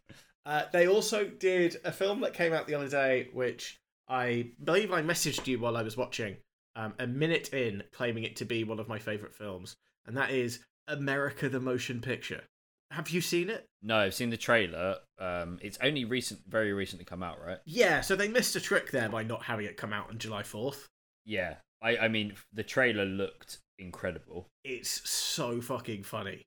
Uh, 0.47 0.65
they 0.75 0.87
also 0.87 1.25
did 1.25 1.75
a 1.87 1.91
film 1.91 2.21
that 2.21 2.35
came 2.35 2.53
out 2.53 2.67
the 2.67 2.75
other 2.75 2.87
day, 2.87 3.31
which 3.33 3.81
I 4.09 4.51
believe 4.63 4.93
I 4.93 5.03
messaged 5.03 5.47
you 5.47 5.59
while 5.59 5.77
I 5.77 5.83
was 5.83 5.97
watching, 5.97 6.37
um, 6.77 6.95
a 6.99 7.07
minute 7.07 7.53
in, 7.53 7.83
claiming 7.93 8.25
it 8.25 8.37
to 8.37 8.45
be 8.45 8.65
one 8.65 8.79
of 8.79 8.89
my 8.89 8.99
favourite 8.99 9.35
films, 9.35 9.77
and 10.07 10.17
that 10.17 10.31
is 10.31 10.61
America 10.89 11.49
the 11.49 11.61
Motion 11.61 12.01
Picture. 12.01 12.43
Have 12.91 13.11
you 13.11 13.21
seen 13.21 13.49
it? 13.51 13.67
no, 13.83 13.97
I've 13.99 14.15
seen 14.15 14.31
the 14.31 14.37
trailer. 14.37 14.97
Um, 15.19 15.59
it's 15.63 15.79
only 15.83 16.05
recent, 16.05 16.41
very 16.47 16.73
recently 16.73 17.05
come 17.05 17.23
out, 17.23 17.39
right? 17.45 17.59
Yeah, 17.65 18.01
so 18.01 18.15
they 18.15 18.29
missed 18.29 18.57
a 18.57 18.61
trick 18.61 18.91
there 18.91 19.09
by 19.09 19.23
not 19.23 19.43
having 19.43 19.67
it 19.67 19.77
come 19.77 19.93
out 19.93 20.11
on 20.11 20.19
July 20.19 20.43
4th. 20.43 20.87
Yeah. 21.25 21.57
I, 21.83 21.97
I 21.99 22.09
mean, 22.09 22.35
the 22.53 22.63
trailer 22.63 23.05
looked 23.05 23.59
incredible. 23.79 24.49
It's 24.65 25.09
so 25.09 25.61
fucking 25.61 26.05
funny. 26.05 26.43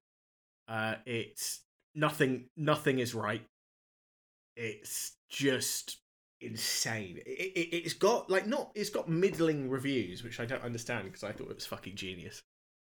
Uh, 0.67 0.95
it's 1.05 1.61
nothing. 1.93 2.45
Nothing 2.57 2.99
is 2.99 3.13
right. 3.13 3.43
It's 4.55 5.13
just 5.29 5.97
insane. 6.41 7.19
It, 7.25 7.51
it, 7.55 7.75
it's 7.75 7.93
got 7.93 8.29
like 8.29 8.47
not. 8.47 8.71
It's 8.75 8.89
got 8.89 9.09
middling 9.09 9.69
reviews, 9.69 10.23
which 10.23 10.39
I 10.39 10.45
don't 10.45 10.63
understand 10.63 11.05
because 11.05 11.23
I 11.23 11.31
thought 11.31 11.49
it 11.49 11.55
was 11.55 11.65
fucking 11.65 11.95
genius. 11.95 12.41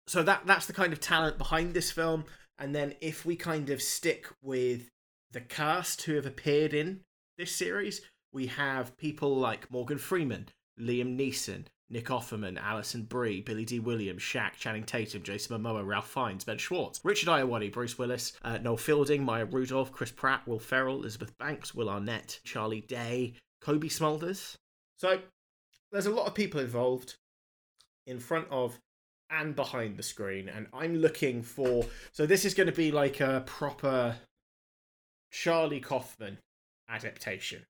So 0.08 0.24
that 0.24 0.46
that's 0.46 0.66
the 0.66 0.74
kind 0.74 0.94
of 0.94 1.00
talent 1.00 1.38
behind 1.38 1.74
this 1.74 1.92
film. 1.92 2.26
And 2.58 2.76
then 2.76 2.96
if 3.02 3.26
we 3.26 3.36
kind 3.36 3.70
of 3.70 3.82
stick 3.82 4.28
with 4.42 4.90
the 5.32 5.42
cast 5.42 6.04
who 6.04 6.16
have 6.16 6.26
appeared 6.26 6.74
in 6.74 7.02
this 7.38 7.56
series, 7.56 8.02
we 8.32 8.48
have 8.48 8.98
people 8.98 9.36
like 9.36 9.72
Morgan 9.72 9.98
Freeman, 9.98 10.50
Liam 10.80 11.18
Neeson, 11.18 11.66
Nick 11.94 12.08
Offerman, 12.08 12.60
Alison 12.60 13.04
Brie, 13.04 13.42
Billy 13.42 13.66
Dee 13.66 13.80
Williams, 13.80 14.24
Shaq, 14.24 14.54
Channing 14.54 14.84
Tatum, 14.84 15.22
Jason 15.22 15.56
Momoa, 15.56 15.86
Ralph 15.86 16.10
Fiennes, 16.10 16.44
Ben 16.44 16.58
Schwartz, 16.58 17.00
Richard 17.04 17.30
Ayoade, 17.30 17.72
Bruce 17.72 18.00
Willis, 18.00 18.34
uh, 18.44 18.58
Noel 18.58 18.78
Fielding, 18.78 19.24
Maya 19.24 19.46
Rudolph, 19.46 19.92
Chris 19.92 20.12
Pratt, 20.12 20.46
Will 20.48 20.58
Ferrell, 20.58 20.96
Elizabeth 20.96 21.38
Banks, 21.38 21.76
Will 21.76 21.90
Arnett, 21.90 22.40
Charlie 22.44 22.82
Day, 22.82 23.36
Cobie 23.62 23.90
Smulders. 23.90 24.56
So 24.98 25.20
there's 25.92 26.08
a 26.08 26.12
lot 26.12 26.26
of 26.26 26.34
people 26.34 26.60
involved 26.60 27.16
in 28.08 28.20
front 28.20 28.48
of 28.50 28.80
and 29.30 29.56
behind 29.56 29.96
the 29.98 30.04
screen, 30.04 30.50
and 30.50 30.68
I'm 30.74 30.96
looking 30.96 31.44
for. 31.44 31.86
So 32.12 32.26
this 32.26 32.44
is 32.44 32.56
going 32.56 32.68
to 32.68 32.74
be 32.74 32.92
like 32.92 33.20
a 33.20 33.44
proper 33.46 34.16
Charlie 35.32 35.80
Kaufman 35.80 36.40
adaptation. 36.90 37.64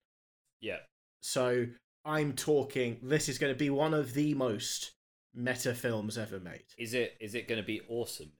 Yeah. 0.62 0.80
So 1.22 1.68
I'm 2.06 2.34
talking. 2.34 2.98
This 3.02 3.30
is 3.30 3.38
going 3.38 3.54
to 3.54 3.58
be 3.58 3.70
one 3.70 3.94
of 3.94 4.14
the 4.14 4.34
most 4.34 4.92
meta 5.34 5.74
films 5.74 6.18
ever 6.18 6.40
made. 6.40 6.66
Is 6.78 6.94
it 6.94 7.16
is 7.20 7.36
it 7.36 7.48
going 7.48 7.62
to 7.62 7.66
be 7.66 7.82
awesome? 7.90 8.32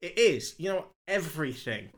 It 0.00 0.18
is. 0.18 0.54
You 0.58 0.70
know, 0.70 0.84
everything 1.06 1.90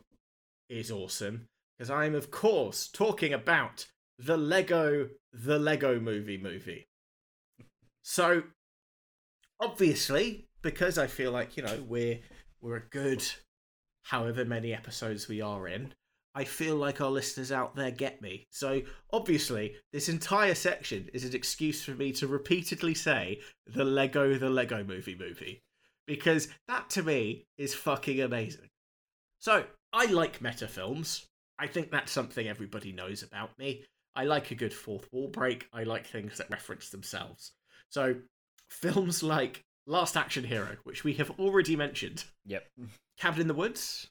is 0.68 0.90
awesome 0.90 1.48
because 1.78 1.90
I'm, 1.90 2.14
of 2.14 2.30
course, 2.30 2.88
talking 2.88 3.32
about 3.32 3.86
the 4.18 4.36
Lego, 4.36 5.08
the 5.32 5.58
Lego 5.58 5.98
Movie 6.00 6.38
movie. 6.38 6.86
So, 8.02 8.42
obviously, 9.60 10.48
because 10.62 10.98
I 10.98 11.06
feel 11.06 11.32
like 11.32 11.56
you 11.56 11.62
know 11.62 11.84
we're 11.86 12.20
we're 12.60 12.76
a 12.76 12.88
good, 12.90 13.24
however 14.04 14.44
many 14.44 14.74
episodes 14.74 15.28
we 15.28 15.40
are 15.40 15.68
in. 15.68 15.94
I 16.34 16.44
feel 16.44 16.76
like 16.76 17.00
our 17.00 17.10
listeners 17.10 17.52
out 17.52 17.76
there 17.76 17.90
get 17.90 18.22
me. 18.22 18.46
So, 18.50 18.82
obviously, 19.12 19.76
this 19.92 20.09
entire 20.09 20.54
section 20.54 21.09
is 21.12 21.24
an 21.24 21.34
excuse 21.34 21.84
for 21.84 21.92
me 21.92 22.12
to 22.12 22.26
repeatedly 22.26 22.94
say 22.94 23.40
the 23.66 23.84
Lego, 23.84 24.38
the 24.38 24.48
Lego 24.48 24.82
movie 24.82 25.16
movie. 25.18 25.62
Because 26.06 26.48
that 26.68 26.88
to 26.90 27.02
me 27.02 27.44
is 27.59 27.74
fucking 27.74 28.20
amazing. 28.20 28.68
So, 29.38 29.64
I 29.92 30.06
like 30.06 30.40
meta 30.40 30.66
films. 30.68 31.26
I 31.59 31.66
think 31.66 31.90
that's 31.90 32.12
something 32.12 32.48
everybody 32.48 32.92
knows 32.92 33.22
about 33.22 33.56
me. 33.59 33.84
I 34.16 34.24
like 34.24 34.50
a 34.50 34.56
good 34.56 34.72
fourth 34.74 35.09
wall 35.12 35.28
break. 35.28 35.68
I 35.72 35.84
like 35.84 36.06
things 36.06 36.38
that 36.38 36.50
reference 36.50 36.88
themselves. 36.90 37.52
So, 37.90 38.16
films 38.70 39.22
like 39.22 39.62
Last 39.86 40.16
Action 40.16 40.44
Hero, 40.44 40.76
which 40.84 41.04
we 41.04 41.12
have 41.14 41.30
already 41.38 41.76
mentioned, 41.76 42.24
Yep. 42.46 42.66
Cabin 43.18 43.42
in 43.42 43.48
the 43.48 43.54
Woods, 43.54 44.09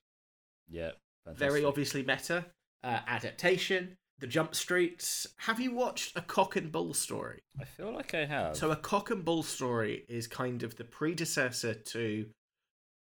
Yeah. 1.26 1.34
very 1.34 1.64
obviously 1.64 2.04
meta, 2.04 2.46
uh, 2.84 3.00
adaptation, 3.08 3.98
The 4.20 4.28
Jump 4.28 4.56
Streets. 4.56 5.28
Have 5.38 5.60
you 5.60 5.74
watched 5.74 6.16
A 6.18 6.22
Cock 6.22 6.56
and 6.56 6.72
Bull 6.72 6.94
Story? 6.94 7.40
I 7.60 7.66
feel 7.66 7.92
like 7.94 8.14
I 8.14 8.26
have. 8.26 8.56
So, 8.58 8.72
A 8.72 8.76
Cock 8.76 9.10
and 9.12 9.24
Bull 9.26 9.44
Story 9.44 10.06
is 10.10 10.28
kind 10.28 10.64
of 10.64 10.76
the 10.78 10.84
predecessor 10.84 11.74
to 11.74 12.26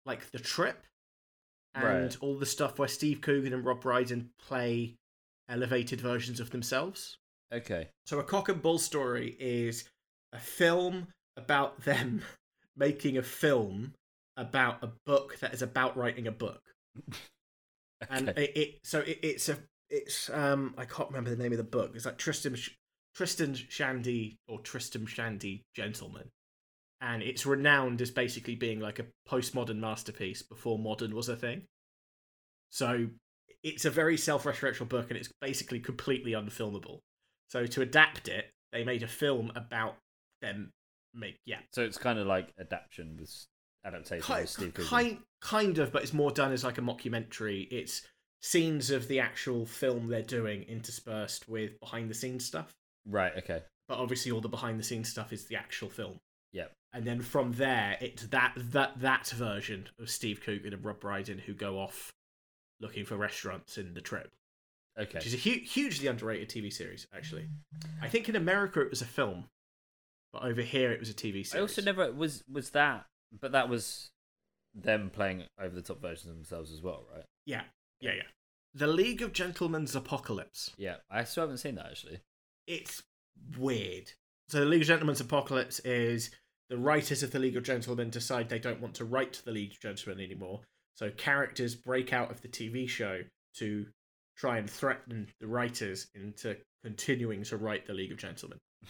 like 0.06 0.30
The 0.30 0.38
Trip 0.38 0.84
and 1.74 1.84
Right. 1.84 2.16
all 2.20 2.38
the 2.38 2.46
stuff 2.46 2.78
where 2.78 2.88
Steve 2.88 3.20
Coogan 3.20 3.52
and 3.52 3.64
Rob 3.64 3.82
Brydon 3.82 4.30
play 4.38 4.94
elevated 5.48 6.00
versions 6.00 6.40
of 6.40 6.50
themselves. 6.50 7.18
okay. 7.52 7.88
So, 8.06 8.18
A 8.18 8.24
Cock 8.24 8.48
and 8.48 8.62
Bull 8.62 8.78
Story 8.78 9.36
is 9.38 9.84
a 10.32 10.38
film 10.38 11.08
about 11.36 11.82
them 11.82 12.22
making 12.76 13.16
a 13.18 13.22
film 13.22 13.92
about 14.38 14.82
a 14.82 14.90
book 15.06 15.38
that 15.40 15.52
is 15.54 15.62
about 15.62 15.96
writing 15.96 16.26
a 16.26 16.32
book. 16.32 16.60
And 18.10 18.28
it, 18.30 18.56
it 18.56 18.78
so 18.82 19.00
it, 19.00 19.18
it's 19.22 19.48
a 19.48 19.58
it's 19.88 20.30
um 20.30 20.74
I 20.76 20.84
can't 20.84 21.08
remember 21.08 21.30
the 21.30 21.42
name 21.42 21.52
of 21.52 21.58
the 21.58 21.64
book. 21.64 21.92
It's 21.94 22.04
like 22.04 22.18
Tristan 22.18 22.54
Sh- 22.54 22.70
Tristan 23.14 23.54
Shandy 23.54 24.38
or 24.48 24.60
Tristan 24.60 25.06
Shandy 25.06 25.64
Gentleman, 25.74 26.30
and 27.00 27.22
it's 27.22 27.46
renowned 27.46 28.02
as 28.02 28.10
basically 28.10 28.54
being 28.54 28.80
like 28.80 28.98
a 28.98 29.06
postmodern 29.28 29.78
masterpiece 29.78 30.42
before 30.42 30.78
modern 30.78 31.14
was 31.14 31.28
a 31.28 31.36
thing. 31.36 31.62
So 32.70 33.08
it's 33.62 33.84
a 33.84 33.90
very 33.90 34.16
self-referential 34.16 34.88
book, 34.88 35.06
and 35.10 35.18
it's 35.18 35.32
basically 35.40 35.80
completely 35.80 36.32
unfilmable. 36.32 37.00
So 37.48 37.66
to 37.66 37.82
adapt 37.82 38.28
it, 38.28 38.50
they 38.72 38.84
made 38.84 39.02
a 39.02 39.08
film 39.08 39.52
about 39.56 39.96
them. 40.42 40.72
Make 41.14 41.38
yeah, 41.46 41.60
so 41.72 41.82
it's 41.82 41.96
kind 41.96 42.18
of 42.18 42.26
like 42.26 42.52
adaptation 42.60 43.16
with 43.18 43.46
adaptation 43.86 44.22
kind, 44.22 44.40
with 44.42 44.50
Steve 44.50 44.74
Coogan. 44.74 44.88
kind, 44.88 45.18
kind 45.40 45.78
of, 45.78 45.92
but 45.92 46.02
it's 46.02 46.12
more 46.12 46.30
done 46.30 46.52
as 46.52 46.64
like 46.64 46.78
a 46.78 46.82
mockumentary. 46.82 47.68
It's 47.70 48.02
scenes 48.42 48.90
of 48.90 49.08
the 49.08 49.20
actual 49.20 49.64
film 49.66 50.08
they're 50.08 50.22
doing 50.22 50.62
interspersed 50.64 51.48
with 51.48 51.78
behind 51.80 52.10
the 52.10 52.14
scenes 52.14 52.44
stuff. 52.44 52.74
Right. 53.08 53.32
Okay. 53.38 53.62
But 53.88 53.98
obviously, 53.98 54.32
all 54.32 54.40
the 54.40 54.48
behind 54.48 54.78
the 54.80 54.84
scenes 54.84 55.08
stuff 55.08 55.32
is 55.32 55.46
the 55.46 55.56
actual 55.56 55.88
film. 55.88 56.18
Yep. 56.52 56.72
And 56.92 57.04
then 57.04 57.20
from 57.20 57.52
there, 57.52 57.96
it's 58.00 58.26
that 58.28 58.52
that 58.56 59.00
that 59.00 59.28
version 59.28 59.88
of 60.00 60.10
Steve 60.10 60.40
Coogan 60.44 60.72
and 60.72 60.84
Rob 60.84 61.00
Brydon 61.00 61.38
who 61.38 61.54
go 61.54 61.78
off 61.78 62.12
looking 62.80 63.04
for 63.04 63.16
restaurants 63.16 63.78
in 63.78 63.94
the 63.94 64.00
trip, 64.00 64.30
Okay. 64.98 65.18
which 65.18 65.26
is 65.26 65.34
a 65.34 65.36
hu- 65.36 65.60
hugely 65.64 66.08
underrated 66.08 66.48
TV 66.48 66.72
series. 66.72 67.06
Actually, 67.14 67.48
I 68.02 68.08
think 68.08 68.28
in 68.28 68.36
America 68.36 68.80
it 68.80 68.90
was 68.90 69.02
a 69.02 69.06
film, 69.06 69.44
but 70.32 70.42
over 70.42 70.62
here 70.62 70.90
it 70.90 70.98
was 71.00 71.10
a 71.10 71.14
TV 71.14 71.46
series. 71.46 71.54
I 71.54 71.60
also 71.60 71.82
never 71.82 72.10
was 72.12 72.42
was 72.50 72.70
that, 72.70 73.06
but 73.40 73.52
that 73.52 73.68
was 73.68 74.10
them 74.74 75.10
playing 75.12 75.44
over 75.60 75.74
the 75.74 75.82
top 75.82 76.00
versions 76.02 76.30
of 76.30 76.34
themselves 76.36 76.72
as 76.72 76.82
well, 76.82 77.04
right? 77.14 77.24
Yeah, 77.46 77.62
yeah, 78.00 78.12
yeah. 78.16 78.22
The 78.74 78.86
League 78.86 79.22
of 79.22 79.32
Gentlemen's 79.32 79.96
Apocalypse. 79.96 80.70
Yeah, 80.76 80.96
I 81.10 81.24
still 81.24 81.44
haven't 81.44 81.58
seen 81.58 81.76
that 81.76 81.86
actually. 81.86 82.20
it's 82.66 83.02
weird. 83.58 84.12
So 84.48 84.60
the 84.60 84.66
League 84.66 84.82
of 84.82 84.86
Gentlemen's 84.88 85.20
Apocalypse 85.20 85.80
is 85.80 86.30
the 86.68 86.76
writers 86.78 87.22
of 87.22 87.30
the 87.30 87.38
League 87.38 87.56
of 87.56 87.62
Gentlemen 87.64 88.10
decide 88.10 88.48
they 88.48 88.58
don't 88.58 88.80
want 88.80 88.94
to 88.96 89.04
write 89.04 89.40
the 89.44 89.50
League 89.52 89.72
of 89.72 89.80
Gentlemen 89.80 90.22
anymore. 90.24 90.60
So 90.94 91.10
characters 91.10 91.74
break 91.74 92.12
out 92.12 92.30
of 92.30 92.42
the 92.42 92.48
TV 92.48 92.88
show 92.88 93.20
to 93.58 93.86
try 94.36 94.58
and 94.58 94.68
threaten 94.68 95.28
the 95.40 95.46
writers 95.46 96.08
into 96.14 96.56
continuing 96.84 97.42
to 97.44 97.56
write 97.56 97.86
the 97.86 97.94
League 97.94 98.12
of 98.12 98.18
Gentlemen. 98.18 98.58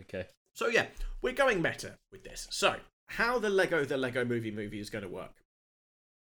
Okay. 0.00 0.26
So 0.54 0.66
yeah, 0.66 0.86
we're 1.22 1.32
going 1.34 1.62
meta 1.62 1.96
with 2.10 2.24
this. 2.24 2.48
So 2.50 2.74
how 3.16 3.38
the 3.38 3.50
Lego 3.50 3.84
the 3.84 3.96
Lego 3.96 4.24
Movie 4.24 4.50
movie 4.50 4.80
is 4.80 4.90
going 4.90 5.02
to 5.04 5.08
work 5.08 5.32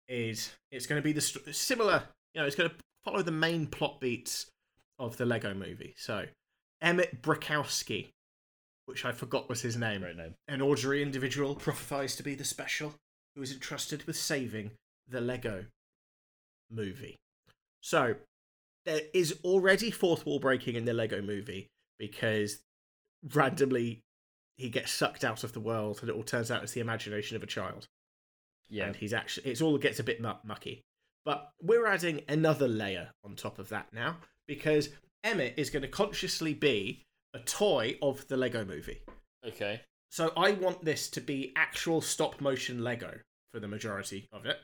is 0.07 0.51
it's 0.71 0.85
going 0.85 0.99
to 1.01 1.03
be 1.03 1.13
the 1.13 1.21
st- 1.21 1.55
similar. 1.55 2.03
You 2.33 2.41
know, 2.41 2.47
it's 2.47 2.55
going 2.55 2.69
to 2.69 2.75
follow 3.05 3.21
the 3.21 3.31
main 3.31 3.67
plot 3.67 3.99
beats 4.01 4.47
of 4.99 5.17
the 5.17 5.25
Lego 5.25 5.53
Movie. 5.53 5.93
So 5.97 6.25
Emmett 6.81 7.21
Brickowski, 7.21 8.09
which 8.85 9.05
I 9.05 9.11
forgot 9.11 9.49
was 9.49 9.61
his 9.61 9.77
name, 9.77 10.01
Great 10.01 10.17
name. 10.17 10.35
an 10.47 10.61
ordinary 10.61 11.01
individual 11.01 11.55
prophesies 11.55 12.15
to 12.17 12.23
be 12.23 12.35
the 12.35 12.43
special 12.43 12.93
who 13.35 13.41
is 13.41 13.51
entrusted 13.53 14.03
with 14.03 14.15
saving 14.17 14.71
the 15.07 15.21
Lego 15.21 15.65
movie. 16.69 17.15
So, 17.81 18.15
there 18.85 19.01
is 19.13 19.39
already 19.43 19.91
fourth 19.91 20.25
wall 20.25 20.39
breaking 20.39 20.75
in 20.75 20.85
the 20.85 20.93
Lego 20.93 21.21
movie 21.21 21.67
because 21.97 22.59
randomly 23.33 24.01
he 24.57 24.69
gets 24.69 24.91
sucked 24.91 25.23
out 25.23 25.43
of 25.43 25.53
the 25.53 25.59
world 25.59 25.99
and 26.01 26.09
it 26.09 26.15
all 26.15 26.23
turns 26.23 26.51
out 26.51 26.63
it's 26.63 26.73
the 26.73 26.81
imagination 26.81 27.35
of 27.35 27.43
a 27.43 27.47
child. 27.47 27.87
Yeah. 28.69 28.85
And 28.85 28.95
he's 28.95 29.13
actually, 29.13 29.51
it's 29.51 29.61
all 29.61 29.77
gets 29.77 29.99
a 29.99 30.03
bit 30.03 30.21
mucky. 30.21 30.81
But 31.25 31.49
we're 31.61 31.87
adding 31.87 32.21
another 32.27 32.67
layer 32.67 33.11
on 33.23 33.35
top 33.35 33.59
of 33.59 33.69
that 33.69 33.87
now 33.93 34.17
because 34.47 34.89
Emmett 35.23 35.53
is 35.57 35.69
going 35.69 35.83
to 35.83 35.87
consciously 35.87 36.53
be 36.53 37.03
a 37.33 37.39
toy 37.39 37.97
of 38.01 38.27
the 38.27 38.37
Lego 38.37 38.65
movie. 38.65 39.01
Okay. 39.45 39.81
So 40.11 40.31
I 40.37 40.51
want 40.51 40.85
this 40.85 41.09
to 41.11 41.21
be 41.21 41.53
actual 41.55 42.01
stop 42.01 42.39
motion 42.41 42.83
Lego 42.83 43.19
for 43.51 43.59
the 43.59 43.67
majority 43.67 44.27
of 44.31 44.45
it. 44.45 44.59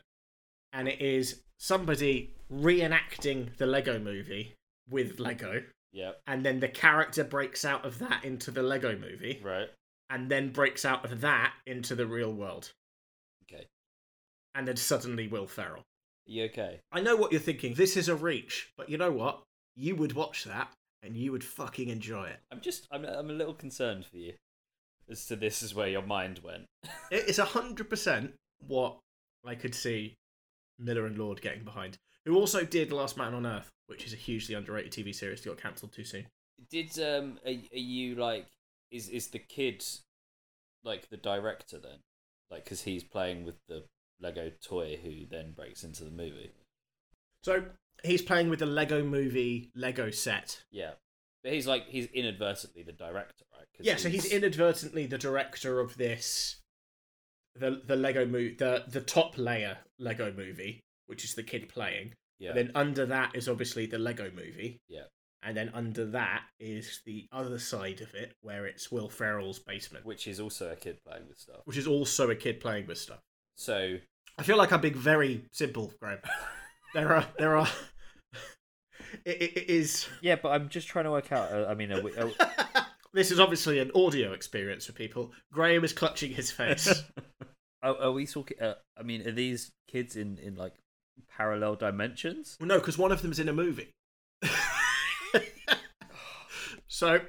And 0.73 0.87
it 0.87 1.01
is 1.01 1.41
somebody 1.57 2.35
reenacting 2.51 3.55
the 3.57 3.65
Lego 3.65 3.97
movie 3.97 4.53
with 4.89 5.19
Lego. 5.19 5.63
Yeah. 5.91 6.11
And 6.27 6.45
then 6.45 6.59
the 6.59 6.67
character 6.67 7.23
breaks 7.23 7.65
out 7.65 7.85
of 7.85 7.99
that 7.99 8.23
into 8.23 8.51
the 8.51 8.61
Lego 8.61 8.95
movie. 8.97 9.41
Right. 9.43 9.69
And 10.09 10.29
then 10.29 10.51
breaks 10.51 10.85
out 10.85 11.05
of 11.05 11.21
that 11.21 11.53
into 11.67 11.95
the 11.95 12.07
real 12.07 12.33
world. 12.33 12.71
Okay. 13.43 13.67
And 14.55 14.67
then 14.67 14.75
suddenly 14.75 15.27
Will 15.27 15.47
Ferrell. 15.47 15.83
You 16.25 16.45
okay? 16.45 16.79
I 16.91 17.01
know 17.01 17.15
what 17.15 17.31
you're 17.31 17.41
thinking. 17.41 17.73
This 17.73 17.97
is 17.97 18.09
a 18.09 18.15
reach. 18.15 18.71
But 18.77 18.89
you 18.89 18.97
know 18.97 19.11
what? 19.11 19.41
You 19.75 19.95
would 19.95 20.13
watch 20.13 20.45
that 20.45 20.71
and 21.03 21.15
you 21.15 21.31
would 21.31 21.43
fucking 21.43 21.89
enjoy 21.89 22.27
it. 22.27 22.39
I'm 22.51 22.61
just 22.61 22.87
I'm 22.91 23.05
I'm 23.05 23.29
a 23.29 23.33
little 23.33 23.53
concerned 23.53 24.05
for 24.05 24.17
you 24.17 24.33
as 25.09 25.25
to 25.27 25.35
this 25.35 25.63
is 25.63 25.73
where 25.73 25.87
your 25.87 26.01
mind 26.01 26.39
went. 26.43 26.65
It 27.11 27.27
is 27.27 27.37
hundred 27.39 27.89
percent 27.89 28.33
what 28.67 28.97
I 29.45 29.55
could 29.55 29.73
see 29.73 30.15
Miller 30.77 31.05
and 31.05 31.17
Lord 31.17 31.41
getting 31.41 31.63
behind. 31.63 31.97
Who 32.25 32.35
also 32.35 32.63
did 32.63 32.91
Last 32.91 33.17
Man 33.17 33.33
on 33.33 33.47
Earth, 33.47 33.69
which 33.87 34.05
is 34.05 34.13
a 34.13 34.17
hugely 34.17 34.53
underrated 34.53 34.91
TV 34.91 35.15
series 35.15 35.41
that 35.41 35.49
got 35.49 35.61
cancelled 35.61 35.93
too 35.93 36.03
soon. 36.03 36.27
Did 36.69 36.99
um 36.99 37.39
are, 37.45 37.51
are 37.51 37.77
you 37.77 38.15
like 38.15 38.45
is 38.91 39.09
is 39.09 39.27
the 39.27 39.39
kid 39.39 39.83
like 40.83 41.09
the 41.09 41.17
director 41.17 41.77
then? 41.79 41.99
Like 42.49 42.65
cuz 42.65 42.81
he's 42.81 43.03
playing 43.03 43.45
with 43.45 43.55
the 43.67 43.85
Lego 44.19 44.51
toy 44.61 44.97
who 44.97 45.25
then 45.25 45.53
breaks 45.53 45.83
into 45.83 46.03
the 46.03 46.11
movie. 46.11 46.51
So 47.43 47.65
he's 48.03 48.21
playing 48.21 48.49
with 48.49 48.59
the 48.59 48.65
Lego 48.65 49.03
Movie 49.03 49.71
Lego 49.75 50.11
set. 50.11 50.63
Yeah. 50.71 50.93
But 51.43 51.53
he's 51.53 51.67
like 51.67 51.87
he's 51.87 52.07
inadvertently 52.07 52.83
the 52.83 52.91
director, 52.91 53.45
right? 53.55 53.65
Yeah, 53.79 53.95
so 53.95 54.09
he's 54.09 54.25
inadvertently 54.25 55.05
the 55.05 55.17
director 55.17 55.79
of 55.79 55.95
this, 55.95 56.59
the 57.55 57.81
the 57.85 57.95
Lego 57.95 58.25
movie, 58.25 58.55
the 58.55 58.83
the 58.87 58.99
top 58.99 59.37
layer 59.37 59.77
Lego 59.97 60.33
movie, 60.33 60.81
which 61.05 61.23
is 61.23 61.35
the 61.35 61.43
kid 61.43 61.69
playing. 61.69 62.13
Yeah. 62.39 62.49
And 62.49 62.57
then 62.57 62.71
under 62.75 63.05
that 63.05 63.35
is 63.35 63.47
obviously 63.47 63.85
the 63.85 63.99
Lego 63.99 64.31
movie. 64.31 64.81
Yeah. 64.89 65.03
And 65.43 65.55
then 65.55 65.71
under 65.73 66.05
that 66.05 66.41
is 66.59 67.01
the 67.05 67.27
other 67.31 67.59
side 67.59 68.01
of 68.01 68.13
it 68.13 68.33
where 68.41 68.65
it's 68.65 68.91
Will 68.91 69.09
Ferrell's 69.09 69.59
basement, 69.59 70.05
which 70.05 70.27
is 70.27 70.39
also 70.39 70.71
a 70.71 70.75
kid 70.75 70.97
playing 71.05 71.27
with 71.27 71.39
stuff. 71.39 71.61
which 71.65 71.77
is 71.77 71.87
also 71.87 72.29
a 72.29 72.35
kid 72.35 72.59
playing 72.59 72.87
with 72.87 72.97
stuff. 72.97 73.19
So 73.55 73.97
I 74.37 74.43
feel 74.43 74.57
like 74.57 74.71
I'm 74.71 74.81
being 74.81 74.95
very 74.95 75.45
simple, 75.51 75.93
Graham. 76.01 76.19
there 76.93 77.15
are 77.15 77.25
there 77.37 77.55
are. 77.57 77.67
It, 79.25 79.41
it, 79.41 79.57
it 79.57 79.69
is. 79.71 80.07
yeah, 80.21 80.35
but 80.35 80.49
I'm 80.49 80.69
just 80.69 80.87
trying 80.87 81.05
to 81.05 81.11
work 81.11 81.31
out. 81.31 81.51
Uh, 81.51 81.65
I 81.67 81.73
mean, 81.73 81.91
are 81.91 81.99
we, 81.99 82.15
are, 82.15 82.29
This 83.13 83.31
is 83.31 83.39
obviously 83.39 83.79
an 83.79 83.89
audio 83.95 84.33
experience 84.33 84.85
for 84.85 84.91
people. 84.91 85.31
Graham 85.51 85.83
is 85.83 85.93
clutching 85.93 86.31
his 86.31 86.51
face. 86.51 87.03
are, 87.81 87.97
are 87.99 88.11
we 88.11 88.27
talking? 88.27 88.61
Uh, 88.61 88.75
I 88.95 89.01
mean, 89.01 89.27
are 89.27 89.31
these 89.31 89.71
kids 89.87 90.15
in 90.15 90.37
in 90.37 90.55
like 90.55 90.75
parallel 91.27 91.75
dimensions? 91.75 92.55
well, 92.59 92.67
no, 92.67 92.77
because 92.77 92.99
one 92.99 93.11
of 93.11 93.23
them's 93.23 93.39
in 93.39 93.49
a 93.49 93.53
movie. 93.53 93.89
So, 96.89 97.21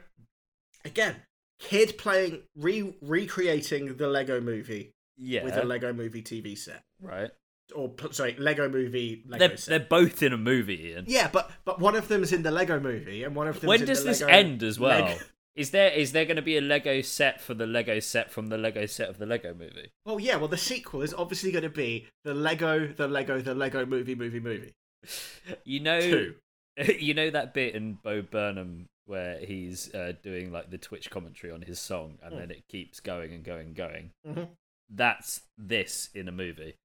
again, 0.85 1.17
kid 1.61 1.97
playing 1.99 2.43
re 2.57 2.93
recreating 3.01 3.97
the 3.97 4.09
Lego 4.09 4.41
Movie 4.41 4.91
Yeah, 5.17 5.45
with 5.45 5.57
a 5.57 5.65
Lego 5.65 5.93
Movie 5.93 6.23
TV 6.23 6.57
set, 6.59 6.83
right. 7.01 7.31
or 7.75 7.93
sorry, 8.11 8.35
Lego 8.39 8.69
Movie 8.69 9.23
Lego 9.27 9.47
They're 9.49 9.57
set. 9.57 9.69
they're 9.71 9.89
both 9.89 10.23
in 10.23 10.33
a 10.33 10.39
movie, 10.39 10.89
Ian. 10.89 11.05
Yeah, 11.07 11.29
but 11.33 11.51
but 11.65 11.79
one 11.79 11.95
of 11.95 12.09
them's 12.09 12.33
in 12.33 12.43
the 12.43 12.51
Lego 12.51 12.81
Movie, 12.81 13.23
and 13.25 13.37
one 13.37 13.47
of 13.49 13.61
them. 13.61 13.69
when 13.69 13.81
in 13.81 13.87
does 13.87 14.03
this 14.05 14.21
Lego- 14.23 14.33
end 14.33 14.63
as 14.63 14.81
well? 14.81 15.17
Is 15.57 15.73
there 15.73 15.91
is 15.91 16.13
there 16.13 16.25
going 16.25 16.37
to 16.37 16.43
be 16.43 16.57
a 16.57 16.61
Lego 16.61 17.03
set 17.03 17.41
for 17.41 17.55
the 17.55 17.67
Lego 17.67 17.99
set 17.99 18.31
from 18.31 18.47
the 18.47 18.57
Lego 18.57 18.87
set 18.87 19.09
of 19.11 19.19
the 19.19 19.27
Lego 19.27 19.53
movie? 19.53 19.91
Well, 20.07 20.21
yeah. 20.21 20.37
Well, 20.37 20.49
the 20.49 20.57
sequel 20.57 21.03
is 21.03 21.13
obviously 21.13 21.51
going 21.51 21.65
to 21.65 21.69
be 21.69 22.07
the 22.25 22.33
Lego, 22.35 22.87
the 22.87 23.09
Lego, 23.09 23.41
the 23.41 23.55
Lego 23.55 23.85
movie, 23.85 24.15
movie, 24.15 24.41
movie 24.41 24.73
You 25.65 25.81
know, 25.81 26.01
two. 26.01 26.35
you 26.99 27.15
know 27.15 27.31
that 27.31 27.53
bit 27.53 27.75
in 27.75 27.99
Bo 28.03 28.23
Burnham 28.23 28.87
where 29.11 29.39
he's 29.39 29.93
uh, 29.95 30.13
doing 30.23 30.51
like 30.53 30.71
the 30.71 30.79
Twitch 30.79 31.11
commentary 31.11 31.53
on 31.53 31.63
his 31.63 31.79
song, 31.81 32.19
and 32.23 32.33
Mm. 32.35 32.39
then 32.39 32.51
it 32.53 32.63
keeps 32.69 33.01
going 33.01 33.33
and 33.35 33.45
going 33.45 33.67
and 33.69 33.77
going. 33.77 34.13
Mhm. 34.27 34.49
That's 34.89 35.43
this 35.59 36.09
in 36.15 36.29
a 36.29 36.33
movie. 36.33 36.77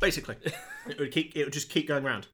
Basically, 0.00 0.36
it 0.88 0.98
would 0.98 1.12
keep. 1.12 1.36
It 1.36 1.44
would 1.44 1.52
just 1.52 1.68
keep 1.70 1.88
going 1.88 2.04
round. 2.04 2.28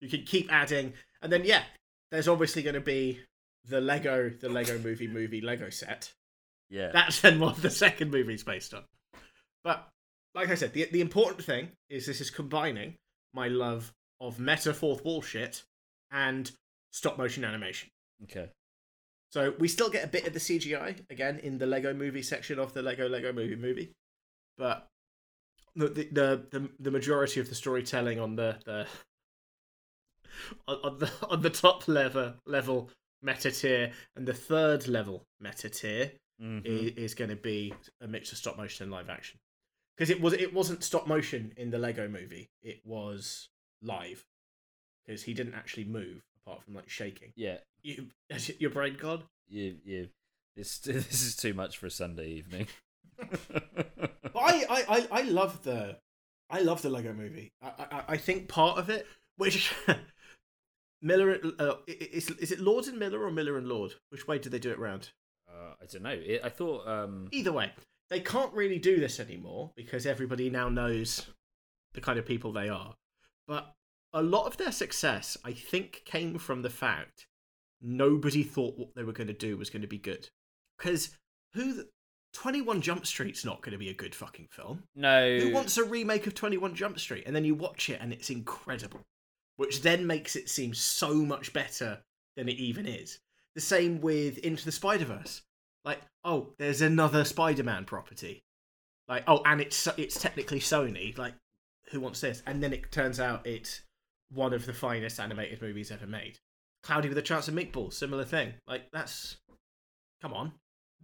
You 0.00 0.08
can 0.08 0.22
keep 0.24 0.52
adding, 0.52 0.92
and 1.22 1.32
then 1.32 1.44
yeah, 1.44 1.64
there's 2.10 2.28
obviously 2.28 2.62
going 2.62 2.74
to 2.74 2.80
be 2.80 3.20
the 3.64 3.80
Lego, 3.80 4.30
the 4.30 4.48
Lego 4.48 4.78
movie, 4.78 5.08
movie 5.08 5.40
Lego 5.40 5.68
set. 5.70 6.12
Yeah, 6.68 6.90
That's 6.92 7.20
then 7.20 7.38
what 7.40 7.62
the 7.62 7.70
second 7.70 8.10
movie's 8.10 8.42
based 8.44 8.74
on. 8.74 8.84
But 9.64 9.88
like 10.34 10.48
I 10.50 10.54
said, 10.54 10.72
the 10.72 10.84
the 10.92 11.00
important 11.00 11.44
thing 11.44 11.70
is 11.88 12.06
this 12.06 12.20
is 12.20 12.30
combining 12.30 12.94
my 13.32 13.48
love 13.48 13.92
of 14.20 14.38
meta 14.38 14.72
fourth 14.74 15.04
wall 15.04 15.22
shit 15.22 15.62
and 16.10 16.50
stop 16.92 17.18
motion 17.18 17.44
animation. 17.44 17.90
okay. 18.24 18.48
So 19.36 19.52
we 19.58 19.68
still 19.68 19.90
get 19.90 20.02
a 20.02 20.06
bit 20.06 20.26
of 20.26 20.32
the 20.32 20.38
CGI 20.38 20.98
again 21.10 21.38
in 21.40 21.58
the 21.58 21.66
Lego 21.66 21.92
Movie 21.92 22.22
section 22.22 22.58
of 22.58 22.72
the 22.72 22.80
Lego 22.80 23.06
Lego 23.06 23.34
Movie 23.34 23.54
movie, 23.54 23.92
but 24.56 24.88
the 25.74 25.88
the 25.88 26.46
the, 26.50 26.70
the, 26.80 26.90
majority 26.90 27.38
of 27.38 27.50
the 27.50 27.54
storytelling 27.54 28.18
on 28.18 28.36
the 28.36 28.56
the 28.64 28.86
on, 30.66 30.76
on 30.82 30.98
the 31.00 31.10
on 31.28 31.42
the 31.42 31.50
top 31.50 31.86
level 31.86 32.32
level 32.46 32.88
meta 33.20 33.50
tier 33.50 33.92
and 34.16 34.26
the 34.26 34.32
third 34.32 34.88
level 34.88 35.26
meta 35.38 35.68
tier 35.68 36.12
Mhm. 36.40 36.64
is, 36.64 36.92
is 36.96 37.14
going 37.14 37.28
to 37.28 37.36
be 37.36 37.74
a 38.00 38.06
mix 38.06 38.32
of 38.32 38.38
stop 38.38 38.56
motion 38.56 38.84
and 38.84 38.92
live 38.92 39.10
action 39.10 39.38
because 39.94 40.08
it 40.08 40.18
was 40.18 40.32
it 40.32 40.54
wasn't 40.54 40.82
stop 40.82 41.06
motion 41.06 41.52
in 41.58 41.68
the 41.68 41.78
Lego 41.78 42.08
Movie 42.08 42.48
it 42.62 42.80
was 42.86 43.50
live 43.82 44.24
because 45.04 45.24
he 45.24 45.34
didn't 45.34 45.54
actually 45.54 45.84
move 45.84 46.22
apart 46.46 46.62
from 46.62 46.74
like 46.74 46.88
shaking. 46.88 47.32
Yeah, 47.36 47.58
You, 47.86 48.08
has 48.30 48.50
your 48.58 48.70
brain 48.70 48.96
gone? 48.98 49.22
you 49.48 49.76
you. 49.84 50.08
This 50.56 50.78
this 50.80 51.22
is 51.22 51.36
too 51.36 51.54
much 51.54 51.78
for 51.78 51.86
a 51.86 51.90
Sunday 51.90 52.28
evening. 52.28 52.66
But 54.32 54.42
I, 54.42 54.64
I, 54.68 54.84
I, 54.88 55.08
I 55.10 55.22
love 55.22 55.62
the 55.62 55.96
I 56.50 56.60
love 56.60 56.82
the 56.82 56.90
Lego 56.90 57.14
movie. 57.14 57.52
I, 57.62 57.86
I, 57.90 58.02
I 58.08 58.16
think 58.18 58.48
part 58.48 58.76
of 58.76 58.90
it, 58.90 59.06
which 59.38 59.72
Miller, 61.00 61.38
uh, 61.58 61.76
is 61.86 62.28
is 62.32 62.52
it 62.52 62.60
Lord 62.60 62.86
and 62.86 62.98
Miller 62.98 63.22
or 63.22 63.30
Miller 63.30 63.56
and 63.56 63.66
Lord? 63.66 63.94
Which 64.10 64.28
way 64.28 64.38
do 64.38 64.50
they 64.50 64.58
do 64.58 64.70
it 64.70 64.78
round? 64.78 65.08
uh, 65.48 65.72
I 65.80 65.86
don't 65.90 66.02
know. 66.02 66.10
It, 66.10 66.42
I 66.44 66.50
thought. 66.50 66.86
Um, 66.86 67.28
Either 67.32 67.52
way, 67.52 67.72
they 68.10 68.20
can't 68.20 68.52
really 68.52 68.78
do 68.78 69.00
this 69.00 69.18
anymore 69.18 69.70
because 69.74 70.04
everybody 70.04 70.50
now 70.50 70.68
knows 70.68 71.26
the 71.94 72.02
kind 72.02 72.18
of 72.18 72.26
people 72.26 72.52
they 72.52 72.68
are. 72.68 72.94
But 73.48 73.72
a 74.12 74.22
lot 74.22 74.44
of 74.44 74.58
their 74.58 74.72
success, 74.72 75.38
I 75.44 75.52
think, 75.52 76.02
came 76.04 76.36
from 76.36 76.60
the 76.60 76.68
fact 76.68 77.26
nobody 77.86 78.42
thought 78.42 78.76
what 78.76 78.94
they 78.94 79.04
were 79.04 79.12
going 79.12 79.28
to 79.28 79.32
do 79.32 79.56
was 79.56 79.70
going 79.70 79.82
to 79.82 79.88
be 79.88 79.98
good. 79.98 80.28
Because 80.76 81.16
who? 81.54 81.72
The, 81.72 81.88
Twenty 82.32 82.60
One 82.60 82.82
Jump 82.82 83.06
Street's 83.06 83.46
not 83.46 83.62
going 83.62 83.72
to 83.72 83.78
be 83.78 83.88
a 83.88 83.94
good 83.94 84.14
fucking 84.14 84.48
film. 84.50 84.82
no. 84.94 85.38
Who 85.38 85.54
wants 85.54 85.78
a 85.78 85.84
remake 85.84 86.26
of 86.26 86.34
21 86.34 86.74
Jump 86.74 86.98
Street? 86.98 87.24
And 87.26 87.34
then 87.34 87.46
you 87.46 87.54
watch 87.54 87.88
it 87.88 87.98
and 88.02 88.12
it's 88.12 88.28
incredible, 88.28 89.00
which 89.56 89.80
then 89.80 90.06
makes 90.06 90.36
it 90.36 90.50
seem 90.50 90.74
so 90.74 91.14
much 91.14 91.54
better 91.54 92.02
than 92.36 92.50
it 92.50 92.58
even 92.58 92.84
is. 92.84 93.20
The 93.54 93.62
same 93.62 94.02
with 94.02 94.36
Into 94.38 94.66
the 94.66 94.72
Spider 94.72 95.06
Verse. 95.06 95.40
Like, 95.82 96.00
oh, 96.24 96.52
there's 96.58 96.82
another 96.82 97.24
Spider 97.24 97.64
Man 97.64 97.86
property. 97.86 98.42
Like, 99.08 99.24
oh, 99.26 99.40
and 99.46 99.62
it's 99.62 99.88
it's 99.96 100.20
technically 100.20 100.60
Sony. 100.60 101.16
Like, 101.16 101.34
who 101.90 102.00
wants 102.00 102.20
this? 102.20 102.42
And 102.46 102.62
then 102.62 102.74
it 102.74 102.92
turns 102.92 103.18
out 103.18 103.46
it's 103.46 103.80
one 104.30 104.52
of 104.52 104.66
the 104.66 104.74
finest 104.74 105.18
animated 105.20 105.62
movies 105.62 105.90
ever 105.90 106.06
made. 106.06 106.38
Cloudy 106.86 107.08
with 107.08 107.18
a 107.18 107.22
Chance 107.22 107.48
of 107.48 107.54
Meatballs, 107.54 107.94
similar 107.94 108.24
thing. 108.24 108.54
Like, 108.68 108.90
that's 108.92 109.38
come 110.22 110.32
on. 110.32 110.52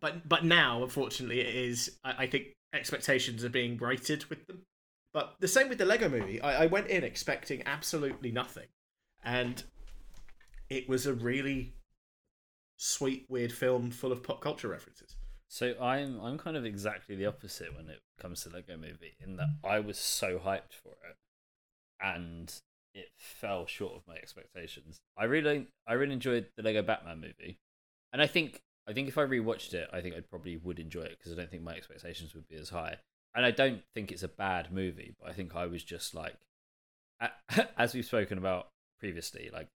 But 0.01 0.29
but 0.29 0.45
now, 0.45 0.83
unfortunately, 0.83 1.41
it 1.41 1.55
is. 1.55 1.99
I, 2.05 2.25
I 2.25 2.27
think 2.27 2.47
expectations 2.73 3.45
are 3.45 3.51
being 3.51 3.77
righted 3.79 4.25
with 4.27 4.47
them. 4.47 4.63
But 5.13 5.35
the 5.41 5.49
same 5.49 5.69
with 5.69 5.79
the 5.79 5.85
Lego 5.85 6.09
Movie. 6.09 6.41
I, 6.41 6.65
I 6.65 6.67
went 6.67 6.87
in 6.87 7.03
expecting 7.03 7.63
absolutely 7.67 8.31
nothing, 8.31 8.69
and 9.25 9.63
it 10.71 10.89
was 10.89 11.05
a 11.07 11.15
really 11.15 11.75
sweet, 12.77 13.27
weird 13.29 13.53
film 13.53 13.91
full 13.91 14.13
of 14.13 14.23
pop 14.23 14.41
culture 14.41 14.69
references. 14.69 15.17
So 15.49 15.75
I'm 15.81 16.21
I'm 16.21 16.39
kind 16.39 16.57
of 16.57 16.65
exactly 16.65 17.17
the 17.17 17.27
opposite 17.27 17.77
when 17.77 17.89
it 17.89 17.99
comes 18.21 18.43
to 18.43 18.51
Lego 18.51 18.77
Movie 18.77 19.17
in 19.21 19.37
that 19.37 19.49
I 19.65 19.81
was 19.81 19.99
so 19.99 20.39
hyped 20.39 20.75
for 20.83 20.93
it, 21.11 21.17
and 22.01 22.55
it 22.95 23.11
fell 23.19 23.67
short 23.67 23.95
of 23.95 24.03
my 24.07 24.15
expectations. 24.15 25.01
I 25.17 25.25
really 25.25 25.69
I 25.87 25.95
really 25.95 26.13
enjoyed 26.13 26.49
the 26.57 26.63
Lego 26.63 26.83
Batman 26.83 27.21
movie, 27.21 27.59
and 28.13 28.21
I 28.21 28.27
think 28.27 28.61
I 28.89 28.93
think 28.93 29.09
if 29.09 29.17
I 29.19 29.23
rewatched 29.23 29.75
it, 29.75 29.89
I 29.93 30.01
think 30.01 30.17
I 30.17 30.21
probably 30.21 30.57
would 30.57 30.79
enjoy 30.79 31.03
it 31.03 31.17
because 31.19 31.33
I 31.33 31.37
don't 31.37 31.51
think 31.51 31.63
my 31.63 31.75
expectations 31.75 32.35
would 32.35 32.49
be 32.49 32.57
as 32.57 32.71
high. 32.71 32.97
And 33.35 33.47
I 33.47 33.51
don't 33.51 33.83
think 33.95 34.13
it's 34.13 34.23
a 34.25 34.29
bad 34.29 34.73
movie, 34.73 35.15
but 35.19 35.31
I 35.31 35.33
think 35.33 35.57
I 35.57 35.67
was 35.67 35.83
just 35.83 36.15
like, 36.15 36.35
as 37.79 37.95
we've 37.95 38.05
spoken 38.05 38.37
about 38.39 38.69
previously, 38.99 39.49
like 39.53 39.69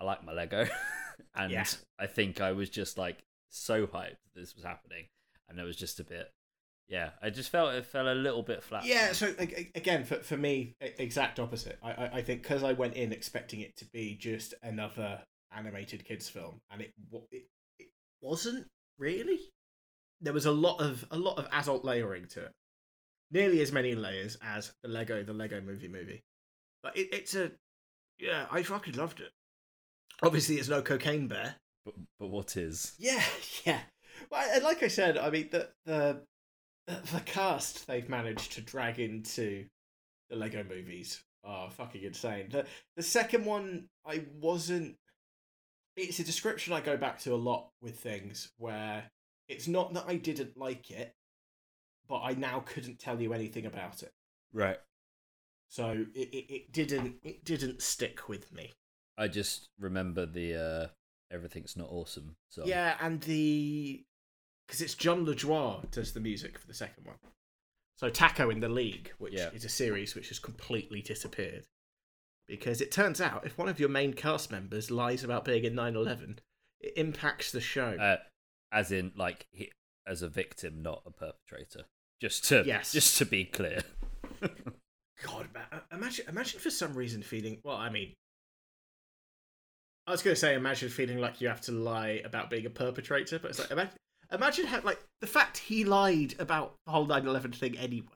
I 0.00 0.04
like 0.04 0.24
my 0.24 0.32
Lego, 0.32 0.66
and 1.34 1.52
Yeah. 1.52 1.64
I 1.98 2.06
think 2.06 2.40
I 2.40 2.52
was 2.52 2.68
just 2.70 2.98
like 2.98 3.18
so 3.50 3.86
hyped 3.86 4.16
that 4.34 4.40
this 4.40 4.54
was 4.54 4.64
happening, 4.64 5.06
and 5.48 5.58
it 5.58 5.64
was 5.64 5.76
just 5.76 6.00
a 6.00 6.04
bit, 6.04 6.32
yeah, 6.88 7.10
I 7.20 7.30
just 7.30 7.50
felt 7.50 7.74
it 7.74 7.84
fell 7.84 8.08
a 8.08 8.14
little 8.14 8.42
bit 8.42 8.62
flat. 8.62 8.84
Yeah. 8.84 9.12
So 9.12 9.34
again, 9.74 10.04
for 10.04 10.16
for 10.16 10.36
me, 10.36 10.76
exact 10.80 11.40
opposite. 11.40 11.78
I 11.82 11.90
I, 11.90 12.10
I 12.14 12.22
think 12.22 12.42
because 12.42 12.62
I 12.62 12.72
went 12.74 12.94
in 12.94 13.12
expecting 13.12 13.60
it 13.60 13.76
to 13.78 13.84
be 13.86 14.14
just 14.14 14.54
another 14.62 15.22
animated 15.54 16.04
kids 16.04 16.28
film, 16.28 16.60
and 16.70 16.82
it 16.82 16.92
it, 17.32 17.46
it 17.78 17.88
wasn't 18.20 18.66
really. 18.98 19.40
There 20.20 20.32
was 20.32 20.46
a 20.46 20.52
lot 20.52 20.80
of 20.80 21.04
a 21.10 21.18
lot 21.18 21.38
of 21.38 21.48
adult 21.52 21.84
layering 21.84 22.26
to 22.28 22.44
it. 22.44 22.52
Nearly 23.32 23.60
as 23.60 23.72
many 23.72 23.96
layers 23.96 24.38
as 24.40 24.72
the 24.82 24.88
Lego 24.88 25.24
the 25.24 25.32
Lego 25.32 25.60
Movie 25.60 25.88
movie, 25.88 26.22
but 26.84 26.96
it, 26.96 27.08
it's 27.12 27.34
a 27.34 27.50
yeah. 28.18 28.46
I 28.50 28.62
fucking 28.62 28.94
loved 28.94 29.18
it. 29.18 29.30
Obviously, 30.22 30.56
it's 30.56 30.68
no 30.68 30.82
cocaine 30.82 31.26
bear. 31.26 31.56
but 31.84 31.94
but 32.20 32.28
what 32.28 32.56
is? 32.56 32.94
Yeah, 32.96 33.22
yeah. 33.64 33.80
Well, 34.30 34.62
like 34.62 34.84
I 34.84 34.88
said, 34.88 35.18
I 35.18 35.30
mean 35.30 35.48
the 35.50 35.68
the 35.84 36.22
the 37.12 37.20
cast 37.24 37.86
they've 37.86 38.08
managed 38.08 38.52
to 38.52 38.60
drag 38.60 38.98
into 38.98 39.64
the 40.30 40.36
Lego 40.36 40.64
movies 40.64 41.22
are 41.44 41.70
fucking 41.70 42.02
insane. 42.02 42.48
The 42.50 42.66
the 42.96 43.02
second 43.02 43.44
one 43.44 43.88
I 44.04 44.24
wasn't 44.40 44.96
it's 45.96 46.18
a 46.18 46.24
description 46.24 46.72
I 46.72 46.80
go 46.80 46.96
back 46.96 47.18
to 47.20 47.32
a 47.32 47.36
lot 47.36 47.70
with 47.80 47.98
things 47.98 48.52
where 48.58 49.04
it's 49.48 49.66
not 49.66 49.94
that 49.94 50.04
I 50.06 50.16
didn't 50.16 50.56
like 50.56 50.90
it, 50.90 51.14
but 52.08 52.20
I 52.22 52.34
now 52.34 52.60
couldn't 52.66 52.98
tell 52.98 53.20
you 53.20 53.32
anything 53.32 53.66
about 53.66 54.02
it. 54.02 54.12
Right. 54.52 54.78
So 55.68 56.04
it, 56.14 56.28
it, 56.32 56.52
it 56.52 56.72
didn't 56.72 57.16
it 57.22 57.44
didn't 57.44 57.82
stick 57.82 58.28
with 58.28 58.52
me. 58.52 58.72
I 59.18 59.28
just 59.28 59.68
remember 59.78 60.26
the 60.26 60.54
uh 60.54 60.86
everything's 61.34 61.76
not 61.76 61.88
awesome. 61.90 62.36
So 62.50 62.64
Yeah, 62.64 62.96
and 63.00 63.20
the 63.22 64.04
because 64.66 64.80
it's 64.80 64.94
Jon 64.94 65.24
Lajoie 65.26 65.90
does 65.90 66.12
the 66.12 66.20
music 66.20 66.58
for 66.58 66.66
the 66.66 66.74
second 66.74 67.04
one. 67.06 67.16
So 67.96 68.10
Taco 68.10 68.50
in 68.50 68.60
the 68.60 68.68
League, 68.68 69.12
which 69.18 69.32
Yeah. 69.34 69.50
is 69.50 69.64
a 69.64 69.68
series 69.68 70.14
which 70.14 70.28
has 70.28 70.38
completely 70.38 71.02
disappeared. 71.02 71.64
because 72.48 72.80
it 72.80 72.92
turns 72.92 73.20
out 73.20 73.44
if 73.44 73.58
one 73.58 73.68
of 73.68 73.80
your 73.80 73.88
main 73.88 74.12
cast 74.14 74.52
members 74.52 74.88
lies 74.88 75.24
about 75.24 75.44
being 75.44 75.64
in 75.64 75.74
9/11, 75.74 76.38
it 76.80 76.92
impacts 76.96 77.50
the 77.50 77.60
show. 77.60 77.96
Uh, 77.98 78.18
as 78.70 78.92
in, 78.92 79.10
like, 79.16 79.48
he, 79.50 79.72
as 80.06 80.22
a 80.22 80.28
victim, 80.28 80.80
not 80.80 81.02
a 81.04 81.10
perpetrator. 81.10 81.86
Just 82.20 82.44
to 82.44 82.62
Yes. 82.64 82.92
just 82.92 83.18
to 83.18 83.26
be 83.26 83.44
clear. 83.46 83.82
God, 85.24 85.48
ma- 85.54 85.80
imagine 85.90 86.28
imagine 86.28 86.60
for 86.60 86.70
some 86.70 86.94
reason 86.94 87.20
feeling. 87.22 87.60
Well, 87.64 87.76
I 87.76 87.90
mean, 87.90 88.14
I 90.06 90.12
was 90.12 90.22
going 90.22 90.34
to 90.34 90.40
say 90.40 90.54
imagine 90.54 90.88
feeling 90.88 91.18
like 91.18 91.40
you 91.40 91.48
have 91.48 91.62
to 91.62 91.72
lie 91.72 92.20
about 92.24 92.48
being 92.48 92.64
a 92.66 92.70
perpetrator, 92.70 93.40
but 93.40 93.50
it's 93.50 93.58
like 93.58 93.72
imagine, 93.72 93.96
imagine 94.32 94.66
how 94.66 94.80
like 94.82 95.00
the 95.20 95.26
fact 95.26 95.58
he 95.58 95.84
lied 95.84 96.34
about 96.38 96.74
the 96.86 96.92
whole 96.92 97.06
9/11 97.06 97.54
thing 97.54 97.76
anyway. 97.78 98.06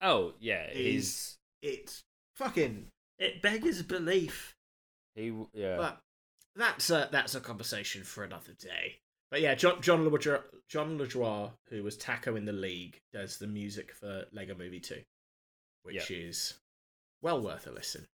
Oh 0.00 0.34
yeah, 0.40 0.68
Is 0.72 1.36
it's 1.62 2.02
fucking 2.34 2.86
it 3.18 3.40
beggars 3.42 3.82
belief. 3.82 4.54
he 5.14 5.32
yeah. 5.52 5.76
But 5.76 6.00
that's 6.54 6.90
a, 6.90 7.08
that's 7.12 7.34
a 7.34 7.40
conversation 7.40 8.02
for 8.02 8.24
another 8.24 8.52
day. 8.58 8.96
But 9.30 9.40
yeah, 9.40 9.54
John 9.54 9.80
Jon 9.82 10.08
Lajoie, 10.08 10.42
Jon 10.68 10.98
Lajoie, 10.98 11.50
who 11.68 11.82
was 11.82 11.96
Taco 11.96 12.36
in 12.36 12.44
the 12.44 12.52
League, 12.52 13.00
does 13.12 13.38
the 13.38 13.46
music 13.46 13.92
for 13.92 14.24
Lego 14.32 14.54
Movie 14.54 14.80
2, 14.80 15.00
which 15.82 16.10
is 16.10 16.54
well 17.22 17.40
worth 17.40 17.66
a 17.66 17.72
listen. 17.72 18.06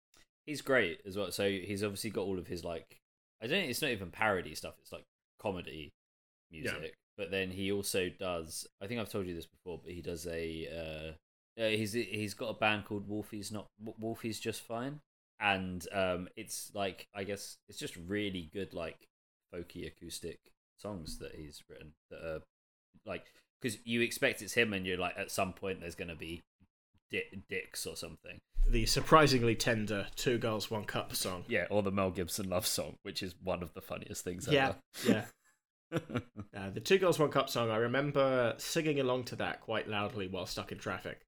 he's 0.47 0.63
great 0.63 1.01
as 1.07 1.17
well. 1.17 1.31
So 1.31 1.49
he's 1.49 1.83
obviously 1.85 2.11
got 2.11 2.23
all 2.23 2.39
of 2.39 2.47
his 2.47 2.65
like 2.65 2.99
I 3.43 3.47
don't 3.47 3.65
it's 3.69 3.83
not 3.83 3.91
even 3.91 4.11
parody 4.11 4.55
stuff, 4.55 4.75
it's 4.81 4.93
like 4.93 5.05
comedy 5.41 5.93
music. 6.51 6.95
But 7.17 7.31
then 7.31 7.51
he 7.51 7.71
also 7.73 8.09
does 8.19 8.67
I 8.83 8.87
think 8.87 9.01
I've 9.01 9.11
told 9.11 9.27
you 9.27 9.35
this 9.35 9.47
before, 9.47 9.81
but 9.83 9.93
he 9.93 10.01
does 10.03 10.27
a 10.27 11.15
uh, 11.59 11.61
uh 11.63 11.69
he's 11.69 11.93
he's 11.93 12.35
got 12.35 12.49
a 12.51 12.59
band 12.59 12.85
called 12.87 13.09
Wolfie's 13.09 13.53
not 13.53 13.67
Wolfie's 14.01 14.41
just 14.41 14.63
fine. 14.63 15.01
And 15.41 15.87
um 15.93 16.29
it's 16.37 16.71
like 16.75 17.07
I 17.15 17.25
guess 17.25 17.57
it's 17.69 17.79
just 17.79 17.97
really 17.97 18.49
good 18.53 18.73
like 18.75 19.09
folky 19.55 19.87
acoustic 19.87 20.39
songs 20.79 21.19
that 21.19 21.35
he's 21.35 21.63
written 21.69 21.93
that 22.11 22.25
are 22.25 22.41
like 23.05 23.27
because 23.61 23.79
you 23.85 24.01
expect 24.01 24.43
it's 24.43 24.55
him 24.55 24.73
and 24.73 24.87
you're 24.87 24.97
like 24.97 25.17
at 25.17 25.31
some 25.31 25.53
point 25.53 25.81
there's 25.81 25.95
going 25.95 26.09
to 26.09 26.17
be 26.17 26.43
di- 27.11 27.43
dicks 27.49 27.87
or 27.87 27.95
something 27.95 28.41
The 28.69 28.87
surprisingly 28.87 29.55
tender 29.55 30.07
Two 30.17 30.39
Girls 30.39 30.71
One 30.71 30.85
Cup 30.85 31.15
song. 31.15 31.45
Yeah, 31.49 31.67
or 31.71 31.83
the 31.83 31.91
Mel 31.93 32.11
Gibson 32.11 32.49
love 32.49 32.67
song, 32.67 32.97
which 33.03 33.23
is 33.23 33.35
one 33.43 33.63
of 33.63 33.75
the 33.75 33.81
funniest 33.81 34.25
things 34.25 34.49
ever. 34.49 34.57
Yeah, 34.57 34.73
yeah. 35.07 35.25
Uh, 36.55 36.69
the 36.71 36.81
Two 36.81 36.99
Girls 36.99 37.19
One 37.19 37.31
Cup 37.31 37.49
song. 37.49 37.71
I 37.71 37.77
remember 37.77 38.55
singing 38.59 39.01
along 39.01 39.25
to 39.25 39.37
that 39.37 39.63
quite 39.63 39.89
loudly 39.89 40.29
while 40.29 40.45
stuck 40.45 40.71
in 40.71 40.79
traffic, 40.79 41.23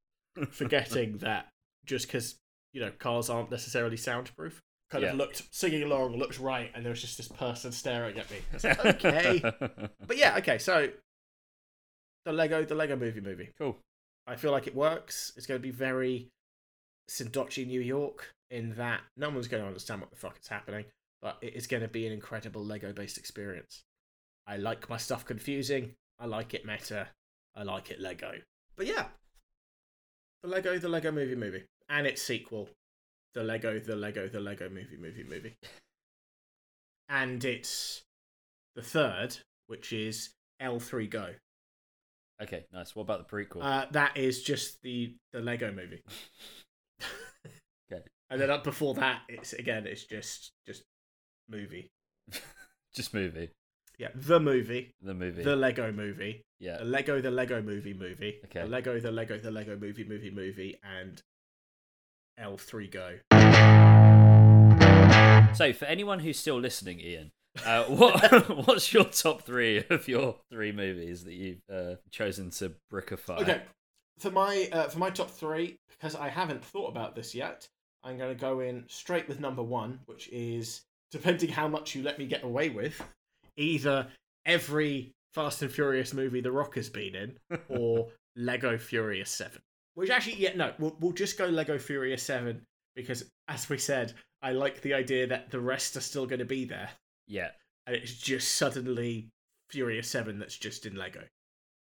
forgetting 0.51 1.16
that 1.23 1.49
just 1.86 2.07
because 2.07 2.36
you 2.74 2.81
know 2.82 2.91
cars 2.99 3.31
aren't 3.31 3.51
necessarily 3.51 3.97
soundproof. 3.97 4.61
Kind 4.91 5.03
Yeah. 5.03 5.11
of 5.12 5.16
looked 5.16 5.43
singing 5.51 5.82
along, 5.82 6.16
looked 6.19 6.39
right, 6.39 6.70
and 6.74 6.85
there 6.85 6.91
was 6.91 7.01
just 7.01 7.16
this 7.16 7.28
person 7.28 7.73
staring 7.73 8.19
at 8.19 8.31
me. 8.31 8.36
I 8.51 8.55
was 8.55 8.65
like, 8.65 8.85
okay. 9.05 9.43
But 10.07 10.19
yeah, 10.19 10.36
okay. 10.39 10.59
So 10.59 10.91
the 12.27 12.32
Lego, 12.32 12.65
the 12.65 12.74
Lego 12.74 12.95
Movie 12.97 13.20
movie. 13.23 13.49
cool. 13.59 13.78
I 14.27 14.36
feel 14.36 14.53
like 14.53 14.66
it 14.66 14.74
works. 14.74 15.32
It's 15.36 15.47
going 15.47 15.59
to 15.59 15.62
be 15.66 15.70
very 15.73 16.28
Synecdoche, 17.09 17.59
New 17.66 17.81
York, 17.81 18.35
in 18.51 18.74
that 18.77 19.01
no 19.16 19.31
one's 19.31 19.49
going 19.49 19.62
to 19.62 19.66
understand 19.66 20.01
what 20.03 20.11
the 20.11 20.16
fuck 20.16 20.39
is 20.41 20.49
happening, 20.49 20.85
but 21.23 21.39
it 21.43 21.55
is 21.55 21.66
going 21.66 21.82
to 21.82 21.89
be 21.89 22.07
an 22.07 22.12
incredible 22.12 22.62
Lego-based 22.65 23.19
experience. 23.19 23.82
I 24.47 24.57
like 24.57 24.89
my 24.89 24.97
stuff 24.97 25.25
confusing. 25.25 25.95
I 26.19 26.27
like 26.27 26.55
it 26.55 26.66
meta. 26.66 27.09
I 27.55 27.62
like 27.62 27.91
it 27.91 28.01
Lego. 28.01 28.33
But 28.77 28.87
yeah, 28.87 29.07
the 30.43 30.49
Lego, 30.49 30.79
the 30.79 30.89
Lego 30.89 31.12
Movie 31.12 31.37
movie, 31.37 31.65
and 31.89 32.07
its 32.07 32.23
sequel, 32.23 32.69
the 33.35 33.43
Lego, 33.43 33.79
the 33.79 33.97
Lego, 33.97 34.29
the 34.29 34.41
Lego 34.41 34.69
Movie 34.69 34.97
movie 34.97 35.25
movie, 35.25 35.55
and 37.09 37.45
it's 37.45 38.03
the 38.75 38.83
third, 38.83 39.37
which 39.69 39.93
is 39.93 40.31
L3 40.61 41.09
Go. 41.09 41.29
Okay, 42.43 42.66
nice. 42.73 42.97
What 42.97 43.05
about 43.05 43.29
the 43.29 43.37
prequel? 43.37 43.62
Uh, 43.62 43.87
that 43.93 44.16
is 44.16 44.43
just 44.43 44.83
the 44.83 45.15
the 45.33 45.41
Lego 45.41 45.73
movie. 45.73 46.03
Okay. 47.93 48.03
And 48.31 48.41
then 48.41 48.51
up 48.51 48.65
before 48.65 48.95
that, 48.95 49.23
it's 49.29 49.53
again, 49.53 49.87
it's 49.87 50.05
just 50.05 50.53
just 50.66 50.83
movie. 51.49 51.91
Just 52.95 53.12
movie. 53.12 53.51
Yeah, 53.99 54.09
the 54.15 54.41
movie, 54.41 54.91
The 55.03 55.15
movie. 55.15 55.43
the 55.45 55.55
Lego 55.57 55.93
movie, 55.93 56.43
yeah. 56.59 56.79
the 56.79 56.85
Lego, 56.85 57.21
the 57.21 57.31
Lego 57.31 57.62
movie 57.62 57.95
movie, 57.95 58.41
Okay. 58.47 58.62
the 58.62 58.66
Lego, 58.66 58.99
the 58.99 59.12
Lego, 59.12 59.39
the 59.39 59.51
Lego 59.53 59.77
movie 59.77 60.05
movie 60.05 60.31
movie, 60.31 60.77
and 60.83 61.23
L 62.39 62.57
three 62.57 62.89
go. 62.89 63.19
So, 65.55 65.73
for 65.73 65.85
anyone 65.85 66.19
who's 66.19 66.39
still 66.39 66.59
listening, 66.59 66.99
Ian, 66.99 67.31
uh, 67.65 67.85
what 67.89 68.66
what's 68.66 68.93
your 68.93 69.05
top 69.05 69.43
three 69.43 69.85
of 69.89 70.09
your 70.09 70.37
three 70.51 70.73
movies 70.73 71.23
that 71.25 71.35
you've 71.35 71.62
uh, 71.73 71.95
chosen 72.11 72.51
to 72.51 72.73
brickify? 72.93 73.41
Okay, 73.43 73.62
for 74.19 74.31
my 74.33 74.69
uh, 74.73 74.89
for 74.89 74.99
my 74.99 75.11
top 75.11 75.31
three, 75.31 75.77
because 75.89 76.16
I 76.16 76.29
haven't 76.29 76.65
thought 76.65 76.89
about 76.89 77.15
this 77.15 77.33
yet, 77.35 77.69
I'm 78.03 78.19
going 78.19 78.35
to 78.35 78.41
go 78.41 78.59
in 78.61 78.85
straight 78.89 79.29
with 79.29 79.39
number 79.39 79.62
one, 79.62 80.01
which 80.07 80.29
is 80.33 80.83
depending 81.12 81.51
how 81.51 81.69
much 81.69 81.95
you 81.95 82.03
let 82.03 82.19
me 82.19 82.27
get 82.27 82.43
away 82.43 82.71
with, 82.71 83.01
either 83.57 84.09
every 84.47 85.13
Fast 85.33 85.63
and 85.63 85.71
Furious 85.71 86.15
movie 86.15 86.41
The 86.41 86.53
Rock 86.53 86.77
has 86.77 86.89
been 86.89 87.15
in, 87.15 87.39
or 87.69 88.09
Lego 88.37 88.79
Furious 88.79 89.31
Seven. 89.31 89.61
Which 89.95 90.11
actually, 90.11 90.37
yeah, 90.37 90.55
no, 90.57 90.73
we'll, 90.79 90.97
we'll 91.01 91.13
just 91.13 91.39
go 91.39 91.47
Lego 91.47 91.79
Furious 91.79 92.23
Seven 92.23 92.63
because, 92.97 93.25
as 93.49 93.69
we 93.69 93.79
said, 93.79 94.13
I 94.43 94.53
like 94.53 94.81
the 94.81 94.95
idea 94.95 95.27
that 95.29 95.51
the 95.51 95.61
rest 95.61 95.97
are 95.97 96.01
still 96.01 96.27
going 96.27 96.41
to 96.41 96.45
be 96.45 96.65
there, 96.65 96.91
Yeah, 97.27 97.51
and 97.87 97.97
it's 97.97 98.15
just 98.15 98.57
suddenly 98.57 99.29
Furious 99.71 100.09
Seven 100.09 100.39
that's 100.39 100.57
just 100.57 100.87
in 100.87 100.97
Lego. 100.97 101.23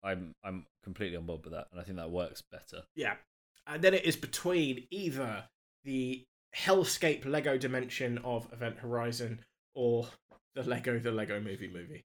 I'm 0.02 0.32
I'm 0.44 0.66
completely 0.84 1.16
on 1.16 1.26
board 1.26 1.42
with 1.44 1.52
that, 1.52 1.66
and 1.72 1.80
I 1.80 1.84
think 1.84 1.98
that 1.98 2.10
works 2.10 2.42
better. 2.50 2.84
Yeah. 2.94 3.14
And 3.66 3.82
then 3.82 3.94
it 3.94 4.04
is 4.04 4.16
between 4.16 4.86
either 4.90 5.44
the 5.84 6.22
hellscape 6.56 7.26
Lego 7.26 7.58
dimension 7.58 8.18
of 8.18 8.48
Event 8.52 8.78
Horizon 8.78 9.40
or 9.74 10.06
the 10.56 10.64
Lego 10.64 10.98
the 10.98 11.12
Lego 11.12 11.38
movie 11.40 11.70
movie. 11.72 12.04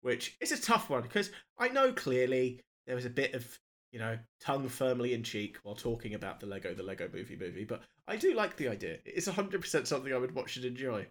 Which 0.00 0.36
is 0.40 0.52
a 0.52 0.62
tough 0.62 0.88
one 0.88 1.02
because 1.02 1.30
I 1.58 1.68
know 1.68 1.92
clearly 1.92 2.60
there 2.86 2.94
was 2.94 3.04
a 3.04 3.10
bit 3.10 3.34
of, 3.34 3.58
you 3.92 3.98
know, 3.98 4.16
tongue 4.40 4.68
firmly 4.68 5.12
in 5.12 5.24
cheek 5.24 5.58
while 5.64 5.74
talking 5.74 6.14
about 6.14 6.38
the 6.40 6.46
Lego 6.46 6.72
the 6.72 6.84
Lego 6.84 7.08
movie 7.12 7.36
movie, 7.36 7.64
but 7.64 7.82
I 8.06 8.16
do 8.16 8.32
like 8.34 8.56
the 8.56 8.68
idea. 8.68 8.98
It's 9.04 9.28
100% 9.28 9.86
something 9.86 10.14
I 10.14 10.18
would 10.18 10.34
watch 10.34 10.56
and 10.56 10.64
enjoy. 10.64 11.06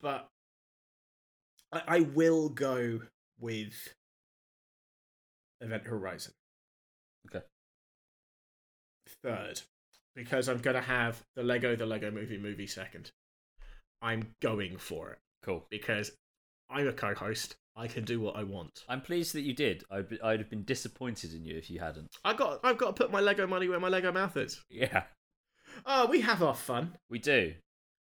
But 0.00 0.28
I, 1.72 1.82
I 1.86 2.00
will 2.00 2.48
go 2.48 3.00
with 3.38 3.94
Event 5.60 5.84
Horizon 5.84 6.32
Okay. 7.28 7.44
third 9.22 9.62
because 10.14 10.48
I'm 10.48 10.58
to 10.74 10.80
have 10.82 11.22
the 11.36 11.42
Lego 11.42 11.76
the 11.76 11.86
Lego 11.86 12.10
movie 12.10 12.38
movie 12.38 12.66
second. 12.66 13.12
I'm 14.02 14.34
going 14.42 14.76
for 14.76 15.12
it 15.12 15.18
Cool. 15.42 15.66
because 15.70 16.12
I'm 16.74 16.88
a 16.88 16.92
co-host. 16.92 17.56
I 17.76 17.88
can 17.88 18.04
do 18.04 18.20
what 18.20 18.36
I 18.36 18.44
want. 18.44 18.84
I'm 18.88 19.00
pleased 19.00 19.34
that 19.34 19.40
you 19.42 19.52
did. 19.52 19.82
I'd 19.90 20.08
be, 20.08 20.20
I'd 20.22 20.38
have 20.40 20.50
been 20.50 20.62
disappointed 20.64 21.32
in 21.34 21.44
you 21.44 21.56
if 21.56 21.68
you 21.70 21.80
hadn't. 21.80 22.08
I 22.24 22.34
got 22.34 22.60
I've 22.62 22.78
got 22.78 22.94
to 22.96 23.02
put 23.02 23.10
my 23.10 23.20
Lego 23.20 23.46
money 23.46 23.68
where 23.68 23.80
my 23.80 23.88
Lego 23.88 24.12
mouth 24.12 24.36
is. 24.36 24.62
Yeah, 24.70 25.04
Oh, 25.86 26.06
we 26.06 26.20
have 26.20 26.42
our 26.42 26.54
fun. 26.54 26.96
we 27.10 27.18
do. 27.18 27.54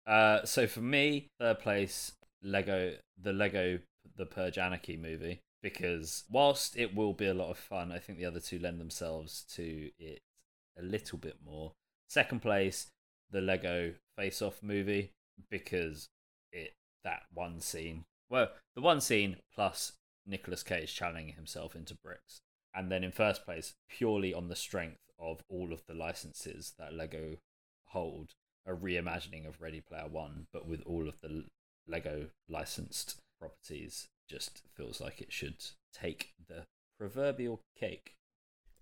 Uh, 0.06 0.44
so 0.46 0.68
for 0.68 0.82
me, 0.82 1.28
third 1.40 1.60
place, 1.60 2.12
Lego, 2.44 2.96
the 3.22 3.32
Lego, 3.34 3.80
the 4.18 4.26
Purge 4.26 4.58
Anarchy 4.58 4.98
movie, 4.98 5.40
because 5.64 6.24
whilst 6.30 6.76
it 6.76 6.94
will 6.96 7.14
be 7.14 7.28
a 7.28 7.34
lot 7.34 7.50
of 7.52 7.58
fun, 7.58 7.92
I 7.92 8.00
think 8.00 8.18
the 8.18 8.26
other 8.26 8.40
two 8.42 8.60
lend 8.60 8.82
themselves 8.82 9.46
to 9.56 9.90
it 10.00 10.20
a 10.78 10.82
little 10.82 11.18
bit 11.18 11.38
more. 11.46 11.72
Second 12.10 12.42
place, 12.42 12.88
the 13.30 13.40
Lego 13.42 13.94
Face 14.18 14.42
Off 14.42 14.62
movie, 14.62 15.12
because 15.50 16.08
it 16.52 16.74
that 17.06 17.22
one 17.34 17.62
scene. 17.62 18.04
Well, 18.32 18.52
the 18.76 18.82
one 18.82 19.02
scene 19.02 19.36
plus 19.54 19.92
Nicolas 20.26 20.64
Cage 20.64 20.96
channeling 20.96 21.34
himself 21.34 21.76
into 21.76 21.96
bricks. 22.02 22.40
And 22.74 22.90
then 22.90 23.04
in 23.04 23.12
first 23.12 23.44
place, 23.44 23.74
purely 23.90 24.34
on 24.34 24.48
the 24.48 24.56
strength 24.56 25.02
of 25.20 25.42
all 25.50 25.74
of 25.74 25.84
the 25.86 25.94
licenses 25.94 26.74
that 26.80 26.94
Lego 26.94 27.36
hold, 27.90 28.30
a 28.66 28.72
reimagining 28.72 29.46
of 29.46 29.60
Ready 29.60 29.82
Player 29.82 30.08
One, 30.08 30.48
but 30.54 30.66
with 30.66 30.82
all 30.86 31.10
of 31.10 31.20
the 31.22 31.44
Lego 31.86 32.28
licensed 32.48 33.18
properties, 33.38 34.08
just 34.30 34.62
feels 34.78 35.02
like 35.02 35.20
it 35.20 35.34
should 35.34 35.58
take 35.94 36.30
the 36.48 36.64
proverbial 36.98 37.60
cake. 37.78 38.14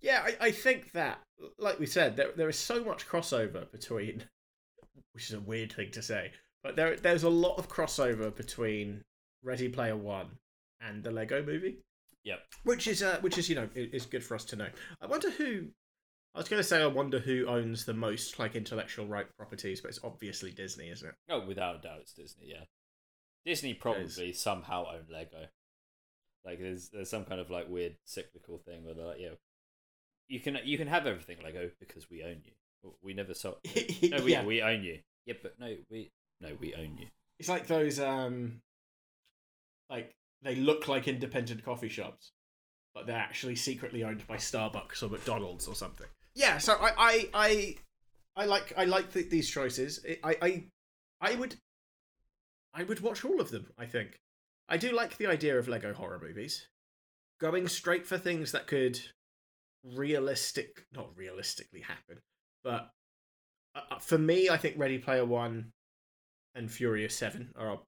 Yeah, 0.00 0.22
I, 0.24 0.46
I 0.46 0.50
think 0.52 0.92
that, 0.92 1.22
like 1.58 1.80
we 1.80 1.86
said, 1.86 2.14
there 2.14 2.30
there 2.36 2.48
is 2.48 2.58
so 2.58 2.84
much 2.84 3.08
crossover 3.08 3.70
between, 3.72 4.24
which 5.12 5.28
is 5.28 5.34
a 5.34 5.40
weird 5.40 5.72
thing 5.72 5.90
to 5.90 6.02
say, 6.02 6.30
but 6.62 6.76
there 6.76 6.94
there's 6.94 7.24
a 7.24 7.28
lot 7.28 7.58
of 7.58 7.68
crossover 7.68 8.34
between 8.34 9.02
Ready 9.42 9.68
Player 9.68 9.96
One 9.96 10.38
and 10.80 11.02
the 11.02 11.10
Lego 11.10 11.42
Movie. 11.42 11.78
Yep. 12.22 12.40
which 12.64 12.86
is 12.86 13.02
uh, 13.02 13.16
which 13.22 13.38
is 13.38 13.48
you 13.48 13.54
know 13.54 13.68
is 13.74 14.04
good 14.04 14.22
for 14.22 14.34
us 14.34 14.44
to 14.46 14.56
know. 14.56 14.68
I 15.00 15.06
wonder 15.06 15.30
who 15.30 15.68
I 16.34 16.38
was 16.38 16.48
going 16.48 16.60
to 16.60 16.68
say 16.68 16.82
I 16.82 16.86
wonder 16.86 17.18
who 17.18 17.46
owns 17.46 17.86
the 17.86 17.94
most 17.94 18.38
like 18.38 18.54
intellectual 18.54 19.06
right 19.06 19.26
properties, 19.38 19.80
but 19.80 19.88
it's 19.88 20.00
obviously 20.04 20.50
Disney, 20.52 20.90
isn't 20.90 21.08
it? 21.08 21.14
Oh, 21.30 21.44
without 21.46 21.76
a 21.76 21.78
doubt, 21.78 22.00
it's 22.02 22.12
Disney. 22.12 22.46
Yeah, 22.48 22.64
Disney 23.46 23.74
probably 23.74 24.32
somehow 24.32 24.84
own 24.92 25.06
Lego. 25.10 25.46
Like 26.44 26.60
there's 26.60 26.90
there's 26.90 27.10
some 27.10 27.24
kind 27.24 27.40
of 27.40 27.50
like 27.50 27.68
weird 27.68 27.96
cyclical 28.04 28.58
thing 28.58 28.84
where 28.84 28.94
they're 28.94 29.06
like, 29.06 29.20
yeah, 29.20 29.30
you 30.28 30.40
can 30.40 30.58
you 30.64 30.76
can 30.78 30.88
have 30.88 31.06
everything 31.06 31.38
Lego 31.42 31.70
because 31.80 32.10
we 32.10 32.22
own 32.22 32.42
you. 32.44 32.92
We 33.02 33.14
never 33.14 33.34
saw. 33.34 33.54
No, 34.10 34.22
we 34.22 34.32
yeah. 34.32 34.44
we 34.44 34.62
own 34.62 34.82
you. 34.82 34.98
Yeah, 35.26 35.34
but 35.42 35.58
no, 35.58 35.74
we 35.90 36.10
no, 36.40 36.50
we 36.60 36.74
own 36.74 36.96
you. 36.98 37.06
It's 37.38 37.48
like 37.48 37.66
those 37.66 37.98
um 37.98 38.60
like 39.90 40.14
they 40.42 40.54
look 40.54 40.88
like 40.88 41.08
independent 41.08 41.64
coffee 41.64 41.88
shops, 41.88 42.32
but 42.94 43.06
they're 43.06 43.16
actually 43.16 43.56
secretly 43.56 44.04
owned 44.04 44.26
by 44.26 44.36
Starbucks 44.36 45.02
or 45.02 45.08
McDonald's 45.08 45.68
or 45.68 45.74
something. 45.74 46.06
Yeah, 46.34 46.58
so 46.58 46.74
I 46.74 46.92
I 46.96 47.28
I, 47.34 47.76
I 48.36 48.44
like 48.46 48.72
I 48.76 48.84
like 48.84 49.12
th- 49.12 49.28
these 49.28 49.50
choices. 49.50 50.04
I, 50.24 50.36
I 50.40 50.64
I 51.20 51.34
would 51.34 51.56
I 52.72 52.84
would 52.84 53.00
watch 53.00 53.24
all 53.24 53.40
of 53.40 53.50
them, 53.50 53.66
I 53.76 53.86
think. 53.86 54.20
I 54.68 54.76
do 54.76 54.92
like 54.92 55.16
the 55.16 55.26
idea 55.26 55.58
of 55.58 55.68
Lego 55.68 55.92
horror 55.92 56.20
movies. 56.22 56.68
Going 57.40 57.66
straight 57.68 58.06
for 58.06 58.18
things 58.18 58.52
that 58.52 58.66
could 58.66 59.00
realistic 59.82 60.86
not 60.94 61.10
realistically 61.16 61.80
happen, 61.80 62.20
but 62.62 62.90
uh, 63.74 63.80
uh, 63.90 63.98
for 63.98 64.18
me 64.18 64.48
I 64.48 64.56
think 64.56 64.78
Ready 64.78 64.98
Player 64.98 65.24
1 65.24 65.72
and 66.54 66.70
Furious 66.70 67.16
Seven 67.16 67.50
are 67.56 67.80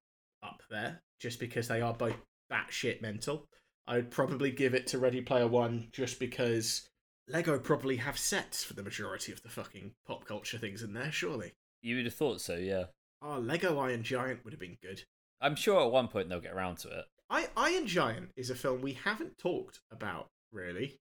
up, 0.43 0.63
there 0.71 1.03
just 1.21 1.39
because 1.41 1.69
they 1.69 1.81
are 1.81 1.95
both 1.95 2.17
batshit 2.51 3.01
mental. 3.01 3.47
I 3.87 3.97
would 3.97 4.11
probably 4.11 4.51
give 4.51 4.75
it 4.75 4.87
to 4.89 4.99
Ready 4.99 5.21
Player 5.21 5.47
One 5.47 5.89
just 5.93 6.19
because 6.21 6.89
Lego 7.29 7.59
probably 7.59 7.97
have 7.97 8.19
sets 8.19 8.65
for 8.65 8.75
the 8.75 8.83
majority 8.83 9.33
of 9.33 9.43
the 9.43 9.49
fucking 9.49 9.93
pop 10.07 10.25
culture 10.25 10.59
things 10.59 10.83
in 10.83 10.93
there. 10.95 11.13
Surely, 11.13 11.53
You 11.81 11.97
would 11.97 12.05
have 12.07 12.15
thought 12.15 12.41
so, 12.41 12.57
yeah. 12.57 12.85
oh, 13.23 13.39
Lego 13.39 13.79
Iron 13.79 14.03
Giant 14.03 14.45
would 14.45 14.53
have 14.53 14.61
been 14.61 14.79
good. 14.83 15.03
I'm 15.41 15.57
sure 15.57 15.81
at 15.85 15.91
one 15.91 16.09
point 16.09 16.29
they'll 16.29 16.41
get 16.41 16.53
around 16.53 16.77
to 16.79 16.89
it. 16.89 17.05
I 17.31 17.49
Iron 17.57 17.87
Giant 17.87 18.31
is 18.37 18.51
a 18.51 18.55
film 18.55 18.83
we 18.83 18.93
haven't 18.93 19.39
talked 19.39 19.81
about 19.91 20.29
really, 20.53 20.99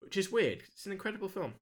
which 0.00 0.16
is 0.16 0.30
weird. 0.32 0.62
It's 0.72 0.86
an 0.86 0.92
incredible 0.92 1.28
film. 1.28 1.54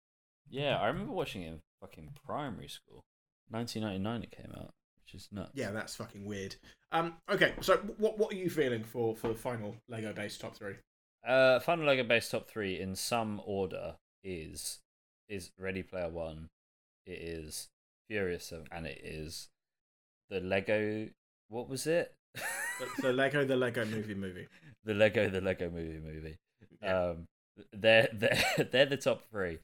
Yeah, 0.49 0.79
I 0.79 0.87
remember 0.89 1.13
watching 1.13 1.43
it 1.43 1.49
in 1.49 1.61
fucking 1.81 2.11
primary 2.27 2.69
school. 2.69 3.01
1999 3.49 4.23
it 4.23 4.31
came 4.31 4.53
out, 4.57 4.71
which 5.13 5.23
is 5.23 5.29
nuts. 5.33 5.51
Yeah, 5.55 5.71
that's 5.71 5.97
fucking 5.97 6.25
weird. 6.25 6.57
Um, 6.93 7.15
okay, 7.31 7.55
so 7.61 7.77
what 7.99 8.19
what 8.19 8.33
are 8.33 8.37
you 8.37 8.51
feeling 8.51 8.85
for 8.85 9.15
for 9.15 9.29
the 9.29 9.35
final 9.35 9.77
Lego 9.89 10.13
base 10.13 10.37
top 10.39 10.57
three? 10.57 10.75
Uh, 11.27 11.61
Final 11.61 11.87
Lego 11.87 12.03
base 12.03 12.29
top 12.31 12.49
three 12.49 12.81
in 12.81 12.97
some 12.97 13.41
order 13.45 13.97
is 14.25 14.81
is 15.29 15.51
Ready 15.59 15.83
Player 15.83 16.09
One, 16.09 16.49
it 17.07 17.19
is 17.21 17.69
Furious 18.09 18.47
Seven, 18.47 18.67
and 18.73 18.87
it 18.87 19.01
is 19.03 19.49
the 20.29 20.41
Lego. 20.41 21.09
What 21.49 21.69
was 21.69 21.87
it? 21.87 22.15
The, 22.35 23.03
the 23.03 23.13
Lego 23.13 23.45
the 23.45 23.57
Lego 23.57 23.85
Movie 23.85 24.15
movie. 24.15 24.49
the 24.85 24.95
Lego 24.95 25.29
the 25.29 25.41
Lego 25.41 25.71
Movie 25.71 26.01
movie. 26.01 26.37
Yeah. 26.83 27.11
Um, 27.11 27.27
they're 27.73 28.09
they're 28.13 28.69
they're 28.71 28.87
the 28.87 28.97
top 28.97 29.23
three, 29.31 29.59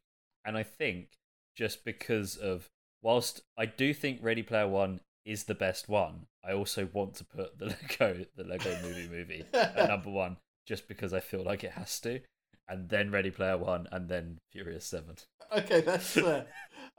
and 0.44 0.56
I 0.56 0.62
think 0.62 1.08
just 1.56 1.84
because 1.84 2.36
of 2.36 2.68
whilst 3.02 3.40
I 3.56 3.66
do 3.66 3.94
think 3.94 4.18
Ready 4.22 4.42
Player 4.42 4.68
One 4.68 5.00
is 5.26 5.44
the 5.44 5.54
best 5.54 5.88
one, 5.88 6.26
I 6.44 6.52
also 6.52 6.88
want 6.92 7.14
to 7.16 7.24
put 7.24 7.58
the 7.58 7.66
Lego 7.90 8.24
the 8.36 8.44
Lego 8.44 8.78
Movie 8.82 9.08
movie 9.08 9.44
at 9.52 9.76
number 9.88 10.10
one 10.10 10.38
just 10.66 10.88
because 10.88 11.12
I 11.12 11.20
feel 11.20 11.42
like 11.42 11.64
it 11.64 11.72
has 11.72 12.00
to, 12.00 12.20
and 12.68 12.88
then 12.88 13.10
Ready 13.10 13.30
Player 13.30 13.58
One, 13.58 13.86
and 13.92 14.08
then 14.08 14.38
Furious 14.52 14.86
Seven. 14.86 15.16
Okay, 15.56 15.80
that's 15.80 16.10
fair. 16.10 16.24
Uh, 16.24 16.42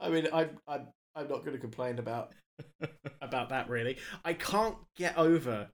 I 0.00 0.08
mean, 0.10 0.28
I'm 0.32 0.50
I'm 0.68 0.88
I'm 1.16 1.28
not 1.28 1.40
going 1.40 1.52
to 1.52 1.58
complain 1.58 1.98
about 1.98 2.30
about 3.20 3.48
that 3.48 3.68
really. 3.68 3.96
I 4.24 4.34
can't 4.34 4.76
get 4.96 5.16
over 5.16 5.68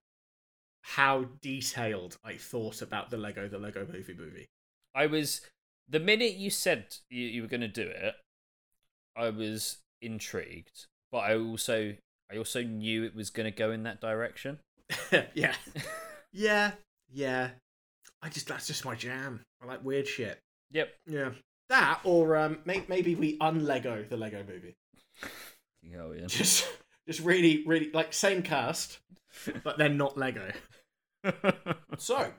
how 0.83 1.27
detailed 1.41 2.19
I 2.25 2.37
thought 2.37 2.83
about 2.83 3.11
the 3.11 3.17
Lego 3.17 3.49
the 3.49 3.59
Lego 3.59 3.87
Movie 3.91 4.15
movie. 4.15 4.47
I 4.95 5.07
was 5.07 5.41
the 5.89 6.01
minute 6.01 6.35
you 6.35 6.51
said 6.51 6.97
you, 7.11 7.27
you 7.27 7.43
were 7.43 7.49
going 7.49 7.61
to 7.61 7.69
do 7.69 7.83
it, 7.83 8.15
I 9.17 9.31
was 9.31 9.79
intrigued, 10.01 10.87
but 11.11 11.19
I 11.19 11.37
also 11.37 11.95
I 12.33 12.39
also 12.39 12.63
knew 12.63 13.05
it 13.05 13.15
was 13.15 13.31
going 13.31 13.51
to 13.51 13.57
go 13.57 13.71
in 13.71 13.83
that 13.85 14.01
direction. 14.01 14.59
yeah, 15.35 15.55
yeah, 16.33 16.73
yeah. 17.13 17.51
I 18.23 18.29
just 18.29 18.49
that's 18.49 18.67
just 18.67 18.85
my 18.85 18.95
jam. 18.95 19.43
I 19.63 19.67
like 19.67 19.85
weird 19.85 20.07
shit. 20.07 20.41
Yep. 20.73 20.93
Yeah, 21.07 21.31
that 21.69 22.01
or 22.05 22.37
um, 22.37 22.59
may, 22.65 22.85
maybe 22.89 23.15
we 23.15 23.39
unlego 23.39 24.09
the 24.09 24.17
Lego 24.17 24.45
Movie. 24.47 24.75
Oh 25.99 26.13
yeah. 26.13 26.27
Just 26.27 26.67
just 27.07 27.21
really 27.21 27.65
really 27.67 27.91
like 27.93 28.13
same 28.13 28.43
cast, 28.43 28.99
but 29.63 29.79
then 29.79 29.97
not 29.97 30.17
Lego. 30.17 30.51
So, 31.97 32.33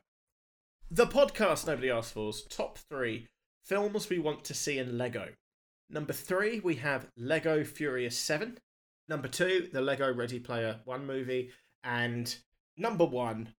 the 0.91 1.07
podcast 1.07 1.65
nobody 1.65 1.89
asked 1.89 2.13
for's 2.13 2.43
top 2.43 2.77
three 2.77 3.27
films 3.65 4.09
we 4.09 4.19
want 4.19 4.43
to 4.45 4.53
see 4.53 4.77
in 4.77 4.97
Lego. 4.97 5.29
Number 5.89 6.13
three, 6.13 6.59
we 6.59 6.75
have 6.75 7.07
Lego 7.17 7.63
Furious 7.63 8.17
7. 8.17 8.57
Number 9.07 9.27
two, 9.27 9.69
the 9.71 9.81
Lego 9.81 10.11
Ready 10.11 10.39
Player 10.39 10.79
1 10.85 11.05
movie. 11.05 11.51
And 11.83 12.35
number 12.77 13.05
one 13.05 13.53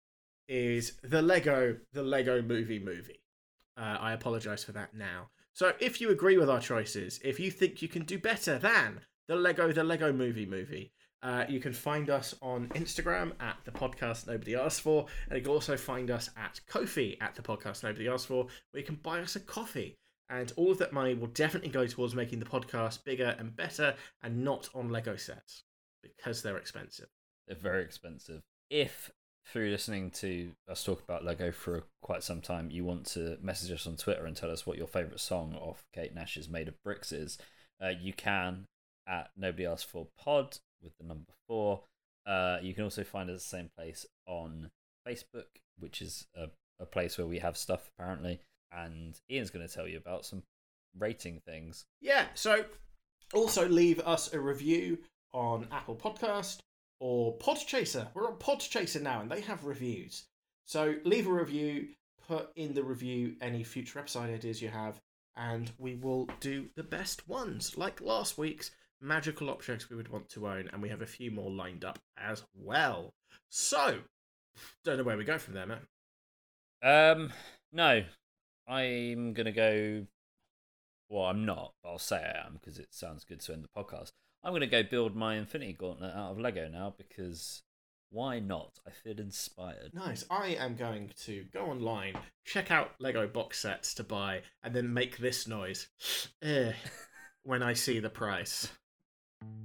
is 0.48 0.98
the 1.02 1.22
Lego, 1.22 1.76
the 1.92 2.02
Lego 2.02 2.42
movie 2.42 2.80
movie. 2.80 3.22
Uh, 3.76 3.96
I 4.00 4.12
apologize 4.12 4.64
for 4.64 4.72
that 4.72 4.94
now. 4.94 5.28
So, 5.52 5.72
if 5.80 6.00
you 6.00 6.10
agree 6.10 6.36
with 6.36 6.50
our 6.50 6.60
choices, 6.60 7.20
if 7.24 7.40
you 7.40 7.50
think 7.50 7.80
you 7.80 7.88
can 7.88 8.04
do 8.04 8.18
better 8.18 8.58
than 8.58 9.00
the 9.28 9.36
Lego, 9.36 9.72
the 9.72 9.84
Lego 9.84 10.12
movie 10.12 10.46
movie, 10.46 10.92
uh, 11.22 11.44
you 11.48 11.60
can 11.60 11.72
find 11.72 12.10
us 12.10 12.34
on 12.42 12.68
Instagram 12.70 13.32
at 13.40 13.56
the 13.64 13.70
podcast 13.70 14.26
nobody 14.26 14.54
asked 14.54 14.82
for, 14.82 15.06
and 15.28 15.38
you 15.38 15.42
can 15.42 15.52
also 15.52 15.76
find 15.76 16.10
us 16.10 16.30
at 16.36 16.60
Ko-fi 16.66 17.16
at 17.20 17.34
the 17.34 17.42
podcast 17.42 17.82
nobody 17.82 18.08
asked 18.08 18.26
for, 18.26 18.44
where 18.70 18.80
you 18.80 18.84
can 18.84 18.96
buy 18.96 19.20
us 19.20 19.36
a 19.36 19.40
coffee. 19.40 19.96
And 20.28 20.52
all 20.56 20.72
of 20.72 20.78
that 20.78 20.92
money 20.92 21.14
will 21.14 21.28
definitely 21.28 21.70
go 21.70 21.86
towards 21.86 22.14
making 22.14 22.40
the 22.40 22.46
podcast 22.46 23.04
bigger 23.04 23.36
and 23.38 23.54
better, 23.54 23.94
and 24.22 24.44
not 24.44 24.68
on 24.74 24.90
Lego 24.90 25.16
sets 25.16 25.62
because 26.02 26.42
they're 26.42 26.56
expensive. 26.56 27.08
They're 27.46 27.56
very 27.56 27.82
expensive. 27.82 28.42
If 28.70 29.10
through 29.46 29.70
listening 29.70 30.10
to 30.10 30.50
us 30.68 30.82
talk 30.82 31.02
about 31.02 31.24
Lego 31.24 31.52
for 31.52 31.84
quite 32.02 32.22
some 32.24 32.40
time, 32.40 32.70
you 32.70 32.84
want 32.84 33.06
to 33.06 33.38
message 33.40 33.70
us 33.70 33.86
on 33.86 33.96
Twitter 33.96 34.26
and 34.26 34.36
tell 34.36 34.50
us 34.50 34.66
what 34.66 34.76
your 34.76 34.88
favourite 34.88 35.20
song 35.20 35.56
of 35.60 35.84
Kate 35.94 36.14
Nash's 36.14 36.48
Made 36.48 36.68
of 36.68 36.82
Bricks 36.82 37.12
is, 37.12 37.38
uh, 37.80 37.90
you 38.00 38.12
can 38.12 38.66
at 39.06 39.30
Nobody 39.36 39.66
Asked 39.66 39.86
For 39.86 40.08
Pod 40.18 40.58
with 40.82 40.96
the 40.98 41.06
number 41.06 41.32
four. 41.46 41.82
Uh, 42.26 42.58
you 42.60 42.74
can 42.74 42.84
also 42.84 43.04
find 43.04 43.30
us 43.30 43.42
the 43.42 43.48
same 43.48 43.70
place 43.76 44.04
on 44.26 44.70
Facebook, 45.06 45.60
which 45.78 46.02
is 46.02 46.26
a, 46.34 46.48
a 46.80 46.86
place 46.86 47.16
where 47.16 47.26
we 47.26 47.38
have 47.38 47.56
stuff 47.56 47.88
apparently. 47.96 48.40
And 48.72 49.18
Ian's 49.30 49.50
going 49.50 49.66
to 49.66 49.72
tell 49.72 49.88
you 49.88 49.96
about 49.96 50.24
some 50.26 50.42
rating 50.98 51.40
things. 51.40 51.84
Yeah, 52.00 52.26
so 52.34 52.64
also 53.34 53.68
leave 53.68 54.00
us 54.00 54.32
a 54.32 54.40
review 54.40 54.98
on 55.32 55.66
Apple 55.70 55.96
Podcast 55.96 56.58
or 57.00 57.36
Podchaser. 57.38 58.08
We're 58.14 58.28
on 58.28 58.36
Podchaser 58.36 59.02
now 59.02 59.20
and 59.20 59.30
they 59.30 59.40
have 59.42 59.64
reviews. 59.64 60.24
So 60.64 60.96
leave 61.04 61.26
a 61.26 61.32
review, 61.32 61.88
put 62.26 62.50
in 62.56 62.74
the 62.74 62.82
review 62.82 63.36
any 63.40 63.62
future 63.62 63.98
episode 63.98 64.30
ideas 64.30 64.60
you 64.62 64.68
have, 64.68 65.00
and 65.36 65.70
we 65.78 65.94
will 65.94 66.28
do 66.40 66.66
the 66.74 66.82
best 66.82 67.28
ones, 67.28 67.76
like 67.76 68.00
last 68.00 68.38
week's 68.38 68.70
magical 69.00 69.50
objects 69.50 69.90
we 69.90 69.96
would 69.96 70.08
want 70.08 70.28
to 70.30 70.48
own, 70.48 70.68
and 70.72 70.82
we 70.82 70.88
have 70.88 71.02
a 71.02 71.06
few 71.06 71.30
more 71.30 71.50
lined 71.50 71.84
up 71.84 71.98
as 72.16 72.42
well. 72.54 73.12
So, 73.50 73.98
don't 74.84 74.96
know 74.96 75.04
where 75.04 75.18
we 75.18 75.24
go 75.24 75.38
from 75.38 75.54
there, 75.54 75.66
man. 75.66 75.86
Um, 76.82 77.32
no, 77.72 78.04
I'm 78.68 79.32
gonna 79.32 79.52
go. 79.52 80.06
Well, 81.08 81.24
I'm 81.26 81.44
not, 81.44 81.74
but 81.82 81.90
I'll 81.90 81.98
say 81.98 82.16
I 82.16 82.46
am 82.46 82.54
because 82.54 82.78
it 82.78 82.88
sounds 82.90 83.24
good 83.24 83.40
to 83.40 83.52
end 83.52 83.64
the 83.64 83.80
podcast. 83.82 84.12
I'm 84.42 84.52
gonna 84.52 84.66
go 84.66 84.82
build 84.82 85.14
my 85.14 85.36
Infinity 85.36 85.74
Gauntlet 85.74 86.14
out 86.14 86.32
of 86.32 86.38
Lego 86.38 86.68
now 86.68 86.94
because 86.96 87.62
why 88.10 88.38
not? 88.38 88.78
I 88.86 88.90
feel 88.90 89.18
inspired. 89.18 89.90
Nice. 89.92 90.24
I 90.30 90.56
am 90.58 90.76
going 90.76 91.10
to 91.24 91.44
go 91.52 91.66
online, 91.66 92.16
check 92.44 92.70
out 92.70 92.92
Lego 92.98 93.26
box 93.26 93.58
sets 93.60 93.94
to 93.94 94.04
buy, 94.04 94.42
and 94.62 94.74
then 94.74 94.94
make 94.94 95.18
this 95.18 95.46
noise 95.46 95.88
eh, 96.42 96.72
when 97.42 97.62
I 97.62 97.72
see 97.72 97.98
the 97.98 98.08
price. 98.08 98.68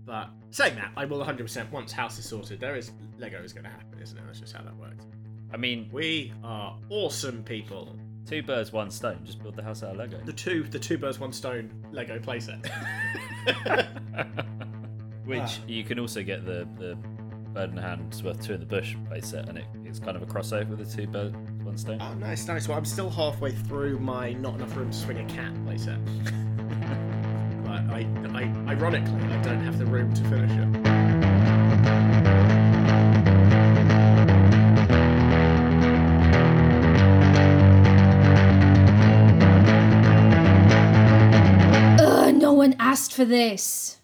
But 0.03 0.29
saying 0.49 0.75
that, 0.75 0.91
I 0.97 1.05
will 1.05 1.23
100% 1.23 1.71
once 1.71 1.91
house 1.91 2.17
is 2.17 2.25
sorted. 2.25 2.59
There 2.59 2.75
is 2.75 2.91
Lego 3.17 3.41
is 3.41 3.53
going 3.53 3.65
to 3.65 3.69
happen, 3.69 3.99
isn't 4.01 4.17
it? 4.17 4.23
That's 4.25 4.39
just 4.39 4.55
how 4.55 4.63
that 4.63 4.75
works. 4.75 5.05
I 5.53 5.57
mean, 5.57 5.89
We 5.91 6.33
are 6.43 6.77
awesome 6.89 7.43
people. 7.43 7.95
Two 8.25 8.41
birds, 8.43 8.71
one 8.71 8.89
stone. 8.91 9.19
Just 9.23 9.41
build 9.41 9.55
the 9.55 9.63
house 9.63 9.83
out 9.83 9.91
of 9.91 9.97
Lego. 9.97 10.19
The 10.25 10.33
two, 10.33 10.63
the 10.63 10.79
two 10.79 10.97
birds, 10.97 11.19
one 11.19 11.33
stone 11.33 11.69
Lego 11.91 12.19
playset. 12.19 12.65
Which 15.25 15.39
Ah. 15.41 15.57
you 15.67 15.83
can 15.83 15.99
also 15.99 16.23
get 16.23 16.45
the 16.45 16.67
the 16.77 16.97
bird 17.53 17.69
in 17.69 17.75
the 17.75 17.81
hand's 17.81 18.23
worth 18.23 18.41
two 18.43 18.53
in 18.53 18.59
the 18.59 18.65
bush 18.65 18.95
playset, 19.09 19.47
and 19.49 19.57
it, 19.57 19.65
it's 19.85 19.99
kind 19.99 20.15
of 20.15 20.23
a 20.23 20.25
crossover 20.25 20.69
with 20.69 20.89
the 20.89 20.97
two 20.97 21.07
birds, 21.07 21.35
one 21.63 21.77
stone. 21.77 21.99
oh, 22.01 22.13
nice, 22.15 22.47
nice. 22.47 22.67
Well, 22.67 22.77
I'm 22.77 22.85
still 22.85 23.09
halfway 23.09 23.51
through 23.51 23.99
my 23.99 24.33
not 24.33 24.55
enough 24.55 24.75
room 24.75 24.89
to 24.91 24.97
swing 24.97 25.17
a 25.19 25.25
cat 25.33 25.53
playset. 25.65 25.99
I, 27.67 27.99
I, 27.99 28.41
I, 28.41 28.71
ironically, 28.73 29.21
I 29.21 29.41
don't 29.41 29.59
have 29.61 29.77
the 29.77 29.85
room 29.85 30.13
to 30.13 30.23
finish 30.23 30.51
it. 30.51 31.10
For 43.21 43.25
this. 43.25 44.00